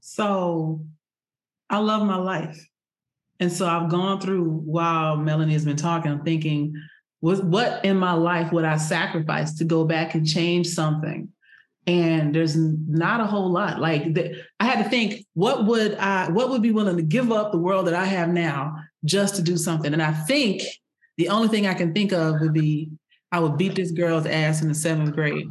So, 0.00 0.86
I 1.68 1.78
love 1.78 2.06
my 2.06 2.16
life, 2.16 2.58
and 3.40 3.52
so 3.52 3.66
I've 3.66 3.90
gone 3.90 4.18
through 4.18 4.44
while 4.64 5.18
Melanie 5.18 5.52
has 5.52 5.66
been 5.66 5.76
talking. 5.76 6.10
I'm 6.10 6.24
thinking, 6.24 6.72
was 7.20 7.42
what 7.42 7.84
in 7.84 7.98
my 7.98 8.14
life 8.14 8.50
would 8.52 8.64
I 8.64 8.78
sacrifice 8.78 9.58
to 9.58 9.64
go 9.64 9.84
back 9.84 10.14
and 10.14 10.26
change 10.26 10.68
something? 10.68 11.28
And 11.88 12.34
there's 12.34 12.54
not 12.54 13.20
a 13.20 13.24
whole 13.24 13.50
lot. 13.50 13.80
Like 13.80 14.12
the, 14.12 14.44
I 14.60 14.66
had 14.66 14.84
to 14.84 14.90
think, 14.90 15.24
what 15.32 15.64
would 15.64 15.94
I, 15.94 16.28
what 16.28 16.50
would 16.50 16.60
be 16.60 16.70
willing 16.70 16.96
to 16.96 17.02
give 17.02 17.32
up 17.32 17.50
the 17.50 17.58
world 17.58 17.86
that 17.86 17.94
I 17.94 18.04
have 18.04 18.28
now 18.28 18.76
just 19.04 19.36
to 19.36 19.42
do 19.42 19.56
something? 19.56 19.92
And 19.94 20.02
I 20.02 20.12
think 20.12 20.62
the 21.16 21.30
only 21.30 21.48
thing 21.48 21.66
I 21.66 21.72
can 21.72 21.94
think 21.94 22.12
of 22.12 22.40
would 22.40 22.52
be 22.52 22.90
I 23.32 23.40
would 23.40 23.56
beat 23.56 23.74
this 23.74 23.90
girl's 23.90 24.26
ass 24.26 24.62
in 24.62 24.68
the 24.68 24.74
seventh 24.74 25.14
grade. 25.14 25.46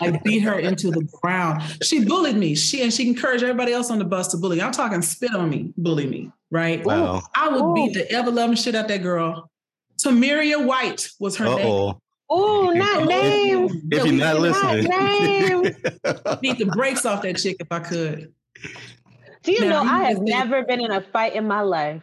I 0.00 0.20
beat 0.24 0.40
her 0.40 0.58
into 0.58 0.90
the 0.90 1.06
ground. 1.20 1.62
She 1.82 2.04
bullied 2.04 2.36
me. 2.36 2.54
She 2.54 2.82
and 2.82 2.92
she 2.92 3.08
encouraged 3.08 3.42
everybody 3.42 3.72
else 3.72 3.90
on 3.90 3.98
the 3.98 4.04
bus 4.04 4.28
to 4.28 4.36
bully. 4.36 4.62
I'm 4.62 4.72
talking 4.72 5.02
spit 5.02 5.34
on 5.34 5.50
me, 5.50 5.72
bully 5.76 6.06
me, 6.06 6.30
right? 6.50 6.84
Wow. 6.84 7.22
I 7.34 7.48
would 7.48 7.74
beat 7.74 7.96
oh. 7.96 8.00
the 8.00 8.10
ever 8.12 8.30
loving 8.30 8.56
shit 8.56 8.74
out 8.74 8.88
that 8.88 9.02
girl 9.02 9.50
Tamiria 9.98 10.64
White 10.64 11.10
was 11.18 11.36
her 11.36 11.46
Uh-oh. 11.46 11.86
name. 11.86 11.94
Oh, 12.30 12.70
not 12.74 13.06
name. 13.06 13.68
If, 13.90 14.04
you're 14.04 14.12
not 14.12 14.38
listening, 14.38 14.84
name. 14.84 15.62
beat 16.40 16.58
the 16.58 16.70
brakes 16.74 17.06
off 17.06 17.22
that 17.22 17.38
chick 17.38 17.56
if 17.60 17.70
I 17.70 17.80
could. 17.80 18.32
Do 19.42 19.52
you 19.52 19.60
now, 19.60 19.82
know 19.82 19.90
I 19.90 20.04
have 20.04 20.20
never 20.20 20.64
been 20.64 20.80
in 20.80 20.90
a 20.90 21.00
fight 21.00 21.34
in 21.34 21.46
my 21.46 21.62
life, 21.62 22.02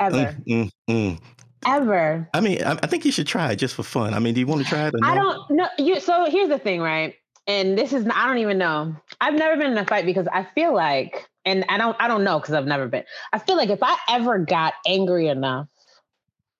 ever, 0.00 0.34
mm, 0.48 0.70
mm, 0.70 0.70
mm. 0.88 1.20
ever. 1.66 2.28
I 2.32 2.40
mean, 2.40 2.62
I, 2.64 2.72
I, 2.72 2.86
think 2.86 3.04
you 3.04 3.12
should 3.12 3.26
try 3.26 3.52
it 3.52 3.56
just 3.56 3.74
for 3.74 3.82
fun. 3.82 4.14
I 4.14 4.18
mean, 4.18 4.32
do 4.34 4.40
you 4.40 4.46
want 4.46 4.62
to 4.62 4.68
try 4.68 4.86
it? 4.86 4.94
I 5.02 5.14
don't 5.14 5.50
know. 5.50 5.68
You 5.78 6.00
so 6.00 6.30
here's 6.30 6.48
the 6.48 6.58
thing, 6.58 6.80
right? 6.80 7.14
And 7.46 7.76
this 7.76 7.92
is 7.92 8.06
I 8.14 8.26
don't 8.26 8.38
even 8.38 8.56
know. 8.56 8.96
I've 9.20 9.34
never 9.34 9.56
been 9.60 9.72
in 9.72 9.78
a 9.78 9.84
fight 9.84 10.06
because 10.06 10.26
I 10.32 10.44
feel 10.54 10.74
like, 10.74 11.28
and 11.44 11.64
I 11.68 11.76
don't 11.76 11.96
I 12.00 12.08
don't 12.08 12.24
know 12.24 12.38
because 12.38 12.54
I've 12.54 12.66
never 12.66 12.88
been. 12.88 13.04
I 13.32 13.38
feel 13.38 13.56
like 13.56 13.68
if 13.68 13.82
I 13.82 13.96
ever 14.08 14.38
got 14.38 14.72
angry 14.86 15.28
enough 15.28 15.66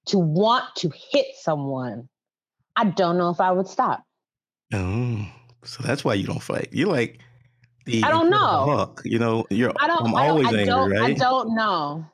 to 0.07 0.19
want 0.19 0.65
to 0.77 0.91
hit 1.13 1.27
someone, 1.41 2.09
I 2.77 2.85
don't 2.85 3.19
know 3.19 3.31
if 3.31 3.41
I 3.41 3.53
would 3.53 3.69
stop. 3.69 4.03
Oh, 4.73 5.27
so 5.65 5.83
that's 5.83 6.05
why 6.05 6.15
you 6.15 6.27
don't 6.27 6.43
fight. 6.43 6.69
You're 6.73 6.89
like 6.89 7.21
the 7.87 8.03
I 8.03 8.11
don't 8.11 8.31
know. 8.31 8.95
You 9.05 9.19
know, 9.19 9.47
you're 9.51 9.73
I 9.79 9.87
don't, 9.87 10.09
I'm 10.09 10.15
I 10.15 10.29
always 10.29 10.51
don't, 10.51 10.59
angry, 10.59 10.73
I 10.73 10.77
don't, 10.77 10.91
right? 10.91 11.11
I 11.11 11.13
don't 11.13 11.55
know. 11.55 12.07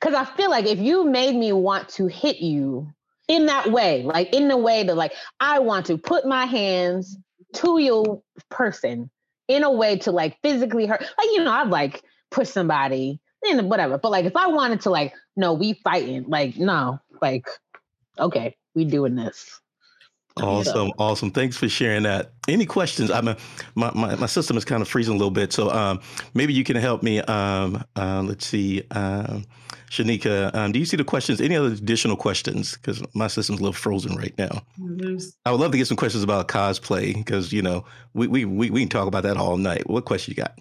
Cause 0.00 0.14
I 0.14 0.24
feel 0.24 0.50
like 0.50 0.66
if 0.66 0.78
you 0.78 1.04
made 1.04 1.36
me 1.36 1.52
want 1.52 1.88
to 1.90 2.06
hit 2.06 2.38
you 2.38 2.92
in 3.28 3.46
that 3.46 3.70
way, 3.70 4.02
like 4.02 4.34
in 4.34 4.48
the 4.48 4.56
way 4.56 4.82
that 4.82 4.96
like 4.96 5.12
I 5.40 5.60
want 5.60 5.86
to 5.86 5.96
put 5.98 6.26
my 6.26 6.44
hands 6.44 7.16
to 7.54 7.78
your 7.78 8.22
person 8.50 9.10
in 9.48 9.62
a 9.62 9.70
way 9.70 9.96
to 9.98 10.10
like 10.10 10.38
physically 10.42 10.86
hurt, 10.86 11.00
like 11.00 11.28
you 11.32 11.44
know, 11.44 11.52
I've 11.52 11.68
like 11.68 12.02
pushed 12.30 12.52
somebody 12.52 13.20
in 13.48 13.68
whatever. 13.68 13.96
But 13.96 14.10
like 14.10 14.24
if 14.24 14.36
I 14.36 14.48
wanted 14.48 14.80
to 14.82 14.90
like, 14.90 15.14
no, 15.36 15.52
we 15.52 15.74
fighting, 15.84 16.24
like 16.26 16.56
no, 16.56 16.98
like 17.22 17.46
okay, 18.18 18.56
we 18.74 18.84
doing 18.84 19.14
this. 19.14 19.60
Awesome, 20.38 20.92
awesome. 20.98 21.30
Thanks 21.30 21.56
for 21.56 21.68
sharing 21.68 22.02
that. 22.02 22.32
Any 22.46 22.66
questions? 22.66 23.10
I'm 23.10 23.28
a, 23.28 23.36
my, 23.74 23.90
my 23.94 24.14
my 24.16 24.26
system 24.26 24.56
is 24.58 24.66
kind 24.66 24.82
of 24.82 24.88
freezing 24.88 25.14
a 25.14 25.16
little 25.16 25.30
bit, 25.30 25.52
so 25.52 25.70
um, 25.70 26.00
maybe 26.34 26.52
you 26.52 26.62
can 26.62 26.76
help 26.76 27.02
me. 27.02 27.20
Um, 27.22 27.82
uh, 27.96 28.22
let's 28.22 28.46
see, 28.46 28.82
um, 28.90 29.46
Shanika, 29.90 30.54
um, 30.54 30.72
do 30.72 30.78
you 30.78 30.84
see 30.84 30.98
the 30.98 31.04
questions? 31.04 31.40
Any 31.40 31.56
other 31.56 31.68
additional 31.68 32.16
questions? 32.16 32.74
Because 32.74 33.02
my 33.14 33.28
system's 33.28 33.60
a 33.60 33.62
little 33.62 33.72
frozen 33.72 34.14
right 34.14 34.36
now. 34.36 34.62
I 35.46 35.52
would 35.52 35.60
love 35.60 35.72
to 35.72 35.78
get 35.78 35.86
some 35.86 35.96
questions 35.96 36.22
about 36.22 36.48
cosplay 36.48 37.14
because 37.14 37.52
you 37.52 37.62
know 37.62 37.84
we, 38.12 38.26
we 38.26 38.44
we 38.44 38.70
we 38.70 38.80
can 38.80 38.88
talk 38.90 39.08
about 39.08 39.22
that 39.22 39.38
all 39.38 39.56
night. 39.56 39.88
What 39.88 40.04
question 40.04 40.34
you 40.36 40.42
got? 40.42 40.58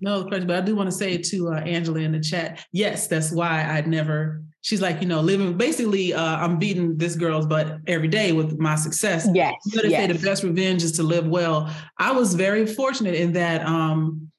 No 0.00 0.24
question, 0.24 0.46
but 0.46 0.56
I 0.56 0.60
do 0.60 0.76
want 0.76 0.88
to 0.88 0.96
say 0.96 1.18
to 1.18 1.48
uh, 1.48 1.60
Angela 1.60 2.00
in 2.00 2.12
the 2.12 2.20
chat. 2.20 2.64
Yes, 2.72 3.08
that's 3.08 3.32
why 3.32 3.64
I'd 3.68 3.86
never 3.86 4.42
she's 4.62 4.82
like, 4.82 5.00
you 5.00 5.08
know, 5.08 5.20
living 5.20 5.56
basically, 5.56 6.12
uh, 6.12 6.36
I'm 6.36 6.58
beating 6.58 6.96
this 6.96 7.16
girl's 7.16 7.46
butt 7.46 7.78
every 7.86 8.08
day 8.08 8.32
with 8.32 8.58
my 8.58 8.74
success. 8.74 9.28
Yes. 9.32 9.54
You 9.66 9.80
yes. 9.84 10.00
say 10.00 10.12
the 10.12 10.26
best 10.26 10.42
revenge 10.42 10.82
is 10.82 10.92
to 10.92 11.02
live 11.02 11.26
well. 11.26 11.74
I 11.98 12.12
was 12.12 12.34
very 12.34 12.66
fortunate 12.66 13.14
in 13.14 13.32
that 13.32 13.64
um, 13.64 14.30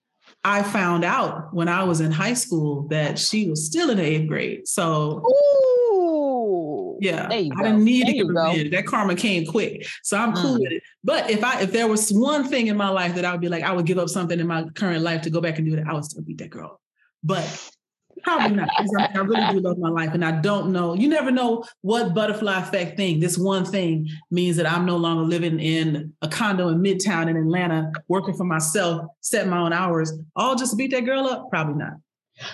I 0.43 0.63
found 0.63 1.03
out 1.03 1.53
when 1.53 1.67
I 1.67 1.83
was 1.83 1.99
in 1.99 2.11
high 2.11 2.33
school 2.33 2.87
that 2.89 3.19
she 3.19 3.49
was 3.49 3.65
still 3.65 3.89
in 3.89 3.97
the 3.97 4.03
eighth 4.03 4.27
grade. 4.27 4.67
So 4.67 5.23
Ooh, 5.25 5.78
yeah, 6.99 7.27
I 7.29 7.43
didn't 7.63 7.83
need 7.83 8.07
there 8.07 8.13
to 8.13 8.17
get 8.17 8.27
revenge. 8.27 8.71
That 8.71 8.85
karma 8.85 9.15
came 9.15 9.45
quick. 9.45 9.87
So 10.03 10.17
I'm 10.17 10.33
cool 10.33 10.57
mm. 10.57 10.61
with 10.61 10.71
it. 10.71 10.83
But 11.03 11.29
if 11.29 11.43
I 11.43 11.61
if 11.61 11.71
there 11.71 11.87
was 11.87 12.09
one 12.11 12.47
thing 12.47 12.67
in 12.67 12.77
my 12.77 12.89
life 12.89 13.15
that 13.15 13.25
I 13.25 13.31
would 13.31 13.41
be 13.41 13.49
like, 13.49 13.63
I 13.63 13.71
would 13.71 13.85
give 13.85 13.97
up 13.97 14.09
something 14.09 14.39
in 14.39 14.47
my 14.47 14.63
current 14.75 15.03
life 15.03 15.21
to 15.23 15.29
go 15.29 15.41
back 15.41 15.57
and 15.57 15.67
do 15.67 15.75
that, 15.75 15.87
I 15.87 15.93
would 15.93 16.05
still 16.05 16.23
beat 16.23 16.37
that 16.39 16.49
girl. 16.49 16.79
But 17.23 17.71
Probably 18.23 18.55
not. 18.55 18.69
I, 18.77 19.09
I 19.15 19.17
really 19.19 19.53
do 19.53 19.59
love 19.59 19.77
my 19.77 19.89
life, 19.89 20.13
and 20.13 20.23
I 20.23 20.31
don't 20.31 20.71
know. 20.71 20.93
You 20.93 21.07
never 21.07 21.31
know 21.31 21.63
what 21.81 22.13
butterfly 22.13 22.61
effect 22.61 22.97
thing. 22.97 23.19
This 23.19 23.37
one 23.37 23.65
thing 23.65 24.07
means 24.31 24.57
that 24.57 24.69
I'm 24.69 24.85
no 24.85 24.97
longer 24.97 25.23
living 25.23 25.59
in 25.59 26.13
a 26.21 26.27
condo 26.27 26.69
in 26.69 26.81
Midtown 26.81 27.29
in 27.29 27.37
Atlanta, 27.37 27.91
working 28.07 28.35
for 28.35 28.43
myself, 28.43 29.05
setting 29.21 29.49
my 29.49 29.59
own 29.59 29.73
hours, 29.73 30.11
all 30.35 30.55
just 30.55 30.77
beat 30.77 30.91
that 30.91 31.05
girl 31.05 31.25
up. 31.27 31.49
Probably 31.49 31.75
not. 31.75 31.93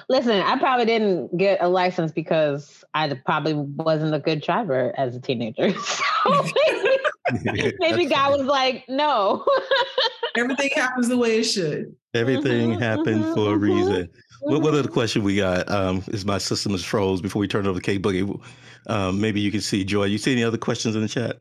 Listen, 0.10 0.42
I 0.42 0.58
probably 0.58 0.86
didn't 0.86 1.38
get 1.38 1.62
a 1.62 1.68
license 1.68 2.12
because 2.12 2.84
I 2.94 3.14
probably 3.26 3.54
wasn't 3.54 4.14
a 4.14 4.20
good 4.20 4.42
driver 4.42 4.94
as 4.98 5.16
a 5.16 5.20
teenager. 5.20 5.74
So 6.26 6.44
maybe, 7.44 7.72
maybe 7.80 8.06
God 8.08 8.36
was 8.36 8.48
like, 8.48 8.84
no. 8.90 9.46
Everything 10.36 10.72
happens 10.74 11.08
the 11.08 11.18
way 11.18 11.38
it 11.38 11.44
should. 11.44 11.96
Everything 12.16 12.72
mm-hmm, 12.72 12.82
happened 12.82 13.24
mm-hmm, 13.24 13.34
for 13.36 13.54
a 13.54 13.58
mm-hmm. 13.58 13.64
reason. 13.64 14.10
What, 14.42 14.64
what 14.64 14.74
other 14.74 14.88
question 14.88 15.24
we 15.24 15.36
got? 15.36 15.70
Um, 15.70 16.04
is 16.08 16.26
my 16.26 16.40
system 16.40 16.74
is 16.74 16.84
froze 16.84 17.22
before 17.22 17.40
we 17.40 17.48
turn 17.48 17.66
it 17.66 17.70
over 17.70 17.80
to 17.80 17.86
K 17.86 18.00
Boogie. 18.00 18.42
Um, 18.88 19.22
maybe 19.22 19.40
you 19.40 19.52
can 19.52 19.62
see 19.62 19.84
Joy. 19.84 20.06
You 20.06 20.18
see 20.18 20.32
any 20.32 20.44
other 20.44 20.58
questions 20.58 20.96
in 20.96 21.02
the 21.02 21.08
chat? 21.08 21.38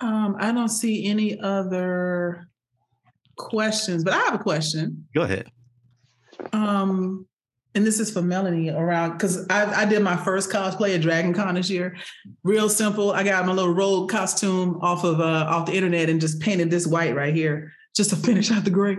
Um, 0.00 0.36
I 0.38 0.52
don't 0.52 0.68
see 0.68 1.06
any 1.06 1.40
other 1.40 2.48
questions, 3.36 4.04
but 4.04 4.14
I 4.14 4.18
have 4.18 4.34
a 4.34 4.38
question. 4.38 5.06
Go 5.14 5.22
ahead. 5.22 5.50
Um, 6.52 7.26
and 7.74 7.86
this 7.86 8.00
is 8.00 8.10
for 8.10 8.22
Melanie 8.22 8.70
around 8.70 9.12
because 9.12 9.46
I, 9.48 9.82
I, 9.82 9.84
did 9.84 10.02
my 10.02 10.16
first 10.16 10.50
cosplay 10.50 10.94
at 10.94 11.00
Dragon 11.00 11.34
Con 11.34 11.54
this 11.54 11.70
year. 11.70 11.96
Real 12.42 12.68
simple. 12.68 13.12
I 13.12 13.22
got 13.22 13.46
my 13.46 13.52
little 13.52 13.72
rogue 13.72 14.10
costume 14.10 14.78
off 14.80 15.04
of 15.04 15.20
uh, 15.20 15.46
off 15.48 15.66
the 15.66 15.74
internet 15.74 16.08
and 16.08 16.20
just 16.20 16.40
painted 16.40 16.70
this 16.70 16.86
white 16.86 17.14
right 17.14 17.34
here 17.34 17.72
just 17.94 18.10
to 18.10 18.16
finish 18.26 18.50
out 18.50 18.64
the 18.64 18.70
gray. 18.70 18.96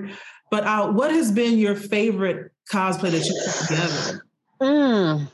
But 0.52 0.64
uh, 0.66 0.92
what 0.92 1.12
has 1.12 1.32
been 1.32 1.58
your 1.58 1.76
favorite 1.76 2.52
cosplay 2.72 3.12
that 3.12 3.26
you 3.26 3.42
put 3.46 3.68
together? 3.68 4.26
Mm, 4.62 5.28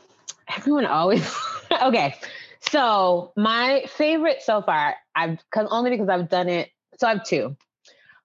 everyone 0.55 0.85
always 0.85 1.35
okay. 1.83 2.15
So 2.61 3.31
my 3.35 3.85
favorite 3.95 4.41
so 4.41 4.61
far, 4.61 4.95
I've 5.15 5.37
cause 5.51 5.67
only 5.69 5.91
because 5.91 6.09
I've 6.09 6.29
done 6.29 6.49
it. 6.49 6.69
So 6.97 7.07
I 7.07 7.11
have 7.11 7.23
two. 7.23 7.55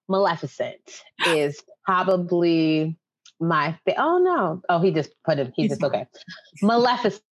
Maleficent 0.08 1.02
is 1.26 1.62
probably 1.84 2.96
my 3.40 3.78
fa- 3.84 3.94
oh 3.98 4.18
no. 4.18 4.62
Oh 4.68 4.80
he 4.80 4.90
just 4.90 5.10
put 5.24 5.38
it 5.38 5.52
he 5.56 5.68
just 5.68 5.82
okay. 5.82 6.06
Maleficent 6.62 7.22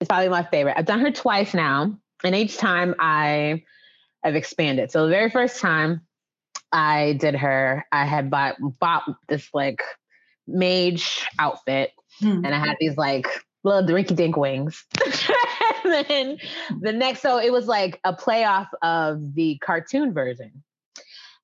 is 0.00 0.08
probably 0.08 0.28
my 0.28 0.44
favorite. 0.44 0.74
I've 0.76 0.86
done 0.86 1.00
her 1.00 1.10
twice 1.10 1.54
now 1.54 1.96
and 2.24 2.34
each 2.34 2.56
time 2.56 2.94
i 2.98 3.62
i've 4.24 4.36
expanded. 4.36 4.90
So 4.90 5.04
the 5.04 5.10
very 5.10 5.30
first 5.30 5.60
time 5.60 6.02
i 6.72 7.16
did 7.20 7.34
her 7.34 7.86
i 7.92 8.04
had 8.04 8.30
bought 8.30 8.56
bought 8.60 9.04
this 9.28 9.48
like 9.52 9.82
mage 10.46 11.26
outfit 11.38 11.92
hmm. 12.18 12.44
and 12.44 12.54
i 12.54 12.58
had 12.58 12.76
these 12.80 12.96
like 12.96 13.26
little 13.64 13.88
drinky 13.88 14.16
dink 14.16 14.36
wings. 14.36 14.84
And 15.84 16.06
then 16.08 16.38
the 16.80 16.92
next 16.92 17.22
so 17.22 17.38
it 17.38 17.52
was 17.52 17.66
like 17.66 17.98
a 18.04 18.14
playoff 18.14 18.68
of 18.82 19.34
the 19.34 19.58
cartoon 19.58 20.12
version 20.12 20.62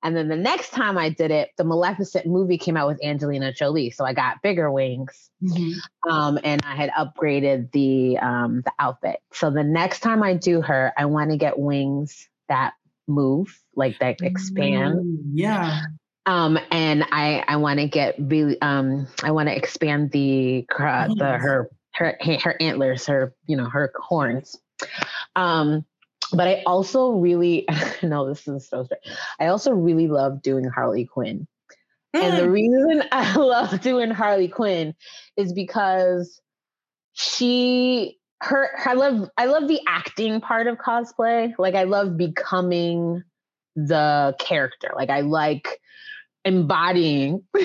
and 0.01 0.15
then 0.15 0.27
the 0.29 0.35
next 0.35 0.71
time 0.71 0.97
I 0.97 1.09
did 1.09 1.31
it, 1.31 1.49
the 1.57 1.63
Maleficent 1.63 2.25
movie 2.25 2.57
came 2.57 2.77
out 2.77 2.87
with 2.87 3.03
Angelina 3.03 3.51
Jolie, 3.51 3.91
so 3.91 4.05
I 4.05 4.13
got 4.13 4.41
bigger 4.41 4.71
wings, 4.71 5.29
mm-hmm. 5.43 6.09
um, 6.09 6.39
and 6.43 6.61
I 6.65 6.75
had 6.75 6.89
upgraded 6.91 7.71
the 7.71 8.17
um, 8.19 8.61
the 8.63 8.71
outfit. 8.79 9.19
So 9.33 9.51
the 9.51 9.63
next 9.63 9.99
time 9.99 10.23
I 10.23 10.35
do 10.35 10.61
her, 10.61 10.93
I 10.97 11.05
want 11.05 11.31
to 11.31 11.37
get 11.37 11.59
wings 11.59 12.29
that 12.47 12.73
move, 13.07 13.59
like 13.75 13.99
that 13.99 14.21
expand. 14.21 14.99
Mm, 14.99 15.17
yeah. 15.33 15.81
Um, 16.25 16.59
and 16.71 17.05
I 17.11 17.43
I 17.47 17.57
want 17.57 17.79
to 17.79 17.87
get 17.87 18.15
really 18.19 18.61
um 18.61 19.07
I 19.23 19.31
want 19.31 19.49
to 19.49 19.55
expand 19.55 20.11
the 20.11 20.65
uh, 20.69 21.07
the 21.07 21.37
her 21.37 21.69
her 21.93 22.17
her 22.43 22.55
antlers, 22.61 23.07
her 23.07 23.33
you 23.47 23.57
know 23.57 23.65
her 23.65 23.91
horns. 23.97 24.55
Um, 25.35 25.85
but 26.33 26.47
I 26.47 26.63
also 26.65 27.11
really 27.11 27.67
no, 28.03 28.27
this 28.27 28.47
is 28.47 28.67
so 28.67 28.83
strange. 28.83 29.03
I 29.39 29.47
also 29.47 29.71
really 29.71 30.07
love 30.07 30.41
doing 30.41 30.65
Harley 30.65 31.05
Quinn. 31.05 31.47
Mm. 32.15 32.23
And 32.23 32.37
the 32.37 32.43
mm. 32.43 32.51
reason 32.51 33.03
I 33.11 33.35
love 33.35 33.81
doing 33.81 34.11
Harley 34.11 34.47
Quinn 34.47 34.95
is 35.37 35.53
because 35.53 36.41
she 37.13 38.17
her 38.41 38.69
I 38.85 38.93
love 38.93 39.29
I 39.37 39.45
love 39.45 39.67
the 39.67 39.81
acting 39.87 40.41
part 40.41 40.67
of 40.67 40.77
cosplay. 40.77 41.53
Like 41.57 41.75
I 41.75 41.83
love 41.83 42.17
becoming 42.17 43.23
the 43.75 44.35
character. 44.39 44.91
Like 44.95 45.09
I 45.09 45.21
like 45.21 45.79
embodying 46.45 47.43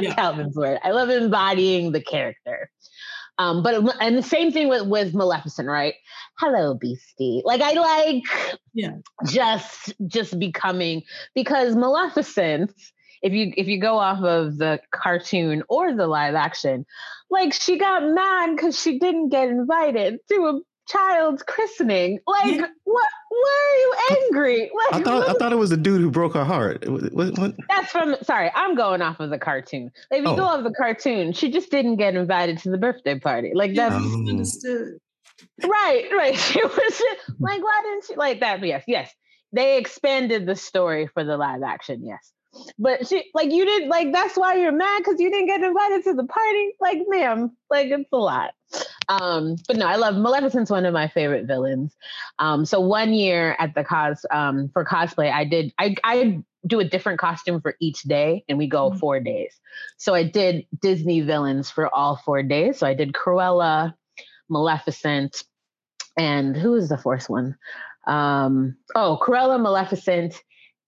yeah. 0.00 0.14
Calvin's 0.14 0.56
word. 0.56 0.78
I 0.82 0.90
love 0.90 1.10
embodying 1.10 1.92
the 1.92 2.00
character. 2.00 2.70
Um, 3.38 3.62
but 3.62 3.74
and 4.00 4.16
the 4.16 4.22
same 4.22 4.52
thing 4.52 4.68
with 4.68 4.86
with 4.86 5.14
Maleficent, 5.14 5.68
right? 5.68 5.94
Hello, 6.38 6.74
Beastie. 6.74 7.42
Like 7.44 7.60
I 7.60 7.72
like 7.72 8.22
yeah, 8.74 8.96
just 9.26 9.94
just 10.06 10.38
becoming 10.38 11.02
because 11.34 11.74
Maleficent. 11.74 12.72
If 13.22 13.32
you 13.32 13.52
if 13.56 13.68
you 13.68 13.80
go 13.80 13.98
off 13.98 14.20
of 14.24 14.58
the 14.58 14.80
cartoon 14.90 15.62
or 15.68 15.94
the 15.94 16.08
live 16.08 16.34
action, 16.34 16.84
like 17.30 17.52
she 17.52 17.78
got 17.78 18.02
mad 18.02 18.56
because 18.56 18.80
she 18.80 18.98
didn't 18.98 19.28
get 19.28 19.48
invited 19.48 20.18
to 20.28 20.34
a 20.34 20.60
child's 20.88 21.42
christening. 21.42 22.18
Like, 22.26 22.56
yeah. 22.56 22.66
what? 22.84 23.08
Why 23.28 23.94
are 24.10 24.16
you 24.16 24.26
angry? 24.26 24.70
Like, 24.90 25.00
I 25.00 25.02
thought 25.02 25.28
I 25.28 25.32
thought 25.34 25.52
it 25.52 25.56
was 25.56 25.70
the 25.70 25.76
dude 25.76 26.00
who 26.00 26.10
broke 26.10 26.34
her 26.34 26.44
heart. 26.44 26.86
What, 26.88 27.38
what? 27.38 27.54
That's 27.68 27.90
from. 27.90 28.16
Sorry, 28.22 28.50
I'm 28.54 28.74
going 28.74 29.02
off 29.02 29.20
of 29.20 29.30
the 29.30 29.38
cartoon. 29.38 29.90
Like, 30.10 30.20
if 30.20 30.26
you 30.26 30.32
oh. 30.32 30.36
go 30.36 30.44
off 30.44 30.64
the 30.64 30.72
cartoon, 30.72 31.32
she 31.32 31.50
just 31.50 31.70
didn't 31.70 31.96
get 31.96 32.14
invited 32.14 32.58
to 32.58 32.70
the 32.70 32.78
birthday 32.78 33.18
party. 33.18 33.52
Like 33.54 33.74
that's 33.74 33.94
oh. 33.96 34.14
understood. 34.28 34.98
Right, 35.64 36.08
right. 36.12 36.36
She 36.38 36.62
was 36.62 37.02
like, 37.40 37.62
why 37.62 37.80
didn't 37.84 38.04
she 38.06 38.14
like 38.16 38.40
that? 38.40 38.60
But 38.60 38.68
Yes, 38.68 38.84
yes. 38.86 39.12
They 39.54 39.76
expanded 39.76 40.46
the 40.46 40.56
story 40.56 41.08
for 41.08 41.24
the 41.24 41.36
live 41.36 41.62
action. 41.62 42.02
Yes. 42.04 42.32
But 42.78 43.06
she 43.08 43.30
like 43.34 43.50
you 43.50 43.64
didn't 43.64 43.88
like 43.88 44.12
that's 44.12 44.36
why 44.36 44.54
you're 44.56 44.72
mad 44.72 44.98
because 44.98 45.18
you 45.18 45.30
didn't 45.30 45.46
get 45.46 45.62
invited 45.62 46.04
to 46.04 46.14
the 46.14 46.24
party. 46.24 46.72
Like, 46.80 46.98
ma'am, 47.08 47.56
like 47.70 47.88
it's 47.88 48.12
a 48.12 48.16
lot. 48.16 48.52
Um, 49.08 49.56
but 49.66 49.76
no, 49.76 49.86
I 49.86 49.96
love 49.96 50.16
Maleficent's 50.16 50.70
one 50.70 50.86
of 50.86 50.92
my 50.92 51.08
favorite 51.08 51.46
villains. 51.46 51.94
Um, 52.38 52.64
so 52.64 52.80
one 52.80 53.14
year 53.14 53.56
at 53.58 53.74
the 53.74 53.84
cos 53.84 54.24
um 54.30 54.68
for 54.72 54.84
cosplay, 54.84 55.32
I 55.32 55.44
did 55.44 55.72
I 55.78 55.96
I 56.04 56.42
do 56.66 56.80
a 56.80 56.84
different 56.84 57.18
costume 57.18 57.60
for 57.60 57.74
each 57.80 58.02
day 58.02 58.44
and 58.48 58.58
we 58.58 58.66
go 58.66 58.90
mm-hmm. 58.90 58.98
four 58.98 59.20
days. 59.20 59.58
So 59.96 60.14
I 60.14 60.22
did 60.22 60.66
Disney 60.80 61.20
villains 61.20 61.70
for 61.70 61.92
all 61.94 62.16
four 62.16 62.42
days. 62.42 62.78
So 62.78 62.86
I 62.86 62.94
did 62.94 63.12
Cruella, 63.12 63.94
Maleficent, 64.48 65.42
and 66.16 66.56
who 66.56 66.74
is 66.74 66.88
the 66.88 66.98
fourth 66.98 67.28
one? 67.28 67.56
Um, 68.06 68.76
oh, 68.94 69.18
Cruella, 69.20 69.60
Maleficent, 69.60 70.40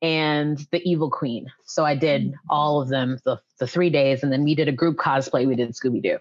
and 0.05 0.59
the 0.71 0.83
Evil 0.87 1.11
Queen. 1.11 1.51
So 1.65 1.83
I 1.83 1.97
did 1.97 2.33
mm. 2.33 2.35
all 2.51 2.83
of 2.83 2.91
them 2.91 3.19
the, 3.25 3.41
the 3.59 3.67
three 3.67 3.89
days, 3.89 4.23
and 4.23 4.31
then 4.31 4.45
we 4.45 4.55
did 4.55 4.69
a 4.69 4.73
group 4.73 4.99
cosplay. 4.99 5.47
We 5.47 5.57
did 5.57 5.71
Scooby 5.71 6.03
Doo, 6.03 6.19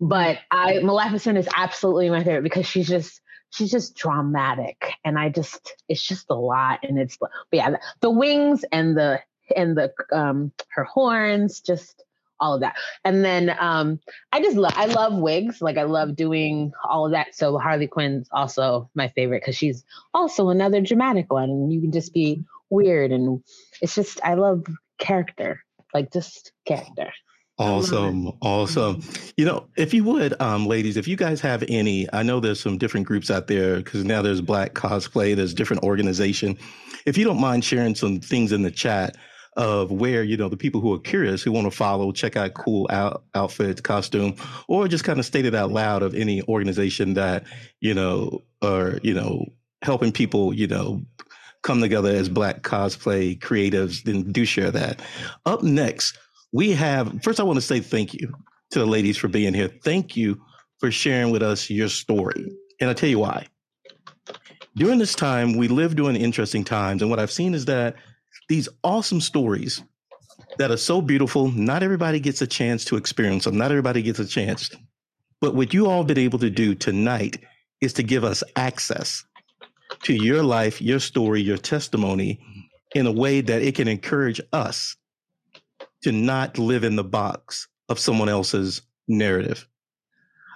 but 0.00 0.38
I 0.50 0.78
Maleficent 0.78 1.36
is 1.36 1.46
absolutely 1.54 2.08
my 2.08 2.24
favorite 2.24 2.44
because 2.44 2.66
she's 2.66 2.88
just 2.88 3.20
she's 3.50 3.70
just 3.70 3.94
dramatic, 3.94 4.90
and 5.04 5.18
I 5.18 5.28
just 5.28 5.74
it's 5.86 6.02
just 6.02 6.30
a 6.30 6.34
lot, 6.34 6.80
and 6.82 6.98
it's 6.98 7.18
but 7.18 7.30
yeah, 7.52 7.72
the, 7.72 7.80
the 8.00 8.10
wings 8.10 8.64
and 8.72 8.96
the 8.96 9.20
and 9.54 9.76
the 9.76 9.92
um 10.12 10.50
her 10.70 10.84
horns 10.84 11.60
just 11.60 12.02
all 12.40 12.54
of 12.54 12.60
that. 12.60 12.76
And 13.04 13.24
then 13.24 13.54
um, 13.58 13.98
I 14.32 14.42
just 14.42 14.56
love 14.56 14.74
I 14.76 14.86
love 14.86 15.14
wigs. 15.14 15.60
Like 15.60 15.76
I 15.76 15.84
love 15.84 16.16
doing 16.16 16.72
all 16.88 17.06
of 17.06 17.12
that. 17.12 17.34
So 17.34 17.58
Harley 17.58 17.86
Quinn's 17.86 18.28
also 18.30 18.90
my 18.94 19.08
favorite 19.08 19.42
because 19.42 19.56
she's 19.56 19.84
also 20.12 20.48
another 20.48 20.80
dramatic 20.80 21.32
one. 21.32 21.50
And 21.50 21.72
you 21.72 21.80
can 21.80 21.92
just 21.92 22.12
be 22.12 22.44
weird 22.70 23.12
and 23.12 23.42
it's 23.80 23.94
just 23.94 24.20
I 24.24 24.34
love 24.34 24.64
character. 24.98 25.60
Like 25.94 26.12
just 26.12 26.52
character. 26.66 27.10
Awesome. 27.58 28.32
Awesome. 28.42 29.02
You 29.38 29.46
know, 29.46 29.68
if 29.78 29.94
you 29.94 30.04
would, 30.04 30.38
um, 30.42 30.66
ladies, 30.66 30.98
if 30.98 31.08
you 31.08 31.16
guys 31.16 31.40
have 31.40 31.64
any, 31.68 32.06
I 32.12 32.22
know 32.22 32.38
there's 32.38 32.60
some 32.60 32.76
different 32.76 33.06
groups 33.06 33.30
out 33.30 33.46
there 33.46 33.76
because 33.76 34.04
now 34.04 34.20
there's 34.20 34.42
black 34.42 34.74
cosplay, 34.74 35.34
there's 35.34 35.54
different 35.54 35.82
organization. 35.82 36.58
If 37.06 37.16
you 37.16 37.24
don't 37.24 37.40
mind 37.40 37.64
sharing 37.64 37.94
some 37.94 38.20
things 38.20 38.52
in 38.52 38.62
the 38.62 38.70
chat, 38.70 39.16
of 39.56 39.90
where 39.90 40.22
you 40.22 40.36
know 40.36 40.48
the 40.48 40.56
people 40.56 40.80
who 40.80 40.92
are 40.92 40.98
curious 40.98 41.42
who 41.42 41.50
want 41.50 41.64
to 41.64 41.70
follow 41.70 42.12
check 42.12 42.36
out 42.36 42.52
cool 42.54 42.86
out, 42.90 43.24
outfit 43.34 43.82
costume 43.82 44.36
or 44.68 44.86
just 44.86 45.04
kind 45.04 45.18
of 45.18 45.24
state 45.24 45.46
it 45.46 45.54
out 45.54 45.72
loud 45.72 46.02
of 46.02 46.14
any 46.14 46.42
organization 46.42 47.14
that 47.14 47.44
you 47.80 47.94
know 47.94 48.42
or 48.60 49.00
you 49.02 49.14
know 49.14 49.46
helping 49.82 50.12
people 50.12 50.52
you 50.52 50.66
know 50.66 51.02
come 51.66 51.80
together 51.80 52.10
as 52.10 52.28
black 52.28 52.62
cosplay 52.62 53.38
creatives 53.38 54.02
then 54.04 54.30
do 54.32 54.44
share 54.44 54.70
that 54.70 55.02
up 55.44 55.62
next 55.62 56.18
we 56.52 56.72
have 56.72 57.12
first 57.22 57.40
i 57.40 57.42
want 57.42 57.56
to 57.56 57.62
say 57.62 57.80
thank 57.80 58.14
you 58.14 58.32
to 58.70 58.78
the 58.78 58.86
ladies 58.86 59.16
for 59.16 59.28
being 59.28 59.52
here 59.52 59.68
thank 59.82 60.16
you 60.16 60.40
for 60.78 60.90
sharing 60.90 61.30
with 61.30 61.42
us 61.42 61.68
your 61.68 61.88
story 61.88 62.52
and 62.80 62.88
i'll 62.88 62.94
tell 62.94 63.08
you 63.08 63.18
why 63.18 63.46
during 64.76 64.98
this 64.98 65.14
time 65.14 65.56
we 65.56 65.68
live 65.68 65.96
during 65.96 66.16
interesting 66.16 66.64
times 66.64 67.02
and 67.02 67.10
what 67.10 67.18
i've 67.18 67.32
seen 67.32 67.54
is 67.54 67.64
that 67.64 67.96
these 68.48 68.68
awesome 68.84 69.20
stories 69.20 69.82
that 70.58 70.70
are 70.70 70.76
so 70.76 71.00
beautiful. 71.00 71.50
Not 71.50 71.82
everybody 71.82 72.20
gets 72.20 72.42
a 72.42 72.46
chance 72.46 72.84
to 72.86 72.96
experience 72.96 73.44
them. 73.44 73.56
Not 73.56 73.70
everybody 73.70 74.02
gets 74.02 74.18
a 74.18 74.26
chance. 74.26 74.70
But 75.40 75.54
what 75.54 75.74
you 75.74 75.86
all 75.86 75.98
have 75.98 76.06
been 76.06 76.18
able 76.18 76.38
to 76.40 76.50
do 76.50 76.74
tonight 76.74 77.38
is 77.80 77.92
to 77.94 78.02
give 78.02 78.24
us 78.24 78.42
access 78.56 79.24
to 80.06 80.14
your 80.14 80.44
life, 80.44 80.80
your 80.80 81.00
story, 81.00 81.42
your 81.42 81.56
testimony 81.56 82.38
in 82.94 83.08
a 83.08 83.12
way 83.12 83.40
that 83.40 83.62
it 83.62 83.74
can 83.74 83.88
encourage 83.88 84.40
us 84.52 84.94
to 86.02 86.12
not 86.12 86.58
live 86.58 86.84
in 86.84 86.94
the 86.94 87.02
box 87.02 87.66
of 87.88 87.98
someone 87.98 88.28
else's 88.28 88.82
narrative. 89.08 89.66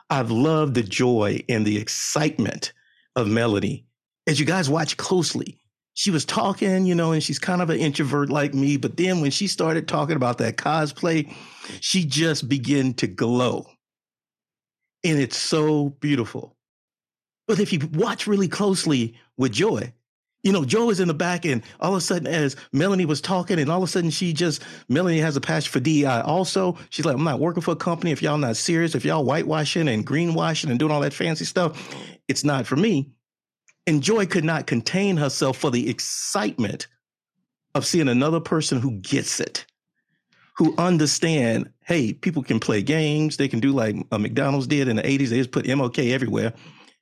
I've 0.09 0.31
loved 0.31 0.75
the 0.75 0.85
joy 0.85 1.41
and 1.49 1.67
the 1.67 1.79
excitement 1.79 2.73
of 3.17 3.27
Melody. 3.27 3.85
As 4.29 4.39
you 4.39 4.47
guys 4.47 4.71
watch 4.71 4.97
closely, 4.97 5.61
she 5.95 6.13
was 6.13 6.25
talking, 6.25 6.87
you 6.87 6.95
know, 6.95 7.11
and 7.11 7.21
she's 7.21 7.41
kind 7.41 7.61
of 7.61 7.71
an 7.71 7.81
introvert 7.81 8.31
like 8.31 8.55
me. 8.55 8.77
But 8.77 8.97
then 8.97 9.21
when 9.21 9.33
she 9.33 9.49
started 9.49 9.89
talking 9.89 10.15
about 10.15 10.39
that 10.39 10.59
cosplay, 10.59 11.35
she 11.81 12.05
just 12.05 12.49
began 12.49 12.95
to 12.95 13.09
glow. 13.09 13.67
And 15.03 15.19
it's 15.19 15.37
so 15.37 15.89
beautiful. 15.89 16.57
But 17.49 17.59
if 17.59 17.73
you 17.73 17.81
watch 17.95 18.29
really 18.29 18.47
closely 18.47 19.17
with 19.41 19.53
Joy, 19.53 19.93
you 20.43 20.53
know, 20.53 20.65
Joe 20.65 20.91
is 20.91 21.01
in 21.01 21.09
the 21.09 21.15
back, 21.15 21.45
and 21.45 21.63
all 21.81 21.93
of 21.93 21.99
a 21.99 22.01
sudden, 22.01 22.27
as 22.27 22.57
Melanie 22.73 23.05
was 23.05 23.21
talking, 23.21 23.59
and 23.59 23.71
all 23.71 23.83
of 23.83 23.89
a 23.89 23.93
sudden, 23.93 24.11
she 24.11 24.33
just 24.33 24.63
Melanie 24.89 25.19
has 25.19 25.37
a 25.37 25.41
passion 25.41 25.71
for 25.71 25.81
DEI. 25.81 26.23
Also, 26.25 26.79
she's 26.89 27.05
like, 27.05 27.17
I'm 27.17 27.25
not 27.25 27.41
working 27.41 27.63
for 27.63 27.73
a 27.73 27.77
company 27.77 28.11
if 28.11 28.23
y'all 28.23 28.39
not 28.39 28.57
serious. 28.57 28.95
If 28.95 29.05
y'all 29.05 29.25
whitewashing 29.25 29.89
and 29.89 30.07
greenwashing 30.07 30.71
and 30.71 30.79
doing 30.79 30.93
all 30.93 31.01
that 31.01 31.13
fancy 31.13 31.45
stuff, 31.45 31.95
it's 32.27 32.45
not 32.45 32.67
for 32.67 32.77
me. 32.77 33.11
And 33.87 34.03
Joy 34.03 34.27
could 34.27 34.45
not 34.45 34.67
contain 34.67 35.17
herself 35.17 35.59
for 35.59 35.71
the 35.71 35.91
excitement 35.91 36.87
of 37.75 37.85
seeing 37.85 38.09
another 38.09 38.41
person 38.41 38.81
who 38.81 38.93
gets 38.93 39.41
it, 39.41 39.67
who 40.57 40.75
understand. 40.79 41.71
Hey, 41.85 42.15
people 42.15 42.43
can 42.43 42.61
play 42.61 42.83
games. 42.83 43.37
They 43.37 43.49
can 43.49 43.61
do 43.61 43.73
like 43.73 43.97
a 44.11 44.19
McDonald's 44.19 44.67
did 44.67 44.89
in 44.89 44.97
the 44.97 45.03
'80s. 45.03 45.29
They 45.29 45.39
just 45.39 45.51
put 45.51 45.67
MLK 45.67 46.13
everywhere, 46.13 46.55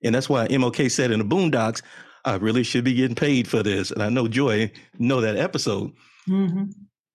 and 0.03 0.13
that's 0.13 0.29
why 0.29 0.49
MLK 0.49 0.91
said 0.91 1.13
in 1.13 1.21
the 1.21 1.25
Boondocks 1.25 1.83
I 2.29 2.37
really 2.37 2.63
should 2.63 2.85
be 2.85 2.95
getting 2.95 3.17
paid 3.17 3.49
for 3.49 3.63
this. 3.63 3.91
And 3.91 4.03
I 4.03 4.09
know 4.09 4.29
Joy 4.29 4.71
know 4.99 5.21
that 5.21 5.37
episode. 5.37 5.93
Mm-hmm. 6.29 6.65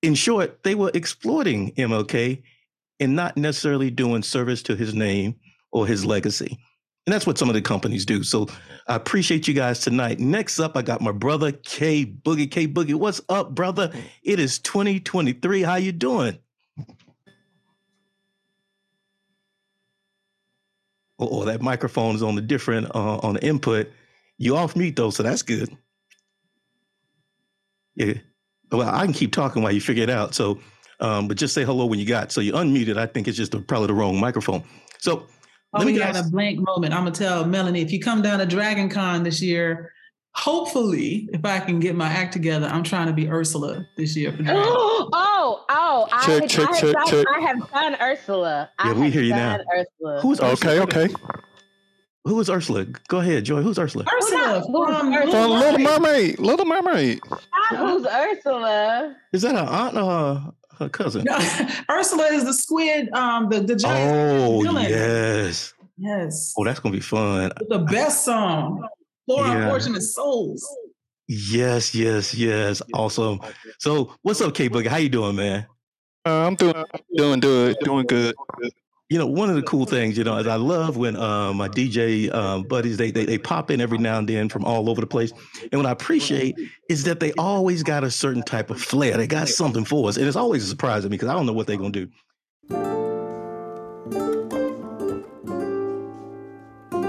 In 0.02 0.15
short, 0.15 0.64
they 0.64 0.76
were 0.76 0.91
exploiting 0.94 1.73
MLK 1.76 2.41
and 2.99 3.15
not 3.15 3.38
necessarily 3.38 3.90
doing 3.91 4.23
service 4.23 4.64
to 4.64 4.76
his 4.76 4.94
name 4.94 5.35
or 5.72 5.88
his 5.88 6.06
legacy. 6.06 6.57
And 7.06 7.14
that's 7.14 7.27
what 7.27 7.38
some 7.38 7.49
of 7.49 7.56
the 7.56 7.61
companies 7.61 8.06
do. 8.06 8.23
So 8.23 8.48
I 8.88 8.95
appreciate 8.95 9.48
you 9.48 9.53
guys 9.53 9.80
tonight. 9.80 10.19
Next 10.19 10.60
up, 10.60 10.77
I 10.77 10.81
got 10.81 11.02
my 11.02 11.11
brother 11.11 11.52
K 11.52 12.06
Boogie. 12.06 12.49
K 12.49 12.68
Boogie, 12.68 12.95
what's 12.95 13.22
up, 13.30 13.53
brother? 13.53 13.91
It 14.23 14.40
is 14.40 14.60
2023. 14.60 15.64
How 15.64 15.76
you 15.76 15.91
doing? 15.91 16.40
Oh, 21.19 21.45
that 21.45 21.61
microphone 21.61 22.15
is 22.15 22.23
on 22.23 22.35
the 22.35 22.41
different 22.41 22.88
uh, 22.95 23.18
on 23.18 23.35
the 23.35 23.45
input. 23.45 23.90
You 24.38 24.57
off 24.57 24.76
mute 24.76 24.95
though, 24.95 25.10
so 25.10 25.23
that's 25.23 25.41
good. 25.41 25.76
Yeah. 27.95 28.14
Well, 28.72 28.89
I 28.89 29.05
can 29.05 29.14
keep 29.14 29.31
talking 29.31 29.61
while 29.61 29.72
you 29.72 29.81
figure 29.81 30.03
it 30.03 30.10
out. 30.10 30.34
So, 30.34 30.60
um, 30.99 31.27
but 31.27 31.38
just 31.38 31.53
say 31.53 31.64
hello 31.64 31.85
when 31.85 31.99
you 31.99 32.05
got. 32.05 32.31
So 32.31 32.41
you 32.41 32.53
unmuted. 32.53 32.97
I 32.97 33.05
think 33.05 33.27
it's 33.27 33.38
just 33.38 33.53
a, 33.53 33.60
probably 33.60 33.88
the 33.88 33.93
wrong 33.93 34.19
microphone. 34.19 34.64
So 34.99 35.27
oh, 35.73 35.77
let 35.77 35.85
me 35.85 35.97
got 35.97 36.15
a 36.15 36.23
blank 36.23 36.60
moment. 36.60 36.93
I'm 36.93 37.03
gonna 37.03 37.11
tell 37.11 37.45
Melanie 37.45 37.81
if 37.81 37.91
you 37.91 37.99
come 37.99 38.22
down 38.22 38.39
to 38.39 38.45
Dragon 38.45 38.89
Con 38.89 39.23
this 39.23 39.41
year, 39.41 39.91
hopefully, 40.34 41.30
if 41.34 41.45
I 41.45 41.60
can 41.60 41.80
get 41.80 41.95
my 41.95 42.07
act 42.07 42.34
together, 42.34 42.68
I'm 42.68 42.84
trying 42.84 43.07
to 43.07 43.14
be 43.14 43.30
Ursula 43.30 43.85
this 43.97 44.15
year. 44.15 44.31
For 44.34 44.43
oh, 44.47 45.10
oh, 45.14 45.65
oh! 45.69 46.07
Check, 46.26 46.43
I, 46.43 46.47
check, 46.47 46.69
I, 46.69 46.80
check, 46.80 46.95
I, 46.95 47.05
check. 47.05 47.26
I 47.30 47.39
have 47.41 47.72
done 47.72 47.95
Ursula. 48.01 48.69
Yeah, 48.84 48.91
I 48.91 48.93
we 48.93 49.11
hear 49.11 49.23
you 49.23 49.35
now. 49.35 49.60
Ursula. 49.77 50.22
Who's 50.22 50.41
Ursula? 50.41 50.81
okay? 50.84 51.10
Okay. 52.26 52.34
Who 52.34 52.40
is 52.40 52.50
Ursula? 52.50 52.86
Go 53.08 53.20
ahead, 53.20 53.44
Joy. 53.44 53.62
Who's 53.62 53.78
Ursula? 53.78 54.06
Ursula 54.14 54.64
from, 54.64 55.14
Ursula. 55.14 55.48
Little 55.48 55.80
Mermaid. 55.80 56.40
Little 56.40 56.66
Mermaid. 56.66 57.20
Who's 57.70 58.06
Ursula? 58.06 59.16
Is 59.34 59.41
that 59.41 59.56
her 59.56 59.62
aunt 59.62 59.98
or 59.98 60.04
her, 60.04 60.54
her 60.80 60.90
cousin? 60.90 61.26
No, 61.26 61.38
Ursula 61.91 62.26
is 62.28 62.45
the 62.45 62.54
squid. 62.54 63.12
Um, 63.14 63.50
the 63.50 63.60
the 63.62 63.76
giant. 63.76 64.41
Oh 64.41 64.62
villain. 64.62 64.90
yes. 64.90 65.74
Yes. 65.98 66.54
Oh, 66.58 66.64
that's 66.64 66.80
gonna 66.80 66.94
be 66.94 67.02
fun. 67.02 67.52
The 67.70 67.80
best 67.80 68.26
song. 68.26 68.88
For 69.28 69.45
yeah. 69.45 69.64
Unfortunate 69.64 70.02
Souls. 70.02 70.66
Yes, 71.28 71.95
yes, 71.95 72.34
yes. 72.34 72.82
Awesome. 72.94 73.40
So, 73.80 74.14
what's 74.22 74.41
up, 74.41 74.54
K 74.54 74.70
Boogie? 74.70 74.88
How 74.88 74.98
you 74.98 75.08
doing, 75.08 75.36
man? 75.36 75.66
Uh, 76.26 76.48
I'm 76.48 76.56
doing, 76.56 76.84
doing 77.16 77.40
good, 77.40 77.78
doing 77.84 78.06
good 78.06 78.36
you 79.14 79.19
know, 79.19 79.27
one 79.27 79.48
of 79.48 79.56
the 79.56 79.61
cool 79.61 79.85
things, 79.85 80.18
you 80.18 80.23
know, 80.23 80.35
is 80.38 80.48
I 80.48 80.56
love 80.56 80.98
when 80.98 81.15
uh, 81.15 81.53
my 81.53 81.69
DJ 81.69 82.34
um, 82.34 82.64
buddies 82.64 82.98
they, 82.98 83.11
they 83.11 83.26
they 83.26 83.38
pop 83.38 83.69
in 83.69 83.80
every 83.80 83.99
now 83.99 84.18
and 84.18 84.27
then 84.27 84.49
from 84.49 84.65
all 84.65 84.90
over 84.90 84.99
the 84.99 85.06
place, 85.06 85.31
and 85.72 85.80
what 85.80 85.85
I 85.85 85.91
appreciate 85.91 86.56
is 86.90 87.03
that 87.03 87.19
they 87.19 87.31
always 87.34 87.84
got 87.84 88.03
a 88.03 88.10
certain 88.10 88.41
type 88.41 88.72
of 88.72 88.81
flair. 88.81 89.15
They 89.15 89.27
got 89.27 89.49
something 89.49 89.85
for 89.85 90.10
us, 90.10 90.18
and 90.18 90.26
it's 90.26 90.35
always 90.35 90.64
a 90.64 90.68
surprise 90.68 91.03
to 91.03 91.10
me 91.10 91.14
because 91.14 91.30
I 91.30 91.34
don't 91.34 91.45
know 91.45 91.53
what 91.53 91.68
they're 91.68 91.77
gonna 91.77 91.91
do. 91.91 92.10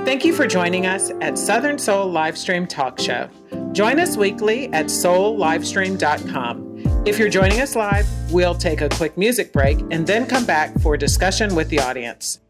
Thank 0.04 0.26
you 0.26 0.34
for 0.34 0.46
joining 0.46 0.84
us 0.84 1.10
at 1.22 1.38
Southern 1.38 1.78
Soul 1.78 2.12
Livestream 2.12 2.68
Talk 2.68 3.00
Show. 3.00 3.30
Join 3.72 3.98
us 3.98 4.18
weekly 4.18 4.70
at 4.74 4.86
soullivestream.com. 4.86 6.73
If 7.06 7.18
you're 7.18 7.28
joining 7.28 7.60
us 7.60 7.76
live, 7.76 8.06
we'll 8.32 8.54
take 8.54 8.80
a 8.80 8.88
quick 8.88 9.18
music 9.18 9.52
break 9.52 9.78
and 9.90 10.06
then 10.06 10.26
come 10.26 10.46
back 10.46 10.78
for 10.80 10.96
discussion 10.96 11.54
with 11.54 11.68
the 11.68 11.80
audience. 11.80 12.40